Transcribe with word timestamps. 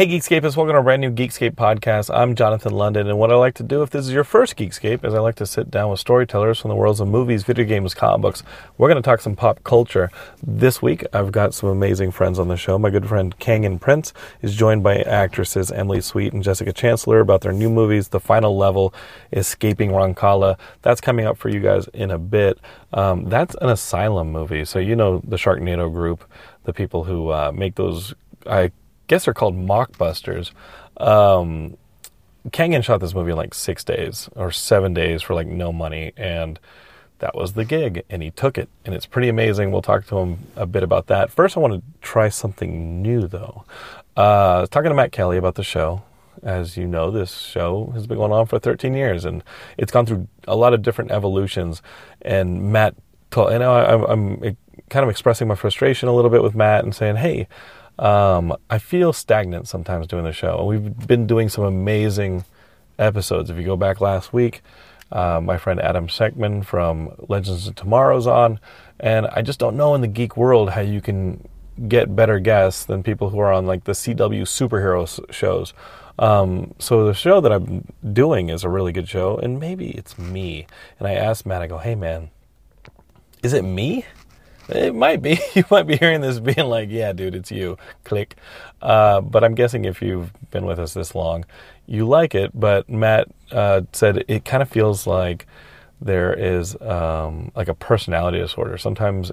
Hey 0.00 0.06
Geekscapists, 0.06 0.56
welcome 0.56 0.72
to 0.72 0.78
a 0.78 0.82
brand 0.82 1.02
new 1.02 1.10
Geekscape 1.10 1.56
podcast. 1.56 2.08
I'm 2.08 2.34
Jonathan 2.34 2.72
London, 2.72 3.06
and 3.06 3.18
what 3.18 3.30
I 3.30 3.34
like 3.34 3.52
to 3.56 3.62
do 3.62 3.82
if 3.82 3.90
this 3.90 4.06
is 4.06 4.14
your 4.14 4.24
first 4.24 4.56
Geekscape 4.56 5.04
is 5.04 5.12
I 5.12 5.18
like 5.18 5.34
to 5.34 5.44
sit 5.44 5.70
down 5.70 5.90
with 5.90 6.00
storytellers 6.00 6.58
from 6.58 6.70
the 6.70 6.74
worlds 6.74 7.00
of 7.00 7.08
movies, 7.08 7.42
video 7.42 7.66
games, 7.66 7.92
comic 7.92 8.22
books. 8.22 8.42
We're 8.78 8.88
going 8.88 8.96
to 8.96 9.06
talk 9.06 9.20
some 9.20 9.36
pop 9.36 9.62
culture. 9.62 10.10
This 10.42 10.80
week, 10.80 11.04
I've 11.12 11.32
got 11.32 11.52
some 11.52 11.68
amazing 11.68 12.12
friends 12.12 12.38
on 12.38 12.48
the 12.48 12.56
show. 12.56 12.78
My 12.78 12.88
good 12.88 13.06
friend 13.06 13.38
Canyon 13.40 13.78
Prince 13.78 14.14
is 14.40 14.56
joined 14.56 14.82
by 14.82 15.02
actresses 15.02 15.70
Emily 15.70 16.00
Sweet 16.00 16.32
and 16.32 16.42
Jessica 16.42 16.72
Chancellor 16.72 17.20
about 17.20 17.42
their 17.42 17.52
new 17.52 17.68
movies, 17.68 18.08
The 18.08 18.20
Final 18.20 18.56
Level, 18.56 18.94
Escaping 19.34 19.90
Rancala. 19.90 20.58
That's 20.80 21.02
coming 21.02 21.26
up 21.26 21.36
for 21.36 21.50
you 21.50 21.60
guys 21.60 21.88
in 21.88 22.10
a 22.10 22.18
bit. 22.18 22.58
Um, 22.94 23.26
that's 23.26 23.54
an 23.60 23.68
asylum 23.68 24.32
movie, 24.32 24.64
so 24.64 24.78
you 24.78 24.96
know 24.96 25.20
the 25.24 25.36
Sharknado 25.36 25.92
group, 25.92 26.24
the 26.64 26.72
people 26.72 27.04
who 27.04 27.28
uh, 27.28 27.52
make 27.54 27.74
those. 27.74 28.14
I 28.46 28.72
guess 29.10 29.24
they're 29.24 29.34
called 29.34 29.56
mockbusters. 29.56 30.52
Um, 30.96 31.76
Canyon 32.52 32.80
shot 32.80 33.00
this 33.00 33.12
movie 33.12 33.32
in 33.32 33.36
like 33.36 33.54
six 33.54 33.82
days 33.82 34.30
or 34.36 34.52
seven 34.52 34.94
days 34.94 35.20
for 35.20 35.34
like 35.34 35.48
no 35.48 35.72
money, 35.72 36.12
and 36.16 36.60
that 37.18 37.34
was 37.34 37.54
the 37.54 37.64
gig, 37.64 38.04
and 38.08 38.22
he 38.22 38.30
took 38.30 38.56
it, 38.56 38.68
and 38.84 38.94
it's 38.94 39.06
pretty 39.06 39.28
amazing. 39.28 39.72
We'll 39.72 39.82
talk 39.82 40.06
to 40.06 40.18
him 40.18 40.38
a 40.54 40.64
bit 40.64 40.84
about 40.84 41.08
that. 41.08 41.32
First, 41.32 41.56
I 41.56 41.60
want 41.60 41.74
to 41.74 41.82
try 42.00 42.28
something 42.28 43.02
new 43.02 43.26
though. 43.26 43.64
Uh, 44.16 44.66
talking 44.66 44.90
to 44.90 44.94
Matt 44.94 45.10
Kelly 45.10 45.36
about 45.36 45.56
the 45.56 45.64
show. 45.64 46.02
As 46.44 46.76
you 46.76 46.86
know, 46.86 47.10
this 47.10 47.36
show 47.36 47.90
has 47.92 48.06
been 48.06 48.16
going 48.16 48.32
on 48.32 48.46
for 48.46 48.60
13 48.60 48.94
years, 48.94 49.24
and 49.24 49.42
it's 49.76 49.90
gone 49.90 50.06
through 50.06 50.28
a 50.46 50.54
lot 50.54 50.72
of 50.72 50.82
different 50.82 51.10
evolutions. 51.10 51.82
And 52.22 52.72
Matt, 52.72 52.94
told, 53.32 53.50
know, 53.50 53.72
I, 53.72 54.12
I'm 54.12 54.56
kind 54.88 55.02
of 55.02 55.10
expressing 55.10 55.48
my 55.48 55.56
frustration 55.56 56.08
a 56.08 56.14
little 56.14 56.30
bit 56.30 56.44
with 56.44 56.54
Matt 56.54 56.84
and 56.84 56.94
saying, 56.94 57.16
"Hey, 57.16 57.48
um, 58.00 58.56
I 58.70 58.78
feel 58.78 59.12
stagnant 59.12 59.68
sometimes 59.68 60.06
doing 60.06 60.24
the 60.24 60.32
show. 60.32 60.64
We've 60.64 61.06
been 61.06 61.26
doing 61.26 61.50
some 61.50 61.64
amazing 61.64 62.44
episodes. 62.98 63.50
If 63.50 63.58
you 63.58 63.64
go 63.64 63.76
back 63.76 64.00
last 64.00 64.32
week, 64.32 64.62
uh, 65.12 65.40
my 65.42 65.58
friend 65.58 65.78
Adam 65.80 66.08
Tsekhman 66.08 66.64
from 66.64 67.14
Legends 67.28 67.66
of 67.66 67.74
Tomorrow's 67.74 68.26
on, 68.26 68.58
and 68.98 69.26
I 69.26 69.42
just 69.42 69.58
don't 69.58 69.76
know 69.76 69.94
in 69.94 70.00
the 70.00 70.08
geek 70.08 70.34
world 70.34 70.70
how 70.70 70.80
you 70.80 71.02
can 71.02 71.46
get 71.88 72.16
better 72.16 72.38
guests 72.38 72.84
than 72.84 73.02
people 73.02 73.28
who 73.28 73.38
are 73.38 73.52
on 73.52 73.66
like 73.66 73.84
the 73.84 73.92
CW 73.92 74.42
superhero 74.42 75.32
shows. 75.32 75.74
Um, 76.18 76.74
so 76.78 77.04
the 77.04 77.14
show 77.14 77.42
that 77.42 77.52
I'm 77.52 77.86
doing 78.12 78.48
is 78.48 78.64
a 78.64 78.70
really 78.70 78.92
good 78.92 79.08
show, 79.08 79.36
and 79.36 79.60
maybe 79.60 79.90
it's 79.90 80.16
me. 80.18 80.66
And 80.98 81.06
I 81.06 81.14
asked 81.14 81.44
Matt, 81.44 81.60
I 81.60 81.66
go, 81.66 81.76
"Hey 81.76 81.94
man, 81.94 82.30
is 83.42 83.52
it 83.52 83.62
me?" 83.62 84.06
It 84.70 84.94
might 84.94 85.22
be. 85.22 85.38
You 85.54 85.64
might 85.70 85.84
be 85.84 85.96
hearing 85.96 86.20
this 86.20 86.38
being 86.38 86.68
like, 86.68 86.88
yeah, 86.90 87.12
dude, 87.12 87.34
it's 87.34 87.50
you. 87.50 87.76
Click. 88.04 88.36
Uh, 88.80 89.20
but 89.20 89.42
I'm 89.44 89.54
guessing 89.54 89.84
if 89.84 90.00
you've 90.00 90.32
been 90.50 90.64
with 90.64 90.78
us 90.78 90.94
this 90.94 91.14
long, 91.14 91.44
you 91.86 92.06
like 92.06 92.34
it. 92.34 92.52
But 92.54 92.88
Matt 92.88 93.28
uh, 93.50 93.82
said 93.92 94.24
it 94.28 94.44
kind 94.44 94.62
of 94.62 94.68
feels 94.68 95.06
like 95.06 95.46
there 96.00 96.32
is 96.32 96.80
um, 96.80 97.50
like 97.54 97.68
a 97.68 97.74
personality 97.74 98.38
disorder. 98.38 98.78
Sometimes, 98.78 99.32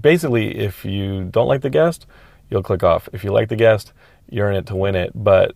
basically, 0.00 0.56
if 0.56 0.84
you 0.84 1.24
don't 1.24 1.48
like 1.48 1.62
the 1.62 1.70
guest, 1.70 2.06
you'll 2.48 2.62
click 2.62 2.82
off. 2.82 3.08
If 3.12 3.24
you 3.24 3.32
like 3.32 3.48
the 3.48 3.56
guest, 3.56 3.92
you're 4.30 4.50
in 4.50 4.56
it 4.56 4.66
to 4.66 4.76
win 4.76 4.94
it. 4.94 5.12
But 5.14 5.54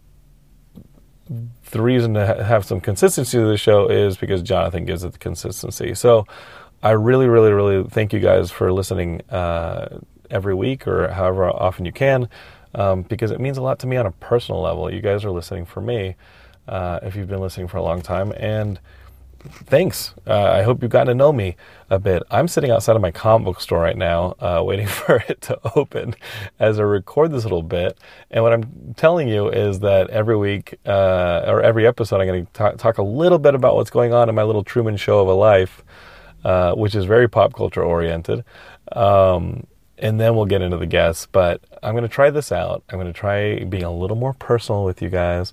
the 1.70 1.80
reason 1.80 2.14
to 2.14 2.44
have 2.44 2.64
some 2.64 2.80
consistency 2.80 3.38
to 3.38 3.46
the 3.46 3.56
show 3.56 3.88
is 3.88 4.16
because 4.16 4.42
Jonathan 4.42 4.84
gives 4.84 5.04
it 5.04 5.12
the 5.12 5.18
consistency. 5.18 5.94
So 5.94 6.26
I 6.82 6.92
really, 6.92 7.28
really, 7.28 7.52
really 7.52 7.84
thank 7.88 8.12
you 8.12 8.20
guys 8.20 8.50
for 8.50 8.72
listening 8.72 9.20
uh, 9.30 10.00
every 10.30 10.54
week 10.54 10.86
or 10.86 11.08
however 11.08 11.50
often 11.50 11.84
you 11.84 11.92
can, 11.92 12.28
um, 12.74 13.02
because 13.02 13.30
it 13.30 13.40
means 13.40 13.58
a 13.58 13.62
lot 13.62 13.78
to 13.80 13.86
me 13.86 13.96
on 13.96 14.06
a 14.06 14.12
personal 14.12 14.62
level. 14.62 14.92
You 14.92 15.02
guys 15.02 15.24
are 15.24 15.30
listening 15.30 15.66
for 15.66 15.82
me 15.82 16.16
uh, 16.68 17.00
if 17.02 17.16
you've 17.16 17.28
been 17.28 17.40
listening 17.40 17.68
for 17.68 17.76
a 17.76 17.82
long 17.82 18.00
time, 18.00 18.32
and 18.36 18.80
thanks. 19.40 20.14
Uh, 20.26 20.50
I 20.52 20.62
hope 20.62 20.82
you've 20.82 20.90
gotten 20.90 21.08
to 21.08 21.14
know 21.14 21.32
me 21.32 21.56
a 21.88 21.98
bit. 21.98 22.22
I'm 22.30 22.48
sitting 22.48 22.70
outside 22.70 22.96
of 22.96 23.02
my 23.02 23.10
comic 23.10 23.44
book 23.44 23.60
store 23.60 23.80
right 23.80 23.96
now, 23.96 24.34
uh, 24.40 24.62
waiting 24.64 24.86
for 24.86 25.22
it 25.28 25.40
to 25.42 25.58
open 25.76 26.14
as 26.58 26.78
I 26.78 26.82
record 26.82 27.32
this 27.32 27.42
little 27.42 27.62
bit. 27.62 27.98
And 28.30 28.42
what 28.42 28.52
I'm 28.52 28.94
telling 28.96 29.28
you 29.28 29.48
is 29.50 29.80
that 29.80 30.08
every 30.10 30.36
week 30.36 30.78
uh, 30.86 31.44
or 31.46 31.62
every 31.62 31.86
episode, 31.86 32.20
I'm 32.20 32.26
going 32.26 32.46
to 32.46 32.76
talk 32.76 32.98
a 32.98 33.02
little 33.02 33.38
bit 33.38 33.54
about 33.54 33.76
what's 33.76 33.90
going 33.90 34.12
on 34.12 34.28
in 34.28 34.34
my 34.34 34.44
little 34.44 34.64
Truman 34.64 34.96
Show 34.96 35.20
of 35.20 35.28
a 35.28 35.34
life, 35.34 35.84
uh, 36.44 36.74
which 36.74 36.94
is 36.94 37.04
very 37.04 37.28
pop 37.28 37.54
culture 37.54 37.82
oriented. 37.82 38.44
Um, 38.92 39.66
and 39.98 40.18
then 40.18 40.34
we'll 40.34 40.46
get 40.46 40.62
into 40.62 40.78
the 40.78 40.86
guests. 40.86 41.26
But 41.30 41.62
I'm 41.82 41.92
going 41.92 42.02
to 42.02 42.08
try 42.08 42.30
this 42.30 42.52
out. 42.52 42.82
I'm 42.88 42.98
going 42.98 43.12
to 43.12 43.18
try 43.18 43.64
being 43.64 43.84
a 43.84 43.92
little 43.92 44.16
more 44.16 44.32
personal 44.32 44.84
with 44.84 45.02
you 45.02 45.10
guys, 45.10 45.52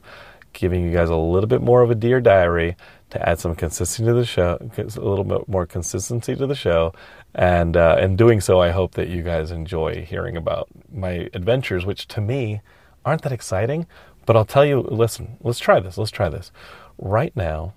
giving 0.54 0.84
you 0.84 0.92
guys 0.92 1.10
a 1.10 1.16
little 1.16 1.48
bit 1.48 1.62
more 1.62 1.82
of 1.82 1.92
a 1.92 1.96
dear 1.96 2.22
diary 2.22 2.76
to 3.10 3.30
add 3.30 3.40
some 3.40 3.56
consistency 3.56 4.06
to 4.06 4.14
the 4.14 4.26
show, 4.26 4.58
a 4.78 4.84
little 4.84 5.24
bit 5.24 5.48
more 5.48 5.66
consistency 5.66 6.36
to 6.36 6.46
the 6.46 6.56
show, 6.56 6.94
and 7.34 7.78
uh, 7.78 7.98
in 8.02 8.16
doing 8.16 8.42
so, 8.42 8.60
I 8.60 8.72
hope 8.72 8.96
that 8.96 9.08
you 9.08 9.22
guys 9.22 9.52
enjoy 9.52 10.04
hearing 10.04 10.36
about 10.36 10.68
my 10.92 11.30
adventures, 11.34 11.86
which 11.86 12.08
to 12.10 12.22
me 12.22 12.62
aren't 13.06 13.22
that 13.22 13.32
exciting. 13.32 13.86
But 14.26 14.36
I'll 14.36 14.46
tell 14.46 14.66
you, 14.66 14.82
listen, 14.82 15.38
let's 15.42 15.60
try 15.60 15.80
this. 15.80 15.98
Let's 15.98 16.12
try 16.12 16.28
this. 16.28 16.52
Right 16.98 17.34
now, 17.36 17.74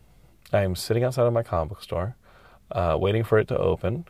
I 0.52 0.62
am 0.62 0.74
sitting 0.74 1.04
outside 1.04 1.26
of 1.26 1.32
my 1.32 1.44
comic 1.44 1.68
book 1.68 1.82
store, 1.82 2.16
uh, 2.72 2.96
waiting 3.00 3.24
for 3.24 3.38
it 3.38 3.48
to 3.48 3.58
open, 3.58 4.04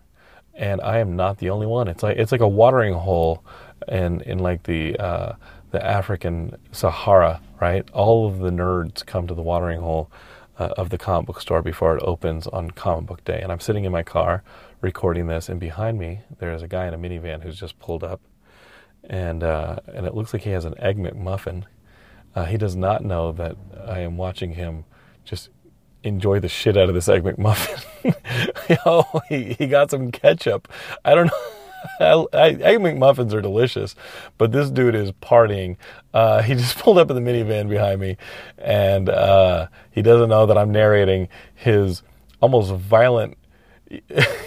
and 0.55 0.81
I 0.81 0.99
am 0.99 1.17
not 1.17 1.39
the 1.39 1.51
only 1.51 1.67
one. 1.67 1.89
It's 1.89 2.03
like 2.03 2.17
it's 2.17 2.33
like 2.33 2.41
a 2.41 2.49
watering 2.49 2.95
hole, 2.95 3.45
in 3.89 4.21
in 4.23 4.39
like 4.39 4.65
the 4.65 4.97
uh, 4.99 5.35
the 5.71 5.85
African 5.85 6.57
Sahara, 6.73 7.41
right? 7.61 7.89
All 7.93 8.27
of 8.27 8.39
the 8.39 8.51
nerds 8.51 9.05
come 9.07 9.27
to 9.27 9.35
the 9.35 9.43
watering 9.43 9.81
hole 9.81 10.11
uh, 10.59 10.75
of 10.77 10.91
the 10.91 10.99
comic 10.99 11.27
book 11.27 11.41
store 11.41 11.63
before 11.63 11.97
it 11.97 12.03
opens 12.03 12.47
on 12.47 12.71
comic 12.73 13.07
book 13.07 13.25
day. 13.25 13.41
And 13.41 13.53
I'm 13.53 13.61
sitting 13.61 13.85
in 13.85 13.93
my 13.93 14.03
car 14.03 14.43
recording 14.81 15.29
this, 15.29 15.49
and 15.49 15.61
behind 15.61 15.99
me 15.99 16.21
there 16.39 16.53
is 16.53 16.63
a 16.63 16.69
guy 16.69 16.87
in 16.87 16.95
a 16.95 16.99
minivan 16.99 17.43
who's 17.43 17.61
just 17.61 17.79
pulled 17.79 18.05
up, 18.05 18.21
and 19.09 19.43
uh, 19.43 19.77
and 19.95 20.07
it 20.07 20.15
looks 20.15 20.33
like 20.33 20.43
he 20.43 20.51
has 20.51 20.65
an 20.65 20.75
egg 20.79 20.99
McMuffin 20.99 21.65
Uh, 22.35 22.45
he 22.45 22.57
does 22.57 22.77
not 22.77 23.05
know 23.05 23.33
that 23.33 23.57
I 23.87 24.01
am 24.01 24.17
watching 24.17 24.53
him 24.53 24.85
just 25.25 25.51
enjoy 26.03 26.41
the 26.41 26.49
shit 26.49 26.77
out 26.77 26.89
of 26.89 26.95
this 26.95 27.09
egg 27.09 27.23
McMuffin. 27.25 28.15
oh, 28.87 29.21
he, 29.29 29.55
he 29.55 29.67
got 29.67 29.91
some 29.91 30.11
ketchup. 30.11 30.69
I 31.05 31.15
don't 31.15 31.27
know. 31.27 31.33
I, 32.01 32.27
I, 32.37 32.49
egg 32.49 32.79
McMuffins 32.79 33.33
are 33.33 33.41
delicious, 33.41 33.95
but 34.39 34.53
this 34.53 34.71
dude 34.71 34.95
is 34.95 35.13
partying. 35.13 35.77
Uh, 36.13 36.43
he 36.43 36.55
just 36.57 36.79
pulled 36.79 36.99
up 36.99 37.11
in 37.11 37.23
the 37.23 37.31
minivan 37.31 37.69
behind 37.69 38.01
me, 38.01 38.17
and 38.59 39.09
uh, 39.09 39.69
he 39.91 40.03
doesn't 40.03 40.29
know 40.29 40.47
that 40.47 40.59
I'm 40.59 40.73
narrating 40.73 41.29
his 41.55 42.03
almost 42.41 42.73
violent 42.73 43.37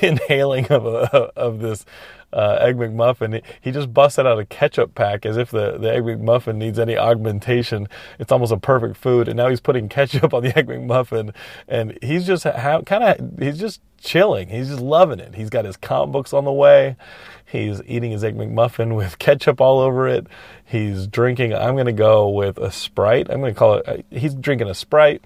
inhaling 0.01 0.67
of 0.67 0.85
a, 0.85 1.15
of 1.35 1.59
this 1.59 1.85
uh, 2.33 2.57
egg 2.59 2.77
McMuffin. 2.77 3.41
He 3.61 3.71
just 3.71 3.93
busted 3.93 4.25
out 4.25 4.39
a 4.39 4.45
ketchup 4.45 4.95
pack 4.95 5.25
as 5.25 5.37
if 5.37 5.51
the, 5.51 5.77
the 5.77 5.93
egg 5.93 6.03
McMuffin 6.03 6.55
needs 6.55 6.79
any 6.79 6.97
augmentation. 6.97 7.87
It's 8.19 8.31
almost 8.31 8.51
a 8.51 8.57
perfect 8.57 8.97
food, 8.97 9.27
and 9.27 9.37
now 9.37 9.49
he's 9.49 9.61
putting 9.61 9.87
ketchup 9.89 10.33
on 10.33 10.43
the 10.43 10.57
egg 10.57 10.67
McMuffin, 10.67 11.33
and 11.67 11.97
he's 12.01 12.25
just 12.25 12.43
kind 12.43 13.03
of 13.03 13.39
he's 13.39 13.59
just 13.59 13.81
chilling. 14.03 14.49
He's 14.49 14.69
just 14.69 14.81
loving 14.81 15.19
it. 15.19 15.35
He's 15.35 15.49
got 15.49 15.65
his 15.65 15.77
comic 15.77 16.11
books 16.11 16.33
on 16.33 16.45
the 16.45 16.51
way. 16.51 16.97
He's 17.45 17.81
eating 17.85 18.11
his 18.11 18.23
egg 18.23 18.35
McMuffin 18.35 18.95
with 18.95 19.19
ketchup 19.19 19.61
all 19.61 19.79
over 19.79 20.07
it. 20.07 20.27
He's 20.65 21.07
drinking. 21.07 21.53
I'm 21.53 21.75
going 21.75 21.85
to 21.85 21.91
go 21.93 22.29
with 22.29 22.57
a 22.57 22.71
Sprite. 22.71 23.27
I'm 23.29 23.39
going 23.39 23.53
to 23.53 23.59
call 23.59 23.75
it. 23.75 23.87
Uh, 23.87 23.97
he's 24.09 24.33
drinking 24.33 24.69
a 24.69 24.75
Sprite. 24.75 25.21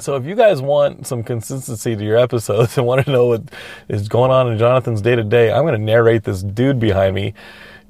So 0.00 0.16
if 0.16 0.24
you 0.24 0.34
guys 0.34 0.60
want 0.60 1.06
some 1.06 1.22
consistency 1.22 1.94
to 1.94 2.04
your 2.04 2.16
episodes 2.16 2.76
and 2.78 2.86
want 2.86 3.04
to 3.04 3.10
know 3.10 3.26
what 3.26 3.42
is 3.88 4.08
going 4.08 4.30
on 4.30 4.50
in 4.50 4.58
Jonathan's 4.58 5.00
day 5.00 5.16
to 5.16 5.24
day, 5.24 5.52
I'm 5.52 5.62
going 5.62 5.78
to 5.78 5.84
narrate 5.84 6.24
this 6.24 6.42
dude 6.42 6.80
behind 6.80 7.14
me 7.14 7.34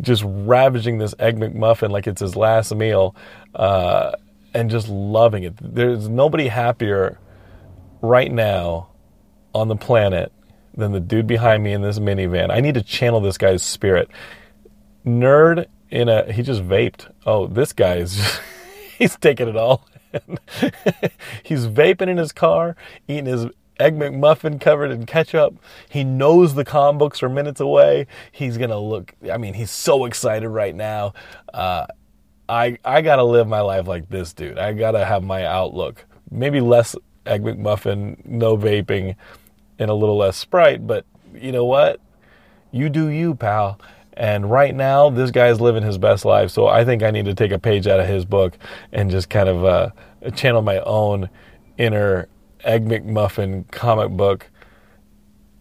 just 0.00 0.22
ravaging 0.26 0.98
this 0.98 1.14
egg 1.18 1.38
McMuffin 1.38 1.90
like 1.90 2.06
it's 2.06 2.20
his 2.20 2.36
last 2.36 2.74
meal, 2.74 3.14
uh, 3.54 4.12
and 4.52 4.70
just 4.70 4.88
loving 4.88 5.44
it. 5.44 5.54
There's 5.60 6.08
nobody 6.08 6.48
happier 6.48 7.18
right 8.00 8.30
now 8.30 8.88
on 9.54 9.68
the 9.68 9.76
planet 9.76 10.32
than 10.76 10.92
the 10.92 11.00
dude 11.00 11.26
behind 11.26 11.62
me 11.62 11.72
in 11.72 11.82
this 11.82 11.98
minivan. 11.98 12.50
I 12.50 12.60
need 12.60 12.74
to 12.74 12.82
channel 12.82 13.20
this 13.20 13.38
guy's 13.38 13.62
spirit. 13.62 14.08
Nerd 15.06 15.66
in 15.90 16.08
a 16.08 16.32
he 16.32 16.42
just 16.42 16.62
vaped. 16.62 17.12
Oh, 17.26 17.46
this 17.46 17.72
guy 17.72 17.96
is 17.96 18.40
he's 18.98 19.16
taking 19.16 19.48
it 19.48 19.56
all. 19.56 19.86
he's 21.42 21.66
vaping 21.66 22.08
in 22.08 22.16
his 22.16 22.32
car, 22.32 22.76
eating 23.08 23.26
his 23.26 23.46
egg 23.80 23.96
McMuffin 23.96 24.60
covered 24.60 24.90
in 24.90 25.06
ketchup. 25.06 25.56
He 25.88 26.04
knows 26.04 26.54
the 26.54 26.64
comic 26.64 26.98
books 26.98 27.22
are 27.22 27.28
minutes 27.28 27.60
away. 27.60 28.06
He's 28.30 28.56
gonna 28.58 28.78
look. 28.78 29.14
I 29.30 29.38
mean, 29.38 29.54
he's 29.54 29.70
so 29.70 30.04
excited 30.04 30.48
right 30.48 30.74
now. 30.74 31.14
Uh, 31.52 31.86
I 32.48 32.78
I 32.84 33.02
gotta 33.02 33.24
live 33.24 33.48
my 33.48 33.60
life 33.60 33.86
like 33.86 34.08
this 34.08 34.32
dude. 34.32 34.58
I 34.58 34.72
gotta 34.72 35.04
have 35.04 35.22
my 35.22 35.44
outlook. 35.44 36.04
Maybe 36.30 36.60
less 36.60 36.96
egg 37.26 37.42
McMuffin, 37.42 38.24
no 38.24 38.56
vaping, 38.56 39.16
and 39.78 39.90
a 39.90 39.94
little 39.94 40.16
less 40.16 40.36
Sprite. 40.36 40.86
But 40.86 41.04
you 41.34 41.52
know 41.52 41.64
what? 41.64 42.00
You 42.70 42.88
do 42.88 43.08
you, 43.08 43.34
pal. 43.34 43.78
And 44.16 44.50
right 44.50 44.74
now, 44.74 45.10
this 45.10 45.30
guy's 45.30 45.60
living 45.60 45.82
his 45.82 45.98
best 45.98 46.24
life. 46.24 46.50
So 46.50 46.68
I 46.68 46.84
think 46.84 47.02
I 47.02 47.10
need 47.10 47.24
to 47.24 47.34
take 47.34 47.50
a 47.50 47.58
page 47.58 47.86
out 47.86 48.00
of 48.00 48.06
his 48.06 48.24
book 48.24 48.56
and 48.92 49.10
just 49.10 49.28
kind 49.28 49.48
of 49.48 49.64
uh, 49.64 49.90
channel 50.34 50.62
my 50.62 50.78
own 50.80 51.28
inner 51.78 52.28
Egg 52.62 52.86
McMuffin 52.86 53.70
comic 53.70 54.10
book 54.10 54.48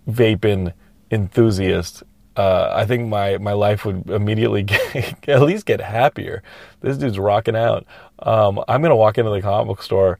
vaping 0.07 0.73
enthusiast. 1.11 2.03
Uh, 2.35 2.71
I 2.73 2.85
think 2.85 3.07
my, 3.09 3.37
my 3.37 3.53
life 3.53 3.85
would 3.85 4.09
immediately 4.09 4.63
get, 4.63 5.27
at 5.27 5.41
least 5.41 5.65
get 5.65 5.81
happier. 5.81 6.43
This 6.81 6.97
dude's 6.97 7.19
rocking 7.19 7.55
out. 7.55 7.85
Um, 8.19 8.63
I'm 8.67 8.81
going 8.81 8.91
to 8.91 8.95
walk 8.95 9.17
into 9.17 9.31
the 9.31 9.41
comic 9.41 9.67
book 9.67 9.83
store 9.83 10.19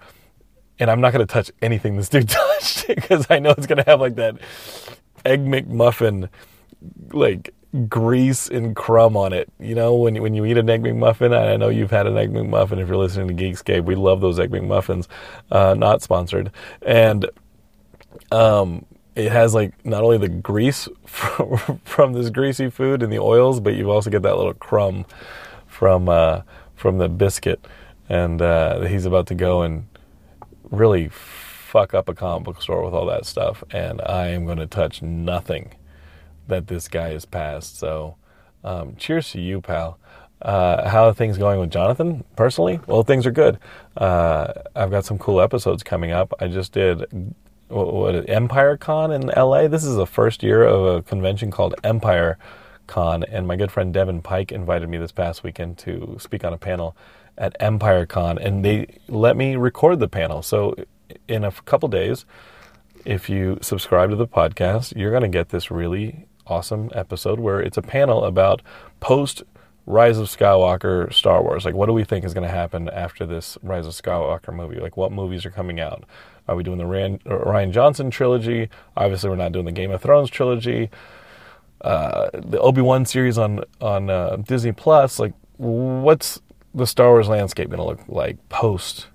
and 0.80 0.90
I'm 0.90 1.02
not 1.02 1.14
going 1.14 1.26
to 1.26 1.32
touch 1.32 1.52
anything 1.62 1.98
this 1.98 2.10
dude 2.10 2.30
touched 2.30 2.88
because 2.88 3.28
I 3.30 3.40
know 3.40 3.52
it's 3.52 3.68
going 3.68 3.84
to 3.84 3.90
have 3.90 4.02
like 4.02 4.16
that 4.16 4.36
Egg 5.24 5.46
McMuffin, 5.46 6.30
like 7.12 7.54
grease 7.90 8.48
and 8.48 8.76
crumb 8.76 9.18
on 9.18 9.34
it. 9.34 9.52
You 9.60 9.76
know, 9.76 9.96
when 9.96 10.22
when 10.22 10.34
you 10.34 10.46
eat 10.46 10.58
an 10.58 10.70
egg 10.70 10.84
McMuffin, 10.84 11.36
I 11.36 11.56
know 11.56 11.70
you've 11.70 11.92
had 11.92 12.08
an 12.08 12.18
egg 12.18 12.32
McMuffin. 12.32 12.80
If 12.80 12.88
you're 12.88 12.98
listening 12.98 13.36
to 13.36 13.44
Geekscape, 13.44 13.84
we 13.84 13.96
love 13.96 14.22
those 14.22 14.40
egg 14.40 14.52
McMuffins. 14.52 15.08
Uh, 15.52 15.74
not 15.74 16.02
sponsored, 16.02 16.52
and 16.82 17.30
um, 18.32 18.86
it 19.16 19.32
has 19.32 19.54
like 19.54 19.74
not 19.86 20.04
only 20.04 20.18
the 20.18 20.30
grease 20.30 20.88
from, 21.06 21.80
from 21.84 22.14
this 22.14 22.30
greasy 22.30 22.70
food 22.70 23.02
and 23.04 23.12
the 23.12 23.20
oils, 23.20 23.60
but 23.60 23.76
you 23.76 23.90
also 23.90 24.10
get 24.10 24.22
that 24.22 24.38
little 24.38 24.54
crumb 24.54 25.06
from 25.68 26.10
uh, 26.10 26.42
from 26.76 26.98
the 26.98 27.10
biscuit. 27.10 27.66
And 28.10 28.42
uh, 28.42 28.82
he's 28.82 29.06
about 29.06 29.28
to 29.28 29.36
go 29.36 29.62
and 29.62 29.88
really 30.70 31.10
fuck 31.10 31.94
up 31.94 32.10
a 32.10 32.14
comic 32.14 32.44
book 32.44 32.62
store 32.62 32.84
with 32.84 32.94
all 32.94 33.06
that 33.08 33.26
stuff, 33.26 33.64
and 33.72 34.02
I 34.02 34.28
am 34.28 34.46
going 34.46 34.60
to 34.60 34.68
touch 34.68 35.02
nothing 35.02 35.74
that 36.48 36.68
this 36.68 36.88
guy 36.88 37.10
has 37.10 37.26
passed. 37.26 37.78
So, 37.78 38.16
um, 38.64 38.96
cheers 38.96 39.32
to 39.32 39.42
you, 39.42 39.62
pal. 39.62 40.00
Uh, 40.42 40.90
how 40.90 41.08
are 41.08 41.14
things 41.14 41.38
going 41.38 41.60
with 41.60 41.72
Jonathan 41.72 42.24
personally? 42.36 42.80
Well, 42.86 43.04
things 43.04 43.26
are 43.26 43.32
good. 43.32 43.60
Uh, 43.96 44.52
I've 44.76 44.92
got 44.92 45.06
some 45.06 45.18
cool 45.18 45.40
episodes 45.40 45.84
coming 45.84 46.12
up. 46.12 46.34
I 46.40 46.48
just 46.48 46.74
did 46.74 47.34
what, 47.70 47.94
what 47.94 48.30
Empire 48.30 48.76
Con 48.76 49.12
in 49.12 49.28
LA. 49.28 49.68
This 49.68 49.86
is 49.86 49.96
the 49.96 50.06
first 50.06 50.44
year 50.44 50.64
of 50.64 50.86
a 50.86 51.02
convention 51.02 51.50
called 51.50 51.76
Empire 51.84 52.38
Con, 52.88 53.24
and 53.24 53.48
my 53.48 53.56
good 53.56 53.72
friend 53.72 53.94
Devin 53.94 54.22
Pike 54.22 54.52
invited 54.52 54.90
me 54.90 54.98
this 54.98 55.14
past 55.14 55.44
weekend 55.44 55.78
to 55.80 56.18
speak 56.20 56.44
on 56.44 56.52
a 56.52 56.58
panel 56.58 56.96
at 57.38 57.56
Empire 57.60 58.06
Con, 58.06 58.38
and 58.38 58.66
they 58.66 59.00
let 59.08 59.38
me 59.38 59.56
record 59.56 60.00
the 60.00 60.10
panel. 60.10 60.42
So, 60.42 60.76
in 61.28 61.46
a 61.46 61.52
couple 61.52 61.88
days, 61.88 62.26
if 63.06 63.30
you 63.30 63.60
subscribe 63.62 64.10
to 64.10 64.16
the 64.16 64.28
podcast, 64.28 64.96
you're 64.96 65.12
going 65.12 65.24
to 65.24 65.30
get 65.30 65.50
this 65.50 65.72
really 65.72 66.28
awesome 66.48 66.90
episode 66.94 67.40
where 67.40 67.60
it's 67.60 67.78
a 67.78 67.82
panel 67.82 68.24
about 68.26 68.62
post 69.00 69.44
Rise 69.86 70.18
of 70.18 70.28
Skywalker 70.28 71.14
Star 71.14 71.44
Wars. 71.44 71.66
Like, 71.66 71.76
what 71.76 71.88
do 71.88 71.94
we 71.94 72.04
think 72.04 72.24
is 72.24 72.34
going 72.34 72.48
to 72.48 72.54
happen 72.54 72.90
after 72.90 73.26
this 73.26 73.58
Rise 73.62 73.86
of 73.86 73.94
Skywalker 73.94 74.54
movie? 74.54 74.80
Like, 74.80 74.96
what 74.96 75.12
movies 75.12 75.46
are 75.46 75.52
coming 75.52 75.80
out? 75.80 76.06
Are 76.48 76.56
we 76.56 76.64
doing 76.64 76.78
the 76.78 76.86
Rian, 76.86 77.72
Johnson 77.72 78.10
trilogy? 78.10 78.70
Obviously, 78.96 79.30
we're 79.30 79.36
not 79.36 79.52
doing 79.52 79.66
the 79.66 79.72
Game 79.72 79.92
of 79.92 80.02
Thrones 80.02 80.30
trilogy. 80.30 80.90
Uh, 81.82 82.30
the 82.34 82.60
Obi 82.60 82.82
Wan 82.82 83.06
series 83.06 83.38
on 83.38 83.64
on 83.82 84.10
uh, 84.10 84.38
Disney 84.38 84.72
Plus. 84.72 85.20
Like, 85.20 85.34
what's 85.58 86.42
the 86.74 86.88
Star 86.88 87.10
Wars 87.10 87.28
landscape 87.28 87.70
going 87.70 87.80
to 87.80 87.86
look 87.86 88.08
like 88.08 88.38
post 88.48 89.08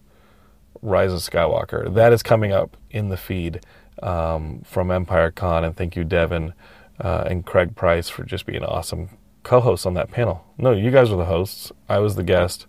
Rise 0.82 1.12
of 1.12 1.20
Skywalker? 1.20 1.92
That 1.94 2.12
is 2.12 2.22
coming 2.22 2.52
up 2.52 2.76
in 2.90 3.08
the 3.08 3.16
feed 3.16 3.60
um, 4.02 4.60
from 4.64 4.90
Empire 4.90 5.30
Con, 5.30 5.64
and 5.64 5.74
thank 5.74 5.96
you, 5.96 6.04
Devin 6.04 6.52
uh, 7.00 7.24
and 7.26 7.44
Craig 7.44 7.76
Price 7.76 8.08
for 8.08 8.24
just 8.24 8.46
being 8.46 8.64
awesome 8.64 9.10
co-hosts 9.42 9.86
on 9.86 9.94
that 9.94 10.10
panel. 10.10 10.44
No, 10.58 10.72
you 10.72 10.90
guys 10.90 11.10
were 11.10 11.16
the 11.16 11.24
hosts. 11.24 11.72
I 11.88 11.98
was 12.00 12.16
the 12.16 12.22
guest, 12.22 12.66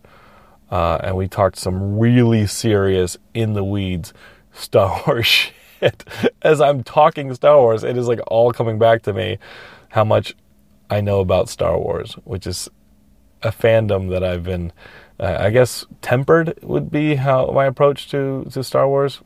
uh, 0.72 1.00
and 1.04 1.16
we 1.16 1.28
talked 1.28 1.58
some 1.58 2.00
really 2.00 2.48
serious, 2.48 3.18
in 3.34 3.54
the 3.54 3.64
weeds 3.64 4.14
Star 4.54 5.02
Wars 5.08 5.26
shit. 5.26 6.04
As 6.42 6.62
I'm 6.62 6.84
talking 6.84 7.34
Star 7.34 7.58
Wars, 7.58 7.84
it 7.84 7.98
is 7.98 8.08
like 8.08 8.20
all 8.28 8.52
coming 8.52 8.80
back 8.80 9.02
to 9.04 9.14
me 9.14 9.38
how 9.90 10.04
much 10.04 10.36
I 10.90 11.02
know 11.02 11.20
about 11.20 11.50
Star 11.50 11.78
Wars, 11.78 12.14
which 12.24 12.48
is 12.48 12.70
a 13.42 13.52
fandom 13.52 14.10
that 14.10 14.24
I've 14.24 14.44
been, 14.44 14.72
uh, 15.20 15.38
I 15.40 15.50
guess, 15.50 15.86
tempered 16.02 16.58
would 16.62 16.92
be 16.92 17.16
how 17.16 17.48
my 17.48 17.66
approach 17.66 18.10
to 18.12 18.48
to 18.52 18.64
Star 18.64 18.88
Wars. 18.88 19.22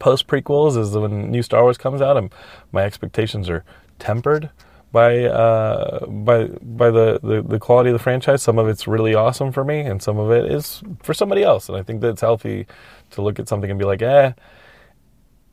Post 0.00 0.26
prequels 0.26 0.76
is 0.76 0.90
when 0.90 1.30
new 1.30 1.42
Star 1.42 1.62
Wars 1.62 1.78
comes 1.78 2.00
out, 2.00 2.16
and 2.16 2.32
my 2.72 2.82
expectations 2.82 3.48
are 3.48 3.64
tempered 3.98 4.50
by 4.90 5.24
uh, 5.24 6.06
by 6.06 6.46
by 6.46 6.90
the, 6.90 7.20
the, 7.22 7.42
the 7.42 7.58
quality 7.58 7.90
of 7.90 7.94
the 7.94 8.02
franchise. 8.02 8.42
Some 8.42 8.58
of 8.58 8.68
it's 8.68 8.86
really 8.86 9.14
awesome 9.14 9.52
for 9.52 9.64
me, 9.64 9.80
and 9.80 10.02
some 10.02 10.18
of 10.18 10.30
it 10.30 10.50
is 10.50 10.82
for 11.02 11.14
somebody 11.14 11.42
else. 11.42 11.68
And 11.68 11.76
I 11.76 11.82
think 11.82 12.00
that 12.00 12.10
it's 12.10 12.20
healthy 12.20 12.66
to 13.10 13.22
look 13.22 13.38
at 13.38 13.48
something 13.48 13.70
and 13.70 13.78
be 13.78 13.84
like, 13.84 14.02
eh, 14.02 14.32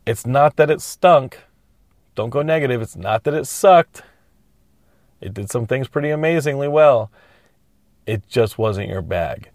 it's 0.06 0.26
not 0.26 0.56
that 0.56 0.70
it 0.70 0.80
stunk. 0.80 1.38
Don't 2.14 2.30
go 2.30 2.42
negative. 2.42 2.80
It's 2.80 2.96
not 2.96 3.24
that 3.24 3.34
it 3.34 3.46
sucked. 3.46 4.02
It 5.20 5.34
did 5.34 5.50
some 5.50 5.66
things 5.66 5.88
pretty 5.88 6.10
amazingly 6.10 6.68
well. 6.68 7.10
It 8.06 8.26
just 8.28 8.58
wasn't 8.58 8.88
your 8.88 9.02
bag. 9.02 9.50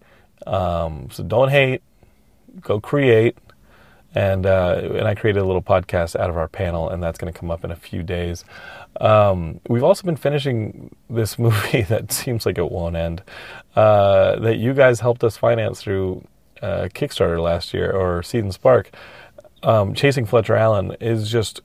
Um, 0.46 1.08
so 1.10 1.22
don't 1.22 1.48
hate. 1.48 1.82
Go 2.60 2.80
create 2.80 3.38
and 4.14 4.46
uh, 4.46 4.80
and 4.82 5.08
I 5.08 5.14
created 5.14 5.40
a 5.40 5.44
little 5.44 5.62
podcast 5.62 6.18
out 6.18 6.28
of 6.28 6.36
our 6.36 6.48
panel, 6.48 6.88
and 6.90 7.02
that's 7.02 7.18
going 7.18 7.32
to 7.32 7.38
come 7.38 7.50
up 7.50 7.64
in 7.64 7.70
a 7.70 7.76
few 7.76 8.02
days. 8.02 8.44
Um, 9.00 9.60
we've 9.68 9.82
also 9.82 10.04
been 10.04 10.16
finishing 10.16 10.94
this 11.08 11.38
movie 11.38 11.82
that 11.82 12.12
seems 12.12 12.44
like 12.46 12.58
it 12.58 12.70
won't 12.70 12.96
end, 12.96 13.22
uh, 13.74 14.36
that 14.40 14.56
you 14.56 14.74
guys 14.74 15.00
helped 15.00 15.24
us 15.24 15.36
finance 15.36 15.80
through 15.80 16.24
uh, 16.60 16.88
Kickstarter 16.94 17.42
last 17.42 17.72
year 17.74 17.90
or 17.90 18.22
Seed 18.22 18.44
and 18.44 18.54
Spark. 18.54 18.90
Um, 19.62 19.94
Chasing 19.94 20.26
Fletcher 20.26 20.56
Allen 20.56 20.96
is 21.00 21.30
just, 21.30 21.60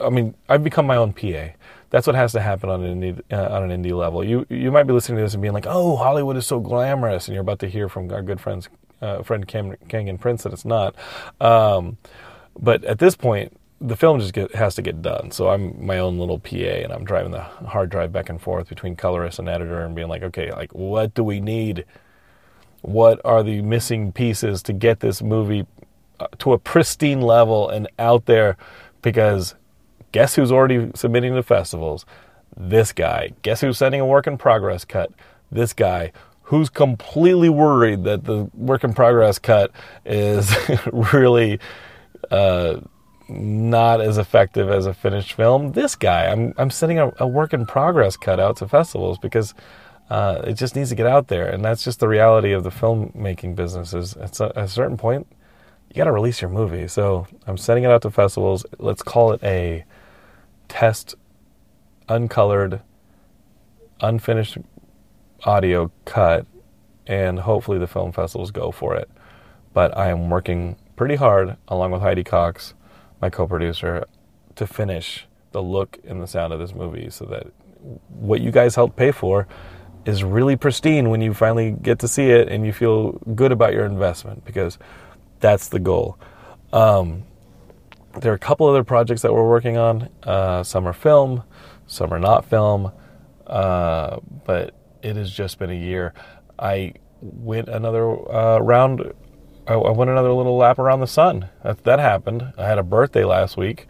I 0.00 0.08
mean, 0.08 0.34
I've 0.48 0.64
become 0.64 0.86
my 0.86 0.96
own 0.96 1.12
PA. 1.12 1.48
That's 1.90 2.06
what 2.06 2.16
has 2.16 2.32
to 2.32 2.40
happen 2.40 2.70
on 2.70 2.84
an 2.84 3.00
indie 3.00 3.20
uh, 3.32 3.48
on 3.52 3.68
an 3.68 3.82
indie 3.82 3.96
level. 3.96 4.22
You 4.22 4.46
you 4.48 4.70
might 4.70 4.84
be 4.84 4.92
listening 4.92 5.18
to 5.18 5.24
this 5.24 5.34
and 5.34 5.42
being 5.42 5.52
like, 5.52 5.66
"Oh, 5.66 5.96
Hollywood 5.96 6.36
is 6.36 6.46
so 6.46 6.60
glamorous," 6.60 7.26
and 7.26 7.34
you're 7.34 7.42
about 7.42 7.58
to 7.60 7.68
hear 7.68 7.88
from 7.88 8.12
our 8.12 8.22
good 8.22 8.40
friends, 8.40 8.68
uh, 9.00 9.22
friend 9.22 9.44
and 9.54 10.20
Prince 10.20 10.42
that 10.42 10.52
it's 10.52 10.64
not. 10.64 10.94
Um, 11.40 11.98
but 12.58 12.84
at 12.84 12.98
this 12.98 13.16
point, 13.16 13.56
the 13.80 13.96
film 13.96 14.20
just 14.20 14.34
get, 14.34 14.54
has 14.54 14.74
to 14.74 14.82
get 14.82 15.00
done. 15.00 15.30
So 15.30 15.48
I'm 15.48 15.84
my 15.84 15.98
own 15.98 16.18
little 16.18 16.38
PA, 16.38 16.56
and 16.56 16.92
I'm 16.92 17.04
driving 17.04 17.32
the 17.32 17.42
hard 17.42 17.90
drive 17.90 18.12
back 18.12 18.28
and 18.28 18.40
forth 18.40 18.68
between 18.68 18.96
colorist 18.96 19.38
and 19.38 19.48
editor, 19.48 19.80
and 19.80 19.94
being 19.94 20.08
like, 20.08 20.22
"Okay, 20.22 20.52
like 20.52 20.72
what 20.74 21.14
do 21.14 21.24
we 21.24 21.40
need? 21.40 21.84
What 22.82 23.20
are 23.24 23.42
the 23.42 23.62
missing 23.62 24.12
pieces 24.12 24.62
to 24.64 24.72
get 24.72 25.00
this 25.00 25.22
movie 25.22 25.66
uh, 26.18 26.26
to 26.38 26.52
a 26.52 26.58
pristine 26.58 27.20
level 27.20 27.68
and 27.68 27.88
out 27.98 28.26
there?" 28.26 28.56
Because 29.02 29.54
Guess 30.12 30.34
who's 30.34 30.50
already 30.50 30.90
submitting 30.94 31.34
to 31.34 31.42
festivals? 31.42 32.04
This 32.56 32.92
guy. 32.92 33.30
Guess 33.42 33.60
who's 33.60 33.78
sending 33.78 34.00
a 34.00 34.06
work 34.06 34.26
in 34.26 34.38
progress 34.38 34.84
cut? 34.84 35.12
This 35.52 35.72
guy. 35.72 36.12
Who's 36.50 36.68
completely 36.68 37.48
worried 37.48 38.02
that 38.02 38.24
the 38.24 38.50
work 38.54 38.82
in 38.82 38.92
progress 38.92 39.38
cut 39.38 39.70
is 40.04 40.52
really 40.92 41.60
uh, 42.28 42.80
not 43.28 44.00
as 44.00 44.18
effective 44.18 44.68
as 44.68 44.84
a 44.84 44.92
finished 44.92 45.34
film? 45.34 45.70
This 45.70 45.94
guy. 45.94 46.26
I'm, 46.26 46.52
I'm 46.58 46.70
sending 46.70 46.98
a, 46.98 47.12
a 47.18 47.26
work 47.28 47.52
in 47.52 47.66
progress 47.66 48.16
cut 48.16 48.40
out 48.40 48.56
to 48.56 48.66
festivals 48.66 49.16
because 49.16 49.54
uh, 50.10 50.42
it 50.44 50.54
just 50.54 50.74
needs 50.74 50.90
to 50.90 50.96
get 50.96 51.06
out 51.06 51.28
there. 51.28 51.46
And 51.46 51.64
that's 51.64 51.84
just 51.84 52.00
the 52.00 52.08
reality 52.08 52.50
of 52.50 52.64
the 52.64 52.70
filmmaking 52.70 53.54
business 53.54 53.94
is 53.94 54.16
at 54.16 54.40
a, 54.40 54.46
at 54.46 54.64
a 54.64 54.68
certain 54.68 54.96
point, 54.96 55.28
you 55.88 55.94
got 55.94 56.06
to 56.06 56.12
release 56.12 56.42
your 56.42 56.50
movie. 56.50 56.88
So 56.88 57.28
I'm 57.46 57.58
sending 57.58 57.84
it 57.84 57.92
out 57.92 58.02
to 58.02 58.10
festivals. 58.10 58.66
Let's 58.80 59.04
call 59.04 59.30
it 59.30 59.40
a 59.44 59.84
test 60.66 61.14
uncolored, 62.08 62.80
unfinished 64.00 64.58
audio 65.44 65.90
cut, 66.04 66.46
and 67.06 67.40
hopefully 67.40 67.78
the 67.78 67.86
film 67.86 68.12
festivals 68.12 68.50
go 68.50 68.70
for 68.70 68.94
it. 68.96 69.10
But 69.72 69.96
I 69.96 70.10
am 70.10 70.30
working 70.30 70.76
pretty 70.96 71.16
hard, 71.16 71.56
along 71.68 71.92
with 71.92 72.02
Heidi 72.02 72.24
Cox, 72.24 72.74
my 73.20 73.30
co 73.30 73.46
producer, 73.46 74.04
to 74.56 74.66
finish 74.66 75.26
the 75.52 75.62
look 75.62 75.98
and 76.04 76.22
the 76.22 76.26
sound 76.26 76.52
of 76.52 76.58
this 76.58 76.74
movie 76.74 77.10
so 77.10 77.24
that 77.26 77.46
what 78.08 78.40
you 78.40 78.50
guys 78.50 78.74
helped 78.74 78.96
pay 78.96 79.10
for 79.10 79.48
is 80.04 80.22
really 80.24 80.56
pristine 80.56 81.10
when 81.10 81.20
you 81.20 81.34
finally 81.34 81.72
get 81.72 81.98
to 81.98 82.08
see 82.08 82.30
it 82.30 82.48
and 82.48 82.64
you 82.64 82.72
feel 82.72 83.12
good 83.34 83.52
about 83.52 83.72
your 83.72 83.84
investment 83.84 84.44
because 84.44 84.78
that's 85.40 85.68
the 85.68 85.78
goal. 85.78 86.18
Um, 86.72 87.24
there 88.20 88.32
are 88.32 88.34
a 88.34 88.38
couple 88.38 88.66
other 88.66 88.84
projects 88.84 89.22
that 89.22 89.32
we're 89.32 89.48
working 89.48 89.76
on. 89.76 90.08
Uh, 90.22 90.62
some 90.62 90.86
are 90.86 90.92
film, 90.92 91.42
some 91.86 92.12
are 92.12 92.18
not 92.18 92.44
film, 92.44 92.92
uh, 93.46 94.18
but 94.44 94.74
it 95.02 95.16
has 95.16 95.30
just 95.30 95.58
been 95.58 95.70
a 95.70 95.74
year. 95.74 96.14
I 96.58 96.94
went 97.20 97.68
another 97.68 98.10
uh, 98.32 98.58
round. 98.58 99.12
I, 99.66 99.74
I 99.74 99.90
went 99.90 100.10
another 100.10 100.32
little 100.32 100.56
lap 100.56 100.78
around 100.78 101.00
the 101.00 101.06
sun. 101.06 101.48
That, 101.62 101.84
that 101.84 101.98
happened. 101.98 102.52
I 102.56 102.66
had 102.66 102.78
a 102.78 102.82
birthday 102.82 103.24
last 103.24 103.56
week. 103.56 103.86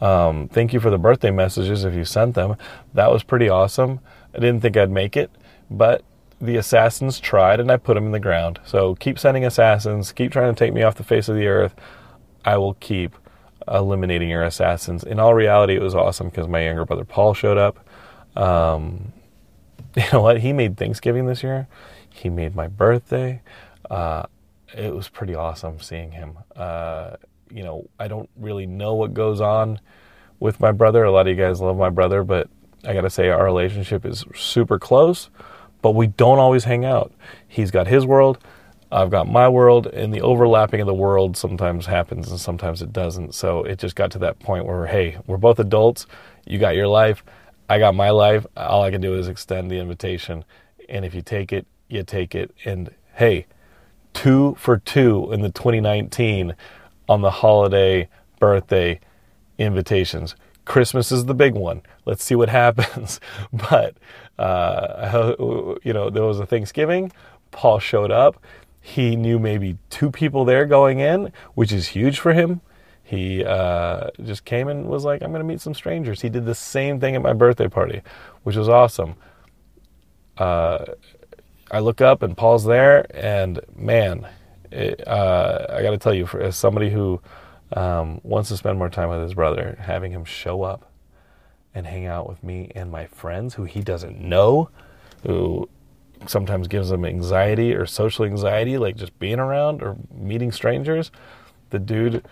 Um, 0.00 0.48
thank 0.48 0.72
you 0.72 0.80
for 0.80 0.90
the 0.90 0.98
birthday 0.98 1.30
messages 1.30 1.84
if 1.84 1.94
you 1.94 2.04
sent 2.04 2.34
them. 2.34 2.56
That 2.92 3.12
was 3.12 3.22
pretty 3.22 3.48
awesome. 3.48 4.00
I 4.34 4.40
didn't 4.40 4.60
think 4.60 4.76
I'd 4.76 4.90
make 4.90 5.16
it, 5.16 5.30
but 5.70 6.02
the 6.40 6.56
assassins 6.56 7.20
tried 7.20 7.60
and 7.60 7.70
I 7.70 7.76
put 7.76 7.94
them 7.94 8.06
in 8.06 8.12
the 8.12 8.18
ground. 8.18 8.58
So 8.64 8.96
keep 8.96 9.16
sending 9.16 9.44
assassins. 9.44 10.10
Keep 10.10 10.32
trying 10.32 10.52
to 10.52 10.58
take 10.58 10.74
me 10.74 10.82
off 10.82 10.96
the 10.96 11.04
face 11.04 11.28
of 11.28 11.36
the 11.36 11.46
earth. 11.46 11.74
I 12.44 12.56
will 12.56 12.74
keep 12.74 13.14
eliminating 13.68 14.28
your 14.28 14.42
assassins. 14.42 15.04
In 15.04 15.20
all 15.20 15.34
reality, 15.34 15.76
it 15.76 15.82
was 15.82 15.94
awesome 15.94 16.30
because 16.30 16.48
my 16.48 16.64
younger 16.64 16.84
brother 16.84 17.04
Paul 17.04 17.34
showed 17.34 17.58
up. 17.58 17.78
Um, 18.36 19.12
you 19.96 20.04
know 20.12 20.22
what? 20.22 20.40
He 20.40 20.52
made 20.52 20.76
Thanksgiving 20.76 21.26
this 21.26 21.42
year. 21.42 21.68
He 22.08 22.28
made 22.28 22.54
my 22.54 22.68
birthday. 22.68 23.42
Uh, 23.90 24.24
it 24.74 24.94
was 24.94 25.08
pretty 25.08 25.34
awesome 25.34 25.80
seeing 25.80 26.12
him. 26.12 26.38
Uh, 26.56 27.16
you 27.50 27.62
know, 27.62 27.88
I 27.98 28.08
don't 28.08 28.30
really 28.36 28.66
know 28.66 28.94
what 28.94 29.12
goes 29.12 29.40
on 29.40 29.80
with 30.40 30.60
my 30.60 30.72
brother. 30.72 31.04
A 31.04 31.10
lot 31.10 31.26
of 31.26 31.36
you 31.36 31.42
guys 31.42 31.60
love 31.60 31.76
my 31.76 31.90
brother, 31.90 32.24
but 32.24 32.48
I 32.84 32.94
got 32.94 33.02
to 33.02 33.10
say, 33.10 33.28
our 33.28 33.44
relationship 33.44 34.04
is 34.04 34.24
super 34.34 34.78
close, 34.78 35.30
but 35.82 35.92
we 35.92 36.06
don't 36.06 36.38
always 36.38 36.64
hang 36.64 36.84
out. 36.84 37.12
He's 37.46 37.70
got 37.70 37.86
his 37.86 38.06
world. 38.06 38.38
I've 38.90 39.10
got 39.10 39.26
my 39.26 39.48
world, 39.48 39.86
and 39.86 40.12
the 40.12 40.20
overlapping 40.20 40.80
of 40.80 40.86
the 40.86 40.94
world 40.94 41.36
sometimes 41.36 41.86
happens 41.86 42.30
and 42.30 42.38
sometimes 42.38 42.82
it 42.82 42.92
doesn't. 42.92 43.34
So 43.34 43.62
it 43.62 43.78
just 43.78 43.96
got 43.96 44.10
to 44.12 44.18
that 44.18 44.38
point 44.38 44.66
where, 44.66 44.86
hey, 44.86 45.18
we're 45.26 45.38
both 45.38 45.58
adults. 45.58 46.06
You 46.46 46.58
got 46.58 46.74
your 46.74 46.88
life, 46.88 47.24
I 47.72 47.78
got 47.78 47.94
my 47.94 48.10
life. 48.10 48.44
All 48.54 48.82
I 48.82 48.90
can 48.90 49.00
do 49.00 49.14
is 49.14 49.28
extend 49.28 49.70
the 49.70 49.78
invitation. 49.78 50.44
And 50.90 51.06
if 51.06 51.14
you 51.14 51.22
take 51.22 51.54
it, 51.54 51.66
you 51.88 52.02
take 52.02 52.34
it. 52.34 52.54
And 52.66 52.90
hey, 53.14 53.46
two 54.12 54.54
for 54.58 54.76
two 54.76 55.32
in 55.32 55.40
the 55.40 55.48
2019 55.48 56.54
on 57.08 57.22
the 57.22 57.30
holiday 57.30 58.10
birthday 58.38 59.00
invitations. 59.56 60.36
Christmas 60.66 61.10
is 61.10 61.24
the 61.24 61.34
big 61.34 61.54
one. 61.54 61.80
Let's 62.04 62.22
see 62.22 62.34
what 62.34 62.48
happens. 62.62 63.20
But, 63.54 63.96
uh, 64.38 65.34
you 65.82 65.94
know, 65.94 66.10
there 66.10 66.24
was 66.24 66.40
a 66.40 66.46
Thanksgiving. 66.46 67.10
Paul 67.52 67.78
showed 67.78 68.10
up 68.10 68.36
he 68.82 69.16
knew 69.16 69.38
maybe 69.38 69.78
two 69.88 70.10
people 70.10 70.44
there 70.44 70.66
going 70.66 70.98
in, 70.98 71.32
which 71.54 71.72
is 71.72 71.88
huge 71.88 72.18
for 72.18 72.34
him. 72.34 72.60
He 73.02 73.44
uh, 73.44 74.10
just 74.24 74.44
came 74.44 74.68
and 74.68 74.86
was 74.86 75.04
like, 75.04 75.22
I'm 75.22 75.30
going 75.30 75.40
to 75.40 75.46
meet 75.46 75.60
some 75.60 75.74
strangers. 75.74 76.20
He 76.22 76.28
did 76.28 76.46
the 76.46 76.54
same 76.54 77.00
thing 77.00 77.14
at 77.14 77.22
my 77.22 77.32
birthday 77.32 77.68
party, 77.68 78.02
which 78.42 78.56
was 78.56 78.68
awesome. 78.68 79.16
Uh, 80.38 80.84
I 81.70 81.80
look 81.80 82.00
up 82.00 82.22
and 82.22 82.36
Paul's 82.36 82.64
there, 82.64 83.06
and 83.14 83.60
man, 83.74 84.26
it, 84.70 85.06
uh, 85.06 85.66
I 85.70 85.82
got 85.82 85.90
to 85.90 85.98
tell 85.98 86.14
you, 86.14 86.26
for, 86.26 86.40
as 86.40 86.56
somebody 86.56 86.90
who 86.90 87.20
um, 87.74 88.20
wants 88.22 88.48
to 88.50 88.56
spend 88.56 88.78
more 88.78 88.88
time 88.88 89.08
with 89.08 89.22
his 89.22 89.34
brother, 89.34 89.78
having 89.80 90.12
him 90.12 90.24
show 90.24 90.62
up 90.62 90.90
and 91.74 91.86
hang 91.86 92.06
out 92.06 92.28
with 92.28 92.42
me 92.42 92.70
and 92.74 92.90
my 92.90 93.06
friends 93.06 93.54
who 93.54 93.64
he 93.64 93.80
doesn't 93.80 94.20
know, 94.20 94.70
who 95.24 95.68
sometimes 96.26 96.68
gives 96.68 96.90
him 96.90 97.04
anxiety 97.04 97.74
or 97.74 97.86
social 97.86 98.24
anxiety, 98.24 98.78
like 98.78 98.96
just 98.96 99.18
being 99.18 99.38
around 99.38 99.82
or 99.82 99.96
meeting 100.14 100.52
strangers, 100.52 101.10
the 101.70 101.78
dude, 101.78 102.24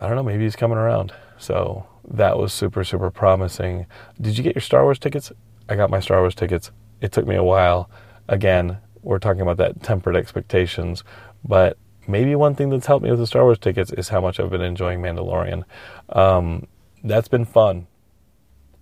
I 0.00 0.06
don't 0.06 0.16
know, 0.16 0.22
maybe 0.22 0.44
he's 0.44 0.56
coming 0.56 0.78
around. 0.78 1.12
So 1.38 1.86
that 2.08 2.38
was 2.38 2.52
super, 2.52 2.84
super 2.84 3.10
promising. 3.10 3.86
Did 4.20 4.36
you 4.36 4.44
get 4.44 4.54
your 4.54 4.62
Star 4.62 4.82
Wars 4.82 4.98
tickets? 4.98 5.32
I 5.68 5.76
got 5.76 5.90
my 5.90 6.00
Star 6.00 6.20
Wars 6.20 6.34
tickets. 6.34 6.70
It 7.00 7.12
took 7.12 7.26
me 7.26 7.36
a 7.36 7.42
while. 7.42 7.88
Again, 8.28 8.78
we're 9.02 9.18
talking 9.18 9.42
about 9.42 9.56
that 9.58 9.82
tempered 9.82 10.16
expectations, 10.16 11.04
but 11.44 11.78
maybe 12.06 12.34
one 12.34 12.54
thing 12.54 12.70
that's 12.70 12.86
helped 12.86 13.04
me 13.04 13.10
with 13.10 13.20
the 13.20 13.26
Star 13.26 13.44
Wars 13.44 13.58
tickets 13.58 13.92
is 13.92 14.08
how 14.08 14.20
much 14.20 14.40
I've 14.40 14.50
been 14.50 14.60
enjoying 14.60 15.00
Mandalorian. 15.00 15.64
Um, 16.10 16.66
that's 17.02 17.28
been 17.28 17.44
fun. 17.44 17.86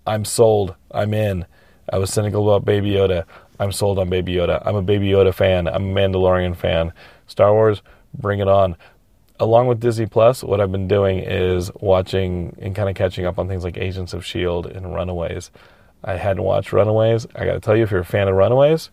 I'm 0.07 0.25
sold. 0.25 0.75
I'm 0.91 1.15
in. 1.15 1.47
I 1.93 1.99
was 1.99 2.11
cynical 2.11 2.49
about 2.49 2.65
Baby 2.65 2.91
Yoda. 2.91 3.25
I'm 3.59 3.73
sold 3.73 3.99
on 3.99 4.09
Baby 4.09 4.35
Yoda. 4.35 4.63
I'm 4.65 4.77
a 4.77 4.83
Baby 4.83 5.09
Yoda 5.09 5.35
fan. 5.35 5.69
I'm 5.69 5.91
a 5.91 6.01
Mandalorian 6.01 6.57
fan. 6.57 6.93
Star 7.27 7.53
Wars, 7.53 7.83
bring 8.15 8.41
it 8.41 8.49
on. 8.49 8.77
Along 9.43 9.67
with 9.67 9.81
Disney 9.81 10.07
Plus, 10.07 10.45
what 10.45 10.61
I've 10.61 10.71
been 10.71 10.87
doing 10.87 11.19
is 11.19 11.69
watching 11.81 12.57
and 12.63 12.77
kind 12.77 12.89
of 12.89 12.95
catching 12.95 13.27
up 13.27 13.41
on 13.41 13.49
things 13.49 13.65
like 13.65 13.77
Agents 13.77 14.13
of 14.13 14.21
S.H.I.E.L.D. 14.21 14.71
and 14.73 14.95
Runaways. 14.95 15.51
I 16.05 16.15
hadn't 16.15 16.45
watched 16.45 16.73
Runaways. 16.73 17.27
I 17.35 17.45
got 17.45 17.55
to 17.55 17.61
tell 17.61 17.77
you, 17.77 17.83
if 17.83 17.91
you're 17.91 17.99
a 17.99 18.05
fan 18.05 18.29
of 18.29 18.37
Runaways, 18.37 18.91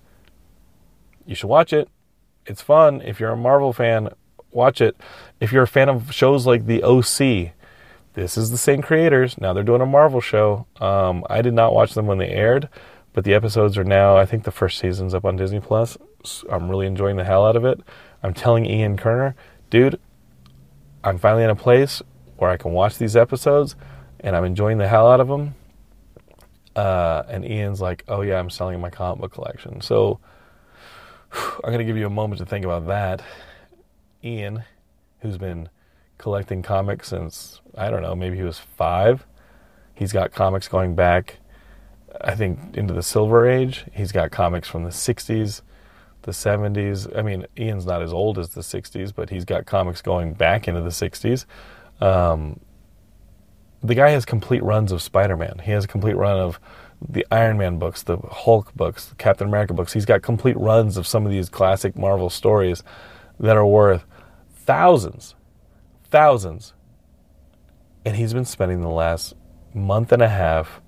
you 1.28 1.36
should 1.36 1.50
watch 1.50 1.72
it. 1.72 1.88
It's 2.48 2.64
fun. 2.64 3.00
If 3.02 3.20
you're 3.20 3.30
a 3.30 3.38
Marvel 3.38 3.74
fan, 3.74 4.10
watch 4.50 4.82
it. 4.82 4.98
If 5.40 5.52
you're 5.52 5.62
a 5.62 5.68
fan 5.68 5.88
of 5.88 6.12
shows 6.12 6.48
like 6.48 6.66
The 6.66 6.82
OC, 6.82 7.54
this 8.16 8.36
is 8.36 8.50
the 8.50 8.58
same 8.58 8.82
creators. 8.82 9.38
Now 9.38 9.54
they're 9.54 9.62
doing 9.62 9.82
a 9.82 9.86
Marvel 9.86 10.20
show. 10.20 10.66
Um, 10.82 11.24
I 11.30 11.44
did 11.44 11.54
not 11.54 11.76
watch 11.76 11.94
them 11.94 12.08
when 12.08 12.18
they 12.18 12.30
aired. 12.30 12.70
But 13.14 13.24
the 13.24 13.36
episodes 13.36 13.78
are 13.78 13.84
now, 13.84 14.18
I 14.18 14.26
think 14.26 14.46
the 14.46 14.52
first 14.52 14.80
season's 14.80 15.14
up 15.14 15.26
on 15.26 15.36
Disney 15.36 15.60
Plus. 15.60 15.96
I'm 16.50 16.72
really 16.72 16.88
enjoying 16.88 17.18
the 17.18 17.24
hell 17.24 17.46
out 17.46 17.56
of 17.56 17.66
it. 17.66 17.80
I'm 18.24 18.34
telling 18.34 18.66
Ian 18.66 18.98
Kerner, 18.98 19.36
dude, 19.70 20.00
I'm 21.04 21.18
finally 21.18 21.44
in 21.44 21.50
a 21.50 21.56
place 21.56 22.02
where 22.38 22.50
I 22.50 22.58
can 22.58 22.72
watch 22.72 22.98
these 22.98 23.16
episodes 23.16 23.76
and 24.20 24.36
I'm 24.36 24.44
enjoying 24.44 24.78
the 24.78 24.88
hell 24.88 25.10
out 25.10 25.20
of 25.20 25.28
them. 25.28 25.56
Uh, 26.76 27.24
and 27.28 27.46
Ian's 27.46 27.82
like, 27.82 28.04
oh 28.08 28.22
yeah, 28.22 28.40
I'm 28.40 28.50
selling 28.50 28.80
my 28.80 28.90
comic 28.90 29.22
book 29.22 29.34
collection. 29.34 29.82
So 29.82 30.20
I'm 31.34 31.62
going 31.62 31.80
to 31.80 31.86
give 31.86 31.98
you 31.98 32.06
a 32.06 32.12
moment 32.12 32.40
to 32.40 32.46
think 32.46 32.66
about 32.66 32.88
that. 32.88 33.22
Ian, 34.24 34.64
who's 35.20 35.38
been 35.38 35.70
collecting 36.18 36.62
comics 36.62 37.10
since, 37.10 37.62
I 37.76 37.90
don't 37.90 38.02
know, 38.02 38.16
maybe 38.16 38.38
he 38.38 38.44
was 38.44 38.60
five. 38.60 39.26
He's 39.94 40.14
got 40.14 40.32
comics 40.32 40.68
going 40.68 40.96
back 40.96 41.40
I 42.22 42.36
think 42.36 42.76
into 42.76 42.94
the 42.94 43.04
Silver 43.04 43.48
Age. 43.48 43.86
He's 43.94 44.12
got 44.12 44.32
comics 44.32 44.68
from 44.68 44.84
the 44.84 44.90
60s, 44.90 45.62
the 46.24 46.32
70s. 46.32 47.18
I 47.18 47.22
mean, 47.22 47.46
Ian's 47.58 47.86
not 47.86 48.02
as 48.02 48.14
old 48.14 48.38
as 48.38 48.50
the 48.50 48.62
60s, 48.62 49.14
but 49.14 49.30
he's 49.30 49.46
got 49.46 49.66
comics 49.66 50.02
going 50.02 50.34
back 50.34 50.68
into 50.68 50.82
the 50.82 50.90
60s. 50.90 51.46
Um, 52.02 52.60
the 53.82 53.96
guy 53.96 54.10
has 54.10 54.26
complete 54.26 54.64
runs 54.64 54.92
of 54.92 55.02
Spider-Man. 55.02 55.62
He 55.64 55.72
has 55.72 55.86
a 55.86 55.88
complete 55.88 56.16
run 56.16 56.38
of 56.38 56.60
the 57.08 57.26
Iron 57.32 57.58
Man 57.58 57.80
books, 57.80 58.04
the 58.04 58.18
Hulk 58.18 58.74
books, 58.76 59.06
the 59.06 59.16
Captain 59.16 59.48
America 59.48 59.74
books. 59.74 59.94
He's 59.94 60.06
got 60.06 60.22
complete 60.22 60.58
runs 60.58 60.98
of 60.98 61.08
some 61.08 61.26
of 61.26 61.32
these 61.32 61.50
classic 61.50 61.98
Marvel 61.98 62.30
stories 62.30 62.84
that 63.40 63.56
are 63.56 63.66
worth 63.66 64.06
thousands, 64.52 65.36
thousands. 66.06 66.74
And 68.04 68.16
he's 68.16 68.34
been 68.34 68.46
spending 68.46 68.82
the 68.82 68.90
last 68.90 69.34
month 69.74 70.12
and 70.12 70.22
a 70.22 70.30
half 70.30 70.82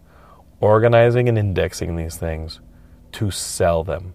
organizing 0.60 1.30
and 1.30 1.38
indexing 1.38 1.96
these 1.96 2.18
things 2.18 2.60
to 3.14 3.32
sell 3.32 3.84
them. 3.84 4.14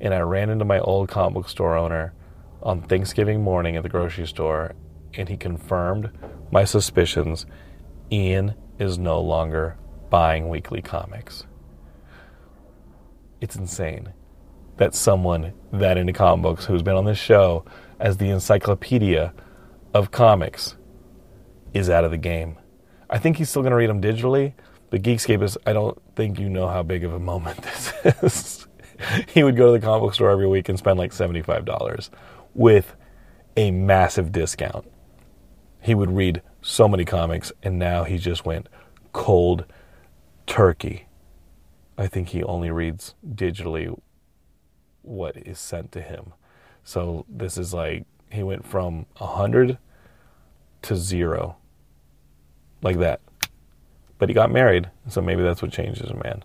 And 0.00 0.12
I 0.12 0.20
ran 0.20 0.50
into 0.50 0.64
my 0.64 0.78
old 0.80 1.08
comic 1.08 1.34
book 1.34 1.48
store 1.48 1.76
owner 1.76 2.12
on 2.62 2.82
Thanksgiving 2.82 3.42
morning 3.42 3.76
at 3.76 3.82
the 3.82 3.88
grocery 3.88 4.26
store, 4.26 4.74
and 5.14 5.28
he 5.28 5.36
confirmed 5.36 6.10
my 6.50 6.64
suspicions. 6.64 7.46
Ian 8.10 8.54
is 8.78 8.98
no 8.98 9.20
longer 9.20 9.76
buying 10.10 10.48
weekly 10.48 10.82
comics. 10.82 11.44
It's 13.40 13.56
insane 13.56 14.12
that 14.76 14.94
someone 14.94 15.52
that 15.72 15.96
into 15.96 16.12
comic 16.12 16.42
books 16.42 16.66
who's 16.66 16.82
been 16.82 16.96
on 16.96 17.04
this 17.04 17.18
show 17.18 17.64
as 17.98 18.18
the 18.18 18.28
encyclopedia 18.28 19.32
of 19.94 20.10
comics 20.10 20.76
is 21.72 21.88
out 21.88 22.04
of 22.04 22.10
the 22.10 22.18
game. 22.18 22.58
I 23.08 23.18
think 23.18 23.36
he's 23.36 23.48
still 23.48 23.62
going 23.62 23.70
to 23.70 23.76
read 23.76 23.90
them 23.90 24.02
digitally, 24.02 24.54
but 24.90 25.02
Geekscapists, 25.02 25.56
I 25.66 25.72
don't 25.72 26.00
think 26.14 26.38
you 26.38 26.48
know 26.48 26.68
how 26.68 26.82
big 26.82 27.04
of 27.04 27.12
a 27.12 27.18
moment 27.32 27.62
this 27.62 27.92
is. 28.22 28.65
he 29.28 29.42
would 29.42 29.56
go 29.56 29.66
to 29.66 29.80
the 29.80 29.84
comic 29.84 30.02
book 30.02 30.14
store 30.14 30.30
every 30.30 30.46
week 30.46 30.68
and 30.68 30.78
spend 30.78 30.98
like 30.98 31.12
$75 31.12 32.10
with 32.54 32.94
a 33.56 33.70
massive 33.70 34.32
discount. 34.32 34.90
He 35.80 35.94
would 35.94 36.10
read 36.10 36.42
so 36.62 36.88
many 36.88 37.04
comics, 37.04 37.52
and 37.62 37.78
now 37.78 38.04
he 38.04 38.18
just 38.18 38.44
went 38.44 38.68
cold 39.12 39.64
turkey. 40.46 41.06
I 41.96 42.06
think 42.06 42.30
he 42.30 42.42
only 42.42 42.70
reads 42.70 43.14
digitally 43.26 43.96
what 45.02 45.36
is 45.36 45.58
sent 45.58 45.92
to 45.92 46.02
him. 46.02 46.32
So 46.84 47.24
this 47.28 47.56
is 47.56 47.72
like 47.72 48.04
he 48.30 48.42
went 48.42 48.66
from 48.66 49.06
a 49.20 49.26
hundred 49.26 49.78
to 50.82 50.96
zero, 50.96 51.56
like 52.82 52.98
that. 52.98 53.20
But 54.18 54.28
he 54.28 54.34
got 54.34 54.50
married, 54.50 54.90
so 55.08 55.20
maybe 55.20 55.42
that's 55.42 55.62
what 55.62 55.72
changes 55.72 56.10
a 56.10 56.14
man. 56.14 56.44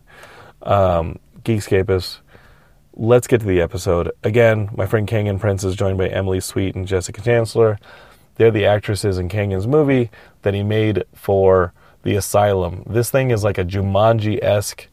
Um, 0.64 1.20
Geekscapists, 1.44 2.20
let's 2.94 3.28
get 3.28 3.42
to 3.42 3.48
the 3.48 3.62
episode. 3.62 4.12
Again, 4.24 4.70
my 4.76 4.86
friend 4.86 5.08
Canyon 5.08 5.40
Prince 5.40 5.64
is 5.64 5.76
joined 5.76 5.98
by 5.98 6.08
Emily 6.08 6.40
Sweet 6.40 6.76
and 6.76 6.88
Jessica 6.88 7.22
Chancellor. 7.22 7.80
They're 8.36 8.52
the 8.52 8.66
actresses 8.66 9.18
in 9.18 9.30
Canyon's 9.30 9.68
movie 9.68 10.10
that 10.42 10.54
he 10.54 10.64
made 10.64 11.04
for 11.14 11.74
The 12.04 12.16
Asylum. 12.16 12.84
This 12.88 13.12
thing 13.12 13.32
is 13.32 13.44
like 13.44 13.58
a 13.58 13.66
Jumanji 13.66 14.42
esque 14.44 14.88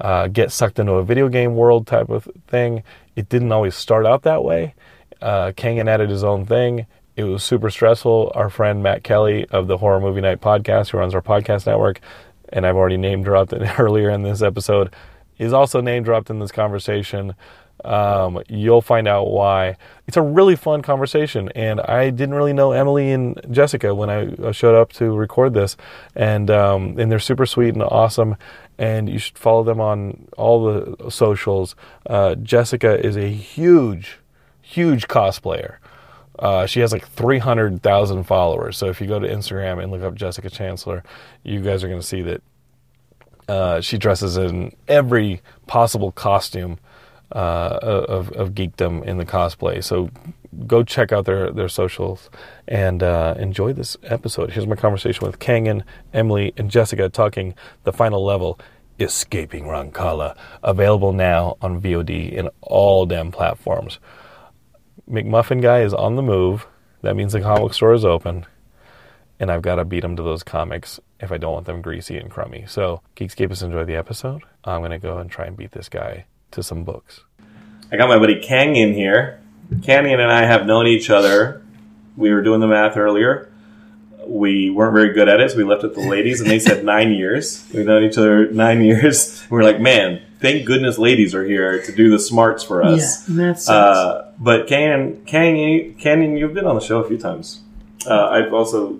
uh, 0.00 0.28
get 0.28 0.50
sucked 0.52 0.78
into 0.78 0.92
a 0.92 1.04
video 1.04 1.28
game 1.28 1.56
world 1.56 1.86
type 1.86 2.08
of 2.08 2.28
thing. 2.46 2.82
It 3.16 3.28
didn't 3.28 3.52
always 3.52 3.74
start 3.74 4.06
out 4.06 4.22
that 4.22 4.44
way. 4.44 4.74
Uh, 5.20 5.52
added 5.58 6.08
his 6.08 6.24
own 6.24 6.46
thing. 6.46 6.86
It 7.16 7.24
was 7.24 7.44
super 7.44 7.68
stressful. 7.68 8.32
Our 8.34 8.48
friend 8.48 8.82
Matt 8.82 9.04
Kelly 9.04 9.46
of 9.50 9.66
the 9.66 9.76
Horror 9.76 10.00
Movie 10.00 10.22
Night 10.22 10.40
podcast, 10.40 10.90
who 10.90 10.98
runs 10.98 11.14
our 11.14 11.20
podcast 11.20 11.66
network, 11.66 12.00
and 12.48 12.66
I've 12.66 12.76
already 12.76 12.96
name 12.96 13.22
dropped 13.22 13.52
it 13.52 13.78
earlier 13.78 14.08
in 14.08 14.22
this 14.22 14.40
episode, 14.40 14.94
is 15.40 15.54
also 15.54 15.80
name 15.80 16.02
dropped 16.02 16.28
in 16.30 16.38
this 16.38 16.52
conversation. 16.52 17.34
Um, 17.82 18.42
you'll 18.46 18.82
find 18.82 19.08
out 19.08 19.30
why. 19.30 19.76
It's 20.06 20.18
a 20.18 20.22
really 20.22 20.54
fun 20.54 20.82
conversation, 20.82 21.48
and 21.54 21.80
I 21.80 22.10
didn't 22.10 22.34
really 22.34 22.52
know 22.52 22.72
Emily 22.72 23.10
and 23.10 23.40
Jessica 23.50 23.94
when 23.94 24.10
I 24.10 24.52
showed 24.52 24.78
up 24.78 24.92
to 24.94 25.16
record 25.16 25.54
this, 25.54 25.78
and 26.14 26.50
um, 26.50 26.98
and 26.98 27.10
they're 27.10 27.18
super 27.18 27.46
sweet 27.46 27.72
and 27.72 27.82
awesome. 27.82 28.36
And 28.76 29.08
you 29.08 29.18
should 29.18 29.38
follow 29.38 29.64
them 29.64 29.80
on 29.80 30.28
all 30.36 30.64
the 30.64 31.10
socials. 31.10 31.74
Uh, 32.06 32.34
Jessica 32.34 33.04
is 33.04 33.16
a 33.16 33.28
huge, 33.28 34.18
huge 34.60 35.08
cosplayer. 35.08 35.76
Uh, 36.38 36.64
she 36.64 36.80
has 36.80 36.90
like 36.90 37.06
300,000 37.06 38.24
followers. 38.24 38.78
So 38.78 38.86
if 38.86 38.98
you 38.98 39.06
go 39.06 39.18
to 39.18 39.28
Instagram 39.28 39.82
and 39.82 39.92
look 39.92 40.02
up 40.02 40.14
Jessica 40.14 40.48
Chancellor, 40.48 41.04
you 41.44 41.60
guys 41.60 41.84
are 41.84 41.88
going 41.88 42.00
to 42.00 42.06
see 42.06 42.22
that 42.22 42.42
uh, 43.50 43.80
she 43.80 43.98
dresses 43.98 44.36
in 44.36 44.72
every 44.86 45.42
possible 45.66 46.12
costume 46.12 46.78
uh, 47.32 47.78
of, 47.82 48.30
of 48.32 48.54
geekdom 48.54 49.04
in 49.04 49.18
the 49.18 49.26
cosplay. 49.26 49.82
So 49.82 50.08
go 50.68 50.84
check 50.84 51.10
out 51.10 51.24
their, 51.24 51.50
their 51.50 51.68
socials 51.68 52.30
and 52.68 53.02
uh, 53.02 53.34
enjoy 53.38 53.72
this 53.72 53.96
episode. 54.04 54.52
Here's 54.52 54.68
my 54.68 54.76
conversation 54.76 55.26
with 55.26 55.40
Canyon, 55.40 55.82
Emily, 56.14 56.52
and 56.56 56.70
Jessica 56.70 57.08
talking 57.08 57.54
the 57.82 57.92
final 57.92 58.24
level. 58.24 58.58
Escaping 59.00 59.64
Rancala, 59.64 60.36
available 60.62 61.14
now 61.14 61.56
on 61.62 61.80
VOD 61.80 62.32
in 62.32 62.50
all 62.60 63.06
damn 63.06 63.32
platforms. 63.32 63.98
McMuffin 65.10 65.62
guy 65.62 65.80
is 65.80 65.94
on 65.94 66.16
the 66.16 66.22
move. 66.22 66.66
That 67.00 67.16
means 67.16 67.32
the 67.32 67.40
comic 67.40 67.72
store 67.72 67.94
is 67.94 68.04
open. 68.04 68.44
And 69.40 69.50
I've 69.50 69.62
got 69.62 69.76
to 69.76 69.84
beat 69.84 70.04
him 70.04 70.14
to 70.16 70.22
those 70.22 70.42
comics 70.42 71.00
if 71.18 71.32
I 71.32 71.38
don't 71.38 71.52
want 71.54 71.66
them 71.66 71.80
greasy 71.82 72.16
and 72.18 72.30
crummy. 72.30 72.64
So, 72.68 73.00
Geekscapists, 73.16 73.62
enjoy 73.62 73.84
the 73.84 73.96
episode. 73.96 74.42
I'm 74.64 74.80
going 74.82 74.90
to 74.92 74.98
go 74.98 75.16
and 75.18 75.30
try 75.30 75.46
and 75.46 75.56
beat 75.56 75.72
this 75.72 75.88
guy 75.88 76.26
to 76.52 76.62
some 76.62 76.84
books. 76.84 77.24
I 77.90 77.96
got 77.96 78.08
my 78.08 78.18
buddy 78.18 78.38
Kang 78.40 78.76
in 78.76 78.92
here. 78.92 79.40
Canyon 79.82 80.20
and 80.20 80.30
I 80.30 80.44
have 80.44 80.66
known 80.66 80.86
each 80.86 81.10
other. 81.10 81.62
We 82.16 82.32
were 82.32 82.42
doing 82.42 82.60
the 82.60 82.66
math 82.68 82.96
earlier. 82.96 83.50
We 84.26 84.68
weren't 84.68 84.92
very 84.92 85.12
good 85.14 85.28
at 85.28 85.40
it, 85.40 85.50
so 85.52 85.56
we 85.56 85.64
left 85.64 85.82
it 85.84 85.94
to 85.94 86.00
the 86.00 86.08
ladies, 86.08 86.40
and 86.40 86.50
they 86.50 86.58
said 86.58 86.84
nine 86.94 87.12
years. 87.12 87.66
We've 87.72 87.86
known 87.86 88.04
each 88.04 88.18
other 88.18 88.50
nine 88.50 88.82
years. 88.82 89.44
We 89.50 89.58
are 89.58 89.64
like, 89.64 89.80
man, 89.80 90.22
thank 90.40 90.66
goodness 90.66 90.98
ladies 90.98 91.34
are 91.34 91.44
here 91.44 91.82
to 91.82 91.92
do 91.92 92.10
the 92.10 92.18
smarts 92.18 92.62
for 92.62 92.82
us. 92.84 93.28
Yeah, 93.28 93.36
that's 93.36 93.68
Uh, 93.68 94.32
but 94.38 94.68
Canyon, 94.68 95.24
Canyon, 95.24 95.94
Canyon, 95.94 96.36
you've 96.36 96.54
been 96.54 96.66
on 96.66 96.74
the 96.76 96.80
show 96.80 96.98
a 97.02 97.08
few 97.08 97.18
times. 97.18 97.62
Uh, 98.06 98.28
I've 98.28 98.52
also 98.52 98.98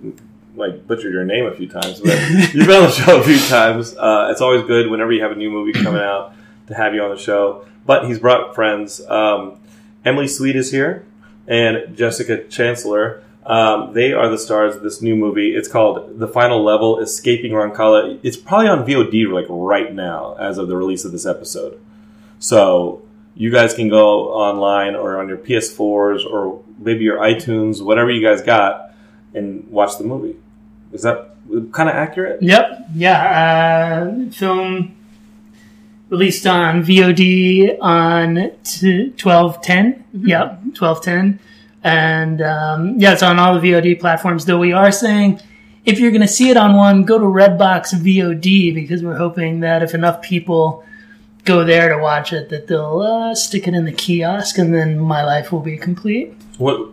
like 0.57 0.87
butchered 0.87 1.13
your 1.13 1.25
name 1.25 1.47
a 1.47 1.55
few 1.55 1.69
times, 1.69 2.01
but 2.01 2.19
you've 2.55 2.67
been 2.67 2.83
on 2.83 2.83
the 2.85 2.91
show 2.91 3.21
a 3.21 3.25
few 3.25 3.39
times. 3.39 3.97
Uh, 3.97 4.29
it's 4.31 4.41
always 4.41 4.63
good 4.65 4.91
whenever 4.91 5.13
you 5.13 5.23
have 5.23 5.33
a 5.33 5.37
new 5.37 5.51
movie 5.51 5.73
coming 5.73 6.03
out 6.03 6.35
to 6.67 6.75
have 6.75 6.95
you 6.95 7.03
on 7.03 7.11
the 7.11 7.21
show. 7.21 7.65
But 7.87 8.07
he's 8.07 8.19
brought 8.19 8.55
friends. 8.55 9.01
Um, 9.07 9.61
Emily 10.05 10.29
Sweet 10.29 10.57
is 10.57 10.71
here, 10.71 11.05
and 11.47 11.97
Jessica 11.97 12.45
Chancellor. 12.45 13.23
Um, 13.45 13.95
they 13.95 14.13
are 14.13 14.29
the 14.29 14.39
stars 14.39 14.77
of 14.77 14.83
this 14.83 15.01
new 15.01 15.17
movie. 15.17 15.57
It's 15.57 15.69
called 15.69 16.19
The 16.19 16.29
Final 16.29 16.63
Level: 16.63 17.01
Escaping 17.01 17.53
Rancala. 17.53 18.21
It's 18.23 18.37
probably 18.37 18.69
on 18.69 18.87
VOD 18.87 19.33
like 19.33 19.47
right 19.49 19.93
now, 19.93 20.35
as 20.35 20.59
of 20.59 20.69
the 20.69 20.77
release 20.77 21.05
of 21.05 21.13
this 21.13 21.27
episode. 21.27 21.81
So 22.39 23.03
you 23.35 23.51
guys 23.51 23.75
can 23.75 23.89
go 23.89 24.33
online 24.33 24.95
or 24.95 25.19
on 25.19 25.29
your 25.29 25.39
PS4s 25.39 26.27
or 26.27 26.63
maybe 26.79 27.05
your 27.05 27.19
iTunes, 27.19 27.83
whatever 27.83 28.11
you 28.11 28.27
guys 28.27 28.43
got, 28.43 28.90
and 29.35 29.69
watch 29.71 29.99
the 29.99 30.05
movie. 30.05 30.37
Is 30.93 31.03
that 31.03 31.31
kind 31.73 31.89
of 31.89 31.95
accurate? 31.95 32.43
Yep. 32.43 32.89
Yeah. 32.95 34.03
Uh, 34.03 34.31
film 34.31 34.97
released 36.09 36.47
on 36.47 36.83
VOD 36.83 37.79
on 37.81 38.53
t- 38.65 39.11
1210. 39.11 40.05
Yep. 40.13 40.51
1210. 40.79 41.39
And 41.83 42.43
um, 42.43 42.99
yeah, 42.99 43.13
it's 43.13 43.23
on 43.23 43.39
all 43.39 43.59
the 43.59 43.71
VOD 43.71 44.01
platforms. 44.01 44.45
Though 44.45 44.59
we 44.59 44.73
are 44.73 44.93
saying 44.93 45.41
if 45.85 45.99
you're 45.99 46.11
going 46.11 46.21
to 46.21 46.29
see 46.29 46.51
it 46.51 46.57
on 46.57 46.77
one, 46.77 47.05
go 47.05 47.19
to 47.19 47.25
Redbox 47.25 47.95
VOD 47.95 48.75
because 48.75 49.03
we're 49.03 49.17
hoping 49.17 49.61
that 49.61 49.83
if 49.83 49.95
enough 49.95 50.21
people 50.21 50.85
go 51.45 51.65
there 51.65 51.89
to 51.89 51.99
watch 51.99 52.33
it, 52.33 52.51
that 52.51 52.67
they'll 52.67 53.01
uh, 53.01 53.35
stick 53.35 53.67
it 53.67 53.75
in 53.75 53.85
the 53.87 53.93
kiosk, 53.93 54.59
and 54.59 54.75
then 54.75 54.99
my 54.99 55.25
life 55.25 55.51
will 55.51 55.61
be 55.61 55.77
complete. 55.77 56.35
What? 56.59 56.93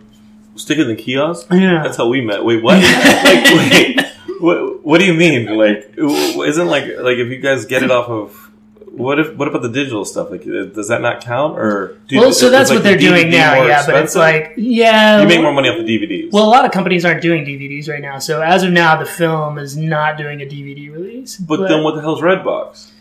Stick 0.57 0.77
it 0.79 0.89
in 0.89 0.95
the 0.95 1.01
kiosk? 1.01 1.47
Yeah. 1.51 1.83
That's 1.83 1.97
how 1.97 2.07
we 2.07 2.21
met. 2.21 2.43
Wait, 2.43 2.61
what? 2.61 2.81
like, 3.23 3.43
wait, 3.71 3.99
what? 4.39 4.83
What 4.83 4.97
do 4.99 5.05
you 5.05 5.13
mean? 5.13 5.45
Like, 5.57 5.93
isn't 5.97 6.67
like 6.67 6.83
like 6.99 7.17
if 7.17 7.27
you 7.29 7.37
guys 7.39 7.65
get 7.65 7.83
it 7.83 7.91
off 7.91 8.09
of 8.09 8.43
what 8.91 9.19
if 9.19 9.35
what 9.35 9.47
about 9.47 9.61
the 9.61 9.69
digital 9.69 10.05
stuff? 10.05 10.31
Like, 10.31 10.41
uh, 10.41 10.65
does 10.73 10.87
that 10.87 11.01
not 11.01 11.21
count? 11.23 11.57
Or 11.59 11.97
do 12.07 12.15
you- 12.15 12.21
Well, 12.21 12.33
so 12.33 12.49
that's 12.49 12.69
like, 12.69 12.77
what 12.77 12.83
they're 12.83 12.95
the 12.97 13.07
doing 13.07 13.29
now. 13.29 13.63
Yeah, 13.65 13.85
but 13.85 14.03
it's 14.03 14.15
like 14.15 14.53
yeah, 14.57 15.21
you 15.21 15.27
make 15.27 15.41
more 15.41 15.53
money 15.53 15.69
off 15.69 15.77
the 15.77 15.83
DVDs. 15.83 16.31
Well, 16.31 16.45
a 16.45 16.49
lot 16.49 16.65
of 16.65 16.71
companies 16.71 17.05
aren't 17.05 17.21
doing 17.21 17.45
DVDs 17.45 17.87
right 17.89 18.01
now. 18.01 18.17
So 18.17 18.41
as 18.41 18.63
of 18.63 18.71
now, 18.71 18.95
the 18.97 19.05
film 19.05 19.59
is 19.59 19.77
not 19.77 20.17
doing 20.17 20.41
a 20.41 20.45
DVD 20.45 20.91
release. 20.91 21.37
but 21.37 21.67
then 21.67 21.83
what 21.83 21.95
the 21.95 22.01
hell's 22.01 22.21
Redbox? 22.21 22.91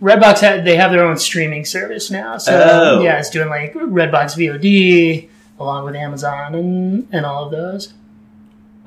Redbox 0.00 0.40
ha- 0.40 0.62
they 0.62 0.76
have 0.76 0.92
their 0.92 1.04
own 1.04 1.16
streaming 1.18 1.64
service 1.64 2.10
now. 2.10 2.38
So 2.38 2.52
Oh. 2.52 3.00
yeah, 3.02 3.18
it's 3.18 3.28
doing 3.30 3.48
like 3.48 3.74
Redbox 3.74 4.36
VOD 4.36 5.28
along 5.60 5.84
with 5.84 5.94
Amazon 5.94 6.54
and 6.54 7.06
and 7.12 7.24
all 7.24 7.44
of 7.44 7.50
those. 7.52 7.94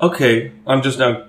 Okay, 0.02 0.52
I'm 0.66 0.82
just 0.82 0.98
now 0.98 1.26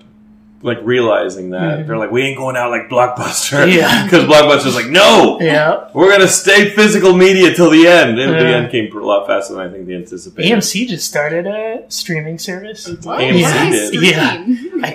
like 0.66 0.78
realizing 0.82 1.50
that 1.50 1.86
they're 1.86 1.96
like, 1.96 2.10
we 2.10 2.22
ain't 2.22 2.36
going 2.36 2.56
out 2.56 2.70
like 2.70 2.88
Blockbuster, 2.88 3.56
Mm-hmm. 3.66 3.78
Yeah. 3.78 4.04
because 4.10 4.24
Blockbuster's 4.24 4.74
like, 4.74 4.88
no, 4.88 5.38
Yeah. 5.40 5.88
we're 5.94 6.10
gonna 6.10 6.28
stay 6.28 6.70
physical 6.70 7.16
media 7.16 7.54
till 7.54 7.70
the 7.70 7.86
end, 7.86 8.18
and 8.18 8.32
the 8.34 8.38
end 8.46 8.70
came 8.70 8.94
a 8.96 9.00
lot 9.00 9.26
faster 9.26 9.54
than 9.54 9.66
I 9.66 9.70
think 9.72 9.86
they 9.86 9.94
anticipated. 9.94 10.50
AMC 10.52 10.88
just 10.88 11.06
started 11.06 11.46
a 11.46 11.84
streaming 11.88 12.38
service. 12.38 12.88
What? 12.88 13.20
AMC 13.20 13.42
What 13.42 13.70
did. 13.72 14.02
Yeah. 14.02 14.44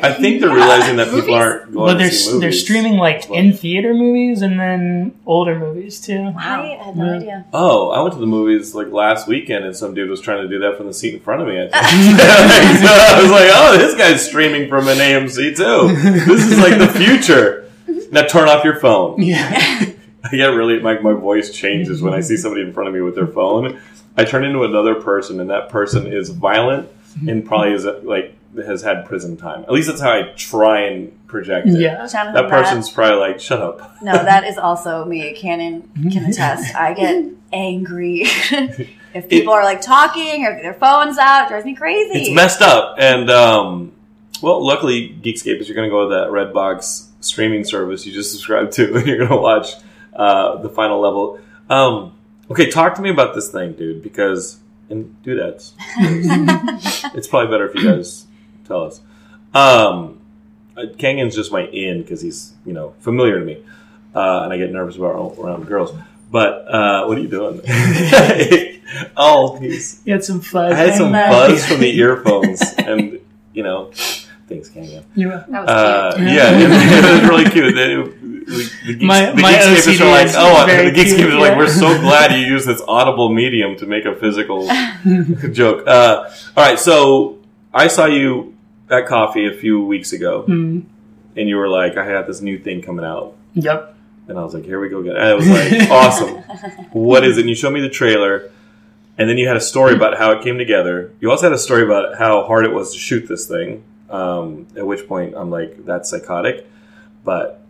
I 0.03 0.13
think 0.13 0.41
they're 0.41 0.53
realizing 0.53 0.97
that 0.97 1.10
people 1.12 1.34
aren't 1.34 1.73
going 1.73 1.86
But 1.86 1.93
to 1.93 1.97
they're 1.99 2.12
see 2.12 2.27
movies. 2.34 2.41
they're 2.41 2.51
streaming 2.51 2.97
like 2.97 3.29
in 3.29 3.53
theater 3.53 3.93
movies 3.93 4.41
and 4.41 4.60
then 4.60 5.13
older 5.25 5.57
movies 5.57 5.99
too. 6.01 6.19
Wow, 6.21 6.36
I 6.63 6.84
had 6.84 6.95
no 6.97 7.05
Yeah. 7.05 7.17
idea. 7.17 7.45
Oh, 7.53 7.89
I 7.91 8.01
went 8.01 8.13
to 8.15 8.19
the 8.19 8.25
movies 8.25 8.75
like 8.75 8.91
last 8.91 9.27
weekend, 9.27 9.65
and 9.65 9.75
some 9.75 9.93
dude 9.93 10.10
was 10.10 10.19
trying 10.21 10.41
to 10.43 10.47
do 10.49 10.60
that 10.60 10.77
from 10.77 10.88
the 10.88 10.93
seat 10.93 11.13
in 11.13 11.19
front 11.21 11.41
of 11.41 11.47
me. 11.47 11.55
I, 11.62 11.67
think. 11.67 12.19
so 12.19 12.88
I 13.17 13.21
was 13.21 13.31
like, 13.31 13.49
"Oh, 13.53 13.77
this 13.77 13.95
guy's 13.95 14.25
streaming 14.27 14.67
from 14.69 14.88
an 14.88 14.97
AMC 14.97 15.55
too. 15.62 15.95
This 16.26 16.45
is 16.52 16.60
like 16.60 16.78
the 16.80 16.88
future." 17.00 17.71
Now 18.12 18.24
turn 18.28 18.50
off 18.50 18.63
your 18.63 18.76
phone. 18.80 19.21
Yeah. 19.21 19.86
I 20.24 20.36
get 20.36 20.47
really 20.47 20.80
my 20.80 21.00
my 21.00 21.13
voice 21.13 21.52
changes 21.52 22.02
when 22.02 22.13
I 22.13 22.21
see 22.21 22.38
somebody 22.38 22.62
in 22.62 22.74
front 22.74 22.88
of 22.89 22.93
me 22.93 23.02
with 23.02 23.15
their 23.15 23.28
phone. 23.28 23.80
I 24.17 24.26
turn 24.26 24.43
into 24.43 24.63
another 24.63 24.95
person, 24.95 25.39
and 25.39 25.50
that 25.50 25.69
person 25.69 26.06
is 26.08 26.30
violent 26.30 26.89
and 27.28 27.45
probably 27.45 27.74
is 27.74 27.86
like 28.04 28.36
has 28.65 28.82
had 28.82 29.06
prison 29.06 29.38
time. 29.38 29.63
At 29.63 29.71
least 29.71 29.88
that's 29.88 30.02
how 30.02 30.12
I 30.12 30.24
try 30.36 30.82
and 30.82 31.26
project 31.28 31.67
it. 31.69 31.80
Yeah. 31.80 32.06
Jonathan, 32.06 32.34
That 32.34 32.50
person's 32.50 32.89
probably 32.89 33.19
like, 33.19 33.39
"Shut 33.39 33.62
up." 33.62 34.02
No, 34.02 34.12
that 34.12 34.43
is 34.43 34.58
also 34.58 35.06
me. 35.06 35.34
Cannon 35.34 35.89
can 36.12 36.26
attest. 36.26 36.76
I 36.76 36.93
get 36.93 37.26
angry 37.54 38.21
if 39.13 39.28
people 39.30 39.54
are 39.54 39.63
like 39.63 39.82
talking 39.82 40.45
or 40.45 40.62
their 40.62 40.74
phone's 40.74 41.17
out. 41.17 41.45
It 41.45 41.50
drives 41.50 41.65
me 41.65 41.76
crazy. 41.76 42.19
it's 42.19 42.36
messed 42.36 42.62
up. 42.62 42.95
And 43.00 43.30
um, 43.30 43.91
well, 44.41 44.65
luckily, 44.65 45.10
Geekscapists 45.21 45.67
you're 45.67 45.75
going 45.75 45.89
to 45.89 45.93
go 45.93 46.10
to 46.10 46.15
that 46.15 46.27
Redbox 46.30 47.08
streaming 47.19 47.63
service 47.63 48.06
you 48.06 48.12
just 48.12 48.32
subscribed 48.32 48.73
to, 48.73 48.93
and 48.95 49.06
you're 49.08 49.17
going 49.17 49.30
to 49.30 49.38
watch 49.38 49.73
uh, 50.13 50.58
the 50.58 50.69
final 50.69 50.99
level. 50.99 51.39
Um, 51.69 52.13
okay, 52.49 52.69
talk 52.69 52.95
to 52.95 53.01
me 53.01 53.10
about 53.10 53.36
this 53.36 53.51
thing, 53.51 53.73
dude, 53.73 54.01
because 54.01 54.60
and 54.89 55.15
dudettes. 55.23 55.71
it's 57.15 57.27
probably 57.27 57.51
better 57.51 57.69
if 57.69 57.75
you 57.75 57.89
guys 57.89 58.25
tell 58.67 58.84
us. 58.84 58.99
Um, 59.54 60.19
uh, 60.77 60.84
Canyon's 60.97 61.36
just 61.36 61.51
my 61.51 61.65
in 61.67 62.01
because 62.01 62.21
he's 62.21 62.54
you 62.65 62.73
know 62.73 62.93
familiar 62.99 63.39
to 63.39 63.45
me, 63.45 63.63
uh, 64.15 64.41
and 64.43 64.54
I 64.54 64.58
get 64.58 64.71
nervous 64.71 64.95
about 64.95 65.38
around 65.39 65.65
girls. 65.67 65.93
But 66.30 66.67
uh, 66.73 67.06
what 67.06 67.17
are 67.17 67.21
you 67.21 67.27
doing? 67.27 67.62
oh, 69.17 69.58
he's 69.60 70.01
You 70.06 70.13
had 70.13 70.23
some 70.23 70.39
fuzz. 70.39 70.73
I 70.73 70.77
had 70.77 70.95
some 70.95 71.12
Nice. 71.12 71.32
buzz 71.32 71.67
from 71.67 71.82
the 71.82 71.97
earphones, 71.97 72.62
and 72.77 73.19
you 73.54 73.63
know, 73.63 73.91
thanks, 74.51 74.69
Kanga. 74.69 75.03
You- 75.15 75.29
That 75.29 75.49
was 75.49 75.69
Uh, 75.69 76.13
cute. 76.17 76.29
yeah, 76.29 76.51
it, 76.57 76.61
it 76.71 77.21
was 77.21 77.29
really 77.29 77.49
cute. 77.49 77.75
The, 77.75 78.11
the, 78.45 78.71
the, 78.85 78.93
geeks, 78.93 79.03
My- 79.03 79.31
the 79.31 79.41
my 79.41 79.53
Geekscapers 79.53 79.97
OCD 79.97 80.01
are 80.01 80.11
like, 80.11 80.31
oh, 80.35 80.65
the 80.65 80.91
Geekscapers 80.91 81.15
cute, 81.15 81.31
are 81.33 81.39
like, 81.39 81.51
yeah. 81.51 81.57
we're 81.57 81.67
so 81.69 81.99
glad 82.01 82.31
you 82.31 82.45
used 82.45 82.67
this 82.67 82.81
audible 82.87 83.29
medium 83.31 83.75
to 83.77 83.85
make 83.85 84.05
a 84.05 84.15
physical 84.15 84.67
joke. 85.51 85.87
Uh, 85.87 86.29
all 86.57 86.63
right, 86.65 86.79
so 86.79 87.39
I 87.73 87.87
saw 87.87 88.05
you 88.05 88.55
at 88.89 89.07
coffee 89.07 89.47
a 89.47 89.53
few 89.53 89.85
weeks 89.85 90.11
ago, 90.13 90.43
Mm, 90.47 90.83
and 91.37 91.47
you 91.49 91.55
were 91.57 91.69
like, 91.69 91.97
I 91.97 92.05
had 92.05 92.27
this 92.27 92.41
new 92.41 92.57
thing 92.59 92.81
coming 92.81 93.05
out. 93.05 93.35
yep. 93.53 93.95
And 94.27 94.37
I 94.39 94.43
was 94.43 94.53
like, 94.53 94.63
here 94.63 94.79
we 94.79 94.87
go 94.87 94.99
again. 94.99 95.15
And 95.17 95.25
I 95.25 95.33
was 95.33 95.47
like, 95.49 95.89
awesome. 95.91 96.35
What 96.91 97.25
is 97.25 97.37
it? 97.37 97.41
And 97.41 97.49
you 97.49 97.55
showed 97.55 97.73
me 97.73 97.81
the 97.81 97.89
trailer. 97.89 98.49
And 99.17 99.29
then 99.29 99.37
you 99.37 99.45
had 99.47 99.57
a 99.57 99.61
story 99.61 99.93
about 99.93 100.17
how 100.17 100.31
it 100.31 100.41
came 100.41 100.57
together. 100.57 101.11
You 101.19 101.29
also 101.31 101.47
had 101.47 101.51
a 101.53 101.57
story 101.57 101.83
about 101.83 102.17
how 102.17 102.43
hard 102.45 102.63
it 102.65 102.71
was 102.73 102.93
to 102.93 102.99
shoot 102.99 103.27
this 103.27 103.45
thing. 103.47 103.83
Um, 104.12 104.67
at 104.76 104.86
which 104.86 105.08
point 105.08 105.34
I'm 105.36 105.50
like, 105.50 105.86
that's 105.86 106.10
psychotic. 106.10 106.67
But 107.24 107.62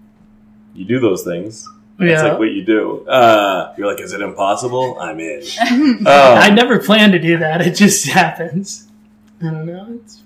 you 0.74 0.86
do 0.86 1.00
those 1.00 1.24
things. 1.24 1.68
That's 2.00 2.10
Yeah. 2.24 2.30
like 2.30 2.40
what 2.40 2.52
you 2.52 2.64
do. 2.66 3.06
Uh, 3.08 3.74
you're 3.78 3.88
like, 3.88 4.02
is 4.02 4.14
it 4.14 4.22
impossible? 4.22 4.98
I'm 5.00 5.20
in. 5.20 5.44
I 6.08 6.48
Um, 6.50 6.56
never 6.56 6.80
planned 6.80 7.14
to 7.14 7.20
do 7.20 7.38
that. 7.38 7.62
It 7.62 7.76
just 7.76 8.08
happens. 8.20 8.88
I 9.42 9.46
don't 9.46 9.66
know. 9.66 10.00
It's, 10.04 10.22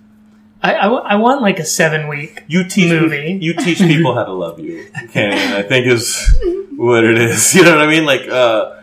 I, 0.63 0.73
I, 0.73 0.87
I 0.87 1.15
want 1.15 1.41
like 1.41 1.59
a 1.59 1.65
seven 1.65 2.07
week 2.07 2.43
you 2.47 2.63
teach 2.67 2.89
movie. 2.89 3.37
You 3.41 3.53
teach 3.53 3.77
people 3.79 4.15
how 4.15 4.23
to 4.23 4.31
love 4.33 4.59
you. 4.59 4.87
Okay, 5.05 5.55
I 5.57 5.61
think 5.63 5.85
is 5.87 6.33
what 6.75 7.03
it 7.03 7.17
is. 7.19 7.53
You 7.55 7.63
know 7.63 7.75
what 7.75 7.85
I 7.85 7.91
mean? 7.91 8.05
Like 8.05 8.27
uh, 8.27 8.81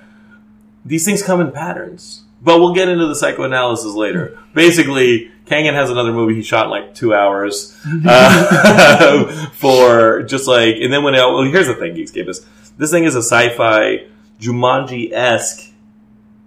these 0.84 1.04
things 1.04 1.22
come 1.22 1.40
in 1.40 1.50
patterns, 1.50 2.22
but 2.40 2.60
we'll 2.60 2.74
get 2.74 2.88
into 2.88 3.06
the 3.06 3.14
psychoanalysis 3.16 3.94
later. 3.94 4.38
Basically, 4.54 5.30
Canyon 5.52 5.74
has 5.74 5.90
another 5.90 6.12
movie 6.12 6.34
he 6.34 6.42
shot 6.42 6.64
in 6.66 6.70
like 6.70 6.94
two 6.94 7.14
hours 7.14 7.78
uh, 8.06 9.46
for 9.52 10.22
just 10.22 10.48
like, 10.48 10.76
and 10.76 10.92
then 10.92 11.02
when 11.02 11.14
it, 11.14 11.18
well, 11.18 11.42
here's 11.42 11.66
the 11.66 11.74
thing, 11.74 11.94
Geekscapists 11.94 12.46
this 12.78 12.90
thing 12.90 13.04
is 13.04 13.14
a 13.14 13.22
sci-fi 13.22 14.06
Jumanji 14.40 15.12
esque 15.12 15.72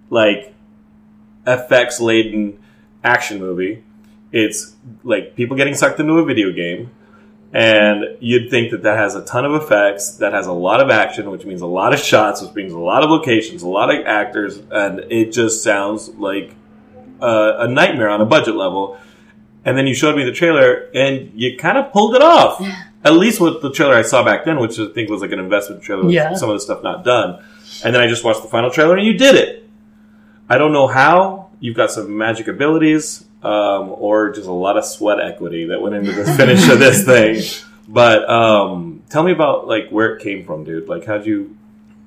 like 0.10 0.54
effects 1.48 2.00
laden 2.00 2.60
action 3.04 3.39
movie. 3.39 3.84
It's 4.32 4.76
like 5.04 5.36
people 5.36 5.56
getting 5.56 5.76
sucked 5.76 6.00
into 6.00 6.13
a 6.13 6.26
video 6.26 6.52
game, 6.52 6.91
and 7.54 8.18
you'd 8.20 8.50
think 8.50 8.72
that 8.72 8.84
that 8.84 8.98
has 8.98 9.15
a 9.15 9.24
ton 9.24 9.46
of 9.46 9.54
effects, 9.54 10.18
that 10.18 10.34
has 10.34 10.48
a 10.48 10.52
lot 10.52 10.82
of 10.82 10.89
action, 10.89 11.32
which 11.32 11.46
means 11.46 11.62
a 11.62 11.68
lot 11.68 11.94
of 11.94 12.00
shots, 12.00 12.41
which 12.41 12.54
means 12.54 12.74
a 12.74 12.80
lot 12.80 13.04
of 13.04 13.10
locations, 13.10 13.62
a 13.62 13.70
lot 13.70 13.94
of 13.94 14.06
actors, 14.06 14.58
and 14.72 15.00
it 15.10 15.32
just 15.32 15.63
sounds 15.63 16.10
like 16.10 16.54
a, 17.21 17.56
a 17.62 17.67
nightmare 17.67 18.10
on 18.10 18.21
a 18.21 18.25
budget 18.25 18.56
level. 18.56 18.97
And 19.63 19.75
then 19.78 19.88
you 19.88 19.95
showed 19.95 20.15
me 20.15 20.23
the 20.23 20.32
trailer, 20.32 20.89
and 20.93 21.32
you 21.34 21.58
kind 21.58 21.78
of 21.78 21.91
pulled 21.91 22.15
it 22.15 22.21
off. 22.21 22.62
At 23.04 23.13
least 23.13 23.39
with 23.41 23.62
the 23.62 23.71
trailer 23.71 23.95
I 23.95 24.01
saw 24.04 24.23
back 24.23 24.45
then, 24.45 24.60
which 24.60 24.80
I 24.80 24.88
think 24.93 25.10
was 25.10 25.21
like 25.21 25.32
an 25.32 25.39
investment 25.39 25.82
trailer 25.84 26.04
with 26.06 26.13
Yeah. 26.13 26.34
some 26.36 26.49
of 26.49 26.56
the 26.56 26.60
stuff 26.60 26.84
not 26.84 27.04
done. 27.04 27.43
And 27.84 27.93
then 27.93 28.01
I 28.01 28.08
just 28.08 28.23
watched 28.23 28.41
the 28.43 28.47
final 28.47 28.69
trailer, 28.69 28.95
and 28.95 29.06
you 29.06 29.17
did 29.17 29.36
it. 29.36 29.67
I 30.49 30.58
don't 30.60 30.71
know 30.73 30.88
how. 30.88 31.49
You've 31.60 31.75
got 31.75 31.89
some 31.91 32.15
magic 32.15 32.47
abilities, 32.47 33.25
um, 33.41 33.89
or 33.97 34.30
just 34.32 34.47
a 34.47 34.51
lot 34.51 34.78
of 34.78 34.86
sweat 34.86 35.19
equity 35.19 35.65
that 35.67 35.82
went 35.82 35.95
into 35.95 36.12
the 36.12 36.25
finish 36.38 36.67
of 36.69 36.78
this 36.80 37.04
thing. 37.06 37.41
But 37.88 38.30
um, 38.30 39.04
tell 39.10 39.23
me 39.23 39.32
about 39.32 39.67
like 39.67 39.89
where 39.89 40.15
it 40.15 40.21
came 40.21 40.45
from, 40.45 40.63
dude. 40.63 40.88
Like, 40.88 41.06
how'd 41.06 41.25
you 41.25 41.58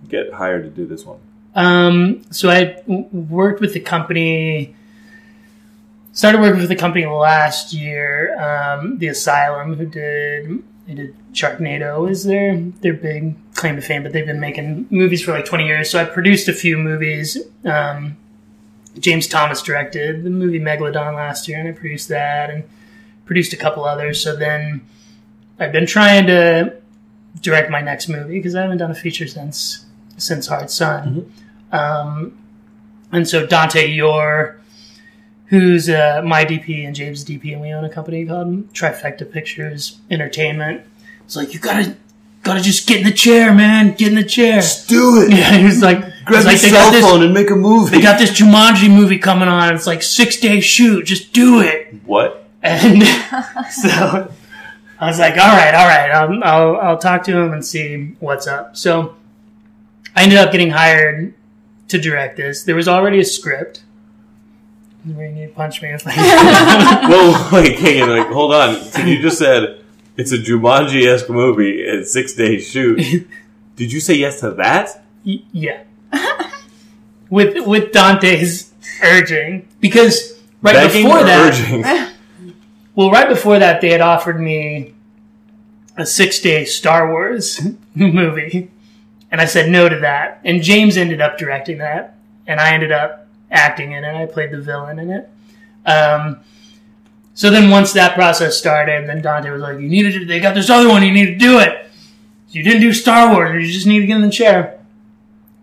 get 0.09 0.33
hired 0.33 0.63
to 0.65 0.71
do 0.71 0.87
this 0.87 1.05
one? 1.05 1.19
Um, 1.55 2.23
so 2.31 2.51
I 2.51 2.65
w- 2.87 3.07
worked 3.13 3.61
with 3.61 3.73
the 3.75 3.81
company, 3.81 4.77
started 6.19 6.41
working 6.41 6.59
with 6.59 6.69
the 6.69 6.75
company 6.75 7.07
last 7.07 7.73
year. 7.73 8.37
Um, 8.43 8.99
the 8.99 9.07
Asylum, 9.07 9.75
who 9.75 9.87
did 9.87 10.65
they 10.89 10.95
did 10.95 11.17
Sharknado, 11.33 12.11
is 12.11 12.25
their 12.25 12.59
their 12.59 12.95
big 12.95 13.37
claim 13.55 13.77
to 13.77 13.83
fame, 13.83 14.03
but 14.03 14.13
they've 14.13 14.27
been 14.27 14.41
making 14.41 14.89
movies 14.91 15.23
for 15.23 15.31
like 15.31 15.45
twenty 15.45 15.67
years. 15.67 15.89
So 15.91 16.01
I 16.01 16.05
produced 16.05 16.49
a 16.49 16.53
few 16.53 16.77
movies. 16.77 17.39
Um, 17.65 18.17
James 18.99 19.29
Thomas 19.29 19.63
directed 19.63 20.25
the 20.25 20.31
movie 20.31 20.59
Megalodon 20.59 21.15
last 21.15 21.47
year, 21.47 21.61
and 21.61 21.69
I 21.69 21.73
produced 21.73 22.09
that, 22.09 22.51
and 22.51 22.65
produced 23.25 23.53
a 23.53 23.57
couple 23.57 23.85
others. 23.85 24.21
So 24.21 24.35
then 24.35 24.81
I've 25.61 25.71
been 25.71 25.87
trying 25.87 26.27
to 26.27 26.75
direct 27.43 27.71
my 27.71 27.81
next 27.81 28.09
movie 28.09 28.39
because 28.39 28.57
I 28.57 28.63
haven't 28.63 28.79
done 28.79 28.91
a 28.91 28.97
feature 28.97 29.29
since 29.29 29.87
since 30.17 30.49
Hard 30.49 30.69
Sun. 30.69 31.33
Um, 31.71 32.37
and 33.13 33.29
so 33.29 33.47
Dante 33.47 33.87
Yore, 33.87 34.61
who's 35.49 35.89
uh, 35.89 36.23
my 36.25 36.45
DP 36.45 36.87
and 36.87 36.95
James' 36.95 37.25
DP, 37.25 37.53
and 37.53 37.61
we 37.61 37.73
own 37.73 37.85
a 37.85 37.91
company 37.91 38.25
called 38.27 38.73
Trifecta 38.73 39.31
Pictures 39.31 39.99
Entertainment. 40.11 40.83
It's 41.25 41.37
like 41.37 41.53
you 41.55 41.61
gotta 41.61 41.97
gotta 42.43 42.61
just 42.61 42.87
get 42.87 42.99
in 43.01 43.05
the 43.07 43.13
chair, 43.13 43.53
man. 43.55 43.95
Get 43.95 44.09
in 44.09 44.15
the 44.15 44.25
chair. 44.25 44.57
Just 44.61 44.89
do 44.89 45.23
it. 45.23 45.31
Yeah, 45.31 45.57
he 45.59 45.65
was 45.65 45.83
like, 45.83 46.01
Grab 46.25 46.45
he's 46.45 46.45
like, 46.45 46.63
your 46.63 46.63
they 46.63 46.71
got 46.71 46.83
cell 46.83 46.93
this- 46.93 47.05
phone 47.05 47.23
and 47.23 47.35
make 47.35 47.51
a 47.51 47.57
movie. 47.57 47.97
They 47.97 48.03
got 48.03 48.19
this 48.19 48.31
Jumanji 48.39 48.89
movie 48.91 49.19
coming 49.19 49.49
on. 49.49 49.75
It's 49.75 49.87
like 49.87 50.03
six 50.03 50.39
day 50.39 50.61
shoot. 50.61 51.05
Just 51.05 51.33
do 51.33 51.61
it. 51.61 51.95
what? 52.05 52.49
And 52.63 53.03
so 53.71 54.33
I 55.01 55.07
was 55.07 55.19
like, 55.19 55.35
all 55.35 55.47
right, 55.47 55.75
all 55.75 55.87
right, 55.87 56.11
I'll, 56.11 56.45
I'll, 56.45 56.77
I'll 56.81 56.99
talk 56.99 57.23
to 57.25 57.37
him 57.39 57.53
and 57.53 57.65
see 57.65 58.17
what's 58.21 58.47
up. 58.47 58.77
So 58.77 59.15
I 60.17 60.25
ended 60.25 60.39
up 60.39 60.51
getting 60.51 60.71
hired 60.71 61.35
to 61.89 61.99
direct 62.01 62.37
this. 62.37 62.65
There 62.65 62.75
was 62.75 62.89
already 62.89 63.21
a 63.21 63.25
script. 63.25 63.83
Where 65.17 65.27
you 65.27 65.33
need 65.33 65.55
punch 65.55 65.83
me 65.83 65.91
if 65.91 66.03
I. 66.07 66.13
Whoa, 67.09 67.49
wait, 67.61 67.79
hang 67.79 68.03
on, 68.03 68.11
like, 68.11 68.29
hold 68.29 68.55
on. 68.55 68.83
So 68.83 69.03
you 69.03 69.21
just 69.21 69.39
said 69.39 69.83
it's 70.17 70.33
a 70.33 70.39
Jumanji 70.39 71.07
esque 71.07 71.31
movie 71.31 71.87
and 71.89 72.07
six 72.07 72.35
day 72.35 72.59
shoot. 72.59 73.27
Did 73.77 73.93
you 73.93 74.01
say 74.01 74.15
yes 74.15 74.41
to 74.41 74.51
that? 74.53 75.05
Y- 75.25 75.43
yeah. 75.53 75.83
with 77.31 77.67
with 77.67 77.93
Dante's 77.93 78.73
urging 79.03 79.69
because 79.81 80.41
right 80.63 80.75
Begging 80.75 81.05
before 81.05 81.23
that, 81.23 81.53
urging? 81.53 81.83
well, 82.95 83.11
right 83.11 83.29
before 83.29 83.59
that, 83.59 83.81
they 83.81 83.91
had 83.91 84.01
offered 84.01 84.41
me 84.41 84.95
a 85.97 86.05
six 86.05 86.41
day 86.41 86.65
Star 86.65 87.11
Wars 87.11 87.61
movie, 87.95 88.71
and 89.31 89.41
I 89.41 89.45
said 89.45 89.71
no 89.71 89.89
to 89.89 90.01
that. 90.01 90.41
And 90.45 90.63
James 90.63 90.97
ended 90.97 91.21
up 91.21 91.39
directing 91.39 91.79
that, 91.79 92.17
and 92.47 92.59
I 92.61 92.73
ended 92.73 92.91
up 92.91 93.28
acting 93.51 93.93
in 93.93 94.05
it. 94.05 94.15
I 94.15 94.27
played 94.27 94.51
the 94.51 94.61
villain 94.61 94.99
in 94.99 95.11
it. 95.11 95.29
Um, 95.87 96.41
So 97.35 97.51
then 97.51 97.71
once 97.71 97.93
that 97.93 98.15
process 98.17 98.57
started, 98.59 99.09
then 99.09 99.23
Dante 99.23 99.51
was 99.51 99.63
like, 99.63 99.79
"You 99.79 99.89
need 99.89 100.13
to. 100.13 100.25
They 100.25 100.41
got 100.41 100.57
this 100.57 100.69
other 100.71 100.89
one. 100.89 101.05
You 101.05 101.13
need 101.13 101.27
to 101.27 101.37
do 101.37 101.61
it. 101.61 101.89
You 102.51 102.65
didn't 102.65 102.81
do 102.81 102.93
Star 102.93 103.33
Wars. 103.33 103.65
You 103.65 103.73
just 103.73 103.87
need 103.87 104.01
to 104.01 104.07
get 104.07 104.17
in 104.17 104.23
the 104.23 104.31
chair." 104.31 104.75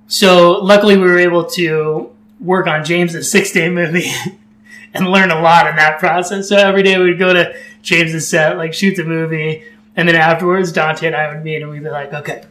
So 0.07 0.53
luckily, 0.63 0.95
we 0.97 1.03
were 1.03 1.17
able 1.17 1.43
to 1.51 2.09
work 2.39 2.67
on 2.67 2.85
James's 2.85 3.29
six 3.35 3.51
day 3.51 3.69
movie 3.69 4.09
and 4.93 5.09
learn 5.11 5.31
a 5.31 5.41
lot 5.41 5.67
in 5.67 5.75
that 5.75 5.99
process. 5.99 6.47
So 6.47 6.55
every 6.55 6.81
day 6.83 6.97
we'd 6.97 7.19
go 7.19 7.33
to 7.33 7.53
James's 7.81 8.25
set, 8.27 8.55
like 8.57 8.73
shoot 8.73 8.95
the 8.95 9.03
movie, 9.03 9.63
and 9.97 10.07
then 10.07 10.15
afterwards 10.15 10.71
Dante 10.71 11.07
and 11.07 11.15
I 11.15 11.27
would 11.33 11.43
meet 11.43 11.61
and 11.61 11.69
we'd 11.71 11.83
be 11.83 11.89
like, 11.89 12.13
"Okay, 12.13 12.43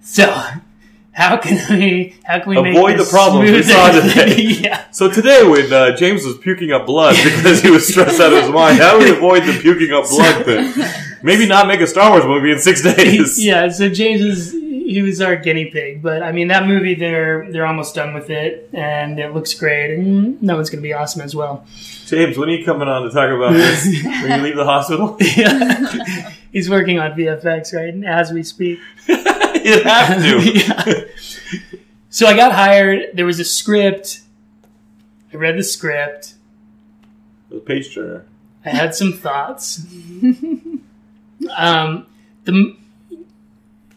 so." 0.00 0.26
How 1.12 1.36
can 1.36 1.78
we? 1.78 2.16
How 2.24 2.40
can 2.40 2.50
we 2.50 2.62
make 2.62 2.74
Avoid 2.74 2.98
this 2.98 3.10
the 3.10 3.14
problems 3.14 3.50
we 3.50 3.62
saw 3.62 3.90
today. 3.90 4.40
yeah, 4.62 4.90
So 4.92 5.10
today, 5.10 5.46
when 5.46 5.70
uh, 5.70 5.94
James 5.94 6.24
was 6.24 6.38
puking 6.38 6.72
up 6.72 6.86
blood 6.86 7.16
because 7.22 7.60
he 7.60 7.70
was 7.70 7.86
stressed 7.86 8.18
out 8.18 8.32
of 8.32 8.42
his 8.42 8.50
mind, 8.50 8.78
how 8.78 8.98
do 8.98 9.04
we 9.04 9.10
avoid 9.14 9.42
the 9.42 9.58
puking 9.60 9.92
up 9.92 10.04
blood 10.08 10.44
thing? 10.46 10.72
Maybe 11.22 11.46
not 11.46 11.66
make 11.66 11.80
a 11.80 11.86
Star 11.86 12.10
Wars 12.10 12.24
movie 12.24 12.50
in 12.50 12.58
six 12.58 12.82
days. 12.82 13.44
yeah. 13.44 13.68
So 13.68 13.90
James 13.90 14.22
is 14.22 14.52
he 14.52 15.02
was 15.02 15.20
our 15.20 15.36
guinea 15.36 15.66
pig, 15.66 16.02
but 16.02 16.22
I 16.22 16.32
mean 16.32 16.48
that 16.48 16.66
movie 16.66 16.94
they're 16.94 17.50
they're 17.52 17.66
almost 17.66 17.94
done 17.94 18.14
with 18.14 18.30
it, 18.30 18.70
and 18.72 19.20
it 19.20 19.34
looks 19.34 19.52
great, 19.52 19.94
and 19.98 20.40
that 20.40 20.54
one's 20.54 20.70
gonna 20.70 20.80
be 20.80 20.94
awesome 20.94 21.20
as 21.20 21.36
well. 21.36 21.66
James, 22.06 22.38
when 22.38 22.48
are 22.48 22.52
you 22.52 22.64
coming 22.64 22.88
on 22.88 23.02
to 23.02 23.10
talk 23.10 23.30
about 23.30 23.52
this? 23.52 23.84
when 24.04 24.38
you 24.38 24.44
leave 24.46 24.56
the 24.56 24.64
hospital? 24.64 25.16
yeah. 25.36 26.32
He's 26.52 26.68
working 26.68 26.98
on 26.98 27.12
VFX 27.12 27.74
right 27.74 28.04
as 28.04 28.30
we 28.32 28.42
speak. 28.42 28.78
You'd 29.64 29.82
have 29.84 30.22
to. 30.22 30.40
Yeah. 30.54 31.04
So 32.10 32.26
I 32.26 32.36
got 32.36 32.52
hired. 32.52 33.10
There 33.14 33.24
was 33.26 33.40
a 33.40 33.44
script. 33.44 34.20
I 35.32 35.36
read 35.36 35.56
the 35.56 35.62
script. 35.62 36.34
The 37.48 37.58
page 37.58 37.94
turner. 37.94 38.26
I 38.64 38.70
had 38.70 38.94
some 38.94 39.12
thoughts. 39.14 39.80
um, 41.56 42.06
the 42.44 42.76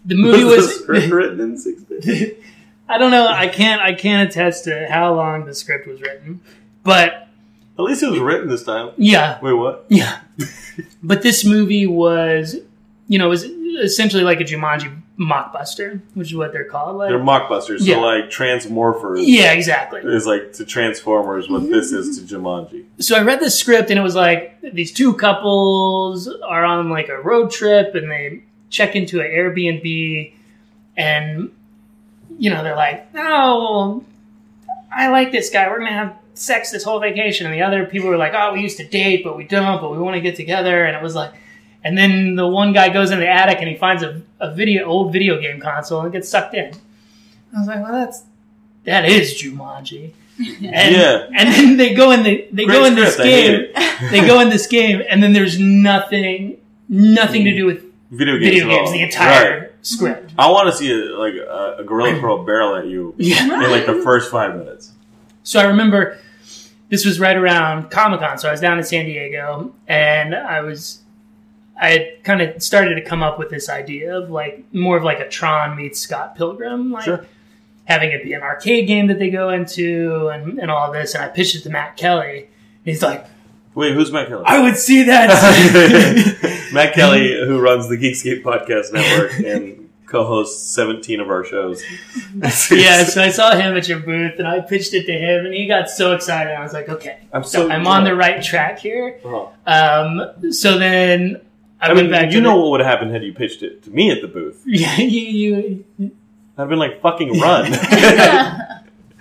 the 0.06 0.16
movie 0.16 0.44
Was 0.44 0.54
the 0.54 0.62
was. 0.62 0.80
script 0.84 1.12
written 1.12 1.40
in 1.42 1.58
six 1.58 1.82
days? 1.84 2.34
I 2.88 2.98
don't 2.98 3.12
know. 3.12 3.28
I 3.28 3.48
can't. 3.48 3.82
I 3.82 3.94
can't 3.94 4.30
attest 4.30 4.66
to 4.66 4.88
how 4.90 5.14
long 5.14 5.46
the 5.46 5.54
script 5.54 5.88
was 5.88 6.02
written, 6.02 6.40
but 6.84 7.28
At 7.78 7.82
least 7.84 8.04
it 8.04 8.10
was 8.12 8.20
written 8.20 8.48
this 8.48 8.64
time. 8.64 8.92
yeah, 8.98 9.40
Wait, 9.42 9.54
what? 9.54 9.86
yeah. 9.90 10.20
but 11.04 11.22
this 11.24 11.44
movie 11.44 11.88
was, 11.88 12.56
you 13.08 13.18
know, 13.18 13.26
it 13.26 13.30
was 13.30 13.44
essentially 13.44 14.24
like 14.24 14.40
a 14.40 14.44
Jumanji 14.44 15.02
mockbuster, 15.20 16.02
which 16.14 16.30
is 16.32 16.36
what 16.36 16.52
they're 16.52 16.66
called. 16.66 16.98
Like, 16.98 17.10
They're 17.10 17.20
mockbusters, 17.20 17.78
yeah. 17.80 17.96
so 17.96 18.02
like 18.02 18.26
Transmorphers 18.26 19.24
yeah, 19.26 19.54
exactly. 19.54 20.02
is 20.04 20.26
like 20.26 20.54
to 20.54 20.66
Transformers 20.66 21.50
what 21.50 21.64
this 21.70 21.92
is 21.94 22.20
to 22.20 22.36
Jumanji. 22.36 22.86
so 23.00 23.16
I 23.16 23.22
read 23.22 23.40
the 23.40 23.50
script 23.50 23.90
and 23.90 23.98
it 23.98 24.04
was 24.04 24.16
like 24.16 24.60
these 24.62 24.92
two 24.92 25.14
couples 25.14 26.28
are 26.28 26.66
on 26.66 26.90
like 26.90 27.08
a 27.10 27.22
road 27.22 27.52
trip 27.52 27.96
and 27.96 28.12
they 28.12 28.44
check 28.70 28.96
into 28.96 29.22
an 29.22 29.28
Airbnb 29.28 30.34
and 30.98 31.52
you 32.38 32.50
know 32.50 32.62
they're 32.64 32.76
like, 32.76 33.08
"Oh, 33.16 34.04
I 34.94 35.08
like 35.10 35.32
this 35.32 35.50
guy. 35.50 35.70
We're 35.70 35.80
gonna 35.80 35.92
have 35.92 36.18
sex 36.34 36.72
this 36.72 36.84
whole 36.84 37.00
vacation." 37.00 37.46
And 37.46 37.56
the 37.56 37.62
other 37.62 37.86
people 37.86 38.10
were 38.10 38.18
like, 38.18 38.34
"Oh, 38.36 38.54
we 38.54 38.62
used 38.62 38.78
to 38.78 38.86
date, 38.88 39.24
but 39.24 39.38
we 39.38 39.46
don't. 39.46 39.80
But 39.80 39.92
we 39.92 39.98
want 39.98 40.16
to 40.16 40.22
get 40.22 40.36
together." 40.36 40.84
And 40.84 40.96
it 40.98 41.02
was 41.02 41.16
like, 41.16 41.32
and 41.86 41.98
then 41.98 42.36
the 42.36 42.46
one 42.48 42.74
guy 42.74 42.90
goes 42.90 43.12
in 43.12 43.20
the 43.20 43.28
attic 43.30 43.60
and 43.60 43.70
he 43.70 43.76
finds 43.76 44.04
a, 44.04 44.22
a 44.42 44.54
video 44.54 44.86
old 44.86 45.14
video 45.14 45.40
game 45.40 45.62
console 45.62 46.02
and 46.02 46.12
gets 46.12 46.28
sucked 46.28 46.54
in. 46.56 46.74
I 47.56 47.60
was 47.60 47.68
like, 47.68 47.82
"Well, 47.82 47.94
that's 47.94 48.24
that 48.84 49.06
is 49.06 49.34
Jumanji." 49.42 50.12
And, 50.38 50.94
Yeah. 50.96 51.28
and 51.34 51.48
then 51.54 51.78
they 51.78 51.94
go 51.94 52.12
in 52.12 52.24
the 52.24 52.46
they 52.52 52.66
go 52.66 52.84
in 52.84 52.96
this 52.96 53.14
script, 53.14 53.30
game. 53.30 54.10
they 54.12 54.28
go 54.28 54.42
in 54.42 54.50
this 54.50 54.68
game, 54.68 55.02
and 55.10 55.24
then 55.24 55.32
there's 55.32 55.58
nothing 55.60 56.58
nothing 56.90 57.46
to 57.46 57.56
do 57.56 57.66
with 57.66 57.84
Video 58.12 58.38
games. 58.38 58.52
video 58.54 58.68
games. 58.70 58.92
The 58.92 59.02
entire 59.02 59.60
Right. 59.60 59.70
script. 59.82 60.32
I 60.38 60.52
want 60.52 60.70
to 60.70 60.76
see 60.78 60.92
a, 60.92 61.18
like 61.18 61.34
a, 61.36 61.78
a 61.80 61.84
gorilla 61.86 62.20
throw 62.20 62.42
a 62.42 62.46
barrel 62.46 62.76
at 62.76 62.86
you 62.88 63.14
Yeah. 63.18 63.64
in 63.64 63.72
like 63.72 63.86
the 63.86 64.02
first 64.04 64.30
five 64.30 64.56
minutes. 64.58 64.92
So 65.44 65.60
I 65.60 65.64
remember 65.64 66.18
this 66.90 67.06
was 67.06 67.20
right 67.20 67.36
around 67.38 67.90
Comic 67.90 68.20
Con. 68.20 68.38
So 68.38 68.48
I 68.50 68.52
was 68.52 68.60
down 68.62 68.78
in 68.78 68.84
San 68.84 69.06
Diego, 69.06 69.74
and 69.88 70.36
I 70.36 70.60
was 70.62 71.00
I 71.80 71.90
had 71.90 72.24
kind 72.24 72.42
of 72.42 72.62
started 72.64 72.96
to 72.96 73.02
come 73.02 73.22
up 73.22 73.38
with 73.38 73.50
this 73.50 73.68
idea 73.70 74.18
of 74.18 74.30
like 74.30 74.64
more 74.74 74.98
of 74.98 75.04
like 75.04 75.20
a 75.20 75.28
Tron 75.28 75.76
meets 75.76 76.00
Scott 76.00 76.36
Pilgrim, 76.36 76.92
like 76.92 77.04
Sure. 77.06 77.26
having 77.86 78.12
it 78.12 78.24
be 78.24 78.34
an 78.34 78.42
arcade 78.44 78.88
game 78.88 79.08
that 79.08 79.20
they 79.20 79.30
go 79.30 79.50
into, 79.50 80.30
and, 80.30 80.58
and 80.60 80.72
all 80.72 80.92
this. 80.92 81.14
And 81.16 81.24
I 81.24 81.28
pitched 81.28 81.56
it 81.56 81.62
to 81.64 81.70
Matt 81.70 81.98
Kelly. 81.98 82.40
And 82.44 82.50
he's 82.86 83.02
like, 83.04 83.26
Wait, 83.74 83.94
who's 83.94 84.10
Matt 84.12 84.30
Kelly? 84.30 84.44
I 84.46 84.62
would 84.62 84.78
see 84.78 85.04
that. 85.04 86.70
Matt 86.74 86.94
Kelly, 86.96 87.34
who 87.46 87.60
runs 87.60 87.90
the 87.90 87.98
Geekscape 87.98 88.42
Podcast 88.42 88.94
Network 88.94 89.34
and 89.46 89.90
co-hosts 90.06 90.74
17 90.74 91.20
of 91.20 91.30
our 91.30 91.44
shows. 91.44 91.84
yeah, 92.72 93.04
so 93.04 93.22
I 93.22 93.30
saw 93.32 93.54
him 93.54 93.76
at 93.76 93.90
your 93.90 94.00
booth, 94.00 94.40
and 94.40 94.48
I 94.48 94.62
pitched 94.62 94.94
it 94.94 95.06
to 95.08 95.12
him, 95.12 95.46
and 95.46 95.54
he 95.54 95.68
got 95.68 95.90
so 95.90 96.14
excited. 96.14 96.54
I 96.54 96.62
was 96.64 96.72
like, 96.72 96.88
okay, 96.88 97.20
I'm 97.34 97.44
so 97.44 97.68
so- 97.68 97.70
I'm 97.70 97.86
on 97.86 98.06
the 98.06 98.16
right 98.16 98.42
track 98.42 98.80
here. 98.80 99.20
Uh-huh. 99.26 99.48
Um, 99.66 100.52
so 100.54 100.78
then 100.78 101.42
I, 101.90 101.94
mean, 101.94 102.10
back. 102.12 102.32
you 102.32 102.42
know 102.42 102.58
what 102.58 102.72
would 102.72 102.80
have 102.82 102.90
happened 102.90 103.12
had 103.12 103.24
you 103.24 103.34
pitched 103.34 103.64
it 103.64 103.84
to 103.84 103.90
me 103.90 104.12
at 104.12 104.22
the 104.22 104.28
booth. 104.28 104.64
Yeah, 104.66 104.98
you, 104.98 105.22
you, 106.00 106.12
I'd 106.58 106.62
have 106.62 106.70
been 106.70 106.80
like, 106.80 107.02
fucking 107.02 107.40
run. 107.40 107.72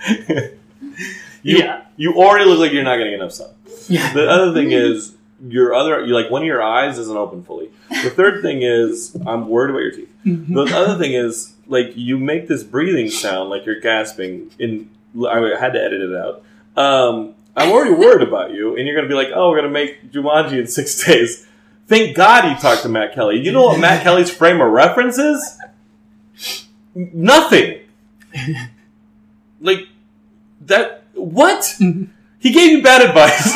you, 0.09 1.59
Yeah. 1.59 1.83
you 1.97 2.15
already 2.15 2.45
look 2.45 2.59
like 2.59 2.73
you're 2.73 2.83
not 2.85 2.97
getting 2.97 3.15
enough 3.15 3.33
sun. 3.33 3.51
yeah. 3.89 4.13
The 4.13 4.29
other 4.29 4.53
thing 4.53 4.73
is, 4.87 5.17
your 5.47 5.75
other, 5.75 6.05
you 6.05 6.15
like 6.15 6.31
one 6.31 6.43
of 6.43 6.47
your 6.47 6.63
eyes 6.63 6.99
isn't 6.99 7.17
open 7.17 7.43
fully. 7.43 7.71
The 7.91 8.11
third 8.11 8.41
thing 8.43 8.63
is, 8.63 9.15
I'm 9.27 9.49
worried 9.49 9.71
about 9.71 9.81
your 9.83 9.91
teeth. 9.91 10.13
Mm-hmm. 10.25 10.55
The 10.55 10.77
other 10.77 10.97
thing 10.99 11.13
is, 11.13 11.53
like, 11.67 11.93
you 11.97 12.19
make 12.19 12.49
this 12.49 12.63
breathing 12.63 13.11
sound 13.11 13.51
like 13.51 13.67
you're 13.67 13.81
gasping. 13.81 14.51
In 14.59 14.91
I 15.29 15.57
had 15.61 15.75
to 15.75 15.83
edit 15.83 16.01
it 16.01 16.17
out. 16.17 16.43
Um, 16.77 17.35
I'm 17.57 17.71
already 17.71 17.93
worried 17.93 18.27
about 18.27 18.53
you, 18.53 18.77
and 18.77 18.87
you're 18.87 18.97
going 18.97 19.09
to 19.09 19.09
be 19.09 19.15
like, 19.15 19.29
"Oh, 19.35 19.51
we're 19.51 19.61
going 19.61 19.73
to 19.73 19.73
make 19.73 20.11
Jumanji 20.11 20.59
in 20.59 20.67
six 20.67 21.05
days." 21.05 21.47
Thank 21.87 22.17
God 22.17 22.51
you 22.51 22.57
talked 22.57 22.83
to 22.83 22.89
Matt 22.89 23.15
Kelly. 23.15 23.39
You 23.41 23.53
know 23.53 23.65
what 23.65 23.81
Matt 23.81 24.03
Kelly's 24.05 24.31
frame 24.31 24.61
of 24.61 24.71
reference 24.71 25.19
is? 25.19 25.59
Nothing. 26.95 27.81
like 29.61 29.89
that. 30.63 31.05
What? 31.15 31.79
He 32.41 32.53
gave 32.53 32.73
you 32.73 32.83
bad 32.83 33.01
advice. 33.01 33.55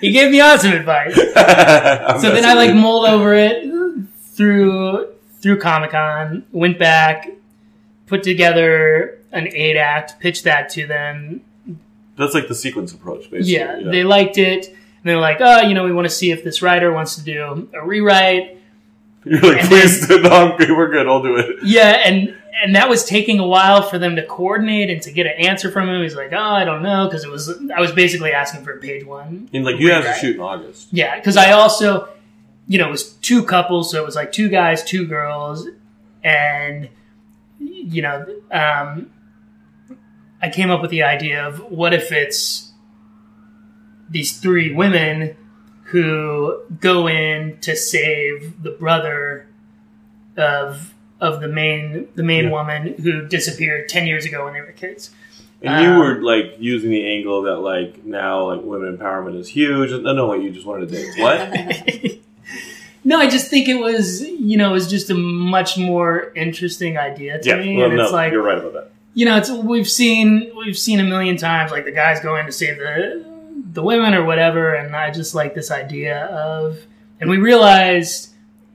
He 0.00 0.10
gave 0.10 0.30
me 0.30 0.40
awesome 0.42 0.72
advice. 0.72 1.14
so 1.14 2.30
then 2.30 2.44
I 2.44 2.52
like 2.52 2.74
mulled 2.74 3.06
over 3.06 3.32
it 3.34 3.66
through 4.34 5.06
through 5.40 5.58
Comic 5.58 5.92
Con, 5.92 6.44
went 6.52 6.78
back, 6.78 7.30
put 8.06 8.22
together 8.22 9.18
an 9.32 9.48
eight 9.54 9.76
act, 9.78 10.20
pitched 10.20 10.44
that 10.44 10.68
to 10.70 10.86
them. 10.86 11.42
That's 12.16 12.34
like 12.34 12.48
the 12.48 12.54
sequence 12.54 12.92
approach, 12.92 13.30
basically. 13.30 13.54
Yeah, 13.54 13.80
they 13.82 14.04
liked 14.04 14.36
it. 14.36 14.76
And 15.02 15.08
they're 15.08 15.18
like, 15.18 15.38
oh, 15.40 15.62
you 15.62 15.74
know, 15.74 15.84
we 15.84 15.92
want 15.92 16.06
to 16.06 16.14
see 16.14 16.30
if 16.30 16.44
this 16.44 16.60
writer 16.60 16.92
wants 16.92 17.16
to 17.16 17.22
do 17.22 17.68
a 17.72 17.84
rewrite. 17.84 18.58
You're 19.24 19.40
like, 19.40 19.60
and 19.60 19.68
please, 19.68 20.08
no, 20.08 20.30
I'm 20.30 20.56
good, 20.56 20.70
we're 20.70 20.90
good. 20.90 21.06
I'll 21.06 21.22
do 21.22 21.36
it. 21.36 21.58
Yeah, 21.62 22.02
and 22.04 22.36
and 22.62 22.76
that 22.76 22.88
was 22.88 23.04
taking 23.04 23.38
a 23.38 23.46
while 23.46 23.82
for 23.82 23.98
them 23.98 24.16
to 24.16 24.26
coordinate 24.26 24.90
and 24.90 25.00
to 25.02 25.12
get 25.12 25.26
an 25.26 25.32
answer 25.38 25.70
from 25.70 25.88
him. 25.88 26.02
He's 26.02 26.14
like, 26.14 26.32
oh, 26.32 26.38
I 26.38 26.64
don't 26.64 26.82
know, 26.82 27.06
because 27.06 27.24
it 27.24 27.30
was 27.30 27.50
I 27.74 27.80
was 27.80 27.92
basically 27.92 28.32
asking 28.32 28.64
for 28.64 28.78
page 28.78 29.04
one. 29.04 29.48
And 29.52 29.64
like, 29.64 29.78
you 29.78 29.90
have 29.92 30.04
to 30.04 30.14
shoot 30.14 30.36
in 30.36 30.42
August. 30.42 30.88
Yeah, 30.90 31.16
because 31.16 31.36
I 31.36 31.52
also, 31.52 32.08
you 32.66 32.78
know, 32.78 32.88
it 32.88 32.90
was 32.90 33.12
two 33.14 33.44
couples, 33.44 33.90
so 33.90 34.02
it 34.02 34.06
was 34.06 34.16
like 34.16 34.32
two 34.32 34.48
guys, 34.48 34.82
two 34.84 35.06
girls, 35.06 35.66
and 36.24 36.88
you 37.58 38.02
know, 38.02 38.26
um, 38.50 39.10
I 40.42 40.48
came 40.50 40.70
up 40.70 40.80
with 40.80 40.90
the 40.90 41.02
idea 41.02 41.46
of 41.46 41.60
what 41.70 41.92
if 41.92 42.10
it's 42.10 42.69
these 44.10 44.38
three 44.38 44.74
women 44.74 45.36
who 45.84 46.60
go 46.80 47.08
in 47.08 47.58
to 47.60 47.74
save 47.76 48.62
the 48.62 48.70
brother 48.70 49.46
of 50.36 50.94
of 51.20 51.40
the 51.40 51.48
main 51.48 52.08
the 52.14 52.22
main 52.22 52.44
Yeah. 52.44 52.50
woman 52.50 52.94
who 53.02 53.26
disappeared 53.26 53.88
ten 53.88 54.06
years 54.06 54.24
ago 54.24 54.44
when 54.44 54.54
they 54.54 54.60
were 54.60 54.72
kids. 54.72 55.10
And 55.62 55.84
you 55.84 55.90
Um, 55.90 55.98
were 55.98 56.22
like 56.22 56.56
using 56.58 56.90
the 56.90 57.06
angle 57.06 57.42
that 57.42 57.56
like 57.56 58.04
now 58.04 58.50
like 58.54 58.62
women 58.64 58.96
empowerment 58.96 59.38
is 59.38 59.48
huge. 59.48 59.90
No, 59.90 60.12
no, 60.14 60.26
what 60.26 60.40
you 60.42 60.50
just 60.50 60.64
wanted 60.66 60.88
to 60.88 60.94
date. 60.94 61.10
What? 61.18 62.20
No, 63.02 63.18
I 63.18 63.30
just 63.30 63.48
think 63.48 63.66
it 63.66 63.80
was, 63.80 64.20
you 64.20 64.58
know, 64.58 64.68
it 64.68 64.72
was 64.74 64.86
just 64.90 65.08
a 65.08 65.14
much 65.14 65.78
more 65.78 66.30
interesting 66.36 66.98
idea 66.98 67.40
to 67.40 67.48
yeah, 67.48 67.56
me. 67.56 67.74
well, 67.78 67.86
and 67.86 67.96
no, 67.96 68.02
it's 68.04 68.12
like, 68.12 68.30
you're 68.30 68.42
right 68.42 68.58
about 68.58 68.74
that. 68.74 68.90
you 69.14 69.24
know, 69.24 69.38
it's 69.38 69.48
we've 69.50 69.88
seen 69.88 70.52
we've 70.54 70.76
seen 70.76 71.00
a 71.00 71.04
million 71.04 71.38
times 71.38 71.70
like 71.72 71.86
the 71.86 71.92
guys 71.92 72.20
go 72.20 72.36
in 72.36 72.44
to 72.44 72.52
save 72.52 72.76
the 72.76 73.24
the 73.72 73.82
women 73.82 74.14
or 74.14 74.24
whatever, 74.24 74.74
and 74.74 74.94
I 74.96 75.10
just 75.10 75.34
like 75.34 75.54
this 75.54 75.70
idea 75.70 76.24
of, 76.26 76.78
and 77.20 77.30
we 77.30 77.36
realized, 77.38 78.30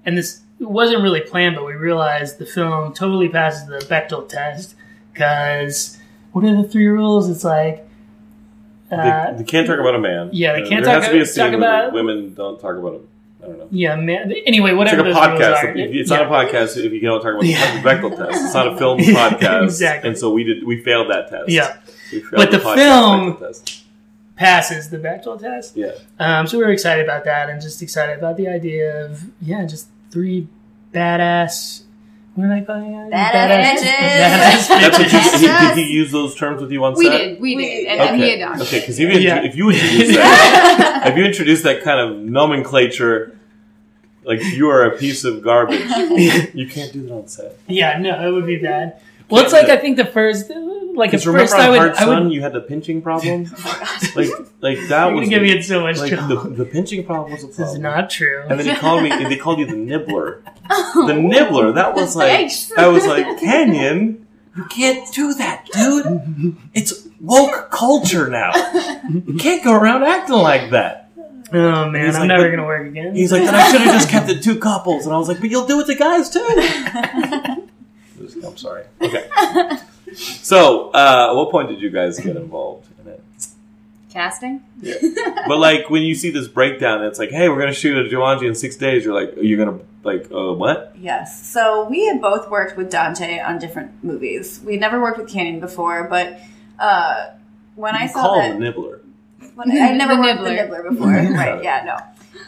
and 0.05 0.17
this 0.17 0.41
wasn't 0.59 1.01
really 1.01 1.21
planned, 1.21 1.55
but 1.55 1.65
we 1.65 1.73
realized 1.73 2.37
the 2.37 2.45
film 2.45 2.93
totally 2.93 3.27
passes 3.29 3.67
the 3.67 3.79
Bechdel 3.79 4.27
test 4.29 4.75
because 5.13 5.97
what 6.31 6.45
are 6.45 6.61
the 6.61 6.67
three 6.67 6.87
rules? 6.87 7.29
It's 7.29 7.43
like 7.43 7.81
Uh, 8.91 9.31
they, 9.31 9.37
they 9.39 9.43
can't 9.43 9.67
talk 9.67 9.79
about 9.79 9.95
a 9.95 9.99
man. 9.99 10.29
yeah, 10.31 10.53
they 10.53 10.61
Uh, 10.63 10.69
can't 10.69 10.85
talk 10.85 10.95
has 11.01 11.05
to 11.07 11.11
be 11.11 11.17
a 11.17 11.21
about- 11.23 11.27
scene 11.33 11.45
talk 11.45 11.53
about- 11.57 11.93
women 11.93 12.33
don't 12.33 12.59
talk 12.59 12.75
about 12.77 12.93
them. 12.93 13.07
I 13.43 13.47
don't 13.47 13.57
know. 13.59 13.67
yeah, 13.71 13.95
man. 13.95 14.31
Anyway, 14.47 14.71
whatever. 14.73 15.05
It's 15.07 15.15
like 15.17 15.39
a 15.39 15.43
podcast. 15.43 15.75
It's 15.95 16.09
yeah. 16.09 16.17
not 16.17 16.25
a 16.27 16.29
podcast 16.29 16.77
if 16.83 16.91
you 16.93 16.99
don't 17.01 17.21
talk 17.21 17.33
about 17.33 17.43
Yeah. 17.45 17.81
the 17.81 17.87
Bechdel 17.89 18.15
test. 18.17 18.43
It's 18.45 18.53
not 18.53 18.67
a 18.73 18.77
film 18.81 18.97
podcast, 18.99 19.63
exactly. 19.63 20.09
and 20.09 20.17
so 20.17 20.31
we 20.31 20.43
did. 20.43 20.63
We 20.65 20.81
failed 20.81 21.09
that 21.11 21.29
test. 21.29 21.49
Yeah. 21.49 21.75
we 22.11 22.21
failed 22.21 22.31
But 22.37 22.51
the 22.51 22.57
podcast 22.57 22.75
film-. 22.75 23.37
Passes 24.35 24.89
the 24.89 24.97
Bechdel 24.97 25.39
test. 25.39 25.75
Yeah, 25.77 25.91
Um, 26.19 26.45
so 26.47 26.57
we 26.57 26.63
were 26.65 26.71
excited 26.71 27.03
about 27.05 27.23
that, 27.25 27.49
and 27.49 27.61
just 27.61 27.81
excited 27.81 28.17
about 28.17 28.37
the 28.37 28.47
idea 28.47 29.05
of 29.05 29.23
yeah, 29.41 29.65
just 29.65 29.87
three 30.11 30.47
badass. 30.93 31.81
What 32.35 32.43
did 32.47 32.51
I 32.53 32.61
call 32.65 32.75
it? 32.75 33.13
Badass 33.13 33.77
bitches. 33.77 33.85
Badass 33.85 34.67
that's 34.67 34.99
what 34.99 35.07
bitches. 35.07 35.41
you, 35.41 35.47
he, 35.47 35.67
did 35.67 35.77
he 35.77 35.93
use 35.93 36.11
those 36.11 36.35
terms 36.35 36.61
with 36.61 36.69
you 36.71 36.83
on 36.83 36.95
We 36.95 37.05
set? 37.05 37.17
did, 37.17 37.39
we 37.39 37.55
We- 37.55 37.65
did, 37.65 37.85
and 37.87 37.99
then 38.01 38.15
he 38.17 38.23
Okay, 38.23 38.41
adopted. 38.41 38.61
okay, 38.67 38.79
because 38.81 38.99
if 38.99 39.13
you 39.13 39.19
Yeah. 39.19 39.43
if 39.43 39.55
you 39.55 39.69
introduce 39.71 40.15
that 40.17 41.03
if 41.07 41.17
you 41.17 41.23
introduce 41.23 41.61
that 41.63 41.81
kind 41.83 41.99
of 42.01 42.17
nomenclature, 42.17 43.37
like 44.25 44.43
you 44.43 44.67
are 44.69 44.83
a 44.83 44.97
piece 44.97 45.23
of 45.23 45.41
garbage, 45.41 45.79
you 46.53 46.67
can't 46.67 46.91
do 46.91 47.03
that 47.07 47.13
on 47.13 47.27
set. 47.29 47.57
Yeah, 47.69 47.97
no, 47.99 48.27
it 48.27 48.31
would 48.33 48.45
be 48.45 48.57
bad. 48.57 48.99
Well, 49.29 49.43
it's 49.43 49.53
like 49.53 49.69
I 49.69 49.77
think 49.77 49.97
the 49.97 50.05
first, 50.05 50.49
like 50.49 51.07
at 51.09 51.11
Because 51.11 51.25
remember 51.27 51.43
first 51.47 51.53
on 51.55 51.61
I 51.61 51.69
would, 51.69 51.77
Hard 51.79 51.91
I 51.93 52.05
Sun, 52.05 52.23
would. 52.25 52.33
you 52.33 52.41
had 52.41 52.53
the 52.53 52.61
pinching 52.61 53.01
problem. 53.01 53.43
like, 54.15 54.29
like 54.61 54.77
that 54.89 55.07
You're 55.07 55.15
was 55.15 55.29
gonna 55.29 55.29
give 55.29 55.41
the, 55.41 55.55
me 55.55 55.61
so 55.61 55.81
much 55.81 55.97
like 55.97 56.11
the, 56.11 56.15
trouble. 56.17 56.49
the 56.51 56.65
pinching 56.65 57.03
problem 57.05 57.31
was 57.31 57.43
a 57.43 57.47
This 57.47 57.59
is 57.59 57.63
problem. 57.65 57.81
not 57.81 58.09
true. 58.09 58.43
And 58.47 58.59
then 58.59 58.67
he 58.67 58.75
called 58.75 59.03
me. 59.03 59.09
They 59.09 59.37
called 59.37 59.59
you 59.59 59.65
the 59.65 59.75
nibbler. 59.75 60.43
The 60.95 61.13
nibbler. 61.15 61.71
That 61.73 61.95
was 61.95 62.15
like. 62.15 62.29
Thanks. 62.29 62.71
I 62.77 62.87
was 62.87 63.05
like 63.07 63.39
Canyon. 63.39 64.27
You 64.55 64.63
can't 64.65 65.11
do 65.13 65.33
that, 65.33 65.65
dude. 65.73 66.55
It's 66.73 67.07
woke 67.19 67.71
culture 67.71 68.29
now. 68.29 68.51
You 69.11 69.35
can't 69.37 69.61
go 69.63 69.73
around 69.73 70.03
acting 70.03 70.35
like 70.37 70.69
that. 70.71 71.01
Oh 71.51 71.89
man, 71.89 72.05
He's 72.05 72.15
I'm 72.15 72.21
like, 72.21 72.27
never 72.29 72.43
but- 72.45 72.55
gonna 72.55 72.65
work 72.65 72.87
again. 72.87 73.15
He's 73.15 73.31
like, 73.33 73.43
then 73.43 73.53
I 73.53 73.69
should 73.69 73.81
have 73.81 73.93
just 73.95 74.09
kept 74.09 74.29
it 74.29 74.41
two 74.43 74.57
couples. 74.59 75.05
And 75.05 75.13
I 75.13 75.17
was 75.17 75.27
like, 75.27 75.39
but 75.41 75.49
you'll 75.49 75.67
do 75.67 75.79
it 75.81 75.87
to 75.87 75.95
guys 75.95 76.29
too. 76.29 76.39
I'm 78.45 78.57
sorry. 78.57 78.83
Okay. 79.01 79.27
So, 80.15 80.91
uh, 80.91 81.27
at 81.31 81.35
what 81.35 81.51
point 81.51 81.69
did 81.69 81.81
you 81.81 81.89
guys 81.89 82.19
get 82.19 82.37
involved 82.37 82.87
in 83.01 83.11
it? 83.11 83.23
Casting? 84.09 84.63
Yeah. 84.81 84.95
But 85.47 85.57
like 85.59 85.89
when 85.89 86.01
you 86.03 86.15
see 86.15 86.29
this 86.31 86.47
breakdown, 86.47 87.03
it's 87.03 87.19
like, 87.19 87.29
hey, 87.31 87.49
we're 87.49 87.59
gonna 87.59 87.73
shoot 87.73 87.97
a 87.97 88.09
Jumanji 88.09 88.47
in 88.47 88.55
six 88.55 88.75
days. 88.77 89.03
You're 89.05 89.13
like, 89.13 89.33
you're 89.39 89.63
gonna 89.63 89.79
like, 90.03 90.31
uh, 90.31 90.53
what? 90.53 90.95
Yes. 90.97 91.45
So 91.51 91.87
we 91.89 92.05
had 92.05 92.21
both 92.21 92.49
worked 92.49 92.77
with 92.77 92.89
Dante 92.89 93.39
on 93.39 93.59
different 93.59 94.03
movies. 94.03 94.61
We'd 94.65 94.79
never 94.79 95.01
worked 95.01 95.17
with 95.19 95.27
Canyon 95.29 95.59
before, 95.59 96.07
but 96.09 96.39
uh, 96.79 97.31
when 97.75 97.95
I 97.95 98.07
saw 98.07 98.21
call 98.21 98.35
that, 98.41 98.51
him 98.51 98.59
the 98.59 98.65
nibbler. 98.65 99.01
when 99.55 99.71
I, 99.71 99.89
I'd 99.89 99.97
never 99.97 100.15
The 100.15 100.21
worked 100.21 100.41
with 100.41 100.49
nibbler. 100.51 100.83
the 100.83 100.89
Nibbler 100.89 100.91
before. 100.91 101.07
right? 101.37 101.63
Yeah. 101.63 101.83
No. 101.85 101.97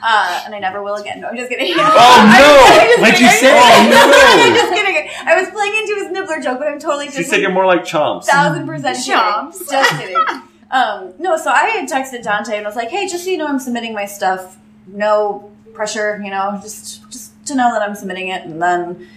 Uh, 0.04 0.42
and 0.46 0.54
I 0.54 0.60
never 0.60 0.82
will 0.84 0.96
again. 0.96 1.22
No, 1.22 1.28
I'm 1.30 1.36
just 1.38 1.50
kidding. 1.50 1.74
Oh, 1.78 1.82
I'm 1.84 2.40
no! 2.40 2.88
just 2.88 3.02
What'd 3.02 3.20
you 3.20 3.28
kidding. 3.28 3.40
say? 3.40 3.58
I'm 3.58 3.92
Oh, 3.94 4.54
just 4.56 4.74
kidding. 4.74 5.10
I 5.26 5.40
was 5.40 5.50
playing 5.50 5.74
into 5.76 5.96
his 6.04 6.12
Nibbler 6.12 6.40
joke, 6.42 6.60
but 6.60 6.68
I'm 6.68 6.80
totally 6.80 7.06
just 7.06 7.18
She 7.18 7.24
said 7.24 7.42
you're 7.42 7.52
more 7.52 7.66
like 7.66 7.82
Chomps. 7.84 8.26
thousand 8.26 8.68
percent 8.68 8.98
Chomps. 8.98 9.54
kidding. 9.54 9.68
Just 9.70 10.00
kidding. 10.00 10.42
Um, 10.70 11.14
no, 11.20 11.38
so 11.38 11.50
I 11.50 11.66
had 11.70 11.90
texted 11.90 12.24
Dante 12.24 12.58
and 12.58 12.66
I 12.66 12.70
was 12.70 12.76
like, 12.76 12.90
"Hey, 12.90 13.08
just 13.08 13.24
so 13.24 13.30
you 13.30 13.38
know, 13.38 13.48
I'm 13.48 13.60
submitting 13.60 13.94
my 13.94 14.06
stuff. 14.06 14.58
No 14.86 15.52
pressure, 15.74 16.22
you 16.24 16.30
know, 16.30 16.60
just 16.62 17.10
just 17.10 17.46
to 17.48 17.56
know 17.56 17.72
that 17.72 17.82
I'm 17.82 17.96
submitting 17.96 18.28
it." 18.30 18.44
And 18.46 18.62
then 18.62 19.08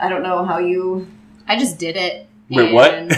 I 0.00 0.08
don't 0.08 0.22
know 0.24 0.44
how 0.44 0.58
you. 0.58 1.06
I 1.46 1.56
just 1.58 1.78
did 1.78 1.96
it. 1.96 2.28
Wait, 2.50 2.72
what? 2.74 2.92
and 2.92 3.10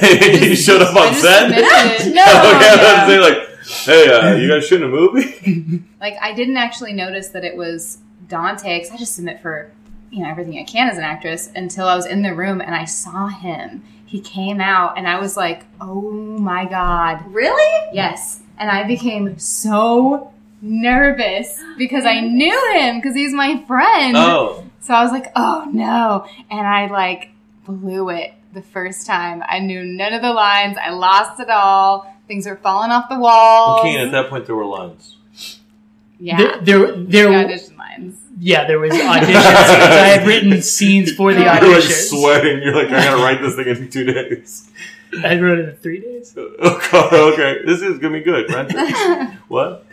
You 0.44 0.54
showed 0.54 0.82
up 0.82 0.94
on 0.94 1.14
set? 1.14 1.40
submitted 1.48 1.64
it. 1.64 2.14
No. 2.14 2.22
okay, 2.22 2.28
I 2.28 2.76
was 2.76 2.82
yeah. 2.82 3.06
gonna 3.08 3.20
like, 3.22 3.48
hey, 3.66 4.08
uh, 4.08 4.34
you 4.36 4.48
guys 4.48 4.66
shooting 4.66 4.86
a 4.86 4.90
movie? 4.90 5.82
Like, 6.00 6.16
I 6.20 6.34
didn't 6.34 6.58
actually 6.58 6.92
notice 6.92 7.28
that 7.28 7.44
it 7.44 7.56
was 7.56 7.98
Dante 8.28 8.78
because 8.78 8.90
I 8.92 8.96
just 8.98 9.14
submit 9.14 9.40
for 9.40 9.70
you 10.10 10.22
know 10.22 10.28
everything 10.30 10.58
I 10.58 10.64
can 10.64 10.88
as 10.88 10.98
an 10.98 11.04
actress 11.04 11.50
until 11.56 11.88
I 11.88 11.96
was 11.96 12.04
in 12.06 12.22
the 12.22 12.34
room 12.34 12.60
and 12.60 12.74
I 12.74 12.84
saw 12.84 13.28
him. 13.28 13.82
He 14.06 14.20
came 14.20 14.60
out 14.60 14.96
and 14.98 15.08
I 15.08 15.18
was 15.18 15.36
like, 15.36 15.64
"Oh 15.80 16.10
my 16.10 16.66
god, 16.66 17.24
Really? 17.32 17.90
yes!" 17.94 18.40
And 18.58 18.70
I 18.70 18.86
became 18.86 19.38
so 19.38 20.32
nervous 20.60 21.58
because 21.78 22.04
I 22.04 22.20
knew 22.20 22.72
him 22.74 22.98
because 22.98 23.14
he's 23.14 23.32
my 23.32 23.62
friend. 23.66 24.16
oh, 24.16 24.64
So 24.80 24.92
I 24.94 25.02
was 25.02 25.10
like, 25.12 25.32
"Oh 25.34 25.68
no!" 25.72 26.26
And 26.50 26.66
I 26.66 26.86
like 26.86 27.30
blew 27.64 28.10
it 28.10 28.34
the 28.52 28.62
first 28.62 29.06
time. 29.06 29.42
I 29.48 29.58
knew 29.58 29.82
none 29.84 30.12
of 30.12 30.20
the 30.22 30.32
lines. 30.32 30.76
I 30.80 30.90
lost 30.90 31.40
it 31.40 31.48
all. 31.50 32.13
Things 32.26 32.46
are 32.46 32.56
falling 32.56 32.90
off 32.90 33.08
the 33.08 33.18
wall. 33.18 33.82
Keen. 33.82 34.00
At 34.00 34.12
that 34.12 34.30
point, 34.30 34.46
there 34.46 34.56
were 34.56 34.64
lines. 34.64 35.16
Yeah, 36.18 36.36
There, 36.38 36.60
there, 36.62 36.96
there, 36.96 37.28
The 37.30 37.44
audition 37.44 37.76
lines. 37.76 38.18
yeah, 38.38 38.66
there 38.66 38.78
was 38.78 38.90
audition 38.94 39.26
scenes. 39.26 39.40
I 39.42 40.06
had 40.16 40.26
written 40.26 40.62
scenes 40.62 41.12
for 41.12 41.34
the 41.34 41.40
You're 41.62 41.74
like 41.74 41.82
sweating. 41.82 42.62
You're 42.62 42.74
like, 42.74 42.86
I 42.88 43.04
gotta 43.04 43.22
write 43.22 43.42
this 43.42 43.56
thing 43.56 43.66
in 43.68 43.90
two 43.90 44.04
days. 44.04 44.70
I 45.24 45.38
wrote 45.38 45.58
it 45.58 45.68
in 45.68 45.76
three 45.76 46.00
days. 46.00 46.36
Oh 46.38 46.88
God, 46.90 47.12
okay, 47.34 47.58
this 47.66 47.82
is 47.82 47.98
gonna 47.98 48.14
be 48.14 48.22
good. 48.24 48.50
Rent 48.52 48.72
what? 49.48 49.84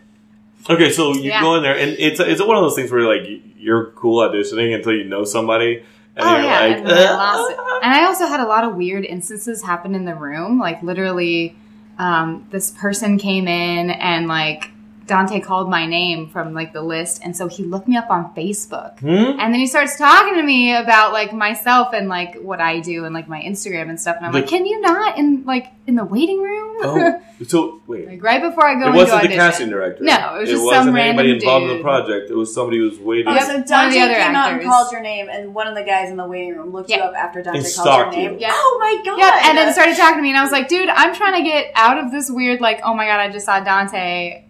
Okay, 0.69 0.91
so 0.91 1.13
you 1.13 1.23
Yeah. 1.23 1.41
go 1.41 1.55
in 1.55 1.63
there, 1.63 1.75
and 1.77 1.95
it's 1.99 2.19
it's 2.19 2.41
one 2.41 2.55
of 2.55 2.63
those 2.63 2.75
things 2.75 2.91
where 2.91 3.01
you're 3.01 3.15
like 3.17 3.41
you're 3.57 3.87
cool 3.91 4.21
auditioning 4.27 4.73
until 4.75 4.93
you 4.93 5.03
know 5.03 5.23
somebody, 5.25 5.83
and 6.15 6.25
Oh 6.25 6.35
you're 6.35 6.43
yeah, 6.45 6.59
like, 6.61 6.77
and 6.77 6.87
"Uh. 6.87 7.47
And 7.83 7.93
I 7.93 8.05
also 8.05 8.27
had 8.27 8.39
a 8.39 8.45
lot 8.45 8.63
of 8.63 8.75
weird 8.75 9.03
instances 9.05 9.63
happen 9.63 9.95
in 9.95 10.05
the 10.05 10.15
room. 10.15 10.59
Like 10.59 10.81
literally, 10.83 11.55
um, 12.01 12.47
this 12.49 12.71
person 12.71 13.19
came 13.19 13.47
in 13.47 13.91
and 13.91 14.27
like 14.27 14.70
Dante 15.11 15.41
called 15.41 15.69
my 15.69 15.85
name 15.85 16.29
from 16.29 16.53
like 16.53 16.71
the 16.71 16.81
list, 16.81 17.21
and 17.21 17.35
so 17.35 17.49
he 17.49 17.63
looked 17.63 17.87
me 17.89 17.97
up 17.97 18.09
on 18.09 18.33
Facebook. 18.33 18.97
Hmm? 18.99 19.37
And 19.41 19.53
then 19.53 19.59
he 19.59 19.67
starts 19.67 19.97
talking 19.97 20.35
to 20.35 20.41
me 20.43 20.73
about 20.73 21.11
like 21.11 21.33
myself 21.33 21.93
and 21.93 22.07
like 22.07 22.35
what 22.41 22.61
I 22.61 22.79
do 22.79 23.03
and 23.03 23.13
like 23.13 23.27
my 23.27 23.41
Instagram 23.41 23.89
and 23.89 23.99
stuff. 23.99 24.15
And 24.15 24.25
I'm 24.25 24.31
The- 24.31 24.39
like, 24.39 24.47
can 24.47 24.65
you 24.65 24.79
not 24.79 25.17
in 25.17 25.43
like 25.45 25.67
in 25.85 25.95
the 25.95 26.05
waiting 26.05 26.41
room? 26.41 26.77
Oh, 26.83 27.21
so 27.45 27.81
wait. 27.87 28.07
like 28.07 28.23
right 28.23 28.41
before 28.41 28.65
I 28.65 28.75
go 28.75 28.83
It 28.83 28.85
into 28.87 28.97
wasn't 28.99 29.11
the 29.11 29.17
audition. 29.27 29.37
casting 29.39 29.69
director. 29.69 30.03
No, 30.05 30.35
it 30.35 30.39
was 30.41 30.49
just 30.49 30.63
wasn't 30.63 30.85
some 30.85 30.95
anybody 30.95 31.31
random 31.33 31.47
involved 31.49 31.65
in 31.71 31.77
the 31.77 31.83
project. 31.83 32.31
It 32.31 32.35
was 32.35 32.53
somebody 32.53 32.77
who 32.77 32.85
was 32.85 32.97
waiting. 32.99 33.27
Oh, 33.27 33.33
Yep. 33.33 33.41
so 33.43 33.51
One 33.51 33.61
of 33.63 33.67
Dante 33.67 33.93
the 33.95 34.01
other 34.05 34.13
came 34.15 34.35
out 34.35 34.53
and 34.53 34.63
called 34.63 34.91
your 34.93 35.01
name, 35.01 35.27
and 35.29 35.53
one 35.53 35.67
of 35.67 35.75
the 35.75 35.83
guys 35.83 36.09
in 36.09 36.15
the 36.15 36.25
waiting 36.25 36.55
room 36.55 36.71
looked 36.71 36.89
you 36.89 36.95
up 36.97 37.13
after 37.15 37.43
Dante 37.43 37.59
And 37.59 37.67
called 37.75 37.99
your 37.99 38.11
name. 38.11 38.31
you. 38.35 38.39
Yeah. 38.39 38.51
Oh 38.53 38.77
my 38.79 38.93
god! 39.05 39.19
Yep, 39.19 39.33
and 39.45 39.57
then 39.57 39.73
started 39.73 39.97
talking 39.97 40.17
to 40.19 40.21
me, 40.21 40.29
and 40.29 40.37
I 40.39 40.43
was 40.43 40.53
like, 40.53 40.69
dude, 40.69 40.87
I'm 40.87 41.13
trying 41.13 41.43
to 41.43 41.49
get 41.49 41.71
out 41.75 41.97
of 41.97 42.11
this 42.13 42.31
weird, 42.31 42.61
like, 42.61 42.79
oh 42.85 42.93
my 42.93 43.05
god, 43.07 43.19
I 43.19 43.29
just 43.29 43.45
saw 43.45 43.59
Dante. 43.59 44.45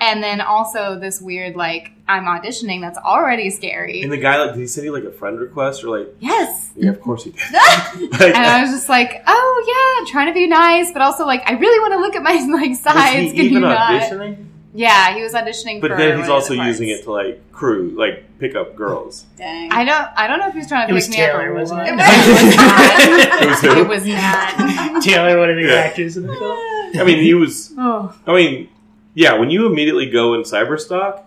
And 0.00 0.22
then 0.22 0.40
also 0.40 0.98
this 0.98 1.20
weird, 1.20 1.56
like, 1.56 1.92
I'm 2.08 2.24
auditioning 2.24 2.80
that's 2.80 2.98
already 2.98 3.48
scary. 3.50 4.02
And 4.02 4.12
the 4.12 4.16
guy, 4.18 4.38
like, 4.42 4.54
did 4.54 4.60
he 4.60 4.66
send 4.66 4.84
you 4.84 4.92
like 4.92 5.04
a 5.04 5.10
friend 5.12 5.38
request 5.38 5.84
or 5.84 5.98
like? 5.98 6.14
yes. 6.20 6.72
Yeah, 6.76 6.90
of 6.90 7.00
course 7.00 7.24
he 7.24 7.30
did. 7.30 7.40
Like, 7.52 8.34
And 8.34 8.36
I 8.46 8.60
was 8.62 8.70
just 8.72 8.88
like, 8.88 9.22
oh 9.26 10.00
yeah, 10.04 10.10
trying 10.12 10.26
to 10.26 10.34
be 10.34 10.46
nice, 10.48 10.92
but 10.92 11.02
also 11.02 11.24
like, 11.24 11.42
I 11.48 11.52
really 11.54 11.78
want 11.80 11.92
to 11.94 11.98
look 12.00 12.16
at 12.16 12.22
my 12.22 12.32
like 12.60 12.70
was 12.70 12.80
sides. 12.80 13.30
he 13.32 13.36
Can 13.36 13.36
you 13.44 13.50
even 13.50 13.62
not? 13.62 13.78
auditioning? 14.02 14.46
Yeah, 14.76 15.14
he 15.14 15.22
was 15.22 15.34
auditioning. 15.34 15.80
But 15.80 15.92
for 15.92 15.96
then 15.96 16.18
he's 16.18 16.28
also 16.28 16.54
the 16.56 16.64
using 16.64 16.88
it 16.88 17.04
to 17.04 17.12
like 17.12 17.52
crew, 17.52 17.94
like 17.96 18.24
pick 18.40 18.56
up 18.56 18.74
girls. 18.74 19.24
Dang. 19.38 19.70
I 19.70 19.84
don't. 19.84 20.08
I 20.16 20.26
don't 20.26 20.40
know 20.40 20.48
if 20.48 20.52
he 20.54 20.58
was 20.58 20.66
trying 20.66 20.88
to 20.88 20.94
It 20.96 21.00
pick 21.00 21.10
me 21.10 21.16
Taylor, 21.16 21.42
up 21.42 21.46
or 21.46 21.54
wasn't 21.54 21.78
what. 21.78 21.88
it? 21.90 23.42
It 23.42 23.48
was 23.50 23.60
who? 23.60 23.80
It 23.82 23.88
was 23.88 24.04
not. 24.04 25.02
Taylor, 25.04 25.38
one 25.38 25.50
of 25.50 25.56
the 25.56 25.62
Yeah. 25.62 25.74
actors 25.74 26.16
in 26.16 26.26
the 26.26 26.34
film. 26.34 26.58
I 27.00 27.04
mean, 27.04 27.22
he 27.22 27.34
was. 27.34 27.72
oh, 27.78 28.12
I 28.26 28.34
mean, 28.34 28.68
yeah. 29.14 29.34
When 29.34 29.50
you 29.50 29.66
immediately 29.66 30.10
go 30.10 30.34
in 30.34 30.42
cyberstalk, 30.42 31.22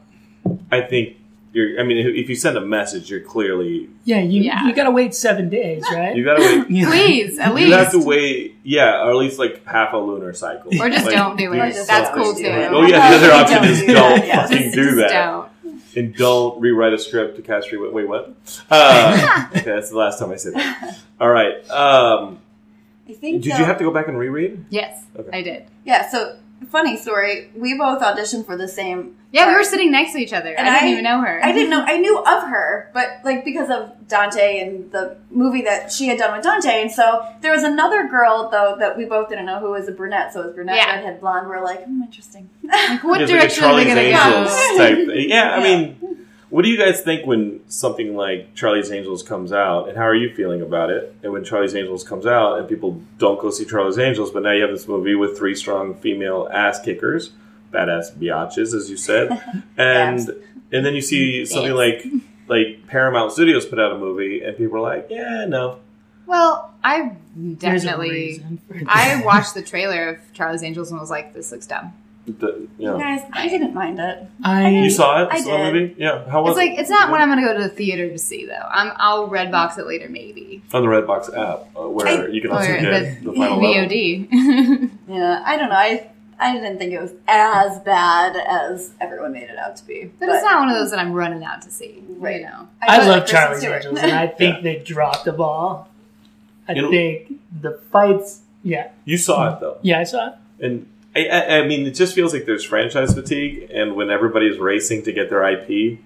I 0.71 0.81
think 0.81 1.17
you're. 1.53 1.79
I 1.79 1.83
mean, 1.83 1.97
if 1.97 2.07
if 2.15 2.29
you 2.29 2.35
send 2.35 2.57
a 2.57 2.61
message, 2.61 3.09
you're 3.09 3.21
clearly 3.21 3.89
Yeah, 4.05 4.19
you 4.19 4.41
Yeah. 4.43 4.65
you 4.67 4.73
gotta 4.73 4.91
wait 4.91 5.15
seven 5.15 5.49
days, 5.49 5.83
right? 5.91 6.15
you 6.15 6.23
gotta 6.23 6.41
wait. 6.41 6.69
Yeah. 6.69 6.85
please, 6.89 7.39
at 7.39 7.53
least. 7.55 7.67
You 7.67 7.73
have 7.73 7.91
to 7.91 7.99
wait, 7.99 8.55
yeah, 8.63 9.01
or 9.03 9.11
at 9.11 9.15
least 9.15 9.39
like 9.39 9.65
half 9.65 9.93
a 9.93 9.97
lunar 9.97 10.33
cycle, 10.33 10.71
Or 10.81 10.89
just 10.89 11.05
Like, 11.05 11.15
don't 11.15 11.37
do 11.37 11.51
Or 11.51 11.65
it. 11.65 11.73
just 11.73 11.87
That's 11.87 12.13
cool 12.15 12.33
too. 12.35 12.47
Oh 12.47 12.83
yeah, 12.85 13.09
the 13.11 13.15
other 13.17 13.31
option 13.31 13.55
Don't 13.63 13.65
is 13.71 13.79
do 13.81 13.87
don't 13.93 14.19
that, 14.27 14.49
fucking 14.49 14.63
Just- 14.63 14.75
do 14.75 14.83
just 14.83 14.95
that, 14.97 15.11
Don't. 15.63 15.81
and 15.95 16.15
don't 16.15 16.61
rewrite 16.61 16.93
a 16.93 16.97
script 16.97 17.35
to 17.37 17.41
cast 17.41 17.71
re- 17.71 17.77
Wait, 17.89 18.07
what? 18.07 18.33
Uh, 18.69 19.45
okay, 19.55 19.61
that's 19.61 19.89
the 19.89 19.97
last 19.97 20.19
time 20.19 20.31
I 20.31 20.35
said 20.35 20.53
that. 20.53 20.97
All 21.19 21.29
right. 21.29 21.67
Um, 21.69 22.39
I 23.09 23.13
think. 23.13 23.41
did 23.41 23.53
uh, 23.53 23.57
you 23.57 23.63
have 23.65 23.77
to 23.79 23.83
go 23.85 23.91
back 23.91 24.07
and 24.09 24.17
reread? 24.17 24.65
Yes, 24.69 25.01
Okay. 25.17 25.29
I 25.35 25.41
did. 25.41 25.63
Yeah. 25.85 26.07
So 26.09 26.37
funny 26.69 26.97
story. 26.97 27.49
We 27.55 27.77
both 27.77 28.01
auditioned 28.01 28.45
for 28.45 28.57
the 28.57 28.67
same. 28.67 29.15
Yeah, 29.31 29.47
we 29.49 29.53
were 29.55 29.63
sitting 29.63 29.91
next 29.91 30.13
to 30.13 30.19
each 30.19 30.33
other. 30.33 30.53
And 30.53 30.67
I 30.67 30.73
didn't 30.79 30.87
I- 30.87 30.91
even 30.93 31.03
know 31.03 31.21
her. 31.21 31.39
I 31.43 31.51
didn't 31.51 31.69
know. 31.69 31.83
I 31.87 31.97
knew 31.97 32.17
of 32.19 32.43
her, 32.43 32.89
but 32.93 33.19
like 33.23 33.43
because 33.45 33.69
of 33.69 33.91
Dante 34.07 34.59
and 34.59 34.91
the 34.91 35.17
movie 35.29 35.61
that 35.63 35.91
she 35.91 36.07
had 36.07 36.17
done 36.17 36.33
with 36.35 36.43
Dante, 36.43 36.81
and 36.81 36.91
so 36.91 37.25
there 37.41 37.51
was 37.51 37.63
another 37.63 38.07
girl 38.07 38.49
though 38.49 38.75
that 38.79 38.97
we 38.97 39.05
both 39.05 39.29
didn't 39.29 39.45
know 39.45 39.59
who 39.59 39.71
was 39.71 39.87
a 39.87 39.91
brunette. 39.91 40.33
So 40.33 40.41
it 40.41 40.45
was 40.47 40.55
brunette, 40.55 40.77
Yeah. 40.77 40.95
redhead, 40.95 41.19
blonde. 41.19 41.47
We're 41.47 41.63
like, 41.63 41.83
hmm, 41.85 42.01
interesting. 42.03 42.49
Like, 42.63 43.03
what 43.03 43.21
It's 43.21 43.31
direction 43.31 43.63
like 43.63 43.87
are 43.87 43.91
a 43.91 43.95
they 43.95 44.11
going 44.11 44.11
to 44.11 44.47
go? 44.47 44.77
type. 44.77 44.97
Yeah, 45.27 45.51
I 45.55 45.57
Yeah. 45.57 45.63
mean, 45.63 46.26
What 46.49 46.63
do 46.63 46.69
you 46.69 46.77
guys 46.77 47.01
think 47.01 47.25
when 47.25 47.59
something 47.69 48.15
like 48.15 48.55
Charlie's 48.55 48.89
Angels 48.91 49.21
comes 49.21 49.51
out, 49.51 49.89
and 49.89 49.97
how 49.97 50.03
are 50.03 50.15
you 50.15 50.33
feeling 50.33 50.61
about 50.61 50.89
it? 50.89 51.13
And 51.21 51.33
when 51.33 51.43
Charlie's 51.43 51.75
Angels 51.75 52.05
comes 52.05 52.25
out, 52.25 52.57
and 52.57 52.69
people 52.69 53.01
don't 53.17 53.39
go 53.39 53.49
see 53.49 53.65
Charlie's 53.65 53.99
Angels, 53.99 54.31
but 54.31 54.43
now 54.43 54.51
you 54.51 54.61
have 54.61 54.71
this 54.71 54.87
movie 54.87 55.13
with 55.15 55.37
three 55.37 55.55
strong 55.55 55.93
female 55.95 56.47
ass 56.51 56.79
kickers, 56.79 57.31
badass 57.73 58.13
biatches, 58.15 58.73
as 58.73 58.89
you 58.89 58.95
said, 58.95 59.29
and 59.77 60.19
Yes. 60.19 60.29
and 60.71 60.85
then 60.85 60.95
you 60.95 61.01
see 61.01 61.45
something 61.45 61.75
Yes. 61.75 62.05
like 62.05 62.11
like 62.47 62.87
Paramount 62.87 63.33
Studios 63.33 63.65
put 63.65 63.77
out 63.77 63.91
a 63.91 63.97
movie, 63.97 64.41
and 64.41 64.55
people 64.55 64.77
are 64.77 64.81
like, 64.95 65.07
yeah, 65.09 65.43
no, 65.45 65.79
Well, 66.27 66.73
I 66.81 67.11
definitely. 67.57 68.09
reason 68.09 68.61
for 68.65 68.73
that. 68.75 68.85
I 68.87 69.21
watched 69.25 69.53
the 69.53 69.61
trailer 69.61 70.07
of 70.07 70.33
Charlie's 70.33 70.63
Angels 70.63 70.91
and 70.91 70.99
was 70.99 71.09
like, 71.09 71.33
"This 71.33 71.51
looks 71.51 71.67
dumb." 71.67 71.91
The- 72.27 72.67
you. 72.77 72.91
Guys, 72.91 73.21
I 73.31 73.47
didn't 73.47 73.73
mind 73.73 73.99
it. 73.99 74.21
I 74.43 74.67
You 74.69 74.89
saw 74.89 75.23
it? 75.23 75.29
I 75.31 75.39
saw 75.39 75.57
did. 75.57 75.73
movie? 75.73 75.95
Yeah. 75.97 76.29
How 76.29 76.43
was 76.43 76.51
It's 76.51 76.57
like 76.57 76.77
it's 76.77 76.89
not 76.89 77.09
what 77.09 77.21
I'm 77.21 77.29
going 77.29 77.39
to 77.39 77.45
go 77.45 77.53
to 77.57 77.63
the 77.63 77.69
theater 77.73 78.09
to 78.09 78.17
see, 78.17 78.45
though. 78.45 78.67
I'm 78.69 78.91
I'll 78.97 79.29
Redbox 79.29 79.77
it 79.79 79.87
later, 79.87 80.09
maybe. 80.09 80.61
on 80.73 80.81
the 80.81 80.89
Redbox 80.89 81.29
app, 81.29 81.67
uh, 81.77 81.87
where 81.87 82.05
I- 82.07 82.27
you 82.27 82.41
can 82.41 82.51
also 82.51 82.67
get 82.67 83.23
the, 83.23 83.29
the, 83.31 83.33
final. 83.37 83.59
VOD. 83.59 84.91
Yeah, 85.07 85.41
I 85.45 85.55
don't 85.57 85.69
know. 85.69 85.75
I 85.75 86.09
I 86.39 86.53
didn't 86.53 86.77
think 86.79 86.91
it 86.91 87.01
was 87.01 87.13
as 87.29 87.79
bad 87.79 88.35
as 88.35 88.91
everyone 88.99 89.31
made 89.31 89.49
it 89.49 89.57
out 89.57 89.77
to 89.77 89.85
be. 89.87 90.11
but 90.19 90.27
it's 90.29 90.43
not 90.43 90.59
one 90.59 90.69
of 90.69 90.75
those 90.75 90.91
that 90.91 90.99
I'm 90.99 91.13
running 91.13 91.43
out 91.45 91.61
to 91.61 91.71
see. 91.71 92.03
Right. 92.09 92.41
You 92.41 92.47
know. 92.47 92.67
I 92.81 93.07
love 93.07 93.21
Kristen 93.21 93.35
Charlie's 93.39 93.63
Angels, 93.63 93.99
and 93.99 94.11
I 94.11 94.27
think 94.39 94.55
Yeah. 94.57 94.61
they 94.63 94.75
dropped 94.83 95.23
the 95.23 95.31
ball. 95.31 95.87
I 96.67 96.73
You 96.73 96.81
know- 96.81 96.89
think 96.91 97.39
the 97.61 97.79
fights. 97.91 98.41
Yeah, 98.63 98.89
You 99.05 99.17
saw 99.17 99.53
it 99.53 99.61
though, 99.61 99.77
yeah, 99.81 99.99
I 100.01 100.03
saw 100.03 100.27
it. 100.27 100.33
and 100.59 100.87
I, 101.17 101.25
I, 101.25 101.57
I 101.59 101.67
mean, 101.67 101.85
it 101.87 101.91
just 101.95 102.13
feels 102.15 102.33
like 102.33 102.45
there's 102.45 102.63
franchise 102.63 103.13
fatigue, 103.13 103.69
and 103.73 103.95
when 103.95 104.09
everybody's 104.09 104.57
racing 104.59 105.03
to 105.03 105.11
get 105.11 105.29
their 105.29 105.43
IP, 105.47 105.99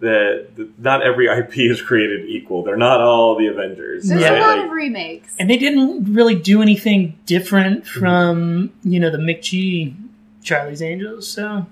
that 0.00 0.54
that 0.56 0.78
not 0.78 1.02
every 1.02 1.26
IP 1.38 1.58
is 1.58 1.82
created 1.82 2.26
equal. 2.28 2.62
They're 2.62 2.76
not 2.76 3.00
all 3.00 3.36
the 3.36 3.46
Avengers. 3.48 4.04
There's 4.08 4.20
Yeah. 4.22 4.38
a 4.38 4.40
lot 4.40 4.56
Like, 4.58 4.66
of 4.66 4.70
remakes. 4.72 5.34
And 5.38 5.50
they 5.50 5.56
didn't 5.58 6.14
really 6.14 6.36
do 6.36 6.62
anything 6.62 7.18
different 7.26 7.86
from 7.86 8.70
you 8.84 9.00
know 9.00 9.10
the 9.10 9.18
McG 9.18 9.94
Charlie's 10.42 10.82
Angels. 10.82 11.28
So 11.28 11.66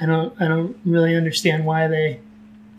I 0.00 0.06
don't 0.06 0.32
I 0.40 0.48
don't 0.48 0.76
really 0.86 1.14
understand 1.16 1.66
why 1.66 1.86
they 1.88 2.20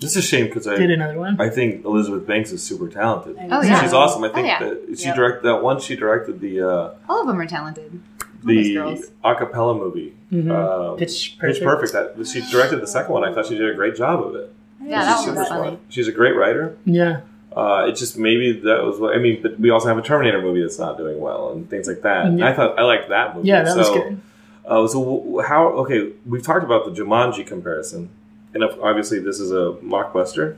it's 0.03 0.15
a 0.15 0.21
shame 0.23 0.47
because 0.47 0.65
I 0.65 0.77
did 0.77 0.89
another 0.89 1.19
one. 1.19 1.39
I 1.39 1.49
think 1.49 1.85
Elizabeth 1.85 2.25
Banks 2.25 2.51
is 2.51 2.63
super 2.63 2.87
talented. 2.89 3.37
Oh, 3.51 3.61
yeah. 3.61 3.83
She's 3.83 3.93
awesome. 3.93 4.23
I 4.23 4.29
Oh, 4.29 4.33
think 4.33 4.47
yeah. 4.47 4.57
that 4.59 4.97
she 4.97 5.05
Yep. 5.05 5.15
directed 5.15 5.43
that 5.43 5.61
one. 5.61 5.79
She 5.79 5.95
directed 5.95 6.39
the 6.41 6.61
uh, 6.67 6.89
All 7.07 7.21
of 7.21 7.27
them 7.27 7.39
are 7.39 7.45
talented. 7.45 8.01
All 8.47 8.55
those 8.55 8.65
the 8.65 8.73
girls. 8.73 9.05
acapella 9.23 9.77
movie. 9.77 10.13
Mhm. 10.31 10.51
Um, 10.51 10.97
Pitch 10.97 11.37
Pitch 11.39 11.61
Perfect. 11.61 11.93
Perfect. 11.93 12.17
That, 12.17 12.27
she 12.27 12.41
directed 12.51 12.81
the 12.81 12.87
second 12.87 13.13
one. 13.13 13.23
I 13.23 13.33
thought 13.33 13.45
she 13.47 13.57
did 13.57 13.69
a 13.69 13.73
great 13.75 13.95
job 13.95 14.25
of 14.25 14.35
it. 14.35 14.51
Yeah, 14.83 14.99
She's 14.99 15.07
that 15.07 15.19
super 15.25 15.37
was 15.39 15.47
smart. 15.47 15.63
funny. 15.65 15.77
She's 15.89 16.07
a 16.07 16.11
great 16.11 16.35
writer. 16.35 16.75
Yeah, 16.85 17.21
Uh, 17.55 17.85
it 17.89 17.95
just 17.95 18.17
maybe 18.17 18.53
that 18.61 18.83
was 18.83 18.99
what 18.99 19.15
I 19.15 19.19
mean. 19.19 19.41
But 19.41 19.59
we 19.59 19.69
also 19.69 19.87
have 19.89 19.97
a 19.97 20.01
Terminator 20.01 20.41
movie 20.41 20.61
that's 20.61 20.79
not 20.79 20.97
doing 20.97 21.19
well 21.19 21.51
and 21.51 21.69
things 21.69 21.87
like 21.87 22.01
that. 22.01 22.25
And 22.25 22.39
Yeah. 22.39 22.49
I 22.49 22.53
thought 22.53 22.79
I 22.79 22.83
liked 22.83 23.09
that 23.09 23.35
movie. 23.35 23.47
yeah, 23.49 23.63
that 23.63 23.77
was 23.77 23.87
So, 23.87 23.93
good. 23.93 24.21
Uh, 24.65 24.87
so 24.87 25.43
how? 25.45 25.67
Okay, 25.83 26.09
we've 26.25 26.41
talked 26.43 26.63
about 26.63 26.85
the 26.85 26.91
Jumanji 26.91 27.45
comparison, 27.45 28.09
and 28.53 28.63
obviously 28.63 29.19
this 29.19 29.39
is 29.39 29.51
a 29.51 29.73
mockbuster. 29.83 30.55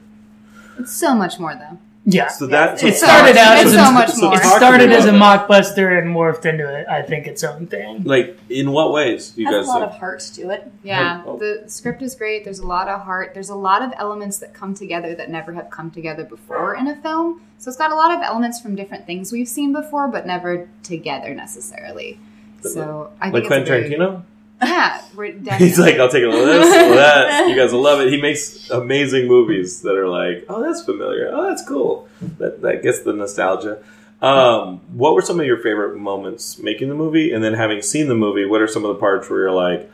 It's 0.80 0.94
so 0.94 1.14
much 1.16 1.40
more 1.40 1.54
though. 1.56 1.78
Yeah, 2.06 2.28
So 2.28 2.48
that 2.48 2.82
so 2.82 2.88
it 2.88 2.96
started 2.96 3.38
out 3.38 3.58
It's 3.60 3.68
as 3.68 3.74
so 3.76 3.90
a, 3.90 3.92
much 3.94 4.10
so 4.10 4.26
more. 4.26 4.34
it 4.36 4.44
started 4.44 4.92
as 4.92 5.06
a 5.06 5.12
that. 5.12 5.48
mockbuster 5.48 5.98
and 5.98 6.14
morphed 6.14 6.46
into 6.46 6.68
it. 6.68 6.86
I 6.88 7.02
think 7.02 7.28
its 7.28 7.46
own 7.46 7.68
thing. 7.68 8.04
Like, 8.04 8.38
in 8.50 8.72
what 8.72 8.92
ways 8.92 9.30
do 9.30 9.42
you 9.42 9.48
has 9.48 9.56
guys 9.56 9.66
a 9.68 9.70
lot 9.70 9.80
think? 9.80 9.92
of 9.94 10.00
heart 10.00 10.20
to 10.36 10.50
it. 10.50 10.70
Yeah, 10.84 11.24
Oh. 11.26 11.38
the 11.38 11.64
script 11.68 12.02
is 12.02 12.14
great. 12.16 12.44
There's 12.44 12.60
a 12.60 12.68
lot 12.68 12.90
of 12.90 13.00
heart. 13.02 13.34
There's 13.34 13.48
a 13.50 13.56
lot 13.56 13.82
of 13.82 13.94
elements 13.98 14.40
that 14.40 14.54
come 14.54 14.74
together 14.74 15.16
that 15.16 15.30
never 15.30 15.54
have 15.54 15.70
come 15.70 15.92
together 15.92 16.26
before 16.26 16.76
in 16.76 16.88
a 16.88 16.96
film. 16.98 17.42
So 17.58 17.70
it's 17.70 17.78
got 17.78 17.92
a 17.92 17.96
lot 17.96 18.12
of 18.14 18.22
elements 18.22 18.60
from 18.60 18.76
different 18.76 19.06
things 19.06 19.32
we've 19.32 19.48
seen 19.48 19.72
before, 19.72 20.10
but 20.10 20.28
never 20.28 20.68
together 20.84 21.34
necessarily. 21.34 22.20
So 22.64 23.12
I 23.22 23.26
think 23.32 23.34
like 23.34 23.44
it's 23.44 23.48
Quentin 23.48 23.74
a 23.74 23.98
Tarantino? 23.98 24.24
Yeah, 24.66 25.02
we're 25.16 25.32
definitely. 25.34 25.68
He's 25.68 25.80
like, 25.80 25.96
I'll 25.96 26.10
take 26.10 26.24
a 26.24 26.28
little 26.28 26.46
this, 26.46 26.66
a 26.68 26.80
little 26.82 26.96
that. 26.98 27.48
You 27.50 27.56
guys 27.56 27.72
will 27.74 27.82
love 27.82 28.00
it. 28.02 28.10
He 28.12 28.22
makes 28.22 28.70
amazing 28.70 29.28
movies 29.28 29.82
that 29.82 29.96
are 29.96 30.08
like, 30.08 30.46
oh, 30.50 30.62
that's 30.62 30.84
familiar. 30.84 31.30
Oh, 31.34 31.44
that's 31.48 31.68
cool. 31.68 32.08
That 32.40 32.62
that 32.62 32.84
gets 32.84 33.02
the 33.02 33.14
nostalgia. 33.14 33.84
Um, 34.22 34.78
what 34.98 35.16
were 35.16 35.22
some 35.22 35.40
of 35.40 35.46
your 35.46 35.58
favorite 35.58 35.98
moments 35.98 36.58
making 36.58 36.88
the 36.90 36.96
movie, 36.96 37.34
and 37.34 37.44
then 37.44 37.54
having 37.56 37.82
seen 37.82 38.08
the 38.08 38.16
movie? 38.16 38.46
What 38.46 38.62
are 38.62 38.68
some 38.68 38.86
of 38.86 38.94
the 38.96 39.00
parts 39.00 39.30
where 39.30 39.40
you're 39.42 39.52
like, 39.52 39.92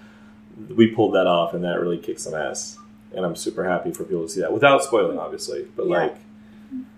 we 0.70 0.88
pulled 0.88 1.16
that 1.16 1.26
off, 1.26 1.54
and 1.56 1.64
that 1.64 1.80
really 1.82 1.98
kicks 1.98 2.24
some 2.24 2.36
ass? 2.36 2.78
And 3.16 3.26
I'm 3.26 3.36
super 3.36 3.64
happy 3.64 3.92
for 3.92 4.04
people 4.04 4.22
to 4.24 4.30
see 4.30 4.42
that 4.42 4.54
without 4.54 4.84
spoiling, 4.84 5.18
obviously. 5.18 5.66
But 5.76 5.88
Yeah. 5.88 5.98
like, 5.98 6.16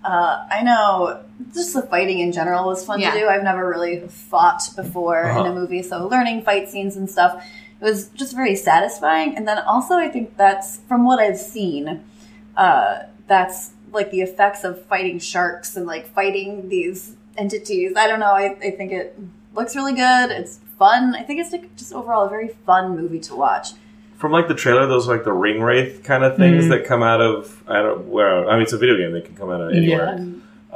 Uh, 0.03 0.45
I 0.49 0.63
know 0.63 1.23
just 1.53 1.73
the 1.73 1.81
fighting 1.83 2.19
in 2.19 2.31
general 2.31 2.65
was 2.65 2.83
fun 2.85 2.99
Yeah. 2.99 3.13
to 3.13 3.19
do. 3.19 3.27
I've 3.27 3.43
never 3.43 3.67
really 3.69 3.99
fought 4.07 4.61
before 4.75 5.23
in 5.23 5.37
Uh-huh. 5.37 5.51
a 5.51 5.53
movie, 5.53 5.81
so 5.83 6.07
learning 6.07 6.41
fight 6.43 6.69
scenes 6.69 6.95
and 6.97 7.09
stuff 7.09 7.43
it 7.79 7.83
was 7.85 8.09
just 8.09 8.35
very 8.35 8.55
satisfying. 8.55 9.35
And 9.35 9.47
then 9.47 9.57
also, 9.57 9.95
I 9.95 10.07
think 10.07 10.37
that's 10.37 10.77
from 10.87 11.03
what 11.03 11.19
I've 11.19 11.37
seen, 11.39 12.01
uh, 12.55 12.99
that's 13.25 13.71
like 13.91 14.11
the 14.11 14.21
effects 14.21 14.63
of 14.63 14.85
fighting 14.85 15.17
sharks 15.17 15.75
and 15.75 15.87
like 15.87 16.05
fighting 16.13 16.69
these 16.69 17.15
entities. 17.37 17.93
I 17.97 18.05
don't 18.07 18.19
know. 18.19 18.33
I, 18.33 18.55
I 18.61 18.69
think 18.71 18.91
it 18.91 19.17
looks 19.55 19.75
really 19.75 19.93
good. 19.93 20.29
It's 20.31 20.59
fun. 20.77 21.15
I 21.15 21.23
think 21.23 21.39
it's 21.39 21.51
like 21.51 21.75
just 21.75 21.91
overall 21.91 22.25
a 22.27 22.29
very 22.29 22.49
fun 22.67 22.95
movie 22.95 23.19
to 23.21 23.35
watch. 23.35 23.69
From 24.21 24.31
like 24.31 24.47
the 24.47 24.53
trailer, 24.55 24.87
those 24.87 25.07
like 25.07 25.23
the 25.25 25.33
ring 25.33 25.61
wraith 25.61 26.03
kind 26.03 26.23
of 26.23 26.37
things 26.37 26.65
Mhm. 26.65 26.69
that 26.69 26.85
come 26.85 27.03
out 27.03 27.19
of 27.21 27.61
I 27.67 27.81
don't 27.81 28.07
where 28.07 28.47
I 28.49 28.53
mean 28.53 28.61
it's 28.61 28.71
a 28.73 28.77
video 28.77 28.95
game. 28.95 29.11
They 29.11 29.21
can 29.21 29.35
come 29.35 29.49
out 29.49 29.59
of 29.61 29.71
anywhere. 29.73 30.17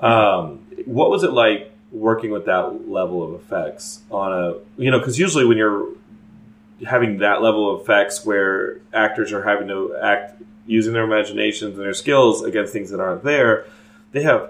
Yeah. 0.01 0.07
Um, 0.09 0.59
what 0.85 1.09
was 1.09 1.23
it 1.23 1.31
like 1.31 1.71
working 1.91 2.31
with 2.31 2.45
that 2.45 2.89
level 2.89 3.23
of 3.23 3.33
effects 3.39 4.01
on 4.11 4.33
a 4.33 4.55
you 4.81 4.91
know 4.91 4.99
because 4.99 5.17
usually 5.17 5.45
when 5.45 5.57
you're 5.57 5.87
having 6.85 7.19
that 7.19 7.41
level 7.41 7.73
of 7.73 7.81
effects 7.81 8.25
where 8.25 8.79
actors 8.93 9.31
are 9.31 9.43
having 9.43 9.67
to 9.69 9.95
act 10.03 10.41
using 10.67 10.91
their 10.93 11.03
imaginations 11.03 11.75
and 11.75 11.81
their 11.85 11.93
skills 11.93 12.43
against 12.43 12.73
things 12.73 12.89
that 12.89 12.99
aren't 12.99 13.23
there, 13.23 13.65
they 14.11 14.23
have 14.23 14.49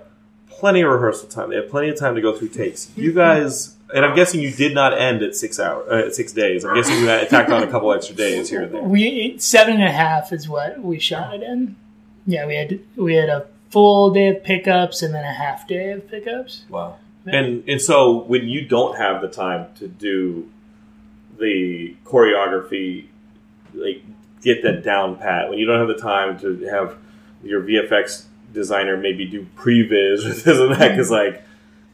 plenty 0.50 0.82
of 0.82 0.90
rehearsal 0.90 1.28
time. 1.28 1.50
They 1.50 1.58
have 1.58 1.70
plenty 1.70 1.90
of 1.90 2.00
time 2.00 2.16
to 2.16 2.22
go 2.22 2.34
through 2.34 2.48
takes. 2.48 2.90
You 2.96 3.12
guys, 3.12 3.75
and 3.94 4.04
I'm 4.04 4.16
guessing 4.16 4.42
you 4.42 4.52
did 4.52 4.74
not 4.74 4.98
end 5.00 5.22
at 5.22 5.36
six 5.36 5.60
hours, 5.60 5.88
uh, 5.90 6.12
six 6.12 6.32
days. 6.32 6.66
I'm 6.66 6.76
guessing 6.76 7.00
you 7.00 7.08
had 7.08 7.30
tacked 7.30 7.52
on 7.52 7.64
a 7.64 7.68
couple 7.68 7.92
extra 7.94 8.16
days 8.16 8.50
here 8.50 8.64
and 8.64 8.74
there. 8.74 8.84
We 8.84 9.38
seven 9.38 9.76
and 9.76 9.84
a 9.84 9.92
half 9.92 10.34
is 10.34 10.50
what 10.50 10.82
we 10.82 11.00
shot 11.00 11.36
it 11.36 11.44
in. 11.44 11.76
Yeah, 12.26 12.46
we 12.48 12.56
had 12.56 12.80
we 12.96 13.16
had 13.16 13.30
a 13.30 13.48
full 13.70 14.12
day 14.12 14.30
of 14.30 14.44
pickups 14.44 15.02
and 15.02 15.14
then 15.14 15.24
a 15.24 15.34
half 15.34 15.68
day 15.68 15.92
of 15.92 16.10
pickups. 16.10 16.64
Wow. 16.70 16.98
And 17.26 17.64
and 17.68 17.82
so 17.82 18.24
when 18.24 18.48
you 18.48 18.66
don't 18.66 18.98
have 18.98 19.22
the 19.22 19.28
time 19.28 19.68
to 19.76 19.88
do 19.88 20.50
the 21.40 21.96
choreography, 22.06 23.08
like 23.74 24.04
get 24.42 24.64
that 24.64 24.84
down 24.84 25.18
pat, 25.18 25.50
when 25.50 25.60
you 25.60 25.66
don't 25.66 25.80
have 25.80 25.88
the 25.88 26.02
time 26.02 26.40
to 26.40 26.66
have 26.66 26.98
your 27.44 27.62
VFX 27.62 28.26
designer 28.54 28.98
maybe 28.98 29.26
do 29.26 29.46
previs 29.56 30.20
or 30.26 30.34
this 30.34 30.48
and 30.48 30.72
that, 30.74 30.92
because 30.92 31.12
like, 31.12 31.44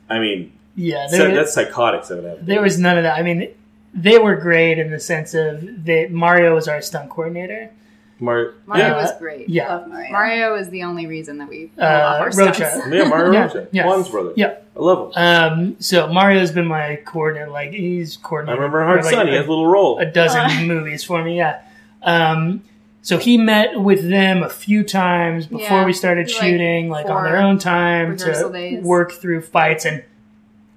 I 0.09 0.19
mean, 0.19 0.53
Yeah, 0.75 1.07
so 1.07 1.17
there, 1.17 1.35
that's 1.35 1.53
psychotic. 1.53 2.03
Seven 2.05 2.25
and 2.25 2.33
a 2.33 2.37
half. 2.37 2.45
there 2.45 2.61
was 2.61 2.79
none 2.79 2.97
of 2.97 3.03
that. 3.03 3.17
I 3.17 3.23
mean, 3.23 3.49
they 3.93 4.17
were 4.17 4.35
great 4.35 4.79
in 4.79 4.89
the 4.91 4.99
sense 4.99 5.33
of 5.33 5.85
that 5.85 6.11
Mario 6.11 6.55
was 6.55 6.67
our 6.67 6.81
stunt 6.81 7.09
coordinator. 7.09 7.71
Mar- 8.19 8.53
Mario 8.67 8.85
yeah, 8.85 8.93
was 9.01 9.11
great. 9.17 9.49
Yeah, 9.49 9.67
Love 9.75 9.87
Mario. 9.89 10.11
Mario 10.11 10.55
is 10.55 10.69
the 10.69 10.83
only 10.83 11.07
reason 11.07 11.39
that 11.39 11.49
we 11.49 11.71
pull 11.75 11.83
Uh, 11.83 11.87
off 11.87 12.21
our 12.21 12.29
Rocha. 12.45 12.83
yeah, 12.91 13.03
Mario 13.05 13.31
Yeah, 13.33 13.41
Rocha, 13.45 13.67
yeah. 13.71 13.83
Juan's 13.83 14.09
brother. 14.09 14.33
yeah. 14.35 14.53
I 14.77 14.79
love 14.79 15.07
him. 15.07 15.21
Um, 15.23 15.75
so 15.79 16.07
Mario's 16.07 16.51
been 16.51 16.67
my 16.67 16.97
coordinator. 17.03 17.49
Like 17.49 17.71
he's 17.71 18.19
I 18.31 18.35
remember 18.35 18.83
Hard 18.85 19.03
like, 19.03 19.13
Sun. 19.13 19.27
He 19.27 19.33
a- 19.33 19.37
has 19.37 19.47
a 19.47 19.49
little 19.49 19.67
role. 19.67 19.97
a 19.97 20.05
dozen 20.05 20.67
movies 20.67 21.03
for 21.03 21.23
me. 21.23 21.37
Yeah. 21.37 21.61
Um, 22.03 22.63
so 23.01 23.17
he 23.17 23.37
met 23.39 23.79
with 23.81 24.07
them 24.07 24.43
a 24.43 24.49
few 24.49 24.83
times 24.83 25.47
before 25.47 25.79
Yeah, 25.79 25.85
we 25.85 25.93
started 25.93 26.27
like 26.27 26.35
shooting, 26.43 26.89
like 26.89 27.07
on 27.07 27.23
their 27.23 27.37
own 27.37 27.57
time 27.57 28.15
to 28.17 28.49
days. 28.53 28.83
work 28.83 29.11
through 29.13 29.41
fights. 29.41 29.85
And 29.85 30.03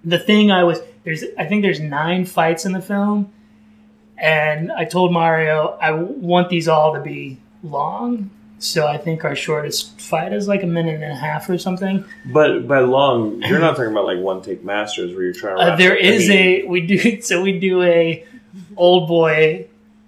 the 0.05 0.19
thing 0.19 0.51
I 0.51 0.65
was 0.65 0.81
there's, 1.05 1.25
I 1.39 1.47
think 1.47 1.63
there's 1.63 1.81
nine 1.81 2.25
fights 2.25 2.65
in 2.65 2.73
the 2.73 2.81
film, 2.81 3.33
and 4.17 4.73
I 4.73 4.85
told 4.85 5.13
Mario 5.13 5.79
I 5.81 5.93
want 5.93 6.49
these 6.49 6.69
all 6.69 6.95
to 6.95 7.01
be 7.01 7.39
long. 7.63 8.31
So 8.59 8.87
I 8.87 8.97
think 8.97 9.25
our 9.25 9.37
shortest 9.37 10.01
fight 10.01 10.33
is 10.33 10.49
like 10.49 10.63
a 10.63 10.67
minute 10.67 11.03
and 11.03 11.13
a 11.13 11.15
half 11.15 11.51
or 11.51 11.59
something. 11.59 12.05
But 12.25 12.67
by 12.67 12.79
long, 12.79 13.43
you're 13.43 13.59
not 13.59 13.77
talking 13.77 13.93
about 13.93 14.07
like 14.07 14.19
one 14.19 14.41
take 14.41 14.65
masters 14.65 15.13
where 15.13 15.25
you're 15.25 15.35
trying 15.35 15.57
to. 15.59 15.73
Uh, 15.73 15.77
there 15.77 15.95
is 15.95 16.31
a 16.31 16.63
we 16.67 16.81
do 16.81 17.21
so 17.21 17.43
we 17.43 17.59
do 17.59 17.83
a 17.83 18.25
Oldboy 18.77 19.67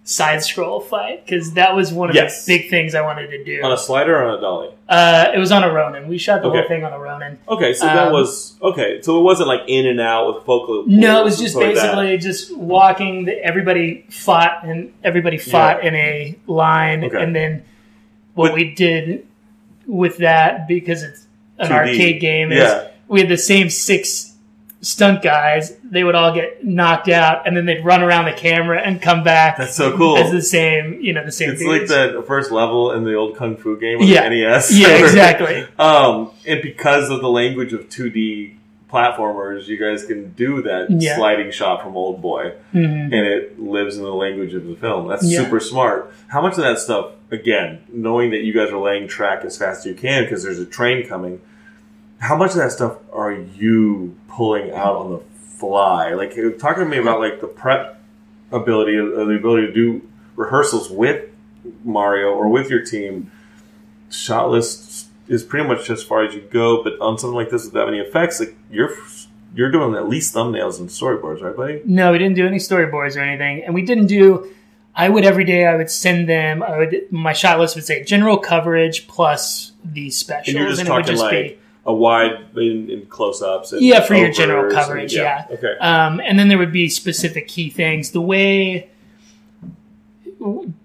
side 0.09 0.40
scroll 0.40 0.78
fight 0.80 1.26
because 1.26 1.54
that 1.54 1.74
was 1.74 1.92
one 1.92 2.09
of 2.09 2.14
Yes. 2.14 2.46
the 2.46 2.57
big 2.57 2.70
things 2.70 2.94
I 2.94 3.00
wanted 3.00 3.26
to 3.32 3.42
do. 3.42 3.61
on 3.64 3.72
a 3.72 3.76
slider 3.76 4.16
or 4.16 4.22
on 4.22 4.38
a 4.38 4.40
dolly. 4.40 4.68
uh, 4.88 5.32
it 5.34 5.38
was 5.38 5.50
on 5.50 5.64
a 5.64 5.72
Ronin. 5.72 6.07
We 6.07 6.16
shot 6.16 6.42
the 6.42 6.48
Okay. 6.48 6.61
whole 6.61 6.68
thing 6.68 6.84
on 6.84 6.92
a 6.92 6.98
Ronin. 6.98 7.38
Okay, 7.48 7.72
so 7.74 7.86
that 7.86 8.07
Um, 8.07 8.12
was 8.12 8.54
okay. 8.62 9.02
So 9.02 9.18
it 9.18 9.22
wasn't 9.22 9.48
like 9.48 9.62
in 9.66 9.84
and 9.84 10.00
out 10.00 10.32
with 10.32 10.44
focal. 10.44 10.84
No, 10.86 11.22
it 11.22 11.24
was 11.24 11.40
just 11.40 11.57
like 11.57 11.74
that. 11.74 11.82
basically 11.82 12.18
just 12.18 12.57
walking. 12.57 13.24
The, 13.24 13.44
everybody 13.44 14.04
fought 14.09 14.61
and 14.62 14.92
everybody 15.02 15.38
fought 15.38 15.82
in 15.84 15.96
a 15.96 16.36
line, 16.46 17.02
Okay. 17.04 17.20
and 17.20 17.34
then 17.34 17.64
what 18.34 18.50
But- 18.50 18.54
we 18.54 18.74
did 18.74 19.26
with 19.88 20.18
that 20.18 20.68
because 20.68 21.02
it's 21.02 21.26
an 21.59 21.66
2D. 21.68 21.74
arcade 21.74 22.20
game 22.20 22.52
is 22.52 22.59
Yeah. 22.61 22.82
we 23.09 23.18
had 23.20 23.28
the 23.28 23.36
same 23.38 23.70
six 23.70 24.36
stunt 24.87 25.20
guys. 25.22 25.76
They 25.82 26.05
would 26.05 26.14
all 26.14 26.32
get 26.32 26.64
knocked 26.64 27.09
out, 27.09 27.47
and 27.47 27.57
then 27.57 27.66
they'd 27.66 27.84
run 27.84 28.03
around 28.03 28.26
the 28.26 28.32
camera 28.32 28.80
and 28.80 29.03
come 29.03 29.24
back. 29.24 29.57
That's 29.57 29.74
so 29.74 29.97
cool. 29.97 30.16
As 30.16 30.30
the 30.30 30.43
same, 30.43 31.01
you 31.01 31.12
know, 31.12 31.24
the 31.24 31.32
same. 31.32 31.51
It's 31.51 31.62
like 31.62 31.87
the 31.89 32.22
first 32.26 32.51
level 32.53 32.93
in 32.93 33.05
the 33.05 33.14
old 33.14 33.37
Kung 33.37 33.57
Fu 33.57 33.78
game 33.78 33.99
on 34.01 34.07
Yeah. 34.07 34.28
the 34.28 34.43
NES. 34.45 34.78
Yeah, 34.78 34.89
exactly. 35.05 35.66
um, 35.78 36.30
and 36.47 36.62
because 36.62 37.11
of 37.11 37.20
the 37.20 37.28
language 37.28 37.72
of 37.72 37.89
2D 37.89 38.53
platformers, 38.93 39.66
you 39.66 39.76
guys 39.76 40.05
can 40.07 40.30
do 40.32 40.62
that 40.62 40.87
Yeah. 40.91 41.16
sliding 41.16 41.51
shot 41.51 41.82
from 41.82 41.95
Oldboy, 41.95 42.53
Mhm. 42.74 43.05
and 43.12 43.14
it 43.26 43.59
lives 43.61 43.97
in 43.97 44.05
the 44.05 44.14
language 44.14 44.55
of 44.55 44.66
the 44.66 44.76
film. 44.76 45.09
That's 45.09 45.24
Yeah. 45.30 45.41
super 45.43 45.59
smart. 45.61 46.12
How 46.28 46.41
much 46.41 46.53
of 46.53 46.59
that 46.64 46.78
stuff, 46.78 47.07
again, 47.32 47.80
knowing 47.93 48.30
that 48.30 48.43
you 48.45 48.53
guys 48.53 48.70
are 48.70 48.78
laying 48.78 49.09
track 49.09 49.45
as 49.45 49.59
fast 49.59 49.80
as 49.80 49.87
you 49.87 49.95
can 49.95 50.22
because 50.22 50.45
there's 50.45 50.61
a 50.61 50.64
train 50.64 51.07
coming, 51.07 51.41
how 52.18 52.36
much 52.36 52.50
of 52.52 52.56
that 52.56 52.72
stuff 52.72 52.98
are 53.12 53.32
you 53.32 54.16
pulling 54.28 54.72
out 54.72 54.96
on 54.96 55.10
the 55.12 55.18
fly? 55.58 56.14
Like, 56.14 56.34
talk 56.58 56.76
to 56.76 56.84
me 56.84 56.98
about 56.98 57.20
like 57.20 57.40
the 57.40 57.46
prep 57.46 58.02
ability, 58.52 58.98
uh, 58.98 59.24
the 59.24 59.36
ability 59.36 59.66
to 59.66 59.72
do 59.72 60.08
rehearsals 60.36 60.90
with 60.90 61.28
Mario 61.84 62.28
or 62.28 62.48
with 62.48 62.70
your 62.70 62.84
team. 62.84 63.30
Shot 64.10 64.50
list 64.50 65.08
is 65.28 65.42
pretty 65.42 65.68
much 65.68 65.90
as 65.90 66.02
far 66.02 66.24
as 66.24 66.34
you 66.34 66.40
go, 66.42 66.82
but 66.82 66.98
on 67.00 67.18
something 67.18 67.34
like 67.34 67.50
this 67.50 67.64
with 67.64 67.74
that 67.74 67.86
many 67.86 67.98
effects, 67.98 68.38
like 68.38 68.56
you're 68.70 68.96
you're 69.54 69.70
doing 69.70 69.94
at 69.94 70.08
least 70.08 70.34
thumbnails 70.34 70.78
and 70.78 70.88
storyboards, 70.88 71.42
right, 71.42 71.56
buddy? 71.56 71.82
No, 71.84 72.12
we 72.12 72.18
didn't 72.18 72.36
do 72.36 72.46
any 72.46 72.58
storyboards 72.58 73.16
or 73.16 73.20
anything, 73.20 73.64
and 73.64 73.74
we 73.74 73.82
didn't 73.82 74.06
do. 74.06 74.52
I 74.94 75.08
would 75.08 75.24
every 75.24 75.44
day. 75.44 75.66
I 75.66 75.76
would 75.76 75.90
send 75.90 76.28
them. 76.28 76.62
I 76.62 76.78
would 76.78 77.12
my 77.12 77.32
shot 77.32 77.58
list 77.58 77.74
would 77.74 77.84
say 77.84 78.04
general 78.04 78.38
coverage 78.38 79.08
plus 79.08 79.72
these 79.84 80.16
specials, 80.16 80.48
And 80.48 80.58
you're 80.58 80.68
just 80.68 80.82
it 80.82 80.90
would 80.90 81.06
just 81.06 81.22
like 81.22 81.30
be 81.32 81.58
a 81.87 81.95
wide 81.95 82.57
in, 82.57 82.91
in 82.91 83.07
close 83.07 83.41
ups. 83.41 83.72
Yeah, 83.78 84.01
for 84.01 84.14
your 84.14 84.30
general 84.30 84.70
coverage, 84.72 85.14
yeah. 85.14 85.47
Okay. 85.51 85.78
Um, 85.78 86.20
and 86.20 86.39
then 86.39 86.49
there 86.49 86.59
would 86.59 86.72
be 86.72 86.89
specific 86.89 87.49
key 87.49 87.70
things. 87.70 88.11
The 88.11 88.20
way 88.20 88.91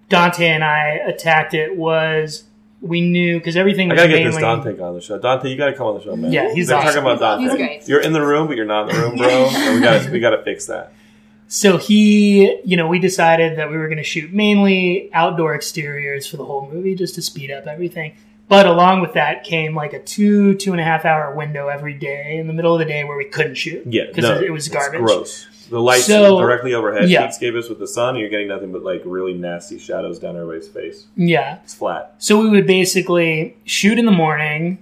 Dante 0.10 0.48
and 0.48 0.64
I 0.64 1.00
attacked 1.06 1.54
it 1.54 1.76
was 1.76 2.44
we 2.82 3.02
knew 3.02 3.40
because 3.40 3.56
everything 3.56 3.90
I 3.90 3.94
was 3.94 4.00
gotta 4.00 4.10
get 4.10 4.16
mainly 4.16 4.32
this 4.32 4.42
Dante 4.42 4.78
guy 4.78 4.84
on 4.84 4.96
the 4.96 5.02
show. 5.02 5.20
Dante, 5.20 5.50
you 5.50 5.58
gotta 5.58 5.74
come 5.74 5.88
on 5.88 5.96
the 5.96 6.04
show, 6.04 6.16
man. 6.16 6.32
Yeah, 6.32 6.54
he's 6.54 6.68
They're 6.68 6.78
awesome. 6.78 7.04
talking 7.04 7.18
about 7.18 7.20
Dante. 7.20 7.44
He's 7.44 7.56
great. 7.56 7.88
You're 7.88 8.02
in 8.02 8.14
the 8.14 8.22
room, 8.22 8.48
but 8.48 8.56
you're 8.56 8.66
not 8.66 8.90
in 8.90 8.96
the 8.96 9.02
room, 9.02 9.18
bro. 9.18 9.28
and 9.52 9.76
we 9.76 9.82
gotta 9.82 10.12
we 10.12 10.20
gotta 10.20 10.44
fix 10.44 10.68
that. 10.68 10.94
So 11.48 11.78
he, 11.78 12.62
you 12.64 12.78
know, 12.78 12.88
we 12.88 12.98
decided 12.98 13.58
that 13.58 13.70
we 13.70 13.76
were 13.76 13.90
going 13.90 13.98
to 13.98 14.06
shoot 14.06 14.32
mainly 14.32 15.10
outdoor 15.12 15.54
exteriors 15.54 16.26
for 16.26 16.38
the 16.38 16.46
whole 16.46 16.70
movie 16.72 16.96
just 16.96 17.16
to 17.16 17.22
speed 17.22 17.52
up 17.52 17.68
everything. 17.68 18.16
But 18.52 18.66
along 18.66 19.00
with 19.00 19.14
that 19.14 19.46
came 19.46 19.74
like 19.76 19.94
a 19.94 20.00
two, 20.04 20.56
two 20.56 20.74
and 20.74 20.82
a 20.82 20.84
half 20.84 21.06
hour 21.06 21.34
window 21.34 21.70
every 21.70 21.94
day 21.94 22.36
in 22.38 22.48
the 22.48 22.54
middle 22.54 22.74
of 22.74 22.80
the 22.80 22.86
day 22.86 23.06
where 23.06 23.16
we 23.16 23.24
couldn't 23.24 23.56
shoot. 23.56 23.82
Yeah, 23.86 24.08
Because 24.08 24.26
no, 24.26 24.42
it, 24.42 24.52
was 24.52 24.68
garbage. 24.68 25.00
gross. 25.00 25.48
The 25.70 25.80
lights 25.80 26.08
So- 26.08 26.38
directly 26.38 26.74
overhead. 26.74 27.10
yeah. 27.10 27.28
Geekscape 27.28 27.56
is 27.58 27.70
with 27.70 27.80
the 27.80 27.88
sun, 27.88 28.10
and 28.10 28.20
you're 28.20 28.30
getting 28.30 28.50
nothing 28.50 28.74
but 28.74 28.84
like 28.84 29.04
really 29.06 29.34
nasty 29.36 29.80
shadows 29.80 30.20
down 30.20 30.36
everybody's 30.36 30.68
face. 30.68 31.06
Yeah. 31.16 31.60
It's 31.64 31.74
flat. 31.74 32.16
So 32.18 32.42
we 32.42 32.50
would 32.50 32.68
basically 32.68 33.56
shoot 33.64 33.98
in 33.98 34.06
the 34.06 34.12
morning, 34.12 34.80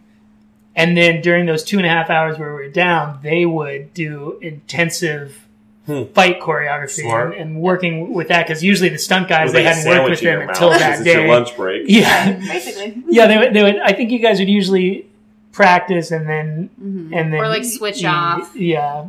and 0.76 0.98
then 0.98 1.22
during 1.22 1.46
those 1.46 1.64
two 1.64 1.78
and 1.78 1.86
a 1.86 1.90
half 1.90 2.10
hours 2.10 2.40
where 2.40 2.50
we 2.56 2.64
were 2.64 2.70
down, 2.70 3.20
they 3.22 3.46
would 3.46 3.94
do 3.94 4.40
intensive 4.42 5.46
Hmm. 5.90 6.04
fight 6.14 6.40
choreography 6.40 7.04
and, 7.12 7.34
and 7.34 7.62
working 7.62 8.14
with 8.14 8.28
that 8.28 8.46
because 8.48 8.64
usually 8.64 8.90
the 8.90 9.00
stunt 9.00 9.28
guys 9.28 9.46
With, 9.48 9.54
they 9.54 9.64
hadn't 9.64 9.88
worked 9.90 10.10
with 10.12 10.20
them 10.22 10.40
your 10.42 10.50
until 10.50 10.70
mouth 10.70 10.80
that 10.80 10.96
'cause 10.98 11.04
day. 11.04 11.14
Your 11.26 11.28
lunch 11.34 11.56
break. 11.56 11.86
Yeah, 11.88 12.32
Basically. 12.48 13.02
yeah. 13.08 13.26
They 13.28 13.38
would, 13.40 13.54
they 13.56 13.64
would. 13.64 13.78
I 13.80 13.94
think 13.94 14.12
you 14.12 14.20
guys 14.20 14.38
would 14.40 14.50
usually 14.50 15.08
practice 15.52 16.12
and 16.12 16.30
then 16.30 16.70
mm-hmm. 16.80 17.14
and 17.14 17.34
then 17.34 17.40
Or, 17.40 17.48
like, 17.48 17.66
switch 17.66 18.04
y- 18.04 18.10
off. 18.10 18.56
Yeah, 18.56 19.06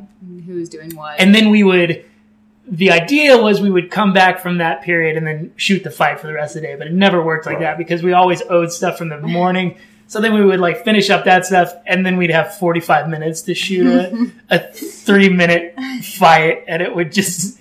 Who's 0.46 0.70
doing 0.70 0.96
what? 0.96 1.20
and 1.20 1.34
then 1.34 1.50
we 1.50 1.62
would. 1.62 2.04
The 2.66 2.92
idea 2.92 3.36
was 3.36 3.60
we 3.60 3.70
would 3.70 3.90
come 3.90 4.12
back 4.12 4.38
from 4.40 4.58
that 4.58 4.82
period 4.82 5.16
and 5.16 5.26
then 5.26 5.52
shoot 5.56 5.82
the 5.84 5.90
fight 5.90 6.20
for 6.20 6.28
the 6.28 6.32
rest 6.34 6.54
of 6.56 6.62
the 6.62 6.68
day, 6.68 6.76
but 6.76 6.86
it 6.86 6.92
never 6.92 7.20
worked 7.20 7.44
like 7.44 7.58
that 7.58 7.76
because 7.78 8.02
we 8.02 8.12
always 8.12 8.42
owed 8.48 8.70
stuff 8.72 8.96
from 8.96 9.08
the 9.08 9.18
morning. 9.18 9.76
So 10.10 10.20
then 10.20 10.34
we 10.34 10.44
would 10.44 10.58
like 10.58 10.82
finish 10.82 11.08
up 11.08 11.26
that 11.26 11.46
stuff, 11.46 11.72
and 11.86 12.04
then 12.04 12.16
we'd 12.16 12.32
have 12.32 12.58
forty 12.58 12.80
five 12.80 13.08
minutes 13.08 13.42
to 13.42 13.54
shoot 13.54 13.86
a, 13.86 14.32
a 14.50 14.72
three 14.72 15.28
minute 15.28 15.76
fight, 16.02 16.64
and 16.66 16.82
it 16.82 16.92
would 16.92 17.12
just. 17.12 17.60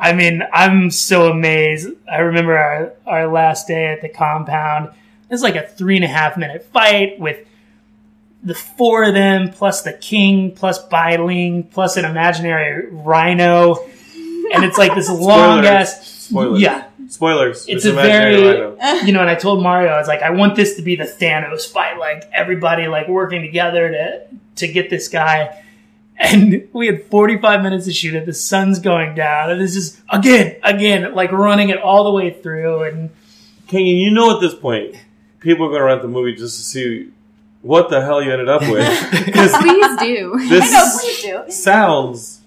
I 0.00 0.12
mean, 0.12 0.44
I'm 0.52 0.92
so 0.92 1.28
amazed. 1.28 1.88
I 2.08 2.18
remember 2.18 2.56
our 2.56 2.92
our 3.04 3.26
last 3.26 3.66
day 3.66 3.86
at 3.86 4.00
the 4.00 4.08
compound. 4.08 4.90
It's 5.28 5.42
like 5.42 5.56
a 5.56 5.66
three 5.66 5.96
and 5.96 6.04
a 6.04 6.08
half 6.08 6.36
minute 6.36 6.68
fight 6.72 7.18
with 7.18 7.44
the 8.44 8.54
four 8.54 9.02
of 9.02 9.14
them, 9.14 9.50
plus 9.50 9.82
the 9.82 9.92
king, 9.92 10.52
plus 10.52 10.78
Bai 10.78 11.16
Ling, 11.16 11.64
plus 11.64 11.96
an 11.96 12.04
imaginary 12.04 12.86
rhino, 12.92 13.74
and 14.54 14.62
it's 14.62 14.78
like 14.78 14.94
this 14.94 15.10
long 15.10 15.64
ass. 15.66 16.06
Spoilers. 16.06 16.60
Yeah, 16.60 16.87
Spoilers. 17.08 17.66
it's 17.66 17.84
There's 17.84 17.86
a 17.86 17.92
very 18.00 18.42
rhino. 18.42 18.76
you 19.04 19.12
know. 19.12 19.20
And 19.20 19.30
I 19.30 19.34
told 19.34 19.62
Mario, 19.62 19.90
I 19.90 19.98
was 19.98 20.08
like, 20.08 20.22
I 20.22 20.30
want 20.30 20.56
this 20.56 20.76
to 20.76 20.82
be 20.82 20.94
the 20.96 21.04
Thanos 21.04 21.70
fight, 21.70 21.98
like 21.98 22.28
everybody 22.32 22.86
like 22.86 23.08
working 23.08 23.40
together 23.42 23.90
to 23.90 24.26
to 24.56 24.68
get 24.68 24.90
this 24.90 25.08
guy. 25.08 25.64
And 26.20 26.68
we 26.72 26.86
had 26.88 27.04
45 27.04 27.62
minutes 27.62 27.84
to 27.86 27.92
shoot 27.92 28.14
it. 28.14 28.26
The 28.26 28.34
sun's 28.34 28.80
going 28.80 29.14
down, 29.14 29.50
and 29.50 29.60
this 29.60 29.76
is 29.76 30.00
again, 30.10 30.56
again, 30.62 31.14
like 31.14 31.32
running 31.32 31.70
it 31.70 31.78
all 31.78 32.04
the 32.04 32.10
way 32.12 32.30
through. 32.30 32.82
And 32.82 33.10
Kenyon, 33.68 33.96
you 33.96 34.10
know 34.10 34.34
at 34.34 34.40
this 34.40 34.54
point, 34.54 34.96
people 35.40 35.66
are 35.66 35.68
going 35.70 35.80
to 35.80 35.86
rent 35.86 36.02
the 36.02 36.08
movie 36.08 36.34
just 36.34 36.56
to 36.58 36.62
see 36.64 37.10
what 37.62 37.88
the 37.88 38.00
hell 38.02 38.22
you 38.22 38.32
ended 38.32 38.48
up 38.48 38.62
with. 38.62 38.86
Please 39.10 39.96
do. 40.00 40.38
this 40.48 40.64
I 40.64 40.70
know, 40.70 40.98
please 40.98 41.22
do. 41.22 41.52
sounds 41.52 42.40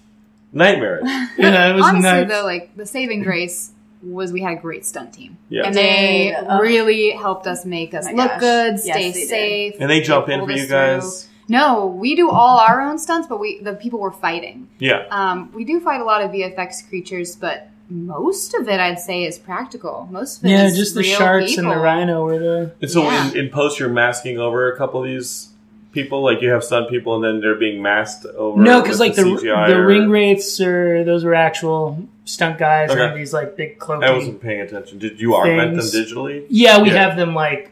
nightmarish. 0.52 1.02
you 1.38 1.50
know, 1.50 1.70
it 1.70 1.74
was 1.74 1.84
Honestly, 1.86 2.02
nuts. 2.02 2.28
though, 2.30 2.44
like 2.44 2.76
the 2.76 2.86
saving 2.86 3.22
grace 3.22 3.72
was 4.02 4.32
we 4.32 4.40
had 4.42 4.58
a 4.58 4.60
great 4.60 4.84
stunt 4.84 5.12
team, 5.14 5.36
Yeah. 5.48 5.62
and 5.66 5.74
they 5.74 6.34
Did. 6.36 6.46
Oh. 6.48 6.58
really 6.60 7.10
helped 7.10 7.46
us 7.46 7.64
make 7.64 7.94
us 7.94 8.04
my 8.06 8.12
look 8.12 8.30
gosh. 8.32 8.40
good, 8.40 8.72
Yes, 8.84 8.96
stay 8.96 9.12
did. 9.12 9.28
safe. 9.28 9.74
And 9.80 9.88
they 9.90 10.00
jump 10.00 10.28
in 10.28 10.44
for 10.44 10.50
you 10.52 10.66
guys. 10.66 11.24
through. 11.24 11.32
No, 11.48 11.86
we 11.86 12.14
do 12.14 12.30
all 12.30 12.58
our 12.58 12.80
own 12.80 12.98
stunts, 12.98 13.26
but 13.28 13.38
we 13.40 13.60
the 13.60 13.74
people 13.74 13.98
we're 14.00 14.10
fighting. 14.10 14.68
Yeah. 14.78 15.04
Um, 15.10 15.50
we 15.54 15.64
do 15.64 15.80
fight 15.80 16.00
a 16.00 16.04
lot 16.04 16.22
of 16.22 16.30
VFX 16.30 16.88
creatures, 16.88 17.36
but 17.36 17.68
most 17.90 18.54
of 18.54 18.68
it 18.68 18.80
I'd 18.80 18.98
say 19.00 19.24
is 19.24 19.38
practical. 19.38 20.08
Most 20.10 20.38
of 20.38 20.46
it 20.46 20.50
yeah, 20.50 20.64
is 20.66 20.76
just 20.76 20.94
the 20.94 21.00
real 21.02 21.18
sharks 21.18 21.58
and 21.58 21.70
the 21.70 21.76
rhino 21.76 22.24
were 22.24 22.38
the. 22.38 22.72
And 22.80 22.90
so 22.90 23.02
Yeah. 23.02 23.30
in, 23.32 23.36
in 23.36 23.48
post, 23.50 23.78
you're 23.78 23.88
masking 23.90 24.38
over 24.38 24.72
a 24.72 24.76
couple 24.78 25.00
of 25.00 25.06
these 25.06 25.50
people. 25.92 26.22
Like 26.22 26.40
you 26.40 26.50
have 26.50 26.64
stunt 26.64 26.88
people, 26.88 27.16
and 27.16 27.24
then 27.24 27.40
they're 27.40 27.56
being 27.58 27.82
masked 27.82 28.24
over. 28.24 28.60
No, 28.62 28.80
because 28.80 28.98
like 29.00 29.14
the 29.14 29.22
CGI 29.22 29.68
the 29.68 29.76
or- 29.76 29.86
ring 29.86 30.08
wraiths 30.10 30.58
or 30.60 31.04
those 31.04 31.22
were 31.24 31.34
actual 31.34 32.08
stunt 32.24 32.58
guys 32.58 32.90
Okay. 32.90 33.04
and 33.04 33.16
these 33.16 33.32
like 33.32 33.56
big 33.56 33.78
cloaky. 33.78 34.04
I 34.04 34.12
wasn't 34.12 34.40
paying 34.40 34.60
attention. 34.60 34.98
Did 34.98 35.20
you 35.20 35.34
augment 35.34 35.72
Things. 35.76 35.92
them 35.92 36.04
digitally? 36.04 36.44
Yeah, 36.48 36.80
we 36.80 36.90
Yeah. 36.90 37.08
have 37.08 37.16
them 37.16 37.34
like, 37.34 37.70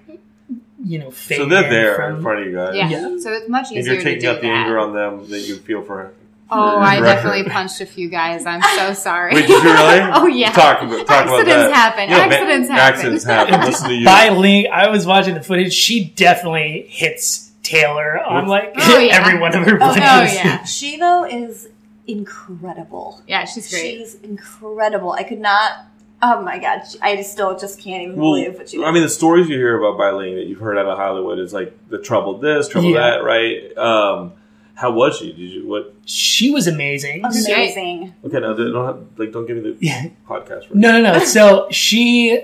you 0.85 0.99
know, 0.99 1.11
fake. 1.11 1.39
So 1.39 1.45
they're 1.47 1.65
in 1.65 1.71
there 1.71 1.95
from- 1.95 2.17
in 2.17 2.23
front 2.23 2.41
of 2.41 2.47
you 2.47 2.55
guys. 2.57 2.75
Yeah. 2.75 2.89
Yeah. 2.89 3.17
so 3.19 3.33
it's 3.33 3.49
much 3.49 3.69
And 3.71 3.79
easier 3.79 3.95
you're 3.95 4.03
to 4.03 4.09
taking 4.09 4.21
do 4.23 4.31
out 4.31 4.41
the 4.41 4.49
that. 4.49 4.53
anger 4.67 4.79
on 4.79 4.95
them 4.95 5.29
that 5.31 5.41
you 5.41 5.57
feel 5.57 5.83
for. 5.83 6.13
Oh, 6.53 6.73
for 6.73 6.79
I 6.81 6.97
your 6.97 7.05
definitely 7.05 7.45
punched 7.45 7.81
a 7.81 7.87
few 7.87 8.09
guys. 8.09 8.45
I'm 8.45 8.61
so 8.77 8.93
sorry. 9.01 9.35
Wait, 9.35 9.47
did 9.47 9.51
you 9.51 9.63
really? 9.63 10.01
oh 10.15 10.27
yeah. 10.27 10.51
Talk 10.51 10.83
about 10.83 11.07
talk 11.07 11.27
about 11.27 11.41
Accidents 11.41 11.47
that. 11.69 11.73
happen. 11.73 12.11
Yeah, 12.11 12.17
ma- 12.27 12.33
Accidents 12.33 12.69
happen. 12.71 12.95
Accidents 12.95 13.25
happen. 13.25 13.61
Listen 13.67 13.89
to 13.91 13.95
you. 13.95 14.05
Bai 14.05 14.31
Ling, 14.31 14.67
I 14.73 14.89
was 14.89 15.07
watching 15.07 15.35
the 15.35 15.43
footage. 15.43 15.73
She 15.73 16.07
definitely 16.07 16.87
hits 16.89 17.53
Taylor 17.63 18.19
on 18.19 18.49
like 18.49 18.73
Oh, 18.79 18.99
yeah. 18.99 19.17
every 19.21 19.39
one 19.39 19.55
of 19.55 19.65
her 19.65 19.79
Oh. 19.81 19.91
Oh 19.91 19.95
yeah. 19.95 20.65
She 20.65 20.97
though 20.97 21.25
is 21.25 21.69
incredible. 22.13 23.23
Yeah, 23.27 23.45
she's 23.45 23.71
great. 23.71 23.99
She's 23.99 24.15
incredible. 24.17 25.13
I 25.13 25.23
could 25.23 25.41
not. 25.41 25.87
Oh 26.23 26.43
my 26.43 26.59
god! 26.59 26.83
she- 26.91 27.01
I 27.01 27.17
just 27.17 27.33
still 27.33 27.59
just 27.59 27.81
can't 27.81 28.03
even 28.03 28.17
Well, 28.17 28.33
believe 28.33 28.55
what 28.59 28.69
she 28.69 28.77
did. 28.77 28.85
I 28.87 28.91
mean, 28.93 29.03
the 29.03 29.09
stories 29.09 29.49
you 29.49 29.57
hear 29.57 29.79
about 29.83 29.97
Bai 29.97 30.11
Ling 30.11 30.35
that 30.37 30.47
you've 30.47 30.61
heard 30.61 30.77
out 30.77 30.85
of 30.87 30.99
Hollywood 30.99 31.39
is 31.39 31.53
like 31.55 31.75
the 31.89 31.99
trouble 31.99 32.39
this, 32.39 32.69
trouble 32.69 32.91
Yeah. 32.91 33.01
that, 33.13 33.25
right? 33.25 33.75
Um, 33.79 34.33
how 34.75 34.91
was 34.93 35.17
she? 35.17 35.29
Did 35.33 35.39
you 35.39 35.67
what? 35.67 35.95
She 36.05 36.51
was 36.51 36.67
amazing. 36.67 37.25
amazing. 37.25 38.15
Okay, 38.25 38.39
no, 38.41 38.55
don't 38.55 38.85
have, 38.87 39.07
like 39.17 39.33
don't 39.33 39.47
give 39.47 39.57
me 39.57 39.63
the 39.71 39.77
Yeah. 39.81 40.07
podcast. 40.29 40.63
Right? 40.65 40.75
No, 40.75 40.93
no, 40.93 41.01
no. 41.15 41.19
So 41.25 41.69
she, 41.71 42.43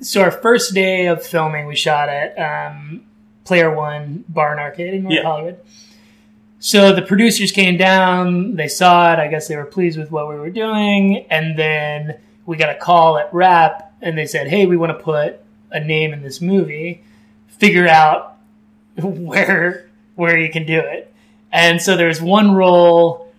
so 0.00 0.22
our 0.22 0.30
first 0.30 0.72
day 0.72 1.06
of 1.06 1.22
filming, 1.24 1.66
we 1.66 1.76
shot 1.76 2.08
at 2.08 2.38
um, 2.38 3.02
Player 3.44 3.74
One 3.74 4.24
Bar 4.28 4.52
and 4.52 4.60
Arcade 4.60 4.94
in 4.94 5.02
North 5.02 5.14
Yeah. 5.16 5.22
Hollywood. 5.22 5.58
So 6.60 6.92
the 6.92 7.00
producers 7.00 7.52
came 7.52 7.78
down, 7.78 8.54
they 8.54 8.68
saw 8.68 9.14
it. 9.14 9.18
I 9.18 9.28
guess 9.28 9.48
they 9.48 9.56
were 9.56 9.64
pleased 9.64 9.98
with 9.98 10.10
what 10.10 10.28
we 10.28 10.34
were 10.34 10.50
doing, 10.50 11.24
and 11.30 11.58
then 11.58 12.20
we 12.44 12.58
got 12.58 12.68
a 12.68 12.78
call 12.78 13.16
at 13.16 13.32
wrap, 13.32 13.94
and 14.02 14.16
they 14.16 14.26
said, 14.26 14.46
"Hey, 14.46 14.66
we 14.66 14.76
want 14.76 14.96
to 14.96 15.02
put 15.02 15.40
a 15.70 15.80
name 15.80 16.12
in 16.12 16.22
this 16.22 16.42
movie. 16.42 17.02
Figure 17.48 17.88
out 17.88 18.36
where 18.96 19.88
where 20.16 20.38
you 20.38 20.50
can 20.52 20.66
do 20.66 20.78
it." 20.78 21.12
And 21.50 21.80
so 21.80 21.96
there's 21.96 22.20
one 22.20 22.54
role 22.54 23.32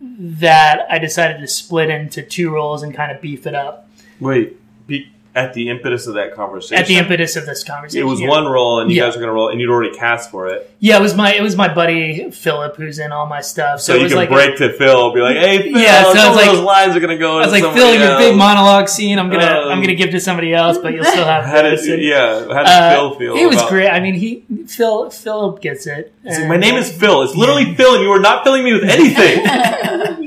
that 0.00 0.86
I 0.90 0.98
decided 0.98 1.40
to 1.40 1.46
split 1.46 1.88
into 1.88 2.22
two 2.22 2.50
roles 2.50 2.82
and 2.82 2.92
kind 2.92 3.12
of 3.12 3.20
beef 3.20 3.46
it 3.46 3.54
up. 3.54 3.88
Wait, 4.18 4.56
be, 4.88 5.08
at 5.34 5.54
the 5.54 5.70
impetus 5.70 6.06
of 6.06 6.14
that 6.14 6.34
conversation. 6.34 6.76
at 6.76 6.86
the 6.86 6.96
impetus 6.96 7.36
of 7.36 7.46
this 7.46 7.64
conversation. 7.64 8.06
It 8.06 8.10
was 8.10 8.20
yeah. 8.20 8.28
one 8.28 8.44
role, 8.46 8.80
and 8.80 8.90
you 8.90 8.98
Yeah. 8.98 9.04
guys 9.06 9.14
were 9.14 9.20
going 9.20 9.30
to 9.30 9.34
roll, 9.34 9.48
and 9.48 9.60
you'd 9.60 9.70
already 9.70 9.96
cast 9.96 10.30
for 10.30 10.48
it. 10.48 10.70
Yeah, 10.78 10.98
it 10.98 11.00
was 11.02 11.14
my 11.14 11.32
it 11.32 11.40
was 11.42 11.56
my 11.56 11.72
buddy 11.72 12.30
Philip 12.30 12.76
who's 12.76 12.98
in 12.98 13.12
all 13.12 13.24
my 13.26 13.40
stuff. 13.40 13.80
So, 13.80 13.92
So, 13.94 13.98
it 13.98 14.02
you 14.02 14.08
can 14.08 14.16
like 14.18 14.28
break 14.28 14.56
to 14.58 14.72
Phil, 14.74 15.12
be 15.14 15.20
like, 15.20 15.36
"Hey, 15.36 15.72
Phil, 15.72 15.80
Yeah, 15.80 16.04
so 16.04 16.14
some 16.14 16.34
like- 16.36 16.46
those 16.46 16.60
lines 16.60 16.94
are 16.96 17.00
going 17.00 17.16
to 17.16 17.18
go." 17.18 17.38
I 17.38 17.44
was 17.44 17.52
like, 17.52 17.62
Phil, 17.62 17.72
somebody 17.72 17.98
your 17.98 18.18
big 18.18 18.36
monologue 18.36 18.88
scene, 18.88 19.18
I'm 19.18 19.30
gonna 19.30 19.46
Um, 19.46 19.68
I'm 19.72 19.80
gonna 19.80 19.94
give 19.94 20.10
to 20.10 20.20
somebody 20.20 20.52
else, 20.52 20.76
but 20.78 20.92
you'll 20.92 21.04
still 21.04 21.24
have 21.24 21.44
How 21.52 21.62
did. 21.62 21.78
And, 21.78 22.02
yeah? 22.02 22.40
How 22.40 22.62
did 22.62 22.66
uh, 22.66 22.90
Phil 22.90 23.14
feel? 23.18 23.36
He 23.36 23.46
was 23.46 23.56
about- 23.56 23.68
great. 23.70 23.88
I 23.88 24.00
mean, 24.00 24.14
he 24.14 24.44
Phil 24.66 25.08
Philip 25.10 25.60
gets 25.62 25.86
it. 25.86 26.12
My 26.24 26.56
name 26.56 26.74
is 26.76 26.92
Phil. 26.92 27.22
It's 27.22 27.34
literally 27.34 27.74
Phil, 27.74 27.94
and 27.94 28.02
you 28.04 28.10
are 28.12 28.20
not 28.20 28.44
filling 28.44 28.64
me 28.64 28.72
with 28.74 28.84
anything. 28.84 29.44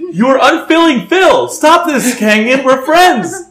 you 0.14 0.28
are 0.28 0.40
unfilling 0.42 1.08
Phil. 1.08 1.48
Stop 1.50 1.86
this, 1.86 2.16
Kangan. 2.20 2.64
We're 2.64 2.82
friends. 2.84 3.50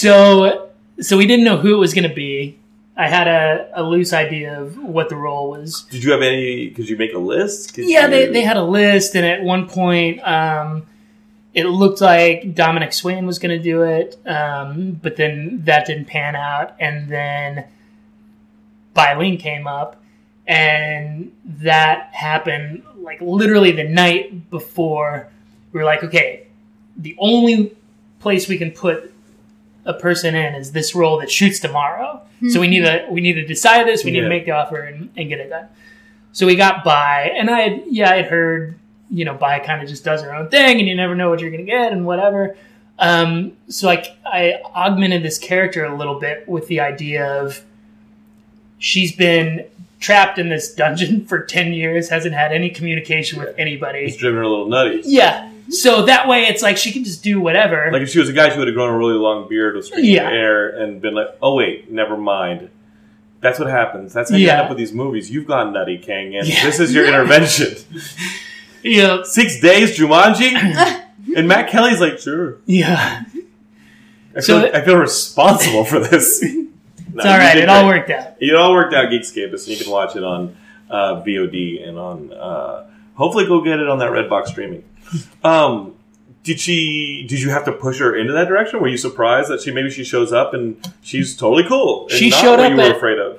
So, 0.00 0.68
so 1.00 1.16
we 1.16 1.26
didn't 1.26 1.46
know 1.46 1.56
who 1.56 1.72
it 1.74 1.78
was 1.78 1.94
going 1.94 2.06
to 2.06 2.14
be. 2.14 2.58
I 2.98 3.08
had 3.08 3.28
a, 3.28 3.70
a 3.74 3.82
loose 3.82 4.12
idea 4.12 4.60
of 4.60 4.76
what 4.76 5.08
the 5.08 5.16
role 5.16 5.50
was. 5.52 5.82
Did 5.84 6.04
you 6.04 6.12
have 6.12 6.20
any? 6.20 6.70
Could 6.70 6.86
you 6.88 6.98
make 6.98 7.14
a 7.14 7.18
list? 7.18 7.72
Could 7.72 7.86
Yeah, 7.86 8.04
you- 8.04 8.10
they, 8.10 8.26
they 8.26 8.42
had 8.42 8.58
a 8.58 8.62
list, 8.62 9.14
and 9.16 9.24
at 9.24 9.42
one 9.42 9.66
point, 9.68 10.20
um, 10.26 10.86
it 11.54 11.64
looked 11.64 12.02
like 12.02 12.54
Dominique 12.54 12.92
Swain 12.92 13.26
was 13.26 13.38
going 13.38 13.56
to 13.56 13.62
do 13.62 13.84
it, 13.84 14.18
um, 14.26 14.92
but 15.02 15.16
then 15.16 15.62
that 15.64 15.86
didn't 15.86 16.04
pan 16.06 16.36
out, 16.36 16.74
and 16.78 17.08
then 17.08 17.64
Bai 18.92 19.16
Ling 19.16 19.38
came 19.38 19.66
up, 19.66 20.02
and 20.46 21.32
that 21.44 22.10
happened 22.12 22.82
like 22.98 23.22
literally 23.22 23.72
the 23.72 23.84
night 23.84 24.50
before. 24.50 25.28
We 25.72 25.80
were 25.80 25.86
like, 25.86 26.04
okay, 26.04 26.48
the 26.98 27.16
only 27.18 27.74
place 28.20 28.46
we 28.46 28.58
can 28.58 28.72
put 28.72 29.12
a 29.86 29.94
person 29.94 30.34
in 30.34 30.54
is 30.54 30.72
this 30.72 30.94
role 30.94 31.18
that 31.20 31.30
shoots 31.30 31.58
tomorrow. 31.60 32.20
So 32.50 32.60
we 32.60 32.68
need 32.68 32.80
to 32.80 33.06
we 33.10 33.20
need 33.22 33.34
to 33.34 33.46
decide 33.46 33.86
this. 33.86 34.04
We 34.04 34.10
need 34.10 34.18
Yeah. 34.18 34.24
to 34.24 34.28
make 34.28 34.44
the 34.44 34.50
offer 34.50 34.76
and, 34.80 35.08
and 35.16 35.28
get 35.28 35.40
it 35.40 35.48
done. 35.48 35.68
So 36.32 36.44
we 36.46 36.54
got 36.56 36.84
Bai, 36.84 37.32
and 37.34 37.48
I 37.50 37.60
had 37.60 37.82
yeah 37.86 38.10
I 38.10 38.16
had 38.16 38.26
heard 38.26 38.78
you 39.10 39.24
know 39.24 39.32
Bai 39.34 39.60
kind 39.60 39.80
of 39.82 39.88
just 39.88 40.04
does 40.04 40.20
her 40.22 40.34
own 40.34 40.48
thing, 40.48 40.78
and 40.78 40.86
you 40.86 40.94
never 40.94 41.14
know 41.14 41.30
what 41.30 41.40
you're 41.40 41.50
gonna 41.50 41.62
get 41.62 41.92
and 41.92 42.04
whatever. 42.04 42.56
Um, 42.98 43.52
so 43.68 43.86
like 43.86 44.06
I 44.26 44.60
augmented 44.74 45.22
this 45.22 45.38
character 45.38 45.84
a 45.84 45.96
little 45.96 46.18
bit 46.20 46.46
with 46.48 46.66
the 46.68 46.80
idea 46.80 47.24
of 47.42 47.62
she's 48.78 49.14
been 49.14 49.64
trapped 49.98 50.38
in 50.38 50.48
this 50.48 50.74
dungeon 50.74 51.24
for 51.26 51.40
10 51.40 51.72
years 51.72 52.08
hasn't 52.10 52.34
had 52.34 52.52
any 52.52 52.68
communication 52.70 53.38
with 53.38 53.54
anybody. 53.58 54.00
It's 54.00 54.16
driven 54.16 54.36
her 54.38 54.42
a 54.42 54.48
little 54.48 54.68
nutty. 54.68 55.02
yeah 55.04 55.50
so 55.68 56.02
that 56.06 56.28
way 56.28 56.44
it's 56.46 56.62
like 56.62 56.76
she 56.76 56.92
can 56.92 57.02
just 57.04 57.22
do 57.22 57.40
whatever 57.40 57.88
Like 57.92 58.02
if 58.02 58.10
she 58.10 58.18
was 58.18 58.28
a 58.28 58.32
guy, 58.32 58.50
she 58.50 58.58
would 58.58 58.68
have 58.68 58.74
grown 58.74 58.90
a 58.94 58.96
really 58.96 59.14
long 59.14 59.48
beard 59.48 59.74
with 59.76 59.86
straight 59.86 60.04
Yeah. 60.04 60.28
hair 60.28 60.68
and 60.68 61.00
been 61.00 61.14
like, 61.14 61.28
"Oh 61.42 61.54
wait, 61.54 61.90
never 61.90 62.16
mind." 62.16 62.70
That's 63.40 63.58
what 63.58 63.68
happens. 63.68 64.12
That's 64.12 64.30
how 64.30 64.36
you 64.36 64.48
end 64.48 64.60
up 64.62 64.68
with 64.70 64.78
these 64.78 64.92
movies. 64.92 65.30
You've 65.30 65.46
gone 65.46 65.72
nutty, 65.72 65.98
Kang, 65.98 66.34
and 66.36 66.46
Yeah. 66.48 66.64
this 66.64 66.80
is 66.80 66.94
your 66.94 67.06
intervention. 67.12 67.74
yeah 68.82 69.22
Six 69.24 69.60
days, 69.60 69.98
Jumanji, 69.98 70.52
and 71.36 71.48
Matt 71.48 71.68
Kelly's 71.70 72.00
like, 72.00 72.18
"Sure." 72.18 72.58
yeah 72.66 73.24
I 74.36 74.40
So 74.40 74.60
feel, 74.60 74.68
it- 74.68 74.74
I 74.74 74.80
feel 74.84 74.96
responsible 74.96 75.84
for 75.84 75.98
this. 75.98 76.42
it's 76.42 77.24
all 77.24 77.38
right 77.38 77.56
it 77.56 77.68
all 77.68 77.86
worked 77.86 78.10
out 78.10 78.34
It 78.40 78.54
all 78.54 78.72
worked 78.72 78.94
out, 78.94 79.08
Geekscape, 79.10 79.58
so 79.58 79.70
you 79.70 79.76
can 79.78 79.90
watch 79.90 80.16
it 80.16 80.22
on 80.24 80.56
uh, 80.90 81.22
VOD 81.26 81.86
and 81.88 81.98
on. 81.98 82.32
Uh, 82.32 82.86
hopefully, 83.14 83.46
go 83.46 83.60
get 83.60 83.80
it 83.80 83.88
on 83.88 83.98
that 83.98 84.10
Redbox 84.12 84.48
streaming. 84.48 84.84
Um, 85.44 85.94
did 86.42 86.60
she? 86.60 87.26
Did 87.28 87.40
you 87.40 87.50
have 87.50 87.64
to 87.64 87.72
push 87.72 87.98
her 87.98 88.14
into 88.16 88.32
that 88.32 88.48
direction? 88.48 88.80
Were 88.80 88.88
you 88.88 88.96
surprised 88.96 89.50
that 89.50 89.60
she 89.62 89.72
maybe 89.72 89.90
she 89.90 90.04
shows 90.04 90.32
up 90.32 90.54
and 90.54 90.76
she's 91.02 91.36
totally 91.36 91.64
cool? 91.64 92.02
and 92.08 92.12
She 92.12 92.30
not 92.30 92.40
showed 92.40 92.50
what 92.58 92.60
up 92.60 92.70
you 92.70 92.76
were 92.76 92.82
at- 92.82 92.96
afraid 92.96 93.18
of. 93.18 93.38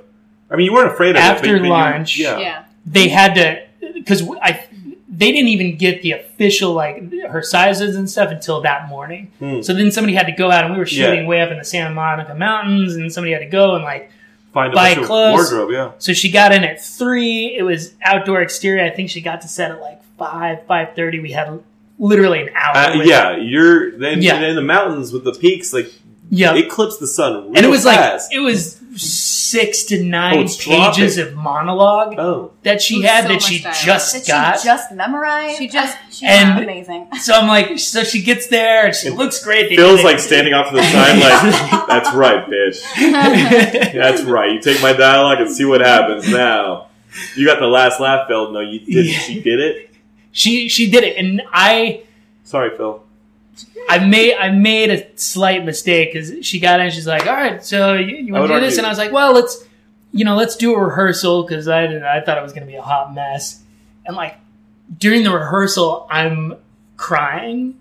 I 0.50 0.56
mean, 0.56 0.66
you 0.66 0.74
weren't 0.74 0.92
afraid 0.92 1.12
of 1.12 1.16
it 1.18 1.20
After 1.20 1.54
but- 1.54 1.60
but 1.60 1.64
you- 1.66 1.70
lunch. 1.70 2.18
yeah. 2.18 2.40
Yeah. 2.40 2.64
they 2.86 3.08
had 3.10 3.36
to 3.36 3.62
because 3.94 4.24
I 4.42 4.64
they 5.10 5.32
didn't 5.32 5.48
even 5.50 5.78
get 5.78 6.02
the 6.04 6.12
official 6.12 6.74
like 6.74 7.12
her 7.30 7.42
sizes 7.42 7.96
and 7.96 8.10
stuff 8.10 8.30
until 8.30 8.62
that 8.62 8.88
morning. 8.88 9.32
Hmm. 9.40 9.62
So 9.62 9.74
then 9.74 9.90
somebody 9.92 10.14
had 10.14 10.28
to 10.28 10.32
go 10.34 10.52
out 10.52 10.64
and 10.66 10.74
we 10.74 10.80
were 10.80 10.86
shooting 10.86 11.24
Yeah. 11.24 11.28
way 11.28 11.42
up 11.42 11.50
in 11.52 11.58
the 11.58 11.64
Santa 11.66 11.94
Monica 11.94 12.36
mountains 12.36 12.96
and 12.96 13.12
somebody 13.12 13.32
had 13.34 13.40
to 13.40 13.46
go 13.48 13.76
and 13.76 13.84
like 13.84 14.12
Find 14.54 14.72
a 14.74 14.76
Buy 14.76 14.96
clothes. 14.96 15.34
wardrobe. 15.52 15.72
Yeah. 15.72 15.92
so 15.98 16.14
she 16.14 16.32
got 16.32 16.52
in 16.52 16.64
at 16.64 16.84
three. 16.84 17.56
It 17.58 17.64
was 17.64 17.94
outdoor 18.04 18.42
exterior. 18.42 18.84
I 18.84 18.90
think 18.90 19.10
she 19.10 19.22
got 19.22 19.42
to 19.42 19.48
set 19.48 19.72
at 19.72 19.82
like 19.82 20.00
five 20.18 20.66
five 20.68 20.96
thirty. 20.96 21.20
We 21.20 21.32
had 21.32 21.60
literally 22.00 22.42
an 22.42 22.50
hour. 22.56 22.76
Uh, 22.76 22.98
with 22.98 23.08
yeah, 23.08 23.38
you're 23.38 23.98
then 23.98 24.22
Yeah. 24.22 24.42
in 24.42 24.56
the 24.56 24.62
mountains 24.62 25.12
with 25.14 25.24
the 25.24 25.34
peaks, 25.34 25.74
like 25.74 25.92
yeah. 26.30 26.56
it 26.56 26.70
clips 26.70 26.98
the 26.98 27.08
sun, 27.08 27.34
real 27.34 27.48
and 27.56 27.66
it 27.66 27.70
was 27.70 27.84
fast. 27.86 28.32
like 28.32 28.38
it 28.38 28.42
was 28.42 28.76
six 28.96 29.84
to 29.86 30.00
Oh, 30.00 30.04
nine 30.04 30.40
it's 30.40 30.58
pages 30.58 31.16
dropping. 31.16 31.34
of 31.34 31.38
monologue 31.38 32.16
oh, 32.20 32.52
that 32.64 32.82
she 32.82 33.02
had 33.04 33.24
so 33.24 33.28
that 33.30 33.42
she 33.42 33.60
dialogue. 33.62 33.80
just 33.82 34.14
Did 34.16 34.28
got. 34.28 34.60
she 34.60 34.66
just 34.66 34.92
memorized. 34.92 35.58
She 35.58 35.68
just- 35.70 35.98
she's 36.10 36.24
And- 36.30 36.64
amazing. 36.64 37.08
So 37.22 37.34
I'm 37.34 37.48
like, 37.48 37.80
so 37.80 38.04
she 38.04 38.22
gets 38.24 38.48
there 38.48 38.88
and 38.88 38.96
she 38.96 39.10
looks 39.10 39.42
great. 39.44 39.70
They 39.70 39.76
Phil's 39.78 40.04
like 40.04 40.20
standing 40.20 40.54
off 40.54 40.70
to 40.70 40.76
the 40.76 40.84
side, 40.84 41.18
like 41.20 41.88
that's 41.88 42.14
right, 42.14 42.46
bitch. 42.48 42.82
That's 43.94 44.22
right. 44.24 44.52
You 44.52 44.60
take 44.62 44.82
my 44.82 44.94
dialogue 44.94 45.40
and 45.42 45.50
see 45.50 45.66
what 45.66 45.82
happens 45.82 46.28
now. 46.30 46.88
You 47.36 47.46
got 47.46 47.60
the 47.60 47.68
last 47.68 48.00
laugh, 48.00 48.28
Phil. 48.28 48.52
No, 48.52 48.60
you 48.60 48.80
did. 48.80 49.06
Yeah. 49.08 49.20
She 49.20 49.40
did 49.42 49.60
it. 49.60 49.87
She 50.38 50.70
she 50.70 50.90
did 50.90 51.04
it, 51.04 51.18
and 51.18 51.42
I 51.52 52.04
Sorry, 52.44 52.70
Phil. 52.78 53.04
I 53.90 53.98
made 54.00 54.36
I 54.36 54.52
made 54.52 54.92
a 54.92 55.18
slight 55.18 55.66
mistake 55.66 56.14
because 56.14 56.46
she 56.46 56.60
got 56.60 56.80
in. 56.80 56.92
She's 56.92 57.08
like, 57.08 57.26
all 57.26 57.34
right, 57.34 57.64
so 57.66 57.94
you, 57.96 58.16
you 58.18 58.34
want 58.34 58.48
to 58.48 58.54
do 58.54 58.60
this? 58.60 58.74
argue- 58.74 58.78
And 58.80 58.86
I 58.86 58.90
was 58.90 58.98
like, 59.00 59.12
well, 59.12 59.34
let's 59.34 59.66
you 60.12 60.24
know 60.26 60.36
let's 60.36 60.56
do 60.56 60.74
a 60.76 60.80
rehearsal 60.80 61.44
because 61.44 61.68
I 61.68 61.82
didn't, 61.88 62.04
I 62.04 62.22
thought 62.22 62.38
it 62.38 62.44
was 62.44 62.54
going 62.54 62.66
to 62.68 62.72
be 62.72 62.78
a 62.78 62.82
hot 62.82 63.14
mess, 63.14 63.64
and 64.06 64.16
like 64.16 64.38
during 64.98 65.24
the 65.24 65.32
rehearsal, 65.32 66.08
I'm 66.10 66.54
crying 66.98 67.80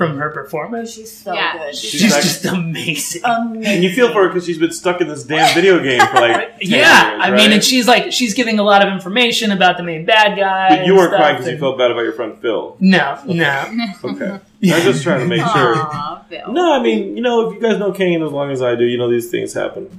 from 0.00 0.16
her 0.16 0.30
performance. 0.30 0.94
She's 0.94 1.14
so 1.14 1.34
Yeah. 1.34 1.58
good. 1.58 1.76
She's 1.76 1.90
She's 1.90 2.10
like- 2.12 2.22
just 2.22 2.44
amazing. 2.46 3.20
amazing. 3.22 3.66
And 3.66 3.84
you 3.84 3.92
feel 3.92 4.08
for 4.12 4.22
her 4.22 4.28
because 4.28 4.46
she's 4.46 4.56
been 4.58 4.72
stuck 4.72 5.02
in 5.02 5.08
this 5.08 5.24
damn 5.24 5.54
video 5.54 5.78
game 5.82 6.00
for 6.06 6.20
like 6.20 6.58
10 6.60 6.70
yeah, 6.70 7.10
years, 7.10 7.20
I 7.22 7.26
mean, 7.30 7.34
right? 7.38 7.52
and 7.52 7.62
she's 7.62 7.86
like, 7.86 8.10
she's 8.12 8.32
giving 8.32 8.58
a 8.58 8.62
lot 8.62 8.80
of 8.86 8.90
information 8.90 9.50
about 9.50 9.76
the 9.76 9.82
main 9.82 10.06
bad 10.06 10.38
guy. 10.38 10.70
But 10.70 10.86
you 10.86 10.92
and 10.92 10.96
weren't 10.96 11.10
stuff, 11.10 11.20
crying 11.20 11.34
because 11.34 11.46
you 11.48 11.52
and- 11.52 11.60
felt 11.60 11.76
bad 11.78 11.90
about 11.90 12.00
your 12.04 12.12
friend 12.14 12.38
Phil. 12.40 12.76
No, 12.80 13.18
no. 13.26 13.66
Okay, 14.04 14.30
I'm 14.74 14.82
just 14.82 15.02
trying 15.02 15.20
to 15.20 15.26
make 15.26 15.42
sure. 15.42 15.74
Aw, 15.76 16.24
Phil. 16.30 16.50
No, 16.52 16.72
I 16.72 16.82
mean, 16.82 17.14
you 17.16 17.22
know, 17.22 17.48
if 17.50 17.54
you 17.56 17.60
guys 17.60 17.78
know 17.78 17.92
Kane 17.92 18.22
as 18.22 18.32
long 18.32 18.50
as 18.50 18.62
I 18.62 18.74
do, 18.74 18.84
you 18.84 18.96
know 18.96 19.10
these 19.10 19.30
things 19.30 19.52
happen. 19.52 19.90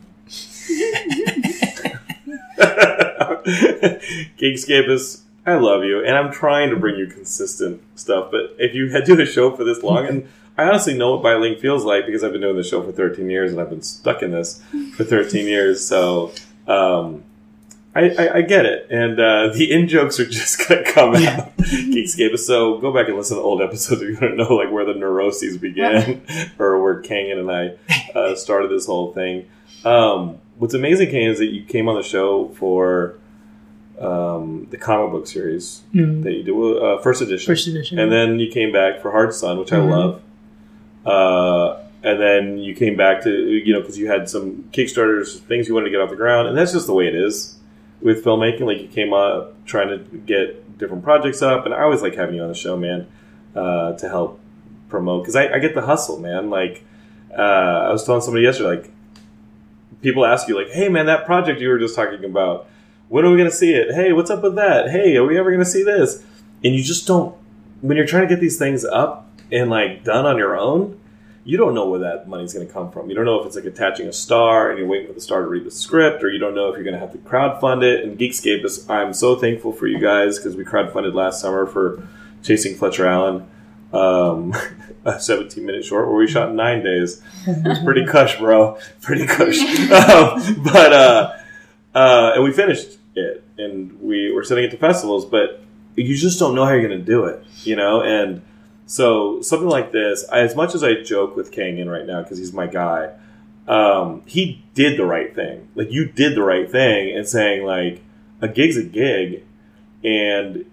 Geekscapists, 4.40 5.22
I 5.46 5.56
love 5.56 5.84
you, 5.84 6.04
and 6.06 6.16
I'm 6.16 6.32
trying 6.32 6.70
to 6.70 6.76
bring 6.76 6.98
you 6.98 7.08
consistent 7.08 7.82
stuff. 7.96 8.30
But 8.32 8.56
if 8.60 8.76
you 8.76 8.90
had 8.90 9.06
to 9.06 9.16
do 9.16 9.22
a 9.22 9.26
show 9.26 9.56
for 9.56 9.64
this 9.64 9.82
long, 9.82 10.06
and 10.06 10.30
I 10.58 10.66
honestly 10.66 10.96
know 10.96 11.14
what 11.14 11.24
Bai 11.24 11.36
Ling 11.36 11.58
feels 11.58 11.84
like 11.84 12.06
because 12.06 12.24
I've 12.24 12.32
been 12.32 12.42
doing 12.42 12.58
the 12.58 12.64
show 12.64 12.84
for 12.84 12.92
13 12.92 13.30
years, 13.30 13.52
and 13.52 13.60
I've 13.60 13.70
been 13.70 13.82
stuck 13.82 14.22
in 14.22 14.32
this 14.32 14.62
for 14.96 15.04
13 15.04 15.48
years. 15.48 15.86
So 15.86 16.32
um, 16.68 17.24
I, 17.96 18.10
I, 18.10 18.36
I 18.36 18.42
get 18.42 18.66
it, 18.66 18.88
and 18.92 19.20
uh, 19.20 19.48
the 19.54 19.72
in 19.72 19.88
jokes 19.88 20.20
are 20.20 20.26
just 20.26 20.68
gonna 20.68 20.84
come 20.84 21.16
out. 21.16 21.58
Geekscapists. 21.58 22.40
So 22.40 22.78
go 22.78 22.94
back 22.94 23.08
and 23.08 23.18
listen 23.18 23.38
to 23.38 23.42
the 23.42 23.48
old 23.48 23.62
episodes 23.62 24.02
if 24.04 24.10
you 24.10 24.18
want 24.22 24.34
to 24.34 24.36
know 24.36 24.54
like 24.54 24.72
where 24.72 24.86
the 24.86 24.94
neuroses 24.94 25.58
began, 25.58 26.22
or 26.60 26.82
where 26.82 27.02
Kangan 27.02 27.40
and 27.40 27.52
I 27.52 28.18
uh, 28.18 28.36
started 28.36 28.70
this 28.70 28.86
whole 28.86 29.14
thing. 29.14 29.50
Um, 29.84 30.38
what's 30.58 30.76
amazing, 30.76 31.10
Kane, 31.10 31.32
is 31.32 31.40
that 31.40 31.48
you 31.48 31.64
came 31.64 31.90
on 31.90 31.96
the 31.96 32.04
show 32.04 32.50
for 32.50 33.16
um, 34.02 34.68
the 34.72 34.78
comic 34.78 35.12
book 35.12 35.28
series 35.28 35.82
Mm. 35.94 36.24
that 36.24 36.34
you 36.34 36.44
do, 36.44 36.78
uh, 36.80 37.00
first 37.02 37.22
edition, 37.22 37.46
First 37.46 37.68
edition. 37.68 38.00
and 38.00 38.12
then 38.12 38.40
you 38.40 38.50
came 38.52 38.72
back 38.72 39.00
for 39.02 39.12
Hard 39.12 39.34
Sun, 39.34 39.60
which 39.60 39.72
I 39.72 39.78
Mhm. 39.78 39.90
love. 39.92 40.22
Uh, 41.06 41.78
and 42.04 42.20
then 42.20 42.58
you 42.58 42.74
came 42.74 42.96
back 42.98 43.22
to 43.24 43.30
you 43.30 43.74
know 43.74 43.80
because 43.80 43.98
you 43.98 44.08
had 44.08 44.28
some 44.30 44.66
Kickstarters, 44.74 45.40
things 45.42 45.68
you 45.68 45.74
wanted 45.74 45.86
to 45.86 45.92
get 45.92 46.00
off 46.02 46.10
the 46.10 46.16
ground, 46.16 46.48
and 46.48 46.58
that's 46.58 46.74
just 46.74 46.88
the 46.88 46.94
way 46.94 47.08
it 47.08 47.16
is 47.16 47.58
with 48.02 48.24
filmmaking. 48.24 48.62
Like 48.62 48.82
you 48.82 48.88
came 48.88 49.14
up 49.14 49.54
trying 49.66 49.90
to 49.90 49.98
get 50.26 50.78
different 50.80 51.04
projects 51.04 51.42
up, 51.44 51.66
and 51.66 51.74
I 51.74 51.84
always 51.84 52.02
like 52.02 52.16
having 52.16 52.36
you 52.36 52.42
on 52.42 52.48
the 52.50 52.56
show, 52.56 52.76
man, 52.78 53.06
uh, 53.56 53.94
to 53.94 54.10
help 54.10 54.40
promote 54.90 55.24
because 55.24 55.36
I, 55.36 55.54
I 55.54 55.60
get 55.60 55.76
the 55.76 55.82
hustle, 55.82 56.20
man. 56.20 56.50
Like 56.50 56.84
uh, 57.38 57.42
I 57.88 57.92
was 57.92 58.04
telling 58.04 58.22
somebody 58.22 58.44
yesterday, 58.46 58.70
like 58.70 58.92
people 60.02 60.26
ask 60.26 60.48
you, 60.48 60.56
like, 60.58 60.70
"Hey, 60.72 60.90
man, 60.90 61.06
that 61.06 61.26
project 61.26 61.62
you 61.62 61.70
were 61.70 61.78
just 61.80 61.96
talking 61.96 62.26
about, 62.26 62.68
when 63.12 63.26
are 63.26 63.30
we 63.30 63.36
going 63.36 63.50
to 63.50 63.56
see 63.56 63.74
it? 63.74 63.94
Hey, 63.94 64.14
what's 64.14 64.32
up 64.32 64.42
with 64.42 64.56
that? 64.56 64.90
Hey, 64.90 65.18
are 65.18 65.26
we 65.26 65.38
ever 65.38 65.52
going 65.52 65.64
to 65.64 65.70
see 65.70 65.84
this?" 65.84 66.24
And 66.64 66.74
you 66.74 66.82
just 66.82 67.06
don't 67.06 67.36
when 67.82 67.98
you're 67.98 68.08
trying 68.08 68.28
to 68.28 68.34
get 68.34 68.40
these 68.40 68.58
things 68.58 68.86
up 68.86 69.30
and 69.52 69.70
like 69.70 70.06
done 70.06 70.26
on 70.26 70.38
your 70.38 70.58
own. 70.58 70.98
You 71.44 71.58
don't 71.58 71.74
know 71.74 71.90
where 71.90 72.00
that 72.02 72.30
money's 72.30 72.54
going 72.54 72.68
to 72.68 72.72
come 72.72 72.92
from. 72.92 73.10
You 73.10 73.16
don't 73.16 73.26
know 73.26 73.40
if 73.40 73.48
it's 73.48 73.56
like 73.56 73.66
attaching 73.66 74.08
a 74.08 74.14
star 74.14 74.70
and 74.70 74.78
you're 74.78 74.88
waiting 74.88 75.08
for 75.08 75.14
the 75.14 75.20
star 75.20 75.42
to 75.42 75.48
read 75.48 75.66
the 75.66 75.72
script, 75.72 76.24
or 76.24 76.30
you 76.30 76.38
don't 76.38 76.54
know 76.54 76.70
if 76.70 76.76
you're 76.76 76.84
going 76.84 76.94
to 76.94 77.00
have 77.00 77.12
to 77.14 77.18
crowdfund 77.18 77.84
it. 77.84 78.04
And 78.04 78.18
Geekscapists, 78.18 78.88
I'm 78.88 79.12
so 79.12 79.36
thankful 79.36 79.74
for 79.74 79.88
you 79.88 80.00
guys 80.00 80.38
because 80.38 80.56
we 80.56 80.64
crowdfunded 80.64 81.16
last 81.16 81.42
summer 81.42 81.66
for 81.66 82.08
Chasing 82.44 82.76
Fletcher 82.76 83.08
Allen. 83.08 83.50
Um, 83.92 84.54
a 85.06 85.20
17 85.20 85.66
minute 85.66 85.84
short 85.84 86.08
where 86.08 86.16
we 86.16 86.28
shot 86.28 86.50
in 86.50 86.56
nine 86.56 86.84
days. 86.84 87.22
It 87.48 87.68
was 87.68 87.80
pretty 87.80 88.06
cush, 88.08 88.38
bro. 88.38 88.78
Pretty 89.02 89.26
cush. 89.26 89.60
um, 89.92 90.64
but 90.64 90.94
uh, 90.94 91.38
uh, 91.96 92.32
and 92.36 92.44
we 92.44 92.52
finished 92.52 93.00
it, 93.16 93.44
and 93.58 94.00
we 94.02 94.32
were 94.32 94.44
sending 94.44 94.66
it 94.66 94.72
to 94.72 94.78
festivals, 94.78 95.26
but 95.26 95.62
you 95.96 96.16
just 96.16 96.40
don't 96.40 96.56
know 96.56 96.66
how 96.66 96.72
you're 96.72 96.88
going 96.88 96.98
to 96.98 97.06
do 97.06 97.26
it, 97.26 97.44
you 97.64 97.76
know. 97.76 98.02
And 98.02 98.42
so 98.86 99.42
something 99.42 99.68
like 99.68 99.92
this, 99.92 100.26
I, 100.32 100.40
as 100.40 100.56
much 100.56 100.76
as 100.76 100.84
I 100.84 101.02
joke 101.02 101.36
with 101.36 101.52
Kangan 101.52 101.92
right 101.92 102.06
now 102.06 102.22
because 102.22 102.38
he's 102.38 102.54
my 102.54 102.68
guy, 102.68 103.12
um, 103.68 104.24
he 104.26 104.64
did 104.74 104.98
the 104.98 105.06
right 105.06 105.34
thing. 105.34 105.68
Like 105.76 105.92
you 105.92 106.06
did 106.06 106.36
the 106.36 106.44
right 106.44 106.70
thing 106.70 107.10
in 107.10 107.26
saying 107.26 107.66
like 107.66 108.02
a 108.42 108.48
gig's 108.48 108.78
a 108.78 108.84
gig, 108.84 109.44
and 110.04 110.66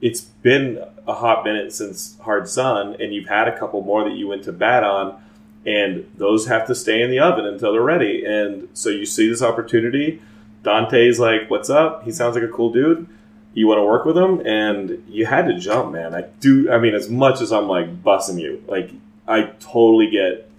it's 0.00 0.20
been 0.20 0.82
a 1.06 1.14
hot 1.14 1.44
minute 1.44 1.72
since 1.72 2.18
Hard 2.20 2.48
Sun, 2.48 2.96
and 3.00 3.14
you've 3.14 3.28
had 3.28 3.48
a 3.48 3.58
couple 3.58 3.82
more 3.82 4.04
that 4.04 4.16
you 4.16 4.28
went 4.28 4.44
to 4.44 4.52
bat 4.52 4.84
on, 4.84 5.20
and 5.64 6.08
those 6.16 6.46
have 6.46 6.66
to 6.68 6.74
stay 6.74 7.02
in 7.02 7.10
the 7.10 7.18
oven 7.18 7.44
until 7.44 7.72
they're 7.72 7.82
ready. 7.82 8.24
And 8.24 8.68
so 8.72 8.88
you 8.88 9.06
see 9.06 9.28
this 9.28 9.42
opportunity. 9.42 10.22
Dante's 10.66 11.20
like, 11.20 11.48
"What's 11.48 11.70
up?" 11.70 12.02
He 12.04 12.10
sounds 12.10 12.34
like 12.34 12.44
a 12.44 12.48
cool 12.48 12.72
dude. 12.72 13.06
You 13.54 13.68
want 13.68 13.78
to 13.78 13.84
work 13.84 14.04
with 14.04 14.18
him, 14.18 14.44
and 14.44 15.02
you 15.08 15.24
had 15.24 15.46
to 15.46 15.58
jump, 15.58 15.92
man. 15.92 16.14
I 16.14 16.22
do. 16.40 16.70
I 16.70 16.78
mean, 16.78 16.94
as 16.94 17.08
much 17.08 17.40
as 17.40 17.52
I'm 17.52 17.68
like 17.68 18.02
bussing 18.02 18.40
you, 18.40 18.62
like 18.66 18.90
I 19.28 19.52
totally 19.60 20.10
get 20.10 20.50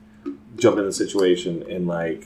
jump 0.55 0.77
in 0.77 0.85
the 0.85 0.93
situation, 0.93 1.63
and 1.69 1.87
like 1.87 2.25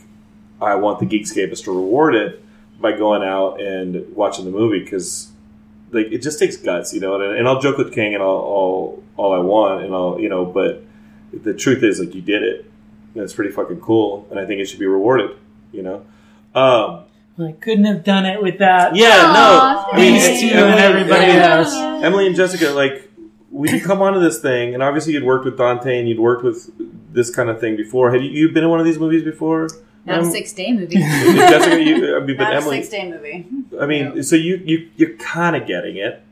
I 0.60 0.76
want 0.76 1.00
the 1.00 1.06
Geekscapists 1.06 1.64
to 1.64 1.72
reward 1.72 2.14
it 2.14 2.42
by 2.80 2.92
going 2.92 3.22
out 3.22 3.60
and 3.60 4.14
watching 4.14 4.44
the 4.44 4.52
movie 4.52 4.78
because 4.78 5.32
like 5.90 6.06
it 6.06 6.18
just 6.18 6.38
takes 6.38 6.56
guts, 6.56 6.94
you 6.94 7.00
know. 7.00 7.20
And, 7.20 7.36
and 7.36 7.48
I'll 7.48 7.60
joke 7.60 7.78
with 7.78 7.92
King 7.92 8.14
and 8.14 8.22
all, 8.22 8.40
all 8.40 9.04
all 9.16 9.32
I 9.32 9.38
want, 9.38 9.84
and 9.84 9.92
I'll 9.92 10.20
you 10.20 10.28
know, 10.28 10.44
but 10.44 10.84
the 11.32 11.52
truth 11.52 11.82
is 11.82 11.98
like 11.98 12.14
you 12.14 12.22
did 12.22 12.44
it, 12.44 12.70
and 13.14 13.24
it's 13.24 13.32
pretty 13.34 13.50
fucking 13.50 13.80
cool, 13.80 14.28
and 14.30 14.38
I 14.38 14.46
think 14.46 14.60
it 14.60 14.66
should 14.66 14.78
be 14.78 14.86
rewarded, 14.86 15.36
you 15.72 15.82
know. 15.82 16.06
Um, 16.54 17.04
I 17.38 17.52
couldn't 17.52 17.84
have 17.84 18.04
done 18.04 18.26
it 18.26 18.42
without 18.42 18.94
yeah, 18.94 19.22
Aw, 19.24 19.32
no, 19.32 19.92
I 19.92 19.96
mean, 19.96 20.20
thanks. 20.20 20.42
and 20.42 20.80
everybody 20.80 21.32
else. 21.32 21.74
Emily 21.74 22.26
and 22.26 22.36
Jessica, 22.36 22.70
like 22.70 23.10
when 23.50 23.74
you 23.74 23.80
come 23.80 24.02
onto 24.02 24.20
this 24.20 24.40
thing, 24.40 24.74
and 24.74 24.82
obviously 24.82 25.12
you'd 25.14 25.24
worked 25.24 25.44
with 25.44 25.56
Dante 25.56 25.98
and 25.98 26.08
you'd 26.08 26.18
worked 26.20 26.44
with 26.44 26.70
this 27.12 27.34
kind 27.34 27.48
of 27.48 27.60
thing 27.60 27.76
before. 27.76 28.10
Had 28.10 28.22
you, 28.22 28.30
you 28.30 28.48
been 28.50 28.64
in 28.64 28.70
one 28.70 28.80
of 28.80 28.86
these 28.86 28.98
movies 28.98 29.22
before? 29.22 29.68
Not 30.04 30.18
a 30.18 30.22
um, 30.22 30.30
six 30.30 30.52
day 30.52 30.72
movie. 30.72 30.96
Jessica, 30.98 31.82
you, 31.82 32.16
I 32.16 32.20
mean, 32.20 32.36
but 32.36 32.44
Not 32.44 32.56
a 32.56 32.62
six 32.62 32.88
day 32.88 33.10
movie. 33.10 33.46
I 33.80 33.86
mean, 33.86 34.22
so 34.22 34.36
you 34.36 34.56
you 34.64 34.90
you're 34.96 35.16
kind 35.16 35.54
of 35.54 35.66
getting 35.66 35.96
it, 35.96 36.22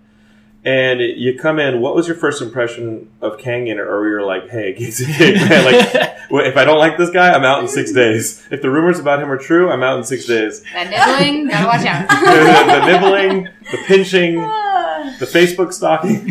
and 0.64 1.00
you 1.00 1.38
come 1.38 1.58
in. 1.58 1.80
What 1.80 1.94
was 1.94 2.06
your 2.06 2.16
first 2.16 2.42
impression 2.42 3.10
of 3.20 3.38
Kangan, 3.38 3.78
or 3.78 4.00
were 4.00 4.08
you're 4.08 4.26
like, 4.26 4.50
hey, 4.50 4.74
he's 4.74 5.00
a 5.00 5.06
gig, 5.06 5.36
man. 5.36 5.64
Like, 5.64 5.94
if 6.46 6.56
I 6.56 6.64
don't 6.64 6.78
like 6.78 6.98
this 6.98 7.10
guy, 7.10 7.32
I'm 7.32 7.44
out 7.44 7.62
in 7.62 7.68
six 7.68 7.92
days. 7.92 8.46
If 8.50 8.60
the 8.60 8.70
rumors 8.70 8.98
about 8.98 9.22
him 9.22 9.30
are 9.30 9.38
true, 9.38 9.70
I'm 9.70 9.82
out 9.82 9.96
in 9.98 10.04
six 10.04 10.26
days. 10.26 10.62
that 10.74 10.90
nibbling, 10.90 11.48
gotta 11.50 11.66
watch 11.66 11.86
out. 11.86 12.08
the, 12.08 12.72
the 12.72 12.86
nibbling, 12.86 13.48
the 13.70 13.78
pinching, 13.86 14.34
the 15.18 15.26
Facebook 15.26 15.72
stalking. 15.72 16.28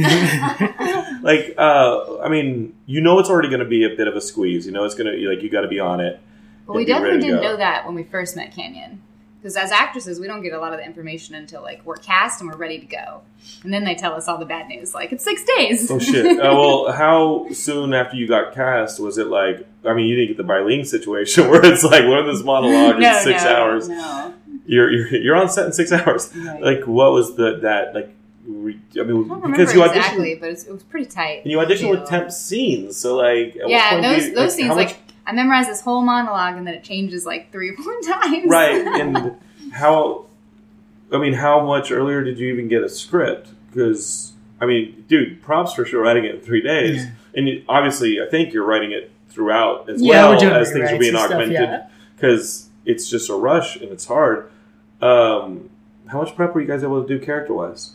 like, 1.24 1.56
uh, 1.58 2.20
I 2.20 2.30
mean, 2.30 2.76
you 2.86 3.02
know, 3.02 3.18
it's 3.18 3.30
already 3.30 3.50
going 3.50 3.62
to 3.62 3.66
be 3.66 3.84
a 3.84 3.96
bit 3.96 4.08
of 4.08 4.16
a 4.16 4.22
squeeze. 4.22 4.66
You 4.66 4.72
know, 4.72 4.84
it's 4.84 4.96
going 4.96 5.12
to 5.12 5.30
like 5.30 5.42
you 5.42 5.50
got 5.50 5.62
to 5.62 5.68
be 5.68 5.80
on 5.80 6.00
it. 6.02 6.20
But 6.68 6.76
we 6.76 6.82
and 6.84 6.88
be 6.88 6.94
ready 6.94 7.04
definitely 7.04 7.28
didn't 7.28 7.42
go. 7.42 7.52
know 7.52 7.58
that 7.58 7.86
when 7.88 7.96
we 7.96 8.04
first 8.04 8.36
met 8.36 8.54
Canyon. 8.54 9.02
Because 9.42 9.56
as 9.56 9.72
actresses, 9.72 10.20
we 10.20 10.28
don't 10.28 10.42
get 10.44 10.52
a 10.52 10.60
lot 10.60 10.74
of 10.74 10.80
the 10.80 10.86
information 10.86 11.34
until 11.36 11.62
like 11.62 11.86
we're 11.86 11.96
cast 11.96 12.42
and 12.42 12.50
we're 12.50 12.58
ready 12.58 12.78
to 12.80 12.86
go, 12.86 13.22
and 13.64 13.74
then 13.74 13.86
they 13.86 13.96
tell 13.96 14.14
us 14.14 14.28
all 14.28 14.38
the 14.38 14.46
bad 14.46 14.68
news. 14.68 14.94
Like 14.94 15.14
it's 15.14 15.24
six 15.24 15.44
days. 15.58 15.90
Oh 15.90 15.98
shit! 16.00 16.26
Uh, 16.40 16.54
well, 16.56 16.92
how 16.92 17.48
soon 17.54 17.94
after 17.94 18.18
you 18.18 18.28
got 18.28 18.54
cast 18.54 19.00
was 19.00 19.18
it 19.18 19.28
like? 19.28 19.66
I 19.86 19.94
mean, 19.94 20.08
you 20.08 20.16
didn't 20.16 20.30
get 20.30 20.38
the 20.38 20.44
Bai 20.44 20.60
Ling 20.60 20.84
situation 20.84 21.48
where 21.50 21.64
it's 21.66 21.84
like 21.86 22.04
learn 22.04 22.28
this 22.28 22.44
monologue 22.44 23.00
No, 23.00 23.18
in 23.18 23.24
six 23.24 23.44
no, 23.44 23.50
hours. 23.56 23.88
No. 23.90 24.34
You're, 24.66 24.92
you're 24.92 25.08
you're 25.22 25.36
on 25.36 25.50
set 25.50 25.66
in 25.66 25.74
six 25.74 25.92
hours. 25.92 26.36
Right. 26.36 26.62
Like, 26.62 26.84
what 26.88 27.12
was 27.14 27.36
the 27.36 27.60
that 27.62 27.96
like? 27.96 28.14
Re, 28.46 28.80
I 29.00 29.04
mean, 29.04 29.32
I 29.32 29.48
because 29.52 29.74
you 29.74 29.80
auditioned 29.82 29.96
exactly, 29.98 30.36
but 30.36 30.50
it 30.50 30.72
was 30.72 30.84
pretty 30.84 31.06
tight. 31.06 31.44
and 31.44 31.52
you 31.52 31.58
auditioned 31.60 31.92
with 31.92 32.00
Feel. 32.00 32.08
temp 32.08 32.32
scenes. 32.32 32.98
So 32.98 33.16
like, 33.16 33.56
Yeah, 33.56 34.02
those 34.02 34.28
you- 34.28 34.36
those 34.36 34.56
scenes 34.56 34.70
how 34.70 34.76
like 34.76 34.98
I 35.30 35.34
memorized 35.34 35.70
this 35.70 35.82
whole 35.82 36.02
monologue 36.02 36.58
and 36.58 36.66
then 36.68 36.74
it 36.74 36.84
changes 36.84 37.26
like 37.26 37.52
three 37.52 37.70
or 37.74 37.76
four 37.78 38.00
times. 38.02 38.46
right 38.50 38.86
and 39.02 39.36
how 39.72 40.26
i 41.14 41.18
mean 41.18 41.34
how 41.34 41.64
much 41.66 41.92
earlier 41.92 42.24
did 42.24 42.40
you 42.40 42.52
even 42.52 42.68
get 42.68 42.82
a 42.84 42.90
script? 42.90 43.50
Because 43.68 44.34
i 44.60 44.66
mean 44.66 45.06
dude 45.08 45.42
props 45.42 45.74
for 45.74 45.86
sure 45.86 46.02
writing 46.02 46.26
it 46.26 46.36
in 46.36 46.42
three 46.42 46.62
days. 46.62 47.06
And 47.36 47.48
you, 47.48 47.64
obviously 47.70 48.20
i 48.22 48.26
think 48.30 48.54
you're 48.54 48.66
writing 48.66 48.92
it 48.92 49.12
throughout 49.30 49.88
as 49.90 50.02
Yeah, 50.02 50.24
well 50.24 50.34
we're 50.34 50.40
doing 50.40 50.54
as 50.54 50.72
things 50.72 50.92
are 50.92 50.98
being 50.98 51.14
and 51.16 51.20
stuff, 51.20 51.32
augmented 51.32 51.52
yeah. 51.54 51.88
because 52.16 52.68
it's 52.86 53.08
just 53.10 53.30
a 53.30 53.36
rush 53.36 53.76
and 53.76 53.92
it's 53.92 54.08
hard. 54.08 54.50
Um, 55.02 55.70
how 56.08 56.20
much 56.22 56.36
prep 56.36 56.56
were 56.56 56.62
you 56.62 56.68
guys 56.68 56.84
able 56.84 57.02
to 57.04 57.08
do 57.08 57.24
character 57.24 57.54
wise 57.54 57.92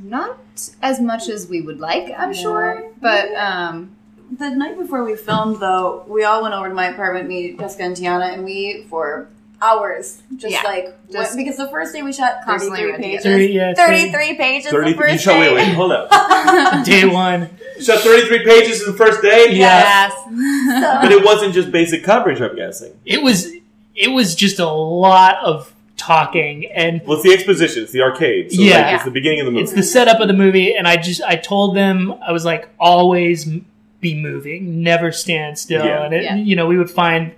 Not 0.00 0.38
as 0.80 1.00
much 1.00 1.28
as 1.28 1.48
we 1.48 1.60
would 1.60 1.80
like, 1.80 2.14
I'm 2.16 2.32
sure, 2.32 2.90
but 3.00 3.34
um, 3.34 3.95
The 4.30 4.50
night 4.50 4.76
before 4.78 5.04
we 5.04 5.14
filmed, 5.16 5.60
though, 5.60 6.04
we 6.08 6.24
all 6.24 6.42
went 6.42 6.54
over 6.54 6.68
to 6.68 6.74
my 6.74 6.86
apartment, 6.88 7.28
me, 7.28 7.52
Jessica, 7.52 7.84
and 7.84 7.96
Tiana, 7.96 8.32
and 8.34 8.44
we 8.44 8.84
for 8.90 9.28
hours 9.62 10.20
just 10.36 10.52
Yeah, 10.52 10.62
like 10.64 10.84
just 11.10 11.34
went, 11.34 11.36
because 11.38 11.56
the 11.56 11.68
first 11.68 11.94
day 11.94 12.02
we 12.02 12.12
shot 12.12 12.40
constantly 12.44 12.80
33 12.80 13.02
pages. 13.02 13.22
together. 13.22 13.36
Thirty- 13.38 13.52
yeah, 13.54 13.74
33 13.74 14.34
pages 14.36 14.70
30 14.70 14.90
the 14.92 14.98
first 14.98 15.12
you 15.12 15.18
shot, 15.18 15.32
day. 15.32 15.40
wait 15.40 15.54
wait 15.54 15.74
hold 15.74 15.92
up 15.92 16.10
Day 16.84 17.06
one. 17.06 17.48
you 17.78 17.82
shot 17.82 18.00
33 18.00 18.44
pages 18.44 18.82
in 18.86 18.92
the 18.92 18.98
first 18.98 19.22
day 19.22 19.46
Yeah. 19.52 20.10
yes. 20.10 21.00
but 21.02 21.10
it 21.10 21.24
wasn't 21.24 21.54
just 21.54 21.72
basic 21.72 22.04
coverage 22.04 22.38
i'm 22.42 22.54
guessing 22.54 22.92
It 23.06 23.22
was 23.22 23.50
it 23.94 24.08
was 24.12 24.34
just 24.34 24.58
a 24.58 24.68
lot 24.68 25.36
of 25.42 25.72
talking 25.96 26.66
and 26.66 27.00
well 27.06 27.16
it's 27.16 27.22
the 27.26 27.32
exposition 27.32 27.82
it's 27.82 27.92
the 27.92 28.02
arcade 28.02 28.52
so 28.52 28.60
Yeah. 28.60 28.82
like, 28.82 28.94
it's 28.96 29.04
the 29.04 29.10
beginning 29.10 29.40
of 29.40 29.46
the 29.46 29.52
movie 29.52 29.62
it's 29.64 29.72
the 29.72 29.82
setup 29.82 30.20
of 30.20 30.28
the 30.28 30.34
movie 30.34 30.74
and 30.76 30.86
I 30.86 30.98
just 30.98 31.22
I 31.22 31.36
told 31.36 31.74
them 31.74 32.14
I 32.26 32.32
was 32.32 32.44
like 32.44 32.68
always 32.78 33.48
m- 33.48 33.64
be 34.06 34.14
moving, 34.14 34.82
never 34.82 35.10
stand 35.12 35.58
still. 35.58 35.84
Yeah. 35.84 36.04
And 36.04 36.14
it, 36.14 36.22
Yeah. 36.24 36.36
you 36.36 36.54
know, 36.56 36.66
we 36.66 36.76
would 36.78 36.90
find 36.90 37.32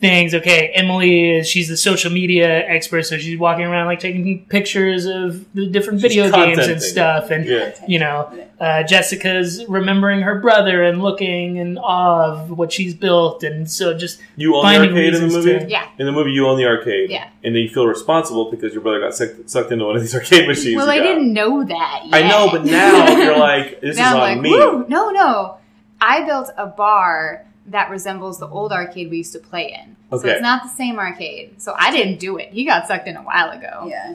things. 0.00 0.32
Okay, 0.32 0.70
Emily 0.74 1.38
is 1.38 1.48
she's 1.48 1.66
the 1.68 1.76
social 1.76 2.12
media 2.12 2.46
expert, 2.68 3.02
so 3.02 3.18
she's 3.18 3.36
walking 3.36 3.64
around 3.64 3.86
like 3.86 3.98
taking 3.98 4.44
pictures 4.48 5.06
of 5.06 5.44
the 5.54 5.66
different 5.66 6.00
She's 6.00 6.12
video 6.14 6.30
games 6.30 6.58
and 6.68 6.80
stuff. 6.80 7.32
And 7.32 7.44
Yeah. 7.44 7.72
you 7.88 7.98
know, 7.98 8.28
uh, 8.60 8.84
Jessica's 8.84 9.64
remembering 9.68 10.20
her 10.20 10.36
brother 10.38 10.84
and 10.84 11.02
looking 11.02 11.56
in 11.56 11.78
awe 11.78 12.30
of 12.30 12.56
what 12.56 12.72
she's 12.72 12.94
built, 12.94 13.42
and 13.42 13.68
so 13.68 13.92
just 13.92 14.20
You 14.36 14.54
own 14.54 14.64
the 14.72 14.78
arcade 14.88 15.14
in 15.14 15.28
the 15.28 15.34
movie? 15.36 15.58
to- 15.58 15.66
Yeah. 15.68 15.82
In 15.98 16.06
the 16.06 16.12
movie, 16.12 16.30
you 16.30 16.46
own 16.46 16.58
the 16.58 16.66
arcade. 16.66 17.10
Yeah. 17.10 17.24
And 17.42 17.56
then 17.56 17.62
you 17.62 17.68
feel 17.68 17.86
responsible 17.88 18.52
because 18.52 18.72
your 18.72 18.82
brother 18.82 19.00
got 19.00 19.14
sucked, 19.14 19.50
sucked 19.50 19.72
into 19.72 19.84
one 19.84 19.96
of 19.96 20.02
these 20.02 20.14
arcade 20.20 20.46
machines. 20.46 20.76
well, 20.76 20.88
I 20.88 20.98
got. 20.98 21.04
didn't 21.06 21.32
know 21.32 21.64
that. 21.64 22.02
Yet. 22.06 22.14
I 22.14 22.28
know, 22.28 22.48
but 22.52 22.64
now 22.64 23.16
you're 23.18 23.36
like, 23.36 23.80
this 23.86 23.96
now 23.96 24.10
is 24.10 24.14
I'm 24.14 24.14
on 24.14 24.20
like, 24.20 24.40
me. 24.42 24.50
Woo! 24.50 24.86
No, 24.88 25.10
no. 25.10 25.56
I 26.00 26.24
built 26.24 26.50
a 26.56 26.66
bar 26.66 27.44
that 27.66 27.90
resembles 27.90 28.38
the 28.38 28.48
old 28.48 28.72
arcade 28.72 29.10
we 29.10 29.18
used 29.18 29.32
to 29.32 29.38
play 29.38 29.72
in. 29.72 29.96
So 30.18 30.26
it's 30.26 30.40
not 30.40 30.62
the 30.62 30.68
same 30.70 30.98
arcade. 30.98 31.60
So 31.60 31.74
I 31.76 31.90
didn't 31.90 32.18
do 32.18 32.38
it. 32.38 32.50
He 32.50 32.64
got 32.64 32.86
sucked 32.86 33.06
in 33.08 33.16
a 33.16 33.22
while 33.22 33.50
ago. 33.50 33.86
Yeah. 33.88 34.14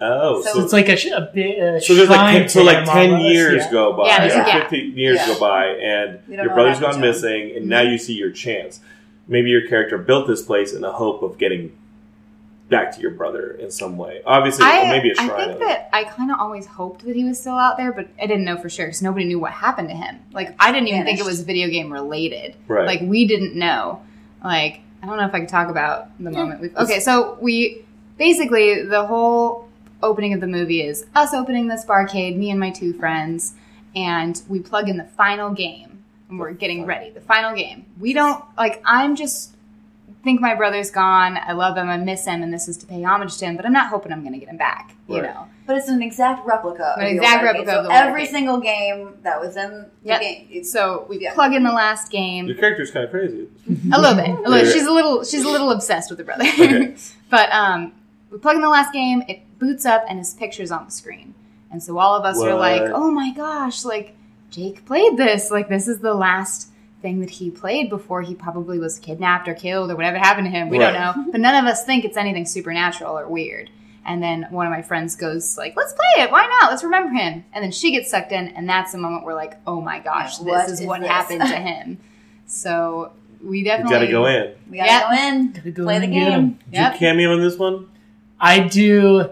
Oh, 0.00 0.42
So 0.42 0.48
so, 0.48 0.52
So 0.58 0.64
it's 0.64 0.72
like 0.72 0.88
a, 0.88 0.96
sh- 0.96 1.06
a 1.06 1.30
bit. 1.32 1.58
A 1.58 1.80
so 1.80 1.94
there's 1.94 2.08
like 2.08 2.32
ten, 2.42 2.48
so 2.48 2.62
like 2.62 2.84
ten 2.84 3.20
years 3.20 3.64
yeah. 3.64 3.70
go 3.70 3.92
by, 3.96 4.06
Yeah, 4.06 4.20
there's 4.20 4.34
a 4.34 4.40
or 4.42 4.44
gap. 4.44 4.70
fifteen 4.70 4.96
years 4.96 5.16
Yeah. 5.16 5.26
go 5.28 5.40
by, 5.40 5.66
and 5.66 6.20
your 6.28 6.54
brother's 6.54 6.80
gone 6.80 6.94
happened 6.94 7.02
to 7.02 7.08
him. 7.08 7.40
missing, 7.46 7.56
and 7.56 7.66
now 7.68 7.80
you 7.82 7.98
see 7.98 8.14
your 8.14 8.30
chance. 8.30 8.80
Maybe 9.28 9.50
your 9.50 9.68
character 9.68 9.98
built 9.98 10.26
this 10.26 10.42
place 10.42 10.72
in 10.72 10.80
the 10.80 10.92
hope 10.92 11.22
of 11.22 11.36
getting 11.38 11.76
back 12.68 12.94
to 12.94 13.00
your 13.00 13.12
brother 13.12 13.52
in 13.52 13.70
some 13.70 13.96
way. 13.96 14.20
Obviously, 14.26 14.64
I, 14.64 14.84
or 14.84 14.88
maybe 14.88 15.10
a 15.10 15.14
I 15.18 15.26
shrine. 15.26 15.48
think 15.48 15.60
that 15.60 15.88
I 15.92 16.04
kind 16.04 16.30
of 16.30 16.38
always 16.38 16.66
hoped 16.66 17.04
that 17.04 17.16
he 17.16 17.24
was 17.24 17.38
still 17.40 17.54
out 17.54 17.76
there, 17.76 17.92
but 17.92 18.08
I 18.20 18.26
didn't 18.26 18.44
know 18.44 18.56
for 18.56 18.68
sure 18.68 18.86
because 18.86 19.02
nobody 19.02 19.24
knew 19.24 19.38
what 19.38 19.52
happened 19.52 19.88
to 19.88 19.94
him. 19.94 20.20
Like 20.32 20.54
I 20.58 20.72
didn't 20.72 20.88
even 20.88 21.04
think 21.04 21.18
it 21.18 21.24
was 21.24 21.42
video 21.42 21.68
game 21.68 21.92
related. 21.92 22.56
Right. 22.66 22.86
Like 22.86 23.00
we 23.02 23.26
didn't 23.26 23.54
know. 23.54 24.02
Like 24.44 24.80
I 25.02 25.06
don't 25.06 25.16
know 25.16 25.26
if 25.26 25.34
I 25.34 25.40
could 25.40 25.48
talk 25.48 25.68
about 25.68 26.16
the 26.18 26.30
moment 26.30 26.60
we. 26.60 26.70
Okay, 26.76 27.00
so 27.00 27.38
we 27.40 27.84
basically 28.16 28.84
the 28.84 29.06
whole 29.06 29.68
opening 30.02 30.32
of 30.32 30.40
the 30.40 30.46
movie 30.46 30.82
is 30.82 31.06
us 31.14 31.32
opening 31.34 31.68
this 31.68 31.84
barcade, 31.84 32.36
me 32.36 32.50
and 32.50 32.60
my 32.60 32.70
two 32.70 32.92
friends, 32.92 33.54
and 33.94 34.42
we 34.48 34.60
plug 34.60 34.88
in 34.88 34.96
the 34.96 35.04
final 35.04 35.50
game, 35.50 36.04
and 36.28 36.38
we're 36.38 36.52
getting 36.52 36.84
ready. 36.84 37.10
The 37.10 37.20
final 37.20 37.56
game. 37.56 37.86
We 37.98 38.12
don't 38.12 38.44
like. 38.56 38.82
I'm 38.84 39.16
just 39.16 39.56
think 40.24 40.40
my 40.40 40.54
brother's 40.54 40.90
gone. 40.90 41.38
I 41.46 41.52
love 41.52 41.76
him. 41.76 41.88
I 41.88 41.96
miss 41.96 42.26
him, 42.26 42.42
and 42.42 42.52
this 42.52 42.68
is 42.68 42.76
to 42.78 42.86
pay 42.86 43.02
homage 43.02 43.36
to 43.38 43.44
him. 43.46 43.56
But 43.56 43.64
I'm 43.66 43.72
not 43.72 43.88
hoping 43.88 44.12
I'm 44.12 44.20
going 44.22 44.32
to 44.34 44.38
get 44.38 44.48
him 44.48 44.56
back. 44.56 44.94
You 45.08 45.22
know. 45.22 45.46
But 45.66 45.76
it's 45.76 45.88
an 45.88 46.02
exact 46.02 46.46
replica. 46.46 46.94
An 46.98 47.06
of 47.06 47.12
exact 47.12 47.38
old 47.42 47.46
arcade. 47.48 47.66
replica 47.66 47.70
So 47.72 47.78
of 47.80 47.84
the 47.86 47.92
every 47.92 48.12
arcade. 48.22 48.28
single 48.34 48.60
game 48.60 49.14
that 49.22 49.40
was 49.40 49.56
in 49.56 49.70
the 49.70 49.88
Yep. 50.04 50.20
game. 50.20 50.48
It's, 50.50 50.72
So 50.72 51.06
we 51.08 51.18
Yeah. 51.20 51.34
plug 51.34 51.54
in 51.54 51.62
the 51.62 51.72
last 51.72 52.10
game. 52.10 52.46
your 52.46 52.56
character's 52.56 52.90
kind 52.90 53.04
of 53.04 53.10
crazy. 53.10 53.48
A 53.92 54.00
little 54.00 54.16
bit. 54.16 54.28
A 54.30 54.48
little, 54.50 54.66
Yeah. 54.66 54.72
she's 54.72 54.86
a 54.86 54.92
little. 54.92 55.24
She's 55.24 55.44
a 55.44 55.48
little 55.48 55.70
obsessed 55.70 56.10
with 56.10 56.18
her 56.18 56.24
brother. 56.24 56.44
Okay. 56.44 56.94
but 57.30 57.50
um, 57.52 57.92
we 58.30 58.38
plug 58.38 58.56
in 58.56 58.62
the 58.62 58.68
last 58.68 58.92
game. 58.92 59.22
It 59.28 59.40
boots 59.58 59.86
up, 59.86 60.04
and 60.08 60.18
his 60.18 60.34
picture's 60.34 60.70
on 60.70 60.84
the 60.86 60.90
screen. 60.92 61.34
And 61.70 61.82
so 61.82 61.98
all 61.98 62.14
of 62.16 62.24
us 62.24 62.40
are 62.42 62.54
like, 62.54 62.82
"Oh 62.82 63.10
my 63.10 63.30
gosh!" 63.32 63.84
Like 63.84 64.14
Jake 64.50 64.84
played 64.86 65.16
this. 65.18 65.50
Like, 65.50 65.68
this 65.68 65.86
is 65.88 65.98
the 66.00 66.14
last 66.14 66.68
thing 67.02 67.20
that 67.20 67.30
he 67.30 67.50
played 67.50 67.88
before 67.90 68.22
he 68.22 68.34
probably 68.34 68.78
was 68.78 68.98
kidnapped 68.98 69.46
or 69.48 69.54
killed 69.54 69.90
or 69.90 69.96
whatever 69.96 70.18
happened 70.18 70.46
to 70.46 70.50
him. 70.50 70.68
We 70.68 70.78
don't 70.78 70.94
know. 70.94 71.26
But 71.30 71.40
none 71.40 71.54
of 71.64 71.70
us 71.70 71.84
think 71.84 72.04
it's 72.04 72.16
anything 72.16 72.44
supernatural 72.44 73.16
or 73.18 73.28
weird. 73.28 73.70
And 74.04 74.22
then 74.22 74.46
one 74.50 74.66
of 74.66 74.72
my 74.72 74.82
friends 74.82 75.16
goes 75.16 75.56
like, 75.58 75.76
"Let's 75.76 75.92
play 75.92 76.24
it. 76.24 76.30
Why 76.32 76.46
not? 76.60 76.70
Let's 76.70 76.82
remember 76.82 77.10
him." 77.14 77.44
And 77.52 77.62
then 77.62 77.70
she 77.72 77.92
gets 77.92 78.10
sucked 78.10 78.32
in, 78.32 78.48
and 78.48 78.68
that's 78.68 78.92
the 78.92 78.98
moment 78.98 79.24
we're 79.24 79.34
like, 79.34 79.54
"Oh 79.66 79.80
my 79.82 79.98
gosh, 80.00 80.40
What 80.40 80.62
this 80.66 80.72
is 80.72 80.80
is 80.80 80.86
what 80.86 81.00
this? 81.00 81.10
happened 81.10 81.40
to 81.42 81.46
him." 81.56 81.98
So 82.46 83.12
we 83.44 83.62
definitely 83.62 83.94
got 83.94 84.00
to 84.00 84.10
go 84.10 84.26
in. 84.26 84.54
We 84.70 84.78
gotta 84.78 84.90
Yeah. 84.90 85.00
go 85.02 85.22
in, 85.36 85.52
Gotta 85.52 85.70
go 85.70 85.84
play 85.84 85.96
in 85.96 86.00
the 86.00 86.06
and 86.06 86.14
get 86.14 86.32
'em. 86.32 86.48
game. 86.48 86.58
Did 86.72 86.92
you 86.94 86.98
cameo 86.98 87.34
in 87.34 87.40
this 87.42 87.58
one? 87.58 87.86
I 88.40 88.60
do. 88.60 89.30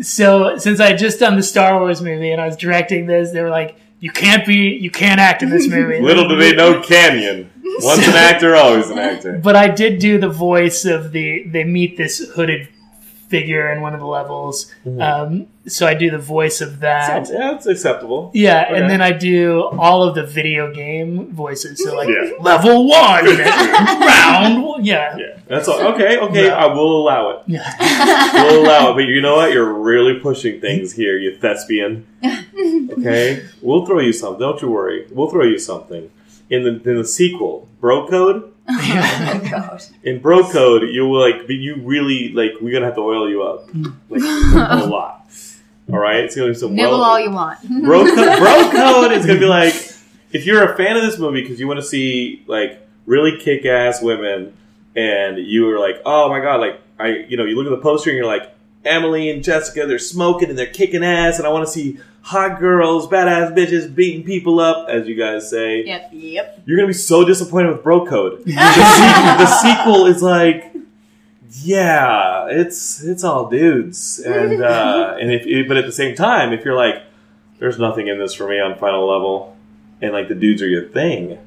So 0.00 0.56
since 0.58 0.80
I 0.80 0.86
had 0.88 0.98
just 0.98 1.20
done 1.20 1.36
the 1.36 1.42
Star 1.42 1.78
Wars 1.78 2.00
movie 2.00 2.32
and 2.32 2.40
I 2.40 2.46
was 2.46 2.56
directing 2.56 3.06
this, 3.06 3.30
they 3.30 3.42
were 3.42 3.50
like, 3.50 3.76
"You 4.02 4.10
can't 4.10 4.44
be, 4.44 4.76
you 4.80 4.90
can't 4.90 5.20
act 5.20 5.44
in 5.44 5.48
this 5.48 5.68
movie." 5.68 6.00
Little 6.10 6.28
do 6.28 6.36
they 6.36 6.52
know 6.54 6.80
Canyon. 6.82 7.50
Once 7.78 8.06
an 8.06 8.14
actor, 8.28 8.56
always 8.56 8.90
an 8.90 8.98
actor. 8.98 9.38
But 9.38 9.54
I 9.54 9.68
did 9.68 10.00
do 10.00 10.18
the 10.18 10.28
voice 10.28 10.84
of 10.84 11.12
the. 11.12 11.44
They 11.44 11.62
meet 11.62 11.96
this 11.96 12.32
hooded 12.34 12.68
figure 13.32 13.66
in 13.72 13.80
one 13.86 13.94
of 13.94 14.00
the 14.00 14.06
levels, 14.20 14.54
um, 15.08 15.46
so 15.66 15.86
I 15.86 15.94
do 15.94 16.10
the 16.10 16.18
voice 16.36 16.60
of 16.60 16.80
that. 16.80 17.06
Sounds, 17.26 17.30
yeah, 17.30 17.54
it's 17.56 17.66
acceptable. 17.66 18.30
Yeah, 18.34 18.66
Okay. 18.68 18.76
and 18.78 18.90
then 18.90 19.00
I 19.00 19.12
do 19.12 19.62
all 19.84 20.00
of 20.06 20.14
the 20.14 20.26
video 20.40 20.72
game 20.82 21.32
voices. 21.32 21.82
So 21.82 21.94
like 21.96 22.08
Yeah. 22.08 22.32
level 22.40 22.76
one, 22.88 23.24
round 24.10 24.62
one. 24.62 24.84
Yeah. 24.84 25.16
Yeah, 25.16 25.38
that's 25.48 25.66
all. 25.68 25.80
Okay, 25.94 26.18
okay, 26.18 26.46
Yeah. 26.46 26.64
I 26.64 26.66
will 26.66 26.94
allow 27.02 27.30
it. 27.30 27.38
Yeah. 27.46 27.64
We'll 28.42 28.62
allow 28.66 28.90
it. 28.90 28.94
But 28.96 29.04
you 29.14 29.20
know 29.20 29.36
what? 29.36 29.52
You're 29.52 29.72
really 29.72 30.18
pushing 30.20 30.60
things 30.60 30.92
here, 30.92 31.16
you 31.18 31.36
thespian. 31.36 32.06
Okay, 32.98 33.42
we'll 33.62 33.86
throw 33.86 34.00
you 34.00 34.12
something. 34.12 34.40
Don't 34.40 34.60
you 34.62 34.68
worry. 34.70 35.06
We'll 35.10 35.30
throw 35.30 35.44
you 35.44 35.58
something. 35.58 36.10
In 36.50 36.62
the 36.64 36.72
in 36.90 36.96
the 36.98 37.04
sequel, 37.04 37.68
Bro 37.80 38.08
Code. 38.08 38.51
Oh 38.68 39.48
god. 39.50 39.82
In 40.02 40.20
Bro 40.20 40.50
Code, 40.50 40.88
you 40.88 41.06
will 41.06 41.20
like 41.20 41.46
be 41.46 41.56
you 41.56 41.76
really 41.76 42.32
like 42.32 42.52
we're 42.60 42.72
gonna 42.72 42.86
have 42.86 42.94
to 42.94 43.00
oil 43.00 43.28
you 43.28 43.42
up 43.42 43.68
hmm. 43.70 43.86
like 44.08 44.22
a 44.82 44.86
lot. 44.86 45.26
All 45.92 45.98
right, 45.98 46.24
it's 46.24 46.36
gonna 46.36 46.48
be 46.48 46.54
some 46.54 46.74
nibble 46.74 46.92
well- 46.92 47.02
all 47.02 47.20
you 47.20 47.30
want. 47.30 47.60
bro, 47.84 48.04
co- 48.04 48.38
bro 48.38 48.70
code 48.70 49.12
is 49.12 49.26
gonna 49.26 49.40
be 49.40 49.46
like 49.46 49.74
if 50.32 50.46
you're 50.46 50.72
a 50.72 50.76
fan 50.76 50.96
of 50.96 51.02
this 51.02 51.18
movie 51.18 51.42
because 51.42 51.60
you 51.60 51.66
want 51.66 51.80
to 51.80 51.86
see 51.86 52.42
like 52.46 52.80
really 53.06 53.38
kick-ass 53.38 54.02
women 54.02 54.56
and 54.94 55.38
you 55.38 55.68
are 55.70 55.78
like 55.78 56.00
oh 56.04 56.28
my 56.28 56.40
god 56.40 56.60
like 56.60 56.80
i 56.98 57.08
you 57.28 57.36
know 57.36 57.44
you 57.44 57.56
look 57.56 57.66
at 57.66 57.70
the 57.70 57.82
poster 57.82 58.10
and 58.10 58.16
you're 58.16 58.26
like 58.26 58.54
emily 58.84 59.30
and 59.30 59.42
jessica 59.42 59.86
they're 59.86 59.98
smoking 59.98 60.48
and 60.48 60.58
they're 60.58 60.66
kicking 60.66 61.04
ass 61.04 61.38
and 61.38 61.46
i 61.46 61.50
want 61.50 61.66
to 61.66 61.72
see 61.72 61.98
hot 62.22 62.60
girls 62.60 63.06
badass 63.08 63.52
bitches 63.54 63.92
beating 63.92 64.24
people 64.24 64.60
up 64.60 64.88
as 64.88 65.06
you 65.08 65.14
guys 65.14 65.50
say 65.50 65.84
Yep. 65.84 66.10
Yep. 66.12 66.62
you're 66.66 66.76
gonna 66.76 66.86
be 66.86 66.92
so 66.92 67.24
disappointed 67.24 67.70
with 67.72 67.82
bro 67.82 68.06
code 68.06 68.42
the, 68.44 68.52
sequel, 68.52 69.38
the 69.38 69.46
sequel 69.46 70.06
is 70.06 70.22
like 70.22 70.72
yeah 71.62 72.46
it's 72.48 73.02
it's 73.02 73.24
all 73.24 73.50
dudes 73.50 74.18
and 74.20 74.62
uh 74.62 75.16
and 75.20 75.32
if 75.32 75.68
but 75.68 75.76
at 75.76 75.84
the 75.84 75.92
same 75.92 76.14
time 76.14 76.52
if 76.52 76.64
you're 76.64 76.76
like 76.76 77.02
there's 77.58 77.78
nothing 77.78 78.06
in 78.08 78.18
this 78.18 78.34
for 78.34 78.48
me 78.48 78.58
on 78.60 78.78
final 78.78 79.06
level 79.06 79.56
and 80.00 80.12
like 80.12 80.28
the 80.28 80.34
dudes 80.34 80.62
are 80.62 80.68
your 80.68 80.88
thing 80.88 81.38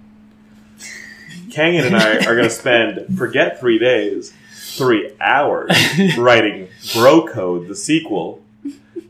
kangen 1.50 1.86
and 1.86 1.96
i 1.96 2.18
are 2.26 2.36
gonna 2.36 2.50
spend 2.50 3.18
forget 3.18 3.60
three 3.60 3.80
days 3.80 4.34
three 4.54 5.12
hours 5.22 5.72
writing 6.18 6.68
bro 6.94 7.26
code 7.26 7.68
the 7.68 7.76
sequel 7.76 8.42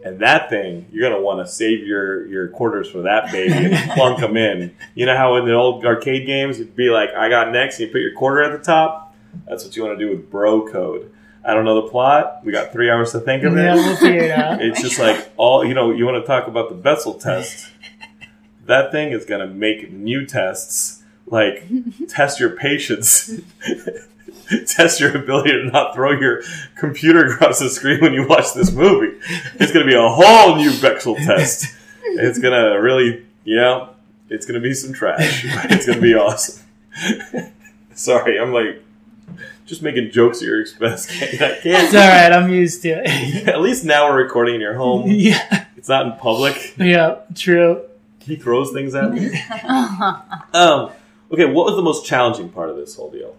and 0.06 0.20
that 0.20 0.50
thing, 0.50 0.86
you're 0.92 1.10
gonna 1.10 1.22
want 1.22 1.46
to 1.46 1.52
save 1.52 1.86
your 1.86 2.26
your 2.28 2.48
quarters 2.50 2.90
for 2.90 3.02
that 3.02 3.32
baby 3.32 3.54
and 3.76 3.92
plunk 3.94 4.20
them 4.22 4.38
in. 4.38 4.74
You 4.94 5.06
know 5.08 5.18
how 5.18 5.36
in 5.36 5.46
the 5.46 5.54
old 5.54 5.84
arcade 5.86 6.26
games 6.26 6.60
you'd 6.60 6.76
be 6.76 6.90
like, 6.90 7.10
"I 7.18 7.28
got 7.28 7.52
next," 7.52 7.80
and 7.80 7.88
you 7.88 7.92
put 7.92 8.02
your 8.02 8.14
quarter 8.14 8.42
at 8.44 8.58
the 8.58 8.64
top. 8.64 9.14
That's 9.48 9.66
what 9.66 9.76
you 9.76 9.84
want 9.84 10.00
to 10.00 10.06
do 10.06 10.12
with 10.16 10.32
Bro 10.32 10.68
Code. 10.72 11.12
I 11.44 11.54
don't 11.54 11.66
know 11.66 11.76
the 11.82 11.90
plot. 11.90 12.42
We 12.46 12.52
got 12.52 12.72
three 12.72 12.90
hours 12.90 13.12
to 13.12 13.20
think 13.20 13.44
of 13.44 13.54
Yeah, 13.56 13.74
it. 13.74 13.76
we'll 13.76 13.96
figure 13.98 14.24
it 14.24 14.32
out. 14.32 14.62
It's 14.62 14.82
just 14.82 14.98
like 15.00 15.30
all 15.38 15.66
you 15.66 15.74
know. 15.74 15.92
You 15.92 16.06
want 16.06 16.24
to 16.24 16.28
talk 16.28 16.48
about 16.48 16.70
the 16.70 16.76
Bechdel 16.76 17.20
test? 17.20 17.68
That 18.66 18.92
thing 18.92 19.12
is 19.12 19.26
gonna 19.26 19.48
make 19.48 19.92
new 19.92 20.26
tests, 20.26 21.04
like 21.26 21.64
test 22.08 22.40
your 22.40 22.52
patience. 22.52 23.32
Test 24.68 25.00
your 25.00 25.16
ability 25.16 25.52
to 25.52 25.66
not 25.66 25.96
throw 25.96 26.12
your 26.12 26.42
computer 26.78 27.26
across 27.26 27.60
the 27.60 27.70
screen 27.70 28.00
when 28.02 28.14
you 28.14 28.28
watch 28.28 28.54
this 28.54 28.72
movie. 28.72 29.18
It's 29.56 29.72
going 29.72 29.86
to 29.86 29.92
be 29.92 29.96
a 29.96 30.08
whole 30.08 30.56
new 30.58 30.72
Bechdel 30.72 31.18
test. 31.18 31.74
It's 32.04 32.40
going 32.40 32.54
to 32.54 32.78
really, 32.80 33.26
yeah, 33.44 33.88
it's 34.30 34.46
going 34.46 34.62
to 34.62 34.66
be 34.68 34.74
some 34.74 34.94
trash. 34.94 35.44
It's 35.72 35.86
going 35.86 35.98
to 35.98 36.02
be 36.02 36.14
awesome. 36.16 36.64
Sorry, 37.94 38.40
I'm 38.40 38.54
like 38.54 38.82
just 39.66 39.82
making 39.82 40.12
jokes 40.12 40.38
at 40.42 40.48
your 40.48 40.62
expense. 40.62 41.10
I 41.10 41.26
It's 41.26 41.64
can't. 41.64 41.96
all 41.96 42.00
right. 42.02 42.32
I'm 42.32 42.50
used 42.52 42.82
to 42.84 43.02
it. 43.04 43.48
At 43.48 43.62
least 43.62 43.84
now 43.86 44.10
we're 44.10 44.18
recording 44.24 44.56
in 44.56 44.62
your 44.62 44.76
home. 44.76 45.04
yeah. 45.10 45.66
It's 45.78 45.90
not 45.90 46.06
in 46.06 46.14
public. 46.14 46.76
Yeah. 46.78 47.20
True. 47.36 47.82
He 48.20 48.36
throws 48.36 48.72
things 48.72 48.96
at 48.96 49.12
me. 49.14 49.40
um, 50.54 50.92
okay, 51.32 51.46
what 51.46 51.66
was 51.66 51.76
the 51.76 51.82
most 51.84 52.06
challenging 52.06 52.50
part 52.50 52.70
of 52.70 52.76
this 52.76 52.96
whole 52.96 53.12
deal? 53.12 53.36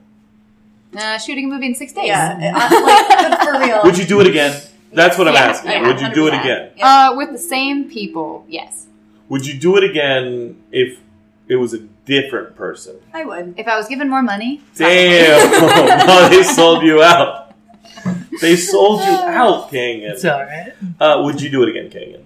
Uh, 0.96 1.18
shooting 1.18 1.46
a 1.46 1.48
movie 1.48 1.66
in 1.66 1.74
six 1.74 1.92
days. 1.92 2.06
Yeah. 2.08 2.52
uh, 2.54 2.82
like, 2.82 3.42
for 3.42 3.58
real. 3.60 3.80
Would 3.84 3.98
you 3.98 4.04
do 4.04 4.20
it 4.20 4.26
again? 4.26 4.60
That's 4.92 5.18
what 5.18 5.28
I'm 5.28 5.34
Yeah, 5.34 5.40
asking. 5.40 5.70
yeah, 5.72 5.86
Would 5.86 6.00
you 6.00 6.12
do 6.14 6.26
it 6.28 6.34
again? 6.34 6.70
Uh, 6.80 7.14
with 7.16 7.32
the 7.32 7.38
same 7.38 7.90
people, 7.90 8.44
yes. 8.48 8.86
Would 9.28 9.44
you 9.46 9.58
do 9.58 9.76
it 9.76 9.84
again 9.84 10.62
if 10.72 11.00
it 11.48 11.56
was 11.56 11.74
a 11.74 11.80
different 12.06 12.56
person? 12.56 12.96
I 13.12 13.24
would. 13.24 13.54
If 13.58 13.66
I 13.68 13.76
was 13.76 13.88
given 13.88 14.08
more 14.08 14.22
money, 14.22 14.60
Damn! 14.76 15.50
no, 16.06 16.28
they 16.28 16.42
sold 16.42 16.82
you 16.84 17.02
out. 17.02 17.52
They 18.40 18.56
sold 18.56 19.00
you 19.00 19.06
out, 19.10 19.68
It's 19.72 20.22
Kangan. 20.24 20.32
all 20.32 20.44
right. 20.44 20.72
Uh, 21.00 21.22
would 21.24 21.40
you 21.40 21.50
do 21.50 21.62
it 21.64 21.70
again, 21.70 21.90
Kangan? 21.90 22.22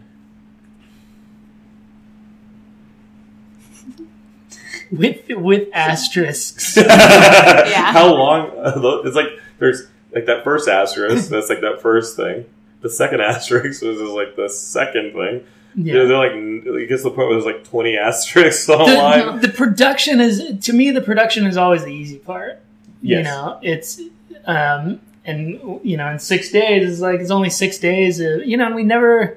With 4.91 5.23
with 5.29 5.69
asterisks. 5.73 6.77
Yeah. 6.77 7.93
How 7.93 8.15
long? 8.15 8.51
uh, 8.59 9.03
It's 9.05 9.17
like 9.17 9.29
there's 9.59 9.87
like 10.13 10.27
that 10.27 10.43
first 10.45 10.69
asterisk. 10.69 11.29
That's 11.29 11.49
like 11.49 11.61
that 11.61 11.81
first 11.81 12.17
thing. 12.17 12.47
The 12.81 12.91
second 12.91 13.21
asterisk 13.33 13.83
was 13.83 14.01
is 14.01 14.11
like 14.11 14.37
the 14.37 14.49
second 14.49 15.13
thing. 15.13 15.45
Yeah. 15.77 15.95
Yeah. 15.95 16.05
They're 16.05 16.17
like 16.17 16.33
it 16.33 16.89
gets 16.89 17.03
to 17.03 17.11
the 17.11 17.15
point 17.15 17.29
where 17.29 17.41
there's 17.41 17.45
like 17.45 17.65
20 17.65 17.97
asterisks 17.97 18.69
online. 18.69 19.41
The, 19.41 19.49
the 19.49 19.53
production 19.53 20.21
is 20.21 20.59
to 20.67 20.73
me 20.73 20.91
the 20.91 21.01
production 21.01 21.47
is 21.47 21.57
always 21.57 21.85
the 21.85 21.93
easy 21.95 22.19
part. 22.19 22.61
Yes. 23.03 23.19
You 23.19 23.25
know, 23.25 23.59
it's 23.63 24.01
um 24.47 25.01
and 25.25 25.61
you 25.85 25.97
know 25.97 26.09
in 26.09 26.19
six 26.19 26.51
days 26.51 26.91
it's 26.91 27.01
like 27.01 27.21
it's 27.21 27.31
only 27.31 27.51
six 27.51 27.79
days. 27.79 28.19
Of, 28.21 28.45
you 28.47 28.57
know, 28.57 28.67
and 28.67 28.75
we 28.75 28.83
never. 28.83 29.37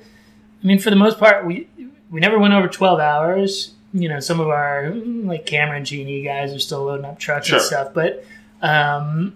I 0.64 0.66
mean, 0.66 0.80
for 0.80 0.90
the 0.90 0.96
most 0.96 1.20
part, 1.20 1.46
we 1.46 1.68
we 2.10 2.20
never 2.22 2.40
went 2.40 2.54
over 2.54 2.68
twelve 2.70 3.00
hours. 3.00 3.72
You 3.94 4.10
know, 4.10 4.20
some 4.20 4.40
of 4.40 4.48
our 4.50 4.90
like 4.92 5.46
camera 5.46 5.78
and 5.78 5.86
genie 5.86 6.24
guys 6.24 6.54
are 6.54 6.60
still 6.60 6.84
loading 6.86 7.06
up 7.06 7.20
trucks 7.20 7.48
Sure. 7.48 7.58
and 7.60 7.66
stuff, 7.66 7.94
but 7.94 8.26
um, 8.62 9.36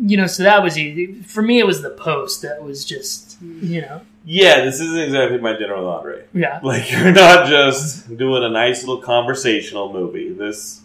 you 0.00 0.16
know, 0.16 0.26
so 0.26 0.42
that 0.42 0.62
was 0.62 0.76
easy 0.76 1.22
for 1.22 1.40
me. 1.42 1.58
It 1.58 1.66
was 1.66 1.80
the 1.82 1.90
post 1.90 2.42
that 2.42 2.62
was 2.62 2.84
just 2.84 3.40
you 3.40 3.80
know, 3.80 4.02
Yeah, 4.24 4.64
this 4.64 4.80
isn't 4.80 4.98
exactly 4.98 5.38
my 5.38 5.52
dinner 5.54 5.76
with 5.76 5.86
Andre. 5.86 6.24
yeah. 6.34 6.60
Like 6.62 6.90
you're 6.90 7.12
not 7.12 7.48
just 7.48 8.14
doing 8.16 8.42
a 8.44 8.48
nice 8.50 8.84
little 8.84 9.00
conversational 9.02 9.92
movie. 9.92 10.32
This 10.32 10.82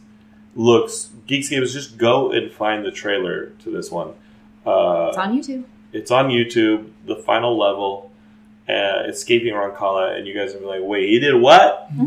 looks 0.55 1.09
Geekscape 1.27 1.69
just 1.73 1.97
go 1.97 2.31
and 2.31 2.51
find 2.51 2.85
the 2.85 2.91
trailer 2.91 3.47
to 3.63 3.71
this 3.71 3.89
one. 3.91 4.09
Uh, 4.65 5.07
it's 5.09 5.17
on 5.17 5.37
YouTube. 5.37 5.63
it's 5.91 6.11
on 6.11 6.29
YouTube. 6.29 6.89
The 7.05 7.15
final 7.17 7.57
level, 7.57 8.11
uh, 8.69 9.03
escaping 9.07 9.53
Rancala, 9.53 10.15
and 10.17 10.25
you 10.27 10.33
guys 10.33 10.53
are 10.55 10.59
like, 10.61 10.81
"Wait, 10.83 11.09
he 11.09 11.19
did 11.19 11.35
what?" 11.41 11.89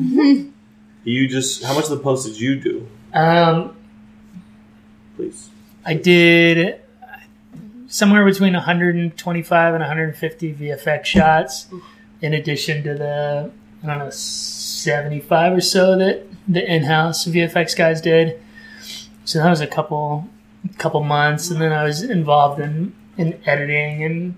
you 1.07 1.29
just 1.29 1.63
how 1.63 1.75
much 1.75 1.85
of 1.85 1.91
the 1.91 1.99
post 1.99 2.27
did 2.27 2.39
you 2.41 2.57
do, 2.61 2.87
Um, 3.15 3.77
please? 5.17 5.49
I 5.85 5.95
did 5.95 6.81
somewhere 7.89 8.25
between 8.25 8.53
125 8.55 9.75
and 9.75 9.81
150 9.81 10.55
VFX 10.55 11.05
shots, 11.05 11.69
in 12.21 12.35
addition 12.35 12.83
to 12.83 12.95
the 12.95 13.51
I 13.83 13.87
don't 13.87 13.99
know 13.99 14.11
75 14.11 15.53
or 15.53 15.61
so 15.61 15.97
that 15.99 16.27
the 16.49 16.65
in-house 16.75 17.25
VFX 17.27 17.77
guys 17.77 18.01
did. 18.01 18.41
So 19.25 19.39
that 19.39 19.49
was 19.51 19.61
a 19.61 19.67
couple 19.67 20.29
couple 20.79 21.03
months, 21.03 21.51
and 21.51 21.61
then 21.61 21.73
I 21.73 21.85
was 21.85 22.03
involved 22.03 22.61
in 22.61 22.95
in 23.17 23.41
editing 23.47 24.05
and 24.05 24.35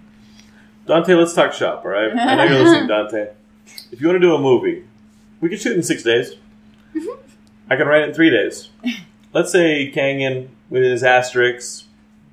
Dante, 0.87 1.13
let's 1.15 1.35
talk 1.35 1.53
shop, 1.53 1.83
all 1.85 1.91
right? 1.91 2.11
I 2.17 2.35
know 2.37 2.45
you're 2.45 2.65
listening, 2.65 2.87
Dante. 2.95 3.29
If 3.93 4.01
you 4.01 4.07
want 4.07 4.17
to 4.17 4.21
do 4.27 4.35
a 4.35 4.39
movie, 4.39 4.85
we 5.41 5.51
could 5.51 5.61
shoot 5.61 5.77
in 5.77 5.83
six 5.83 6.03
days. 6.03 6.33
I 7.71 7.77
can 7.77 7.87
write 7.87 8.03
it 8.03 8.09
in 8.09 8.15
three 8.15 8.31
days. 8.31 8.71
Let's 9.33 9.53
say 9.53 9.93
Kangan, 9.95 10.49
with 10.71 10.83
his 10.83 11.03
asterisks, 11.03 11.85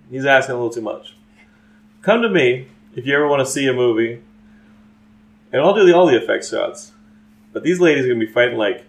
he's 0.09 0.25
asking 0.25 0.55
a 0.55 0.57
little 0.57 0.73
too 0.73 0.81
much. 0.81 1.15
Come 2.01 2.21
to 2.21 2.29
me 2.29 2.67
if 2.95 3.05
you 3.05 3.15
ever 3.15 3.27
want 3.27 3.45
to 3.45 3.51
see 3.51 3.67
a 3.67 3.73
movie, 3.73 4.21
and 5.51 5.61
I'll 5.61 5.73
do 5.73 5.85
the, 5.85 5.95
all 5.95 6.05
the 6.05 6.17
effects 6.17 6.49
shots. 6.49 6.91
But 7.53 7.63
these 7.63 7.79
ladies 7.79 8.05
are 8.05 8.09
going 8.09 8.19
to 8.19 8.25
be 8.25 8.31
fighting 8.31 8.57
like 8.57 8.85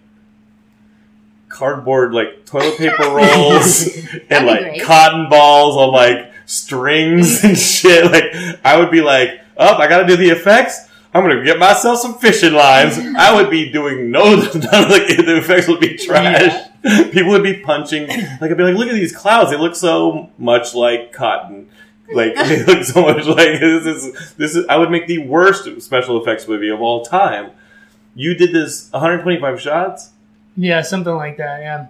cardboard 1.49 2.12
like 2.12 2.44
toilet 2.44 2.76
paper 2.76 3.03
rolls 3.09 3.86
and 4.30 4.47
like 4.47 4.61
great. 4.61 4.82
cotton 4.82 5.28
balls 5.28 5.76
on 5.76 5.92
like 5.92 6.32
strings 6.47 7.44
and 7.44 7.57
shit. 7.59 8.05
Like 8.11 8.61
I 8.64 8.78
would 8.78 8.90
be 8.90 9.01
like, 9.01 9.40
"Oh, 9.57 9.74
I 9.76 9.88
got 9.88 10.01
to 10.01 10.07
do 10.07 10.16
the 10.16 10.30
effects." 10.30 10.88
I'm 11.17 11.23
gonna 11.23 11.43
get 11.43 11.59
myself 11.59 12.01
some 12.01 12.19
fishing 12.19 12.53
lines. 12.53 12.99
I 12.99 13.35
would 13.35 13.49
be 13.49 13.71
doing 13.73 14.11
no, 14.11 14.25
none 14.35 14.45
of 14.45 14.53
the, 14.53 15.23
the 15.25 15.39
effects 15.39 15.67
would 15.67 15.81
be 15.81 15.97
trash. 15.97 16.69
People 17.11 17.31
would 17.31 17.43
be 17.43 17.59
punching. 17.61 18.07
Like 18.07 18.51
I'd 18.51 18.57
be 18.57 18.64
like, 18.64 18.77
look 18.77 18.89
at 18.89 18.95
these 18.95 19.17
clouds. 19.17 19.51
They 19.51 19.57
look 19.57 19.75
so 19.75 20.31
much 20.37 20.75
like 20.75 21.14
cotton. 21.14 21.71
Like 22.12 22.35
they 22.49 22.64
look 22.64 22.85
so 22.85 23.01
much 23.01 23.25
like 23.25 23.61
this 23.61 23.87
is 23.87 24.35
this 24.35 24.55
is. 24.57 24.67
I 24.69 24.77
would 24.77 24.91
make 24.91 25.07
the 25.07 25.19
worst 25.27 25.81
special 25.81 26.21
effects 26.21 26.47
movie 26.47 26.69
of 26.69 26.83
all 26.83 27.03
time. 27.03 27.53
You 28.14 28.35
did 28.35 28.53
this 28.53 28.91
125 28.93 29.59
shots. 29.59 30.11
Yeah, 30.55 30.83
something 30.83 31.14
like 31.14 31.39
that. 31.39 31.61
Yeah, 31.61 31.87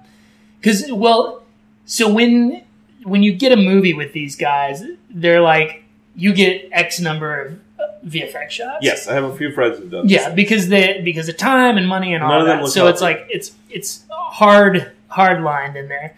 because 0.61 0.85
well, 0.93 1.43
so 1.85 2.13
when 2.13 2.63
when 3.03 3.25
you 3.25 3.35
get 3.35 3.51
a 3.51 3.57
movie 3.57 3.93
with 3.93 4.13
these 4.13 4.37
guys, 4.37 4.85
they're 5.11 5.41
like 5.41 5.83
you 6.15 6.33
get 6.33 6.69
X 6.71 7.01
number 7.01 7.41
of 7.41 7.61
VFX 8.07 8.51
shots. 8.51 8.79
Yes, 8.83 9.09
I 9.09 9.15
have 9.15 9.25
a 9.25 9.37
few 9.37 9.51
friends 9.53 9.79
who've 9.79 9.91
done. 9.91 10.09
Yeah, 10.09 10.31
because 10.31 10.69
the 10.69 11.01
because 11.05 11.29
of 11.29 11.37
time 11.37 11.77
and 11.77 11.89
money 11.89 12.15
and 12.15 12.23
None 12.23 12.33
all 12.33 12.41
of 12.41 12.47
them 12.47 12.59
that. 12.59 12.63
look 12.65 12.73
So 12.73 12.87
it's 12.87 13.01
healthy. 13.01 13.21
like 13.21 13.27
it's 13.31 13.53
it's 13.71 14.05
hard 14.11 14.93
hard 15.09 15.43
lined 15.43 15.77
in 15.77 15.89
there. 15.89 16.15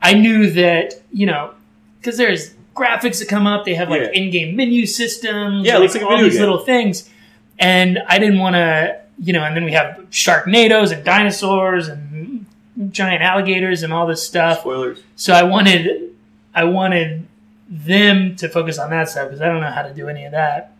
I 0.00 0.14
knew 0.14 0.50
that 0.52 0.94
you 1.12 1.26
know 1.26 1.52
because 2.00 2.16
there's 2.16 2.54
graphics 2.74 3.18
that 3.20 3.28
come 3.28 3.46
up. 3.46 3.64
They 3.64 3.74
have 3.74 3.88
like 3.90 4.02
Yeah. 4.02 4.10
in-game 4.12 4.54
menu 4.56 4.86
systems. 4.86 5.66
Yeah, 5.66 5.76
it 5.76 5.80
looks 5.80 5.94
like 5.94 6.02
a 6.02 6.06
all 6.06 6.12
video 6.12 6.24
these 6.24 6.34
game. 6.34 6.40
little 6.42 6.58
things, 6.64 7.10
and 7.58 7.98
I 8.08 8.18
didn't 8.18 8.38
want 8.38 8.54
to 8.54 9.00
you 9.22 9.32
know. 9.32 9.42
And 9.42 9.56
then 9.56 9.64
we 9.64 9.72
have 9.72 9.98
Sharknadoes 10.10 10.92
and 10.92 11.04
dinosaurs 11.04 11.88
and 11.88 12.46
giant 12.90 13.22
alligators 13.22 13.82
and 13.82 13.92
all 13.92 14.06
this 14.06 14.22
stuff. 14.22 14.60
Spoilers. 14.60 15.00
So 15.16 15.32
I 15.32 15.44
wanted, 15.44 16.10
I 16.54 16.64
wanted 16.64 17.24
them 17.68 18.34
to 18.36 18.48
focus 18.48 18.78
on 18.80 18.90
that 18.90 19.08
stuff 19.08 19.28
because 19.28 19.40
I 19.40 19.46
don't 19.46 19.60
know 19.60 19.70
how 19.70 19.82
to 19.82 19.94
do 19.94 20.08
any 20.08 20.24
of 20.24 20.32
that. 20.32 20.72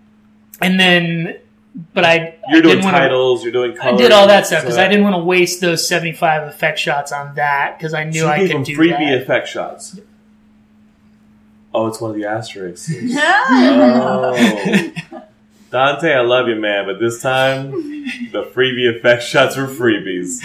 And 0.60 0.78
then, 0.78 1.36
but 1.92 2.04
I 2.04 2.36
You're 2.48 2.58
I 2.58 2.60
doing 2.60 2.62
didn't 2.62 2.84
wanna- 2.84 2.98
titles. 2.98 3.42
You're 3.42 3.52
doing. 3.52 3.78
I 3.80 3.96
did 3.96 4.12
all 4.12 4.26
that 4.28 4.46
stuff 4.46 4.60
so 4.60 4.64
because 4.64 4.78
I 4.78 4.88
didn't 4.88 5.04
want 5.04 5.16
to 5.16 5.22
waste 5.24 5.60
those 5.60 5.86
seventy 5.88 6.12
five 6.12 6.46
effect 6.48 6.78
shots 6.78 7.10
on 7.12 7.34
that 7.34 7.76
because 7.78 7.92
I 7.94 8.04
knew 8.04 8.20
So 8.20 8.26
you 8.26 8.32
I 8.32 8.38
gave 8.38 8.48
could 8.48 8.56
them 8.56 8.62
do 8.64 8.76
freebie 8.78 9.10
that. 9.10 9.22
effect 9.22 9.48
shots. 9.48 9.98
Oh, 11.76 11.88
it's 11.88 12.00
one 12.00 12.12
of 12.12 12.16
the 12.16 12.24
asterisks. 12.26 12.90
Oh. 13.16 14.34
Oh. 15.12 15.22
Dante, 15.74 16.14
I 16.14 16.20
love 16.20 16.46
you, 16.46 16.54
man, 16.54 16.86
but 16.86 17.00
this 17.00 17.20
time 17.20 17.72
the 18.30 18.44
freebie 18.54 18.96
effect 18.96 19.22
shots 19.24 19.56
were 19.56 19.66
freebies. 19.66 20.38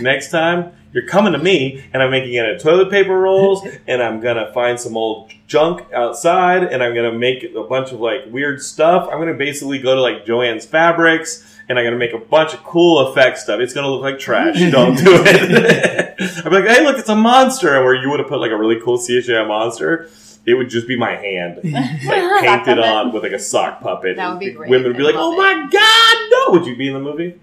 Next 0.00 0.32
time, 0.32 0.72
you're 0.92 1.06
coming 1.06 1.34
to 1.34 1.38
me, 1.38 1.84
and 1.92 2.02
I'm 2.02 2.10
making 2.10 2.34
it 2.34 2.44
a 2.44 2.58
toilet 2.58 2.90
paper 2.90 3.16
rolls, 3.16 3.64
and 3.86 4.02
I'm 4.02 4.18
gonna 4.18 4.52
find 4.52 4.80
some 4.80 4.96
old 4.96 5.30
junk 5.46 5.86
outside, 5.94 6.64
and 6.64 6.82
I'm 6.82 6.96
gonna 6.96 7.12
make 7.12 7.44
a 7.44 7.62
bunch 7.62 7.92
of 7.92 8.00
like 8.00 8.22
weird 8.26 8.60
stuff. 8.60 9.08
I'm 9.08 9.20
gonna 9.20 9.34
basically 9.34 9.78
go 9.78 9.94
to 9.94 10.00
like 10.00 10.26
Jo-Ann's 10.26 10.66
Fabrics, 10.66 11.44
and 11.68 11.78
I'm 11.78 11.84
gonna 11.84 11.96
make 11.96 12.12
a 12.12 12.18
bunch 12.18 12.52
of 12.52 12.64
cool 12.64 13.06
effect 13.06 13.38
stuff. 13.38 13.60
It's 13.60 13.74
gonna 13.74 13.88
look 13.88 14.02
like 14.02 14.18
trash. 14.18 14.58
Don't 14.72 14.96
do 14.96 15.22
it. 15.24 16.16
I'm 16.44 16.52
like, 16.52 16.64
hey, 16.64 16.84
look, 16.84 16.98
it's 16.98 17.08
a 17.08 17.14
monster, 17.14 17.76
and 17.76 17.84
where 17.84 17.94
you 17.94 18.10
would 18.10 18.18
have 18.18 18.28
put 18.28 18.40
like 18.40 18.50
a 18.50 18.58
really 18.58 18.80
cool 18.80 18.98
CGI 18.98 19.46
monster. 19.46 20.10
It 20.44 20.54
would 20.54 20.70
just 20.70 20.88
be 20.88 20.96
my 20.96 21.14
hand, 21.14 21.60
like 21.64 22.42
painted 22.42 22.78
on 22.80 23.12
with 23.12 23.22
like 23.22 23.32
a 23.32 23.38
sock 23.38 23.80
puppet. 23.80 24.16
That 24.16 24.30
would 24.30 24.40
be 24.40 24.50
great. 24.50 24.70
Women 24.70 24.88
would 24.88 24.96
be 24.96 25.02
I 25.04 25.06
like, 25.06 25.14
"Oh 25.16 25.36
my 25.36 25.68
god, 25.70 26.52
no!" 26.52 26.58
Would 26.58 26.66
you 26.66 26.76
be 26.76 26.88
in 26.88 26.94
the 26.94 27.00
movie? 27.00 27.38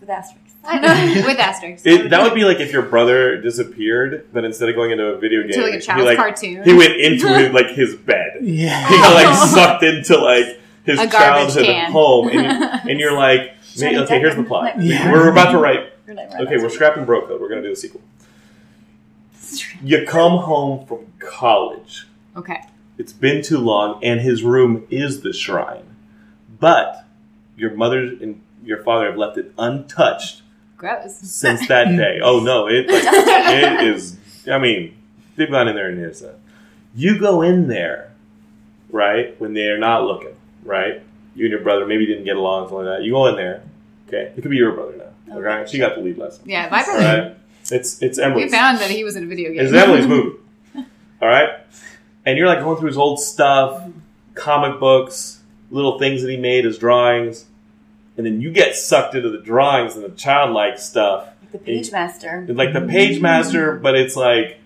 With 0.00 0.08
asterisks. 0.10 0.38
I 0.64 0.78
know, 0.78 1.22
with 1.26 1.38
asterisks. 1.38 1.86
It, 1.86 2.10
that 2.10 2.22
would 2.22 2.34
be 2.34 2.44
like 2.44 2.60
if 2.60 2.72
your 2.72 2.82
brother 2.82 3.40
disappeared, 3.40 4.26
but 4.32 4.44
instead 4.44 4.68
of 4.68 4.74
going 4.74 4.90
into 4.92 5.04
a 5.04 5.18
video 5.18 5.42
game, 5.42 5.52
To, 5.52 5.62
like, 5.62 5.86
a 5.86 5.94
he, 5.94 6.02
like, 6.02 6.16
cartoon. 6.16 6.62
he 6.64 6.72
went 6.72 6.94
into 7.00 7.28
his, 7.36 7.52
like 7.52 7.68
his 7.70 7.94
bed. 7.96 8.38
Yeah, 8.42 8.88
He 8.88 8.96
got 8.96 9.14
like 9.14 9.48
sucked 9.50 9.82
into 9.82 10.16
like 10.18 10.60
his 10.84 10.98
A 11.00 11.08
childhood 11.08 11.64
can. 11.66 11.92
home, 11.92 12.28
and, 12.28 12.34
you- 12.34 12.90
and 12.90 13.00
you're 13.00 13.12
like, 13.12 13.52
okay, 13.76 14.18
here's 14.18 14.34
the 14.36 14.44
plot. 14.44 14.80
Yeah. 14.82 15.12
We're 15.12 15.30
about 15.30 15.52
to 15.52 15.58
write. 15.58 15.92
You're 16.06 16.16
like, 16.16 16.30
right, 16.32 16.40
Okay, 16.42 16.56
we're 16.56 16.62
that's 16.62 16.74
scrapping 16.74 17.04
Bro 17.04 17.26
Code. 17.26 17.40
We're 17.40 17.48
gonna 17.48 17.62
do 17.62 17.72
a 17.72 17.76
sequel. 17.76 18.00
You 19.82 20.06
come 20.06 20.38
home 20.38 20.86
from 20.86 21.06
college. 21.18 22.06
okay. 22.36 22.60
It's 22.98 23.12
been 23.12 23.42
too 23.42 23.58
long, 23.58 23.98
and 24.04 24.20
his 24.20 24.42
room 24.42 24.86
is 24.90 25.22
the 25.22 25.32
shrine. 25.32 25.96
But 26.60 27.04
your 27.56 27.70
mother 27.74 27.98
and 27.98 28.40
your 28.62 28.82
father 28.84 29.06
have 29.06 29.16
left 29.16 29.38
it 29.38 29.52
untouched 29.58 30.42
Gross. 30.76 31.16
since 31.16 31.66
that 31.68 31.88
day. 31.96 32.20
Oh 32.22 32.40
no, 32.40 32.68
it 32.68 32.86
like, 32.88 33.02
it 33.06 33.86
is. 33.94 34.18
I 34.46 34.58
mean, 34.58 34.94
they've 35.36 35.50
gone 35.50 35.68
in 35.68 35.74
there 35.74 35.88
and 35.88 35.98
here's 35.98 36.20
that. 36.20 36.36
You 36.94 37.18
go 37.18 37.42
in 37.42 37.66
there, 37.66 38.12
right 38.90 39.34
when 39.40 39.54
they 39.54 39.68
are 39.68 39.78
not 39.78 40.04
looking, 40.04 40.36
right? 40.62 41.02
You 41.34 41.46
and 41.46 41.50
your 41.52 41.62
brother 41.62 41.86
maybe 41.86 42.06
didn't 42.06 42.24
get 42.24 42.36
along, 42.36 42.68
something 42.68 42.84
like 42.86 42.98
that. 42.98 43.02
You 43.04 43.12
go 43.12 43.26
in 43.28 43.36
there, 43.36 43.62
okay? 44.06 44.32
It 44.36 44.42
could 44.42 44.50
be 44.50 44.58
your 44.58 44.72
brother 44.72 44.96
now. 45.28 45.38
Okay, 45.38 45.70
she 45.70 45.78
got 45.78 45.94
the 45.96 46.02
lead 46.02 46.18
lesson. 46.18 46.42
Yeah, 46.46 46.68
my 46.70 46.84
brother. 46.84 47.00
right, 47.22 47.36
it's 47.72 48.02
it's 48.02 48.18
We 48.18 48.48
found 48.48 48.78
that 48.78 48.90
he 48.90 49.04
was 49.04 49.16
in 49.16 49.24
a 49.24 49.26
video 49.26 49.50
game. 49.52 49.60
It's 49.60 49.72
Emily's 49.72 50.06
movie. 50.08 50.38
All 51.20 51.28
right, 51.28 51.50
and 52.26 52.36
you're 52.36 52.46
like 52.46 52.60
going 52.60 52.78
through 52.78 52.88
his 52.88 52.96
old 52.98 53.20
stuff, 53.20 53.88
comic 54.34 54.80
books, 54.80 55.40
little 55.70 55.98
things 55.98 56.22
that 56.22 56.30
he 56.30 56.36
made 56.36 56.66
as 56.66 56.78
drawings, 56.78 57.46
and 58.16 58.26
then 58.26 58.40
you 58.40 58.50
get 58.52 58.74
sucked 58.76 59.14
into 59.14 59.30
the 59.30 59.38
drawings 59.38 59.96
and 59.96 60.04
the 60.04 60.10
childlike 60.10 60.78
stuff. 60.78 61.28
The 61.52 61.58
page 61.58 61.92
master. 61.92 62.46
It's 62.48 62.56
like 62.56 62.72
the 62.72 62.80
Pagemaster, 62.80 63.80
but 63.80 63.94
it's 63.94 64.16
like, 64.16 64.58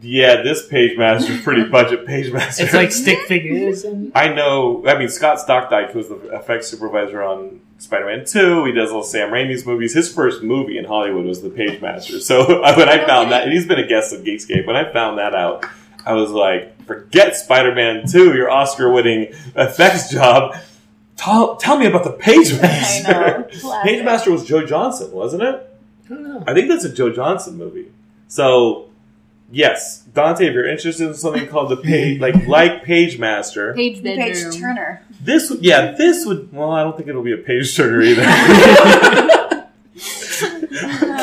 yeah, 0.00 0.42
this 0.42 0.66
Pagemaster 0.66 1.30
is 1.30 1.40
pretty 1.44 1.64
budget 1.64 2.06
Pagemaster. 2.06 2.64
it's 2.64 2.74
like 2.74 2.90
stick 2.90 3.18
figures 3.26 3.84
and 3.84 4.12
I 4.14 4.32
know. 4.32 4.82
I 4.86 4.98
mean, 4.98 5.08
Scott 5.08 5.38
Stokdyk, 5.38 5.94
was 5.94 6.08
the 6.08 6.16
effects 6.34 6.68
supervisor 6.68 7.22
on 7.22 7.60
Spider-Man 7.80 8.26
Two, 8.26 8.66
he 8.66 8.72
does 8.72 8.90
all 8.90 9.02
Sam 9.02 9.30
Raimi's 9.30 9.64
movies. 9.64 9.94
His 9.94 10.12
first 10.12 10.42
movie 10.42 10.76
in 10.76 10.84
Hollywood 10.84 11.24
was 11.24 11.40
The 11.40 11.48
Pagemaster. 11.48 12.20
So 12.20 12.60
when 12.76 12.88
I 12.88 13.06
found 13.06 13.32
that, 13.32 13.44
and 13.44 13.52
he's 13.52 13.66
been 13.66 13.78
a 13.78 13.86
guest 13.86 14.12
of 14.12 14.20
Geekscape, 14.20 14.66
when 14.66 14.76
I 14.76 14.92
found 14.92 15.18
that 15.18 15.34
out, 15.34 15.64
I 16.04 16.12
was 16.12 16.30
like, 16.30 16.84
forget 16.84 17.36
Spider-Man 17.36 18.06
Two, 18.06 18.34
your 18.34 18.50
Oscar-winning 18.50 19.32
effects 19.56 20.10
job. 20.10 20.56
Tell, 21.16 21.56
tell 21.56 21.78
me 21.78 21.86
about 21.86 22.04
the 22.04 22.12
Pagemaster. 22.12 23.50
Pagemaster 23.82 24.30
was 24.30 24.44
Joe 24.44 24.64
Johnston, 24.66 25.10
wasn't 25.12 25.42
it? 25.42 25.76
I 26.04 26.08
don't 26.08 26.22
know. 26.22 26.44
I 26.46 26.52
think 26.52 26.68
that's 26.68 26.84
a 26.84 26.92
Joe 26.92 27.10
Johnston 27.10 27.56
movie. 27.56 27.90
So, 28.28 28.89
yes, 29.50 30.00
Dante, 30.14 30.46
if 30.46 30.54
you're 30.54 30.68
interested 30.68 31.06
in 31.08 31.14
something 31.14 31.46
called 31.48 31.70
the 31.70 31.76
page, 31.76 32.20
like 32.26 32.46
like 32.46 32.84
Pagemaster, 32.84 33.74
Page 33.74 34.02
bedroom. 34.02 34.26
page 34.26 34.58
turner. 34.58 35.02
this 35.20 35.50
would 35.50 35.62
yeah, 35.64 35.92
this 35.92 36.24
would. 36.26 36.52
Well, 36.52 36.70
I 36.70 36.82
don't 36.82 36.96
think 36.96 37.08
it'll 37.08 37.22
be 37.22 37.32
a 37.32 37.36
page 37.38 37.74
turner 37.76 38.00
either. 38.02 38.22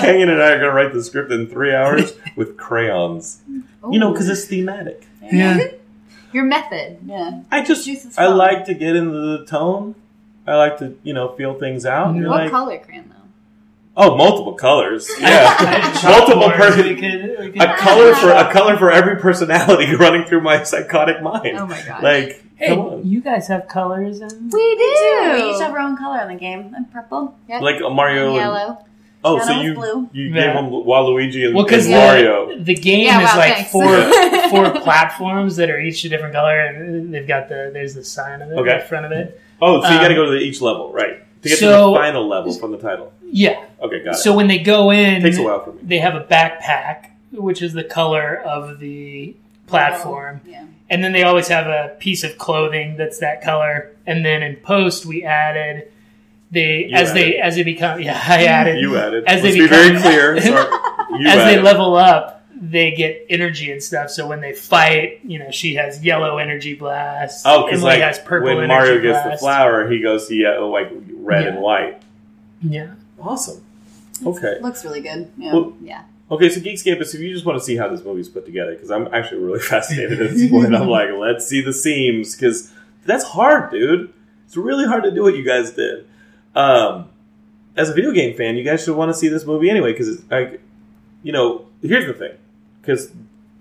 Canyon 0.01 0.29
and 0.29 0.41
I 0.41 0.51
are 0.51 0.59
going 0.59 0.69
to 0.69 0.71
write 0.71 0.93
the 0.93 1.03
script 1.03 1.31
in 1.31 1.47
three 1.47 1.73
hours 1.73 2.13
with 2.35 2.57
crayons. 2.57 3.41
You 3.89 3.99
know, 3.99 4.11
because 4.11 4.29
it's 4.29 4.45
thematic. 4.45 5.05
Yeah, 5.21 5.69
Your 6.33 6.43
method. 6.43 6.99
Yeah. 7.05 7.41
I 7.51 7.63
just 7.63 7.85
Juice 7.85 8.05
is 8.05 8.17
I 8.17 8.25
fun. 8.27 8.37
like 8.37 8.65
to 8.65 8.73
get 8.73 8.95
into 8.95 9.11
the 9.37 9.45
tone. 9.45 9.95
I 10.45 10.55
like 10.55 10.77
to 10.79 10.97
you 11.03 11.13
know 11.13 11.35
feel 11.35 11.55
things 11.55 11.85
out. 11.85 12.15
You're 12.15 12.29
What 12.29 12.43
like, 12.43 12.51
color 12.51 12.77
crayon 12.79 13.09
though? 13.09 13.15
Oh, 13.97 14.15
multiple 14.15 14.53
colors. 14.53 15.09
Yeah, 15.19 15.99
multiple 16.03 16.49
person. 16.51 16.85
we 16.87 16.95
could- 16.95 17.35
we 17.39 17.51
could- 17.51 17.61
a 17.61 17.75
color 17.77 18.13
for 18.15 18.29
a 18.31 18.51
color 18.53 18.77
for 18.77 18.91
every 18.91 19.17
personality 19.17 19.93
running 19.99 20.23
through 20.25 20.41
my 20.41 20.63
psychotic 20.63 21.21
mind. 21.21 21.57
Oh 21.57 21.65
my 21.67 21.81
gosh. 21.81 22.01
Like, 22.03 22.43
Hey, 22.55 22.67
come 22.69 22.79
on. 22.79 23.05
you 23.07 23.21
guys 23.21 23.47
have 23.49 23.67
colors 23.67 24.19
and 24.19 24.31
We 24.51 24.75
do. 24.75 25.33
We 25.33 25.51
each 25.51 25.59
have 25.61 25.71
our 25.73 25.79
own 25.79 25.95
color 25.97 26.21
in 26.21 26.27
the 26.29 26.35
game. 26.39 26.73
I'm 26.75 26.85
purple. 26.85 27.37
Yep. 27.49 27.61
like 27.61 27.81
a 27.81 27.89
Mario. 27.89 28.27
and- 28.29 28.35
Yellow. 28.35 28.77
oh, 29.23 29.37
Yeah, 29.37 29.43
so 29.43 29.61
you 29.61 29.73
blue. 29.75 30.09
you 30.13 30.23
Yeah. 30.29 30.33
gave 30.45 30.53
them 30.55 30.71
Waluigi 30.71 31.45
and, 31.45 31.55
well, 31.55 31.65
because 31.65 31.85
and 31.85 31.93
the, 31.95 31.99
Mario. 31.99 32.57
the 32.59 32.73
game 32.75 33.05
Yeah, 33.05 33.19
is 33.21 33.25
wow, 33.29 33.37
like 33.37 33.53
thanks. 33.55 33.71
four 33.71 34.49
four 34.49 34.81
platforms 34.81 35.55
that 35.57 35.69
are 35.69 35.79
each 35.79 36.03
a 36.05 36.09
different 36.09 36.33
color, 36.33 36.59
and 36.59 37.13
they've 37.13 37.27
got 37.27 37.47
the 37.49 37.69
there's 37.73 37.93
the 37.93 38.03
sign 38.03 38.41
of 38.41 38.49
it 38.51 38.55
Okay. 38.57 38.75
in 38.81 38.87
front 38.87 39.05
of 39.05 39.11
it. 39.11 39.39
Oh, 39.61 39.81
so 39.81 39.89
you 39.89 39.95
got 39.99 40.07
to 40.07 40.13
um, 40.13 40.15
go 40.15 40.25
to 40.25 40.31
the, 40.31 40.37
each 40.39 40.59
level, 40.61 40.91
right? 40.93 41.19
To 41.43 41.49
get 41.49 41.59
to 41.59 41.65
the 41.65 41.91
final 41.95 42.27
level 42.27 42.53
from 42.53 42.71
the 42.71 42.77
title. 42.79 43.11
Yeah. 43.29 43.65
Okay, 43.81 44.03
got 44.03 44.15
it. 44.15 44.17
So 44.17 44.35
when 44.35 44.47
they 44.47 44.59
go 44.59 44.91
in, 44.91 45.17
it. 45.17 45.21
Takes 45.21 45.37
a 45.37 45.43
while 45.43 45.63
for 45.63 45.73
me. 45.73 45.79
they 45.83 45.97
have 45.99 46.15
a 46.15 46.23
backpack, 46.23 47.11
which 47.31 47.61
is 47.61 47.73
the 47.73 47.83
color 47.83 48.35
of 48.37 48.79
the 48.79 49.35
platform. 49.67 50.41
Yeah. 50.45 50.65
And 50.89 51.03
then 51.03 51.11
they 51.11 51.23
always 51.23 51.47
have 51.49 51.67
a 51.67 51.95
piece 51.99 52.23
of 52.23 52.37
clothing 52.37 52.95
that's 52.97 53.19
that 53.19 53.41
color. 53.41 53.91
And 54.05 54.23
then 54.25 54.41
in 54.41 54.55
post, 54.57 55.05
we 55.05 55.23
added 55.23 55.91
they 56.49 56.85
You 56.85 56.95
as 56.95 57.09
added. 57.09 57.21
they 57.23 57.37
as 57.39 57.55
they 57.55 57.63
become 57.63 57.99
yeah 57.99 58.13
I 58.25 58.45
added 58.45 58.79
You 58.79 58.95
added. 58.97 59.25
as 59.27 59.43
Let's 59.43 59.55
they 59.55 59.59
be 59.61 59.67
very 59.67 59.99
clear. 59.99 60.39
Sorry. 60.41 60.71
You 61.19 61.27
as 61.27 61.43
they 61.43 61.59
level 61.61 61.95
up. 61.95 62.35
They 62.59 62.91
get 62.91 63.25
energy 63.29 63.71
and 63.71 63.83
stuff. 63.83 64.09
So 64.09 64.25
when 64.25 64.39
they 64.41 64.53
fight, 64.53 65.19
you 65.23 65.37
know, 65.37 65.51
she 65.51 65.75
has 65.75 66.03
yellow 66.03 66.37
energy 66.39 66.73
blast. 66.73 67.45
Oh, 67.45 67.65
because 67.65 67.83
like 67.83 67.99
has 68.01 68.17
purple 68.17 68.47
when 68.47 68.57
energy 68.59 68.67
Mario 68.69 69.01
gets 69.01 69.29
the 69.29 69.37
flower, 69.37 69.87
he 69.91 69.99
goes 70.01 70.27
to 70.29 70.35
yeah, 70.35 70.57
like 70.59 70.89
red 71.17 71.43
Yeah. 71.43 71.49
and 71.51 71.61
white. 71.61 72.01
Yeah. 72.61 72.93
Awesome. 73.19 73.63
Okay. 74.25 74.57
Looks 74.61 74.83
really 74.83 75.01
good. 75.01 75.31
Yeah. 75.37 75.53
Well, 75.53 75.73
Yeah. 75.81 76.03
Okay, 76.29 76.49
so 76.49 76.59
Geekscapists, 76.59 77.15
if 77.15 77.21
you 77.21 77.31
just 77.33 77.45
want 77.45 77.57
to 77.57 77.63
see 77.63 77.77
how 77.77 77.87
this 77.87 78.03
movie's 78.03 78.27
put 78.27 78.45
together, 78.45 78.73
because 78.73 78.91
I'm 78.91 79.07
actually 79.13 79.41
really 79.43 79.59
fascinated 79.73 80.21
at 80.21 80.31
this 80.31 80.49
point. 80.51 80.75
I'm 80.75 80.89
like, 80.89 81.09
let's 81.17 81.47
see 81.47 81.61
the 81.61 81.71
seams, 81.71 82.35
because 82.35 82.71
that's 83.05 83.23
hard, 83.23 83.71
dude. 83.71 84.13
It's 84.45 84.57
really 84.57 84.85
hard 84.85 85.03
to 85.03 85.11
do 85.11 85.23
what 85.23 85.37
you 85.37 85.43
guys 85.45 85.71
did. 85.71 86.05
Um, 86.53 87.07
as 87.77 87.89
a 87.89 87.93
video 87.93 88.11
game 88.11 88.35
fan, 88.35 88.57
you 88.57 88.63
guys 88.65 88.83
should 88.83 88.95
want 88.97 89.09
to 89.09 89.13
see 89.13 89.29
this 89.29 89.45
movie 89.45 89.69
anyway, 89.69 89.93
because 89.93 90.09
it's 90.09 90.29
like, 90.29 90.59
you 91.23 91.31
know, 91.31 91.65
here's 91.81 92.05
the 92.05 92.13
thing, 92.13 92.37
because 92.81 93.09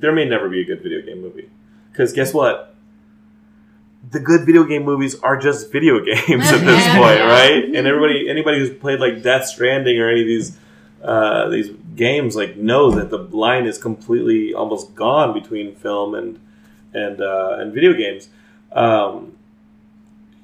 there 0.01 0.11
may 0.13 0.25
never 0.25 0.49
be 0.49 0.61
a 0.61 0.65
good 0.65 0.83
video 0.83 1.03
game 1.03 1.23
movie. 1.23 1.49
Because 1.93 2.13
guess 2.13 2.35
what? 2.35 2.75
The 4.17 4.23
good 4.23 4.47
video 4.47 4.65
game 4.65 4.83
movies 4.85 5.15
are 5.21 5.37
just 5.37 5.71
video 5.71 6.01
games 6.05 6.51
at 6.51 6.65
this 6.65 6.87
point, 6.97 7.21
right? 7.21 7.65
And 7.77 7.87
everybody, 7.87 8.31
anybody 8.31 8.61
who's 8.61 8.71
played 8.71 8.99
like 8.99 9.23
Death 9.23 9.45
Stranding 9.45 10.01
or 10.01 10.09
any 10.09 10.23
of 10.23 10.27
these 10.27 10.57
uh, 11.05 11.51
these 11.51 11.69
games 11.95 12.35
like 12.35 12.57
know 12.57 12.91
that 12.93 13.11
the 13.11 13.19
line 13.19 13.67
is 13.67 13.77
completely 13.77 14.55
almost 14.55 14.95
gone 14.95 15.35
between 15.35 15.75
film 15.75 16.15
and 16.15 16.41
and 16.95 17.21
uh, 17.21 17.59
and 17.59 17.75
video 17.75 17.93
games. 17.93 18.31
Um, 18.73 19.37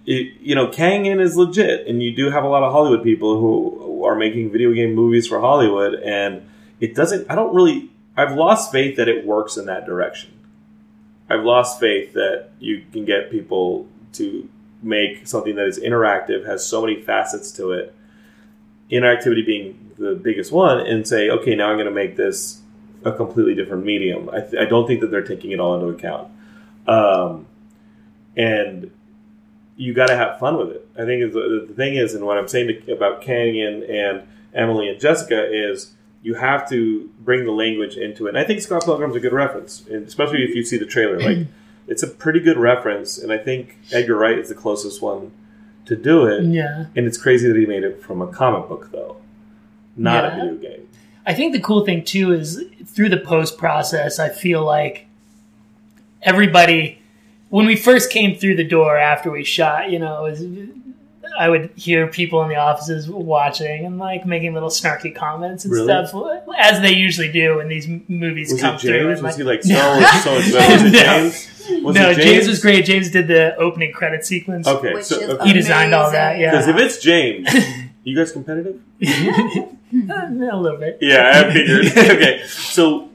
it, 0.05 0.39
you 0.43 0.55
know, 0.55 0.67
Kangin 0.67 1.19
is 1.19 1.39
legit, 1.39 1.87
and 1.87 2.03
you 2.03 2.15
do 2.15 2.29
have 2.29 2.45
a 2.45 2.49
lot 2.49 2.63
of 2.63 2.73
Hollywood 2.73 3.03
people 3.03 3.41
who, 3.41 3.79
who 3.83 4.05
are 4.05 4.15
making 4.15 4.53
video 4.53 4.75
game 4.75 4.95
movies 4.95 5.27
for 5.27 5.41
Hollywood, 5.41 5.95
and 5.95 6.47
it 6.79 6.95
doesn't. 6.95 7.31
I 7.31 7.35
don't 7.35 7.55
really. 7.55 7.89
I've 8.19 8.37
lost 8.37 8.71
faith 8.71 8.99
that 8.99 9.09
it 9.09 9.25
works 9.25 9.57
in 9.57 9.65
that 9.65 9.87
direction. 9.87 10.42
I've 11.33 11.45
lost 11.45 11.81
faith 11.81 12.13
that 12.13 12.51
you 12.61 12.85
can 12.93 13.05
get 13.05 13.31
people 13.31 13.89
to 14.15 14.49
make 14.83 15.27
something 15.27 15.55
that 15.57 15.67
is 15.67 15.79
interactive, 15.79 16.45
has 16.47 16.67
so 16.67 16.81
many 16.81 17.01
facets 17.01 17.51
to 17.53 17.73
it. 17.73 17.95
Interactivity 18.91 19.47
being 19.47 19.91
the 19.99 20.15
biggest 20.15 20.53
one, 20.53 20.81
and 20.81 21.07
say, 21.07 21.31
okay, 21.31 21.55
now 21.55 21.71
I'm 21.71 21.77
going 21.77 21.87
to 21.87 21.93
make 21.93 22.17
this 22.17 22.61
a 23.05 23.13
completely 23.13 23.55
different 23.55 23.85
medium. 23.85 24.29
I, 24.31 24.41
th- 24.41 24.61
I 24.61 24.65
don't 24.67 24.87
think 24.87 25.01
that 25.01 25.11
they're 25.11 25.23
taking 25.23 25.53
it 25.53 25.61
all 25.61 25.75
into 25.75 25.89
account. 25.89 26.31
Um, 26.87 27.47
and 28.37 28.91
you 29.77 29.95
got 29.95 30.09
to 30.09 30.17
have 30.17 30.39
fun 30.39 30.59
with 30.59 30.71
it. 30.71 30.89
I 30.99 31.05
think 31.05 31.33
the, 31.33 31.65
the 31.67 31.75
thing 31.75 31.95
is, 31.95 32.15
and 32.15 32.27
what 32.27 32.39
I'm 32.39 32.49
saying 32.49 32.69
to, 32.69 32.93
about 32.93 33.23
Canyon 33.23 33.83
and 33.85 34.29
Emily 34.55 34.89
and 34.89 35.01
Jessica 35.01 35.49
is 35.51 35.95
you 36.23 36.35
have 36.35 36.69
to 36.71 37.11
bring 37.21 37.45
the 37.45 37.51
language 37.53 37.97
into 37.97 38.27
it. 38.27 38.31
And 38.31 38.39
I 38.39 38.45
think 38.45 38.61
Scott 38.63 38.85
Pilgrim's 38.85 39.17
a 39.17 39.21
good 39.21 39.33
reference, 39.33 39.87
especially 39.89 40.45
if 40.45 40.55
you 40.55 40.65
see 40.65 40.77
the 40.79 40.87
trailer. 40.87 41.19
Like, 41.21 41.47
it's 41.89 42.03
a 42.03 42.07
pretty 42.07 42.39
good 42.41 42.57
reference, 42.57 43.19
and 43.19 43.33
I 43.33 43.39
think 43.39 43.77
Edgar 43.93 44.17
Wright 44.17 44.39
is 44.39 44.49
the 44.49 44.55
closest 44.55 45.03
one 45.03 45.33
to 45.87 45.97
do 45.97 46.25
it. 46.27 46.45
Yeah. 46.45 46.87
And 46.95 47.07
it's 47.07 47.19
crazy 47.19 47.49
that 47.49 47.57
he 47.57 47.67
made 47.67 47.83
it 47.83 48.01
from 48.03 48.23
a 48.23 48.29
comic 48.29 48.69
book, 48.69 48.91
though, 48.93 49.17
not 49.97 50.23
Yeah. 50.25 50.29
a 50.29 50.45
video 50.55 50.71
game. 50.71 50.89
I 51.27 51.35
think 51.35 51.53
the 51.53 51.61
cool 51.61 51.85
thing 51.85 52.05
too 52.05 52.33
is 52.33 52.65
through 52.87 53.09
the 53.09 53.17
post 53.17 53.59
process, 53.59 54.19
I 54.21 54.29
feel 54.29 54.65
like 54.65 55.07
everybody, 56.23 57.01
when 57.49 57.67
we 57.67 57.77
first 57.77 58.11
came 58.11 58.37
through 58.37 58.57
the 58.57 58.65
door 58.65 58.97
after 58.97 59.31
we 59.31 59.45
shot, 59.45 59.91
you 59.91 59.99
know, 59.99 60.25
it 60.27 60.31
was, 60.31 60.41
I 61.39 61.49
would 61.49 61.71
hear 61.77 62.07
people 62.09 62.43
in 62.43 62.49
the 62.49 62.57
offices 62.57 63.09
watching 63.09 63.85
and 63.87 63.99
like 63.99 64.27
making 64.27 64.55
little 64.55 64.69
snarky 64.69 65.15
comments 65.15 65.65
and 65.65 65.73
Really? 65.73 65.87
stuff, 65.87 66.15
as 66.59 66.81
they 66.81 66.93
usually 66.95 67.31
do 67.33 67.57
when 67.57 67.69
these 67.69 67.89
movies 68.09 68.53
Was 68.53 68.61
come 68.61 68.75
it 68.75 68.81
through. 68.81 68.91
James? 69.15 69.19
and, 69.19 69.23
Was 69.27 69.37
he 69.37 69.43
like- 69.43 69.65
like 69.65 70.23
so 70.23 70.41
so? 70.41 70.59
Was 70.59 70.83
it 70.85 70.93
No. 70.93 70.99
James? 71.03 71.49
Was 71.85 71.95
no, 71.95 72.11
it 72.11 72.17
James? 72.17 72.49
was 72.49 72.61
great. 72.61 72.85
James 72.85 73.11
did 73.13 73.29
the 73.29 73.55
opening 73.57 73.93
credit 73.93 74.27
sequence. 74.27 74.67
Okay, 74.67 74.95
Which 74.95 75.05
so 75.05 75.21
is 75.21 75.31
okay. 75.31 75.47
He 75.47 75.53
designed 75.53 75.95
all 75.95 76.11
that, 76.11 76.39
yeah. 76.39 76.51
Because 76.51 76.67
if 76.69 76.77
it's 76.77 76.99
James, 76.99 77.49
you 78.03 78.17
guys 78.17 78.33
competitive? 78.33 78.81
a 79.01 80.57
little 80.57 80.79
bit. 80.79 80.99
Yeah, 81.01 81.45
I 81.47 81.53
figured. 81.53 81.87
okay, 81.97 82.43
so 82.47 83.09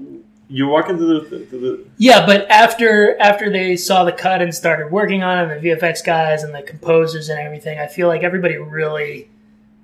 you're 0.49 0.69
walking 0.69 0.97
through 0.97 1.19
the, 1.21 1.45
through 1.45 1.59
the 1.59 1.85
Yeah, 1.97 2.25
but 2.25 2.49
after 2.49 3.19
after 3.19 3.49
they 3.49 3.75
saw 3.75 4.03
the 4.05 4.11
cut 4.13 4.41
and 4.41 4.53
started 4.55 4.91
working 4.91 5.21
on 5.23 5.37
it, 5.39 5.51
and 5.51 5.61
the 5.63 5.69
VFX 5.69 6.03
guys 6.05 6.43
and 6.43 6.53
the 6.55 6.61
composers 6.61 7.29
and 7.29 7.39
everything, 7.39 7.79
I 7.79 7.87
feel 7.87 8.07
like 8.07 8.23
everybody 8.23 8.57
really 8.57 9.29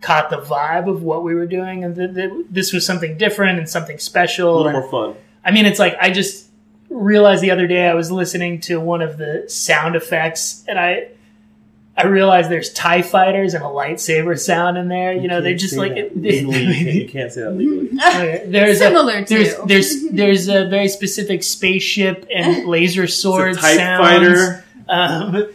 caught 0.02 0.30
the 0.30 0.38
vibe 0.42 0.90
of 0.90 1.02
what 1.04 1.24
we 1.24 1.34
were 1.36 1.46
doing, 1.46 1.84
and 1.84 1.96
that 1.96 2.14
that 2.16 2.46
this 2.50 2.72
was 2.74 2.86
something 2.86 3.18
different 3.18 3.60
and 3.60 3.70
something 3.70 3.98
special. 3.98 4.50
a 4.50 4.58
little 4.58 4.68
And- 4.68 4.80
more 4.80 4.90
fun. 5.14 5.16
I 5.46 5.52
mean, 5.52 5.66
it's 5.66 5.80
like 5.80 5.96
I 6.00 6.10
just 6.10 6.48
realized 6.90 7.42
the 7.42 7.52
other 7.52 7.68
day 7.68 7.88
I 7.88 7.94
was 7.96 8.12
listening 8.12 8.62
to 8.62 8.80
one 8.80 9.02
of 9.02 9.18
the 9.18 9.46
sound 9.48 9.96
effects, 9.96 10.64
and 10.68 10.80
I 10.80 11.08
I 11.96 12.08
realize 12.08 12.50
there's 12.50 12.74
Tie 12.74 13.04
fighters 13.04 13.54
and 13.54 13.64
a 13.64 13.68
lightsaber 13.68 14.40
sound 14.40 14.78
in 14.80 14.88
there. 14.88 15.14
You 15.14 15.28
know, 15.28 15.42
they 15.42 15.52
can't 15.52 15.62
just 15.62 15.78
like 15.78 15.94
that 15.94 16.06
it, 16.08 16.18
legally. 16.18 17.02
You 17.04 17.08
can't, 17.08 17.32
say 17.34 17.42
that 17.42 17.52
legally. 17.52 17.90
Okay, 18.08 18.44
there's 18.48 18.80
Similar 18.80 19.14
a, 19.18 19.26
to. 19.26 19.34
there's 19.36 19.58
there's 19.66 20.10
there's 20.12 20.48
a 20.48 20.68
very 20.70 20.88
specific 20.88 21.44
spaceship 21.44 22.26
and 22.34 22.66
laser 22.68 23.06
sword 23.08 23.50
It's 23.52 23.60
a 23.60 23.62
Type 23.62 23.76
sounds 23.78 24.08
fighter. 24.08 24.66
um, 24.90 25.48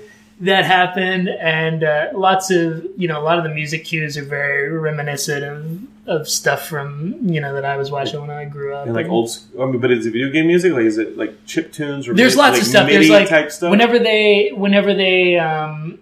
that 0.43 0.65
happened, 0.65 1.29
and 1.29 1.83
uh, 1.83 2.11
lots 2.15 2.53
of 2.53 2.87
you 2.97 3.09
know 3.09 3.21
a 3.21 3.25
lot 3.25 3.39
of 3.39 3.45
the 3.45 3.51
music 3.51 3.85
cues 3.85 4.17
are 4.17 4.23
very 4.25 4.69
reminiscent 4.71 5.43
of 5.45 6.21
of 6.21 6.29
stuff 6.29 6.69
from 6.69 7.19
you 7.29 7.41
know 7.41 7.53
that 7.55 7.65
I 7.65 7.77
was 7.77 7.91
watching 7.91 8.21
when 8.21 8.31
I 8.31 8.45
grew 8.45 8.73
up. 8.75 8.87
And 8.87 8.95
like 8.95 9.09
old, 9.09 9.27
s- 9.31 9.45
I 9.61 9.67
mean, 9.67 9.81
but 9.81 9.91
is 9.91 10.07
it 10.07 10.13
video 10.13 10.31
game 10.31 10.47
music? 10.47 10.73
Like, 10.73 10.85
is 10.85 10.97
it 10.99 11.19
like 11.19 11.45
chip 11.47 11.73
tunes 11.73 12.07
or 12.07 12.15
There's 12.15 12.37
mi- 12.37 12.43
lots 12.43 12.53
like 12.53 12.63
of 12.63 12.69
stuff. 12.69 12.89
There's 12.89 13.11
like 13.11 13.29
type 13.29 13.51
stuff? 13.51 13.73
whenever 13.73 13.99
they 13.99 14.53
whenever 14.55 14.95
they 14.95 15.37
um, 15.37 15.99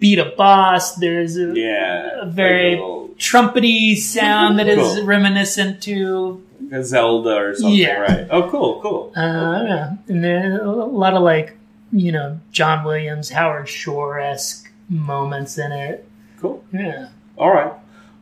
beat 0.00 0.18
a 0.18 0.32
boss, 0.36 0.96
there's 0.96 1.36
a, 1.36 1.52
yeah, 1.54 2.22
a 2.22 2.26
very 2.26 2.70
like 2.72 2.78
a 2.78 2.82
little 2.82 3.08
trumpety 3.18 3.96
sound 3.96 4.58
that 4.58 4.66
is 4.66 4.78
Cool. 4.96 5.04
reminiscent 5.04 5.82
to 5.82 6.42
a 6.72 6.82
Zelda 6.82 7.36
or 7.36 7.54
something, 7.54 7.74
Yeah. 7.78 7.98
right? 8.00 8.26
Oh, 8.30 8.48
cool, 8.50 8.80
cool. 8.80 9.12
Uh, 9.16 9.62
yeah, 9.64 9.92
and 10.08 10.24
then 10.24 10.52
a 10.52 10.70
lot 10.72 11.14
of 11.14 11.22
like, 11.22 11.56
you 11.92 12.10
know, 12.12 12.40
John 12.50 12.84
Williams, 12.84 13.30
Howard 13.30 13.68
Shore 13.68 14.18
esque 14.18 14.70
moments 14.88 15.58
in 15.58 15.70
it. 15.72 16.08
Cool. 16.40 16.64
Yeah. 16.72 17.08
All 17.36 17.50
right. 17.52 17.72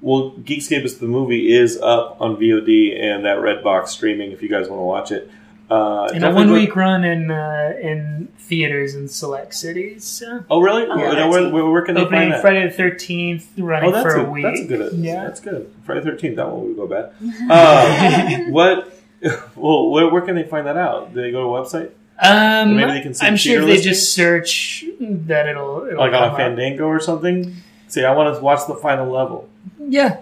Well, 0.01 0.33
Geekscape 0.43 0.85
is 0.85 0.99
the 0.99 1.07
movie 1.07 1.53
is 1.53 1.77
up 1.81 2.17
on 2.21 2.37
VOD 2.37 3.01
and 3.01 3.25
that 3.25 3.39
Redbox 3.39 3.89
streaming 3.89 4.31
if 4.33 4.43
you 4.43 4.49
guys 4.49 4.69
want 4.69 4.81
to 4.81 4.85
watch 4.85 5.11
it. 5.13 5.31
Uh, 5.71 6.09
In 6.15 6.25
a 6.25 6.33
one 6.35 6.51
week 6.51 6.75
run 6.77 7.05
in 7.05 7.31
uh, 7.31 7.75
in 7.81 8.29
theaters 8.39 8.95
in 8.95 9.07
select 9.09 9.55
cities. 9.55 10.03
So. 10.05 10.43
Oh, 10.49 10.61
really? 10.63 10.85
Oh, 10.87 10.97
where, 10.97 11.15
that's 11.15 11.31
where, 11.31 11.49
where, 11.51 11.67
where 11.71 11.83
can 11.83 11.95
they 11.95 12.01
Opening 12.03 12.21
find 12.21 12.33
that? 12.33 12.41
Friday 12.41 12.65
the 12.69 12.73
thirteenth, 12.75 13.47
running 13.59 13.91
Oh, 13.91 13.93
that's 13.93 14.05
for 14.15 14.17
a, 14.17 14.25
a, 14.25 14.31
week. 14.31 14.45
that's 14.45 14.61
a 14.61 14.65
good. 14.65 14.93
Yeah. 14.95 15.25
That's 15.25 15.41
good. 15.41 15.71
Friday 15.85 16.01
Thirteenth. 16.03 16.37
That 16.37 16.49
one 16.51 16.69
would 16.69 16.77
go 16.77 16.87
bad. 16.87 17.13
Uh, 17.51 18.45
what? 18.51 18.95
Well, 19.57 19.91
where, 19.91 20.09
where 20.09 20.23
can 20.23 20.37
they 20.37 20.45
find 20.45 20.67
that 20.69 20.77
out? 20.77 21.13
Do 21.13 21.21
they 21.21 21.33
go 21.33 21.43
to 21.43 21.49
a 21.57 21.61
website, 21.61 21.91
Um, 22.23 22.77
Maybe 22.77 22.93
they 22.93 23.01
can 23.01 23.15
see 23.15 23.27
I'm 23.27 23.35
sure 23.37 23.57
if 23.59 23.63
they 23.67 23.73
listings? 23.73 23.97
just 23.99 24.15
search 24.15 24.85
that 25.01 25.49
it'll, 25.49 25.87
it'll 25.87 25.99
like 25.99 26.13
on 26.13 26.21
come 26.21 26.23
a 26.23 26.27
up. 26.33 26.37
Fandango 26.37 26.85
or 26.87 27.01
something? 27.01 27.57
Say, 27.89 28.05
I 28.05 28.15
want 28.15 28.37
to 28.37 28.41
watch 28.41 28.69
the 28.69 28.77
final 28.77 29.11
level. 29.11 29.49
Yeah, 29.81 30.19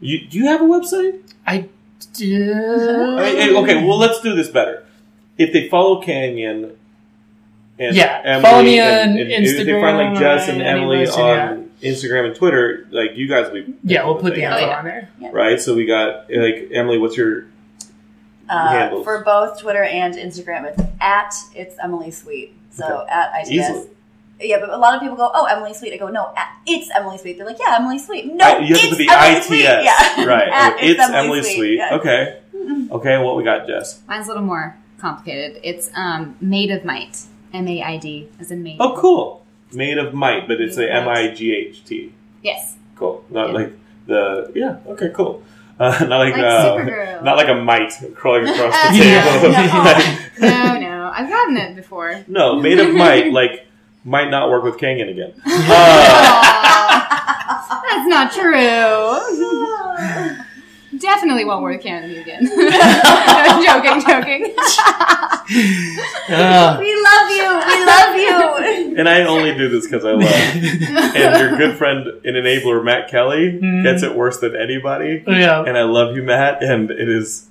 You, 0.00 0.26
do 0.26 0.38
you 0.38 0.46
have 0.46 0.60
a 0.60 0.64
website? 0.64 1.20
I 1.46 1.58
do. 1.58 1.68
I 2.00 3.46
mean, 3.46 3.56
okay, 3.56 3.84
well, 3.84 3.98
let's 3.98 4.20
do 4.20 4.34
this 4.34 4.48
better. 4.48 4.84
If 5.38 5.52
they 5.52 5.68
follow 5.68 6.00
Canyon 6.02 6.76
and 7.78 7.94
Yeah, 7.96 8.22
Emily, 8.24 8.42
follow 8.50 8.62
me 8.62 8.78
and, 8.80 9.10
on 9.12 9.18
and 9.18 9.30
if 9.46 9.66
they 9.66 9.72
find 9.80 9.96
like 9.98 10.06
Instagram 10.08 10.18
Jess 10.18 10.48
and 10.48 10.62
Emily 10.62 10.96
listen, 10.98 11.20
on 11.22 11.70
Instagram 11.82 12.26
and 12.28 12.34
Twitter, 12.36 12.86
like 12.90 13.16
you 13.16 13.28
guys 13.28 13.46
will 13.52 13.64
be 13.64 13.74
yeah, 13.84 14.04
we'll 14.04 14.14
put 14.14 14.30
the 14.34 14.40
thing, 14.40 14.44
info 14.44 14.56
Oh, 14.56 14.60
yeah. 14.60 14.78
on 14.78 14.84
there. 14.84 15.10
right. 15.32 15.60
So 15.60 15.74
we 15.74 15.84
got 15.84 16.30
like 16.30 16.68
Emily. 16.72 16.96
What's 16.98 17.16
your 17.16 17.44
Uh, 18.48 18.68
handles. 18.68 19.04
for 19.04 19.22
both 19.24 19.60
Twitter 19.60 19.82
and 19.82 20.14
Instagram, 20.14 20.64
it's 20.66 20.80
at 21.00 21.34
it's 21.54 21.76
Emily 21.82 22.10
Sweet. 22.10 22.54
So 22.70 22.84
Okay. 23.02 23.10
at 23.12 23.46
ITS. 23.46 23.86
Easily. 24.38 24.50
Yeah, 24.50 24.60
but 24.60 24.70
a 24.70 24.76
lot 24.76 24.94
of 24.94 25.00
people 25.00 25.16
go, 25.16 25.30
"Oh, 25.34 25.44
Emily 25.46 25.72
Sweet." 25.74 25.92
I 25.94 25.96
go, 25.96 26.08
"No, 26.08 26.32
at, 26.36 26.56
it's 26.66 26.88
Emily 26.94 27.18
Sweet." 27.18 27.36
They're 27.38 27.46
like, 27.46 27.58
"Yeah, 27.58 27.76
Emily 27.80 27.98
Sweet." 27.98 28.32
No, 28.34 28.44
I- 28.44 28.58
you 28.58 28.74
have 28.74 28.80
to 28.82 28.86
it's 28.86 28.88
put 28.88 28.98
the 28.98 29.08
Emily 29.10 29.36
ITS, 29.38 29.46
Sweet. 29.46 29.62
Yeah, 29.62 30.24
right? 30.24 30.48
At 30.52 30.76
it's 30.82 31.00
Emily 31.00 31.42
Sweet. 31.42 31.76
Yeah. 31.78 31.94
Okay, 31.96 32.38
okay. 32.90 33.18
What 33.18 33.36
we 33.36 33.44
got, 33.44 33.66
Jess? 33.66 34.02
Mine's 34.08 34.26
a 34.26 34.28
little 34.30 34.42
more 34.44 34.76
complicated. 34.98 35.60
It's 35.64 35.90
um, 35.96 36.36
Made 36.40 36.70
of 36.70 36.84
Might. 36.84 37.18
M 37.54 37.66
A 37.68 37.82
I 37.82 37.96
D 37.96 38.28
as 38.40 38.50
in 38.50 38.62
made. 38.62 38.76
Oh, 38.80 38.94
cool. 38.98 39.44
Made 39.72 39.96
of 39.98 40.12
might, 40.12 40.46
but 40.48 40.60
it's 40.60 40.76
a 40.76 40.80
Made 40.80 40.90
of 40.90 41.02
M 41.04 41.08
I 41.08 41.28
G 41.28 41.54
H 41.54 41.84
T. 41.84 42.12
Yes. 42.42 42.76
Cool. 42.96 43.24
Not 43.30 43.48
Yeah. 43.48 43.54
like 43.54 43.72
the 44.06 44.52
yeah. 44.54 44.76
Okay, 44.88 45.10
cool. 45.14 45.42
Uh, 45.78 45.90
not 46.08 46.18
like, 46.18 46.34
Like 46.36 46.42
uh, 46.44 47.20
not 47.22 47.36
like 47.36 47.48
a 47.48 47.54
mite 47.54 47.92
crawling 48.14 48.48
across 48.48 48.74
the 48.88 48.98
table. 50.40 50.48
no. 50.48 50.48
No, 50.48 50.78
no. 50.80 51.12
I've 51.14 51.28
gotten 51.30 51.56
it 51.56 51.76
before. 51.76 52.22
no, 52.26 52.56
made 52.60 52.78
of 52.78 52.92
might 52.94 53.32
like 53.32 53.65
might 54.06 54.30
not 54.30 54.48
work 54.48 54.62
with 54.64 54.76
Kangen 54.78 55.10
again. 55.10 55.32
Uh, 57.68 57.80
that's 57.88 58.08
not 58.08 58.32
true. 58.32 58.58
Definitely 60.98 61.44
won't 61.44 61.62
work 61.62 61.82
Canada 61.82 62.20
again. 62.20 62.46
joking, 62.46 64.00
joking. 64.06 64.54
Uh, 66.28 66.76
We 66.80 66.94
love 67.02 67.30
you. 67.30 67.48
We 67.66 67.84
love 67.84 68.16
you. 68.16 68.96
and 68.96 69.08
I 69.08 69.22
only 69.22 69.54
do 69.54 69.68
this 69.68 69.86
because 69.86 70.04
I 70.04 70.12
love. 70.12 70.24
and 71.16 71.38
your 71.40 71.56
good 71.56 71.76
friend 71.76 72.06
and 72.24 72.36
enabler 72.36 72.82
Matt 72.84 73.08
Kelly 73.10 73.58
gets 73.82 74.02
it 74.02 74.14
worse 74.14 74.38
than 74.38 74.54
anybody. 74.56 75.22
Yeah. 75.26 75.62
And 75.64 75.76
I 75.76 75.82
love 75.82 76.14
you, 76.16 76.22
Matt. 76.22 76.62
And 76.62 76.90
it 76.90 77.08
is 77.08 77.48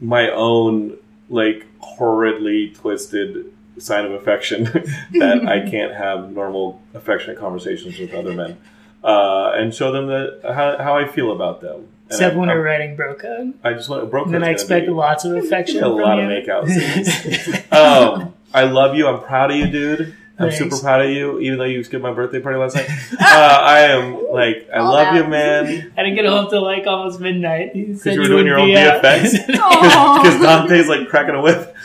my 0.00 0.28
own 0.30 0.96
like 1.30 1.66
horridly 1.80 2.70
twisted 2.70 3.52
sign 3.78 4.04
of 4.04 4.12
affection 4.12 4.64
that 5.12 5.44
I 5.46 5.60
can't 5.70 5.94
have 5.94 6.30
normal 6.32 6.80
affectionate 6.94 7.38
conversations 7.38 7.98
with 7.98 8.12
other 8.14 8.32
men 8.32 8.58
uh, 9.02 9.52
and 9.54 9.74
show 9.74 9.92
them 9.92 10.06
that 10.06 10.40
how, 10.44 10.78
how 10.82 10.96
I 10.96 11.06
feel 11.06 11.32
about 11.32 11.60
them. 11.60 11.76
And 11.76 12.12
Except 12.12 12.34
I, 12.34 12.38
when 12.38 12.50
I, 12.50 12.54
we're 12.54 12.64
writing 12.64 12.96
bro 12.96 13.14
code. 13.14 13.54
I 13.62 13.72
just 13.72 13.88
want 13.88 14.10
broke. 14.10 14.30
Then 14.30 14.44
I 14.44 14.50
expect 14.50 14.88
lots 14.88 15.24
of 15.24 15.36
affection. 15.36 15.78
a 15.78 15.80
from 15.82 15.92
lot 15.96 16.16
you. 16.18 16.24
of 16.24 16.30
makeout 16.30 16.68
scenes. 16.68 17.56
um, 17.72 18.34
I 18.52 18.64
love 18.64 18.94
you. 18.94 19.06
I'm 19.08 19.22
proud 19.22 19.50
of 19.50 19.56
you, 19.56 19.66
dude. 19.68 20.16
I'm 20.36 20.50
Thanks. 20.50 20.58
super 20.58 20.76
proud 20.78 21.04
of 21.04 21.10
you, 21.10 21.38
even 21.40 21.58
though 21.58 21.64
you 21.64 21.84
skipped 21.84 22.02
my 22.02 22.12
birthday 22.12 22.40
party 22.40 22.58
last 22.58 22.74
night. 22.74 22.88
Uh, 23.12 23.58
I 23.62 23.80
am 23.82 24.32
like, 24.32 24.68
I 24.74 24.78
All 24.78 24.92
love 24.92 25.14
that. 25.14 25.14
you, 25.14 25.30
man. 25.30 25.92
I 25.96 26.02
didn't 26.02 26.16
get 26.16 26.26
home 26.26 26.50
till 26.50 26.62
like 26.62 26.86
almost 26.88 27.20
midnight. 27.20 27.76
You 27.76 27.96
said 27.96 28.14
you 28.14 28.20
were 28.20 28.26
doing 28.26 28.46
your 28.46 28.58
own 28.58 28.66
be. 28.66 28.74
VFX? 28.74 29.46
Because 29.46 30.40
Dante's 30.42 30.88
like 30.88 31.08
cracking 31.08 31.36
a 31.36 31.40
whip. 31.40 31.76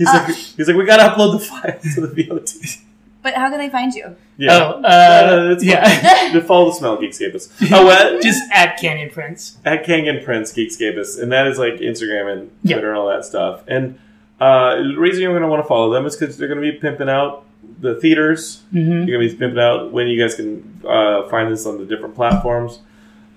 He's 0.00 0.06
like, 0.08 0.34
he's 0.34 0.66
like, 0.66 0.76
we 0.76 0.84
gotta 0.86 1.14
upload 1.14 1.32
the 1.38 1.44
file 1.44 1.78
to 1.94 2.06
the 2.06 2.22
VOD. 2.24 2.80
But 3.22 3.34
how 3.34 3.50
can 3.50 3.58
they 3.58 3.68
find 3.68 3.92
you? 3.92 4.16
Yeah, 4.38 4.58
Oh, 4.58 4.82
uh, 4.82 5.50
it's 5.52 5.62
yeah. 5.62 6.30
to 6.32 6.40
follow 6.40 6.70
the 6.70 6.72
smell 6.72 6.96
Geekscapists. 6.96 7.50
Oh, 7.72 7.84
what? 7.84 8.22
Just 8.22 8.40
at 8.50 8.78
Canyon 8.80 9.10
Prince. 9.10 9.58
at 9.66 9.84
Canyon 9.84 10.24
Prince 10.24 10.52
Geekscapists, 10.54 11.20
and 11.22 11.30
that 11.32 11.46
is 11.46 11.58
like 11.58 11.74
Instagram 11.74 12.32
and 12.32 12.50
Yeah. 12.62 12.76
Twitter 12.76 12.88
and 12.88 12.98
all 12.98 13.08
that 13.08 13.26
stuff. 13.26 13.62
And 13.68 13.98
uh, 14.40 14.76
the 14.76 14.94
reason 14.96 15.20
you're 15.22 15.32
going 15.32 15.42
to 15.42 15.48
want 15.48 15.62
to 15.62 15.68
follow 15.68 15.92
them 15.92 16.06
is 16.06 16.16
because 16.16 16.38
they're 16.38 16.48
going 16.48 16.62
to 16.62 16.72
be 16.72 16.78
pimping 16.78 17.10
out 17.10 17.44
the 17.80 17.96
theaters. 18.00 18.62
Mm-hmm. 18.72 19.06
You're 19.06 19.18
going 19.18 19.28
to 19.28 19.34
be 19.34 19.38
pimping 19.38 19.58
out 19.60 19.92
when 19.92 20.08
you 20.08 20.18
guys 20.18 20.34
can 20.34 20.80
uh, 20.88 21.28
find 21.28 21.52
this 21.52 21.66
on 21.66 21.76
the 21.76 21.84
different 21.84 22.14
platforms. 22.14 22.80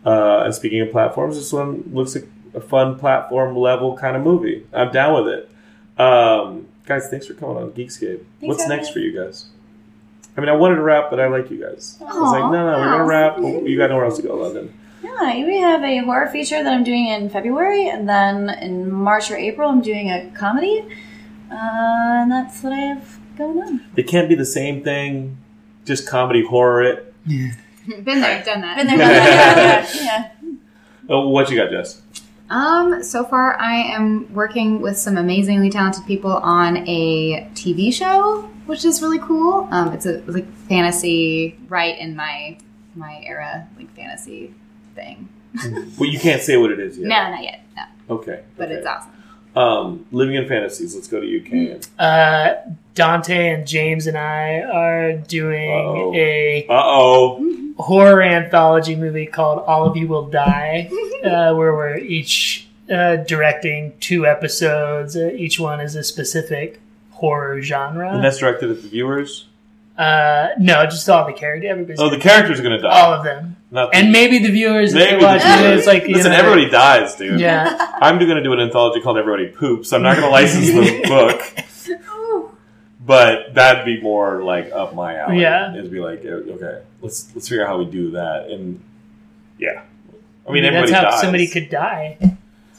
Uh, 0.06 0.44
and 0.46 0.56
speaking 0.56 0.80
of 0.80 0.92
platforms, 0.92 1.36
this 1.36 1.52
one 1.52 1.90
looks 1.94 2.16
like 2.16 2.28
a 2.56 2.62
fun 2.62 2.98
platform 2.98 3.56
level 3.58 3.98
kind 3.98 4.16
of 4.16 4.24
movie. 4.24 4.66
I'm 4.72 4.92
down 4.94 5.14
with 5.26 5.34
it. 5.34 5.50
Um, 5.98 6.68
guys, 6.86 7.10
thanks 7.10 7.28
for 7.28 7.34
coming 7.34 7.58
on 7.58 7.72
Geekscape. 7.72 8.24
What's 8.40 8.68
next 8.68 8.88
having 8.88 8.94
for 8.94 9.00
you 9.00 9.24
guys? 9.24 9.46
I 10.36 10.42
mean, 10.42 10.50
I 10.50 10.54
wanted 10.54 10.76
to 10.76 10.82
rap, 10.82 11.10
but 11.10 11.20
I 11.20 11.28
like 11.28 11.52
you 11.52 11.62
guys. 11.62 11.98
I 12.02 12.06
was 12.06 12.32
like, 12.32 12.44
Aw, 12.44 12.52
no, 12.52 12.72
no, 12.72 12.78
we're 12.80 12.92
gonna 12.92 13.06
rap. 13.06 13.36
but 13.38 13.66
You 13.70 13.78
got 13.78 13.90
nowhere 13.92 14.06
else 14.06 14.18
to 14.18 14.24
go, 14.24 14.36
London. 14.36 14.74
Yeah, 15.04 15.46
we 15.46 15.60
have 15.60 15.84
a 15.84 15.98
horror 16.00 16.28
feature 16.28 16.64
that 16.64 16.74
I'm 16.74 16.84
doing 16.84 17.08
in 17.08 17.30
February, 17.30 17.88
and 17.90 18.10
then 18.10 18.50
in 18.50 18.92
March 18.92 19.30
or 19.30 19.38
April, 19.38 19.70
I'm 19.70 19.82
doing 19.82 20.10
a 20.10 20.32
comedy. 20.36 20.86
Uh, 21.52 21.56
and 22.22 22.32
that's 22.32 22.64
what 22.64 22.74
I 22.74 22.78
have 22.78 23.20
going 23.38 23.62
on. 23.62 23.82
It 23.96 24.08
can't 24.08 24.28
be 24.28 24.36
the 24.36 24.46
same 24.46 24.84
thing. 24.84 25.38
Just 25.86 26.08
comedy 26.08 26.44
horror. 26.44 26.82
It. 26.84 27.14
Been 27.26 28.22
there, 28.22 28.42
done 28.44 28.62
that. 28.62 28.78
Been 28.78 28.88
there, 28.88 28.98
done 28.98 29.08
that, 29.08 29.96
yeah, 29.96 30.04
yeah. 30.42 30.52
Oh, 31.10 31.28
what 31.30 31.50
you 31.50 31.58
got, 31.58 31.70
Jess? 31.70 32.02
Um, 32.50 33.02
so 33.04 33.24
far 33.24 33.60
I 33.60 33.76
am 33.76 34.32
working 34.34 34.82
with 34.82 34.98
some 34.98 35.18
amazingly 35.18 35.70
talented 35.70 36.06
people 36.06 36.32
on 36.34 36.78
a 36.88 37.50
TV 37.56 37.92
show, 37.94 38.42
which 38.66 38.86
is 38.86 39.02
really 39.02 39.20
cool. 39.20 39.68
Um, 39.72 39.94
it's 39.94 40.06
a 40.06 40.22
like 40.28 40.48
fantasy, 40.68 41.58
right 41.68 41.98
in 41.98 42.16
my 42.16 42.58
my 42.96 43.24
era, 43.26 43.68
like 43.78 43.94
fantasy 43.96 44.54
thing. 44.94 45.30
Well, 45.98 46.10
you 46.10 46.20
can't 46.20 46.42
say 46.42 46.58
what 46.58 46.72
it 46.72 46.80
is 46.80 46.98
yet. 46.98 47.08
No, 47.08 47.30
not 47.32 47.44
yet. 47.44 47.64
No, 47.76 47.84
Okay. 48.16 48.44
but 48.58 48.66
okay. 48.66 48.74
it's 48.76 48.86
awesome. 48.88 49.12
Um, 49.56 50.06
living 50.12 50.36
in 50.36 50.48
fantasies. 50.48 50.96
Let's 50.96 51.08
go 51.08 51.20
to 51.20 51.28
you. 51.28 51.80
Uh, 52.00 52.56
Dante 52.96 53.50
and 53.50 53.68
James 53.68 54.08
and 54.08 54.18
I 54.18 54.62
are 54.62 55.14
doing 55.14 55.72
Uh-oh. 55.72 56.14
a 56.16 56.66
Uh 56.68 56.74
oh. 56.74 57.74
horror 57.78 58.22
anthology 58.22 58.96
movie 58.96 59.26
called 59.28 59.60
All 59.68 59.86
of 59.86 59.96
You 59.98 60.08
Will 60.08 60.28
Die, 60.28 60.90
uh, 61.24 61.54
where 61.54 61.74
we're 61.76 61.98
each 61.98 62.68
uh, 62.92 63.18
directing 63.18 63.94
two 64.00 64.26
episodes. 64.26 65.16
Uh, 65.16 65.30
each 65.36 65.60
one 65.60 65.80
is 65.80 65.96
a 65.96 66.04
specific 66.04 66.80
horror 67.12 67.62
genre. 67.62 68.12
And 68.14 68.24
that's 68.24 68.40
directed 68.40 68.72
at 68.72 68.82
the 68.82 68.88
viewers. 68.90 69.46
uh, 69.98 70.48
no, 70.60 70.84
just 70.86 71.08
all 71.10 71.26
the 71.28 71.34
characters. 71.34 71.70
Everybody's 71.70 72.00
Oh, 72.00 72.10
the 72.10 72.18
characters 72.20 72.60
are 72.60 72.64
gonna 72.64 72.82
die. 72.82 72.90
all 73.02 73.14
of 73.14 73.24
them, 73.24 73.56
Not 73.74 73.92
the- 73.92 73.98
and 73.98 74.12
maybe 74.12 74.38
the 74.38 74.52
viewers. 74.52 74.94
Maybe 74.94 75.20
they're 75.20 75.36
it, 75.36 75.78
it's 75.78 75.88
like 75.88 76.04
you 76.08 76.14
Listen, 76.16 76.32
know, 76.32 76.38
everybody 76.38 76.70
dies, 76.70 77.16
dude. 77.16 77.40
Yeah, 77.40 77.76
I'm 78.02 78.20
going 78.20 78.30
to 78.36 78.44
do 78.44 78.54
an 78.54 78.60
anthology 78.60 79.02
called 79.02 79.18
Everybody 79.18 79.48
Poops. 79.48 79.92
I'm 79.92 80.04
not 80.04 80.16
going 80.16 80.28
to 80.28 80.32
license 80.32 80.68
the 80.68 81.02
book, 81.08 82.22
but 83.04 83.56
that'd 83.56 83.84
be 83.84 84.00
more 84.00 84.44
like 84.44 84.72
up 84.72 84.94
my 84.94 85.16
alley. 85.18 85.42
Yeah. 85.42 85.74
it'd 85.74 85.90
be 85.92 86.00
like, 86.00 86.24
okay, 86.24 86.84
let's 87.02 87.34
let's 87.34 87.50
figure 87.50 87.64
out 87.64 87.70
how 87.70 87.80
we 87.80 87.86
do 87.86 88.12
that, 88.12 88.52
and 88.52 88.80
yeah, 89.58 89.82
I 90.48 90.52
mean, 90.52 90.62
that's 90.62 90.76
everybody 90.76 90.92
how 90.94 91.02
dies. 91.10 91.22
somebody 91.22 91.48
could 91.48 91.70
die, 91.72 92.38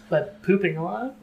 but 0.08 0.42
pooping 0.44 0.76
a 0.76 0.84
lot. 0.84 1.16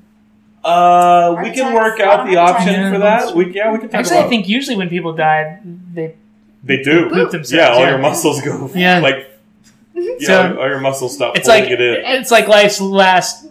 Uh, 0.65 1.38
we 1.41 1.52
can 1.52 1.68
attacks, 1.68 1.73
work 1.73 1.99
out 2.02 2.27
the 2.27 2.35
option 2.35 2.91
for 2.91 2.99
that. 2.99 3.34
We 3.34 3.53
yeah, 3.53 3.72
we 3.72 3.80
can 3.80 3.88
talk 3.88 4.02
Actually, 4.02 4.18
about. 4.18 4.26
I 4.26 4.30
think 4.30 4.49
usually 4.49 4.76
when 4.76 4.89
people 4.89 5.14
die, 5.14 5.61
they 5.64 6.15
they 6.61 6.84
do. 6.84 7.10
poop 7.10 7.31
themselves. 7.31 7.52
Yeah, 7.53 7.69
all 7.69 7.88
your 7.88 7.98
muscles 7.99 8.41
go. 8.41 8.69
Yeah. 8.76 8.99
like 8.99 9.30
yeah, 10.19 10.28
So, 10.28 10.60
all 10.60 10.68
your 10.68 10.80
muscles 10.80 11.15
stop 11.15 11.38
It's 11.38 11.48
pulling 11.48 11.64
like 11.64 11.72
it 11.72 11.82
in. 11.82 11.95
it's 12.19 12.32
like 12.32 12.48
life's 12.48 12.82
last. 12.82 13.48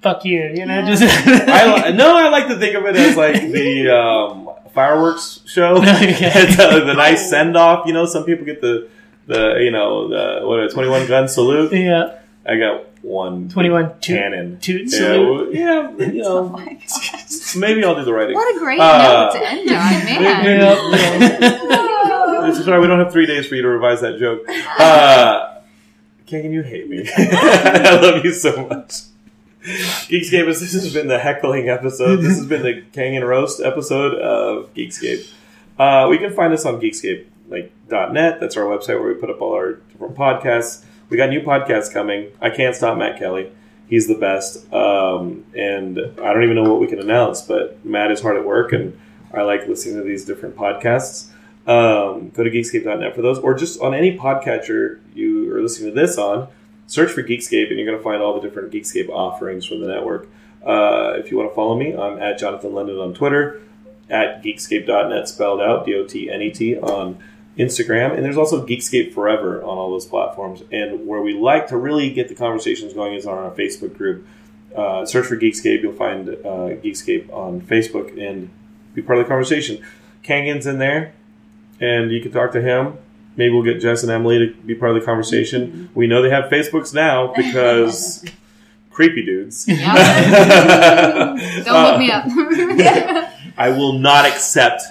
Fuck 0.00 0.24
you, 0.24 0.52
you 0.54 0.66
know. 0.66 0.82
Just 0.84 1.02
I 1.02 1.90
li- 1.90 1.96
no, 1.96 2.16
I 2.16 2.28
like 2.28 2.48
to 2.48 2.58
think 2.58 2.74
of 2.76 2.84
it 2.86 2.96
as 2.96 3.16
like 3.16 3.40
the 3.52 3.88
um, 3.96 4.50
fireworks 4.74 5.40
show. 5.46 5.76
Okay. 5.76 6.16
It's, 6.20 6.58
uh, 6.58 6.84
the 6.84 6.94
nice 6.94 7.30
send 7.30 7.56
off. 7.56 7.86
You 7.86 7.92
know, 7.92 8.06
some 8.06 8.24
people 8.24 8.44
get 8.44 8.60
the 8.60 8.88
the 9.28 9.58
you 9.60 9.70
know 9.70 10.08
the 10.08 10.44
what 10.46 10.58
a 10.60 10.68
twenty 10.68 10.88
one 10.88 11.06
gun 11.06 11.28
salute. 11.28 11.72
yeah, 11.72 12.18
I 12.44 12.56
got 12.56 12.86
one 13.02 13.48
21 13.48 13.98
toot- 14.00 14.18
cannon. 14.18 14.58
toot 14.60 14.82
yeah, 14.92 14.98
salute. 14.98 15.54
yeah, 15.54 15.90
you 15.98 16.24
Oh 16.24 16.44
know, 16.44 16.48
my 16.50 16.64
god. 16.64 17.56
maybe 17.56 17.84
I'll 17.84 17.94
do 17.96 18.04
the 18.04 18.12
writing. 18.12 18.34
What 18.34 18.56
a 18.56 18.58
great 18.58 18.80
Uh, 18.80 19.24
note 19.24 19.32
to 19.40 19.48
end 19.48 19.70
on, 19.70 20.04
man. 20.04 20.22
Yeah. 20.22 20.76
It's 22.48 22.64
sorry, 22.64 22.80
we 22.80 22.86
don't 22.88 22.98
have 22.98 23.12
three 23.12 23.26
days 23.26 23.46
for 23.46 23.54
you 23.54 23.62
to 23.62 23.68
revise 23.68 24.00
that 24.00 24.18
joke. 24.18 24.42
Uh, 24.78 25.51
Kagan, 26.32 26.50
you 26.50 26.62
hate 26.62 26.88
me. 26.88 27.06
I 27.16 28.00
love 28.00 28.24
you 28.24 28.32
so 28.32 28.66
much. 28.66 29.02
Geekscape, 29.62 30.46
this 30.46 30.72
has 30.72 30.92
been 30.94 31.06
the 31.06 31.18
heckling 31.18 31.68
episode. 31.68 32.16
This 32.16 32.38
has 32.38 32.46
been 32.46 32.62
the 32.62 32.82
Kangan 32.92 33.28
Roast 33.28 33.60
episode 33.60 34.14
of 34.14 34.72
Geekscape. 34.72 35.30
Uh, 35.78 36.06
we 36.08 36.16
can 36.16 36.32
find 36.32 36.54
us 36.54 36.64
on 36.64 36.80
Geekscape, 36.80 37.26
like 37.50 37.70
.net. 37.90 38.40
That's 38.40 38.56
our 38.56 38.64
website 38.64 38.98
where 38.98 39.08
we 39.08 39.14
put 39.14 39.28
up 39.28 39.42
all 39.42 39.52
our 39.52 39.74
different 39.74 40.16
podcasts. 40.16 40.84
We 41.10 41.18
got 41.18 41.28
new 41.28 41.42
podcasts 41.42 41.92
coming. 41.92 42.32
I 42.40 42.48
can't 42.48 42.74
stop 42.74 42.96
Matt 42.96 43.18
Kelly. 43.18 43.52
He's 43.86 44.08
the 44.08 44.14
best. 44.14 44.72
Um, 44.72 45.44
and 45.54 45.98
I 45.98 46.32
don't 46.32 46.44
even 46.44 46.56
know 46.56 46.70
what 46.70 46.80
we 46.80 46.86
can 46.86 46.98
announce, 46.98 47.42
but 47.42 47.84
Matt 47.84 48.10
is 48.10 48.22
hard 48.22 48.38
at 48.38 48.46
work, 48.46 48.72
and 48.72 48.98
I 49.34 49.42
like 49.42 49.68
listening 49.68 49.96
to 49.96 50.02
these 50.02 50.24
different 50.24 50.56
podcasts. 50.56 51.28
Um, 51.66 52.30
go 52.30 52.42
to 52.42 52.50
geekscape.net 52.50 53.14
for 53.14 53.22
those, 53.22 53.38
or 53.38 53.54
just 53.54 53.80
on 53.80 53.94
any 53.94 54.18
podcatcher 54.18 54.98
you 55.14 55.54
are 55.54 55.62
listening 55.62 55.94
to 55.94 56.00
this 56.00 56.18
on, 56.18 56.48
search 56.86 57.12
for 57.12 57.22
Geekscape, 57.22 57.68
and 57.68 57.78
you're 57.78 57.86
going 57.86 57.98
to 57.98 58.02
find 58.02 58.20
all 58.20 58.34
the 58.34 58.46
different 58.46 58.72
Geekscape 58.72 59.08
offerings 59.08 59.64
from 59.64 59.80
the 59.80 59.86
network. 59.86 60.28
Uh, 60.64 61.14
if 61.16 61.30
you 61.30 61.36
want 61.36 61.50
to 61.50 61.54
follow 61.54 61.76
me, 61.76 61.94
I'm 61.96 62.20
at 62.20 62.38
Jonathan 62.38 62.74
London 62.74 62.98
on 62.98 63.14
Twitter, 63.14 63.60
at 64.10 64.42
geekscape.net 64.42 65.28
spelled 65.28 65.60
out, 65.60 65.86
D 65.86 65.94
O 65.94 66.04
T 66.04 66.30
N 66.30 66.42
E 66.42 66.50
T, 66.50 66.78
on 66.78 67.18
Instagram. 67.58 68.14
And 68.14 68.24
there's 68.24 68.36
also 68.36 68.66
Geekscape 68.66 69.12
Forever 69.12 69.62
on 69.62 69.78
all 69.78 69.90
those 69.90 70.06
platforms. 70.06 70.62
And 70.72 71.06
where 71.06 71.20
we 71.20 71.34
like 71.34 71.68
to 71.68 71.76
really 71.76 72.12
get 72.12 72.28
the 72.28 72.34
conversations 72.34 72.92
going 72.92 73.14
is 73.14 73.26
on 73.26 73.38
our 73.38 73.50
Facebook 73.50 73.96
group. 73.96 74.26
Uh, 74.76 75.04
search 75.04 75.26
for 75.26 75.36
Geekscape, 75.36 75.82
you'll 75.82 75.92
find 75.92 76.28
uh, 76.28 76.76
Geekscape 76.80 77.30
on 77.32 77.60
Facebook 77.60 78.10
and 78.18 78.50
be 78.94 79.02
part 79.02 79.18
of 79.18 79.24
the 79.24 79.28
conversation. 79.28 79.84
Kangan's 80.22 80.66
in 80.66 80.78
there, 80.78 81.12
and 81.82 82.10
you 82.10 82.22
can 82.22 82.32
talk 82.32 82.52
to 82.52 82.62
him. 82.62 82.96
Maybe 83.36 83.52
we'll 83.54 83.62
get 83.62 83.80
Jess 83.80 84.02
and 84.02 84.10
Emily 84.12 84.38
to 84.38 84.52
be 84.54 84.74
part 84.74 84.90
of 84.94 85.00
the 85.00 85.04
conversation. 85.06 85.88
We 85.94 86.06
know 86.06 86.20
they 86.22 86.28
have 86.30 86.50
Facebooks 86.50 86.92
now 86.94 87.32
because 87.34 88.24
creepy 88.90 89.24
dudes. 89.24 89.64
Don't 89.66 89.78
Uh, 89.80 91.34
look 91.90 91.98
me 91.98 92.10
up. 92.10 92.24
I 93.56 93.68
will 93.70 93.98
not 93.98 94.26
accept 94.26 94.82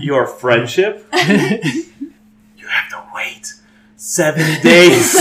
your 0.00 0.26
friendship. 0.26 1.06
you 1.12 2.66
have 2.68 2.88
to 2.90 3.04
wait 3.14 3.54
seven 3.96 4.60
days 4.62 5.14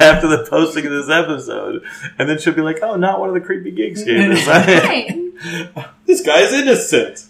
after 0.00 0.26
the 0.28 0.46
posting 0.48 0.86
of 0.86 0.92
this 0.92 1.08
episode. 1.10 1.82
And 2.18 2.28
then 2.28 2.38
she'll 2.38 2.52
be 2.54 2.62
like, 2.62 2.78
oh, 2.82 2.96
not 2.96 3.20
one 3.20 3.28
of 3.30 3.34
the 3.34 3.40
creepy 3.40 3.70
gigs. 3.70 4.04
Right. 4.06 5.22
this 6.06 6.22
guy's 6.22 6.52
innocent. 6.52 7.26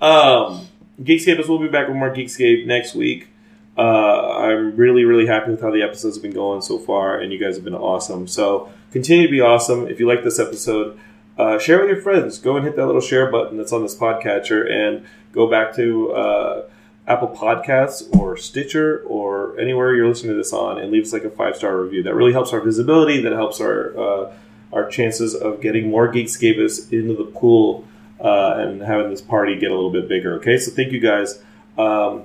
Um, 0.00 0.66
Geekscapists 1.02 1.48
will 1.48 1.58
be 1.58 1.68
back 1.68 1.88
with 1.88 1.96
more 1.96 2.10
Geekscape 2.10 2.66
next 2.66 2.94
week. 2.94 3.28
Uh, 3.76 4.38
I'm 4.38 4.76
really, 4.76 5.04
really 5.04 5.26
happy 5.26 5.52
with 5.52 5.60
how 5.60 5.70
the 5.70 5.82
episodes 5.82 6.16
have 6.16 6.22
been 6.22 6.32
going 6.32 6.60
so 6.62 6.78
far, 6.78 7.18
and 7.18 7.32
you 7.32 7.38
guys 7.38 7.54
have 7.54 7.64
been 7.64 7.74
awesome. 7.74 8.26
So 8.26 8.72
continue 8.90 9.26
to 9.26 9.30
be 9.30 9.40
awesome. 9.40 9.86
If 9.86 10.00
you 10.00 10.08
like 10.08 10.24
this 10.24 10.40
episode, 10.40 10.98
uh, 11.38 11.58
share 11.60 11.78
with 11.78 11.88
your 11.88 12.00
friends. 12.00 12.38
Go 12.38 12.56
and 12.56 12.64
hit 12.64 12.74
that 12.74 12.86
little 12.86 13.00
share 13.00 13.30
button 13.30 13.56
that's 13.56 13.72
on 13.72 13.82
this 13.82 13.94
podcatcher, 13.94 14.68
and 14.68 15.06
go 15.32 15.48
back 15.48 15.76
to 15.76 16.10
uh, 16.10 16.62
Apple 17.06 17.28
Podcasts 17.28 18.12
or 18.18 18.36
Stitcher 18.36 19.04
or 19.06 19.58
anywhere 19.60 19.94
you're 19.94 20.08
listening 20.08 20.32
to 20.32 20.36
this 20.36 20.52
on, 20.52 20.78
and 20.78 20.90
leave 20.90 21.04
us 21.04 21.12
like 21.12 21.22
a 21.22 21.30
five 21.30 21.56
star 21.56 21.80
review. 21.80 22.02
That 22.02 22.16
really 22.16 22.32
helps 22.32 22.52
our 22.52 22.60
visibility. 22.60 23.22
That 23.22 23.32
helps 23.32 23.60
our 23.60 23.96
uh, 23.96 24.32
our 24.72 24.88
chances 24.88 25.36
of 25.36 25.60
getting 25.60 25.88
more 25.88 26.12
Geekscapists 26.12 26.92
into 26.92 27.14
the 27.14 27.30
pool 27.30 27.86
uh, 28.20 28.54
and 28.58 28.82
having 28.82 29.10
this 29.10 29.22
party 29.22 29.56
get 29.56 29.70
a 29.70 29.74
little 29.74 29.90
bit 29.90 30.08
bigger. 30.08 30.34
Okay, 30.34 30.58
so 30.58 30.70
thank 30.70 30.92
you 30.92 31.00
guys 31.00 31.42
um, 31.76 32.24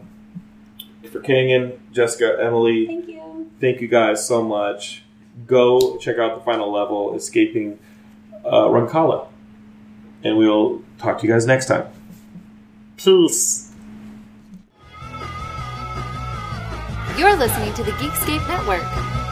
for 1.11 1.19
Kangan, 1.19 1.77
Jessica, 1.91 2.37
Emily. 2.41 2.87
Thank 2.87 3.07
you. 3.07 3.51
Thank 3.59 3.81
you 3.81 3.87
guys 3.87 4.27
so 4.27 4.43
much. 4.43 5.03
Go 5.47 5.97
check 5.97 6.17
out 6.17 6.37
the 6.37 6.43
final 6.43 6.71
level, 6.71 7.15
escaping 7.15 7.79
uh, 8.45 8.67
Rancala, 8.67 9.27
and 10.23 10.37
we'll 10.37 10.83
talk 10.97 11.19
to 11.19 11.27
you 11.27 11.33
guys 11.33 11.45
next 11.45 11.67
time. 11.67 11.87
Peace. 12.97 13.71
You're 17.17 17.35
listening 17.35 17.73
to 17.75 17.83
the 17.83 17.91
Geekscape 17.91 18.47
Network. 18.47 19.22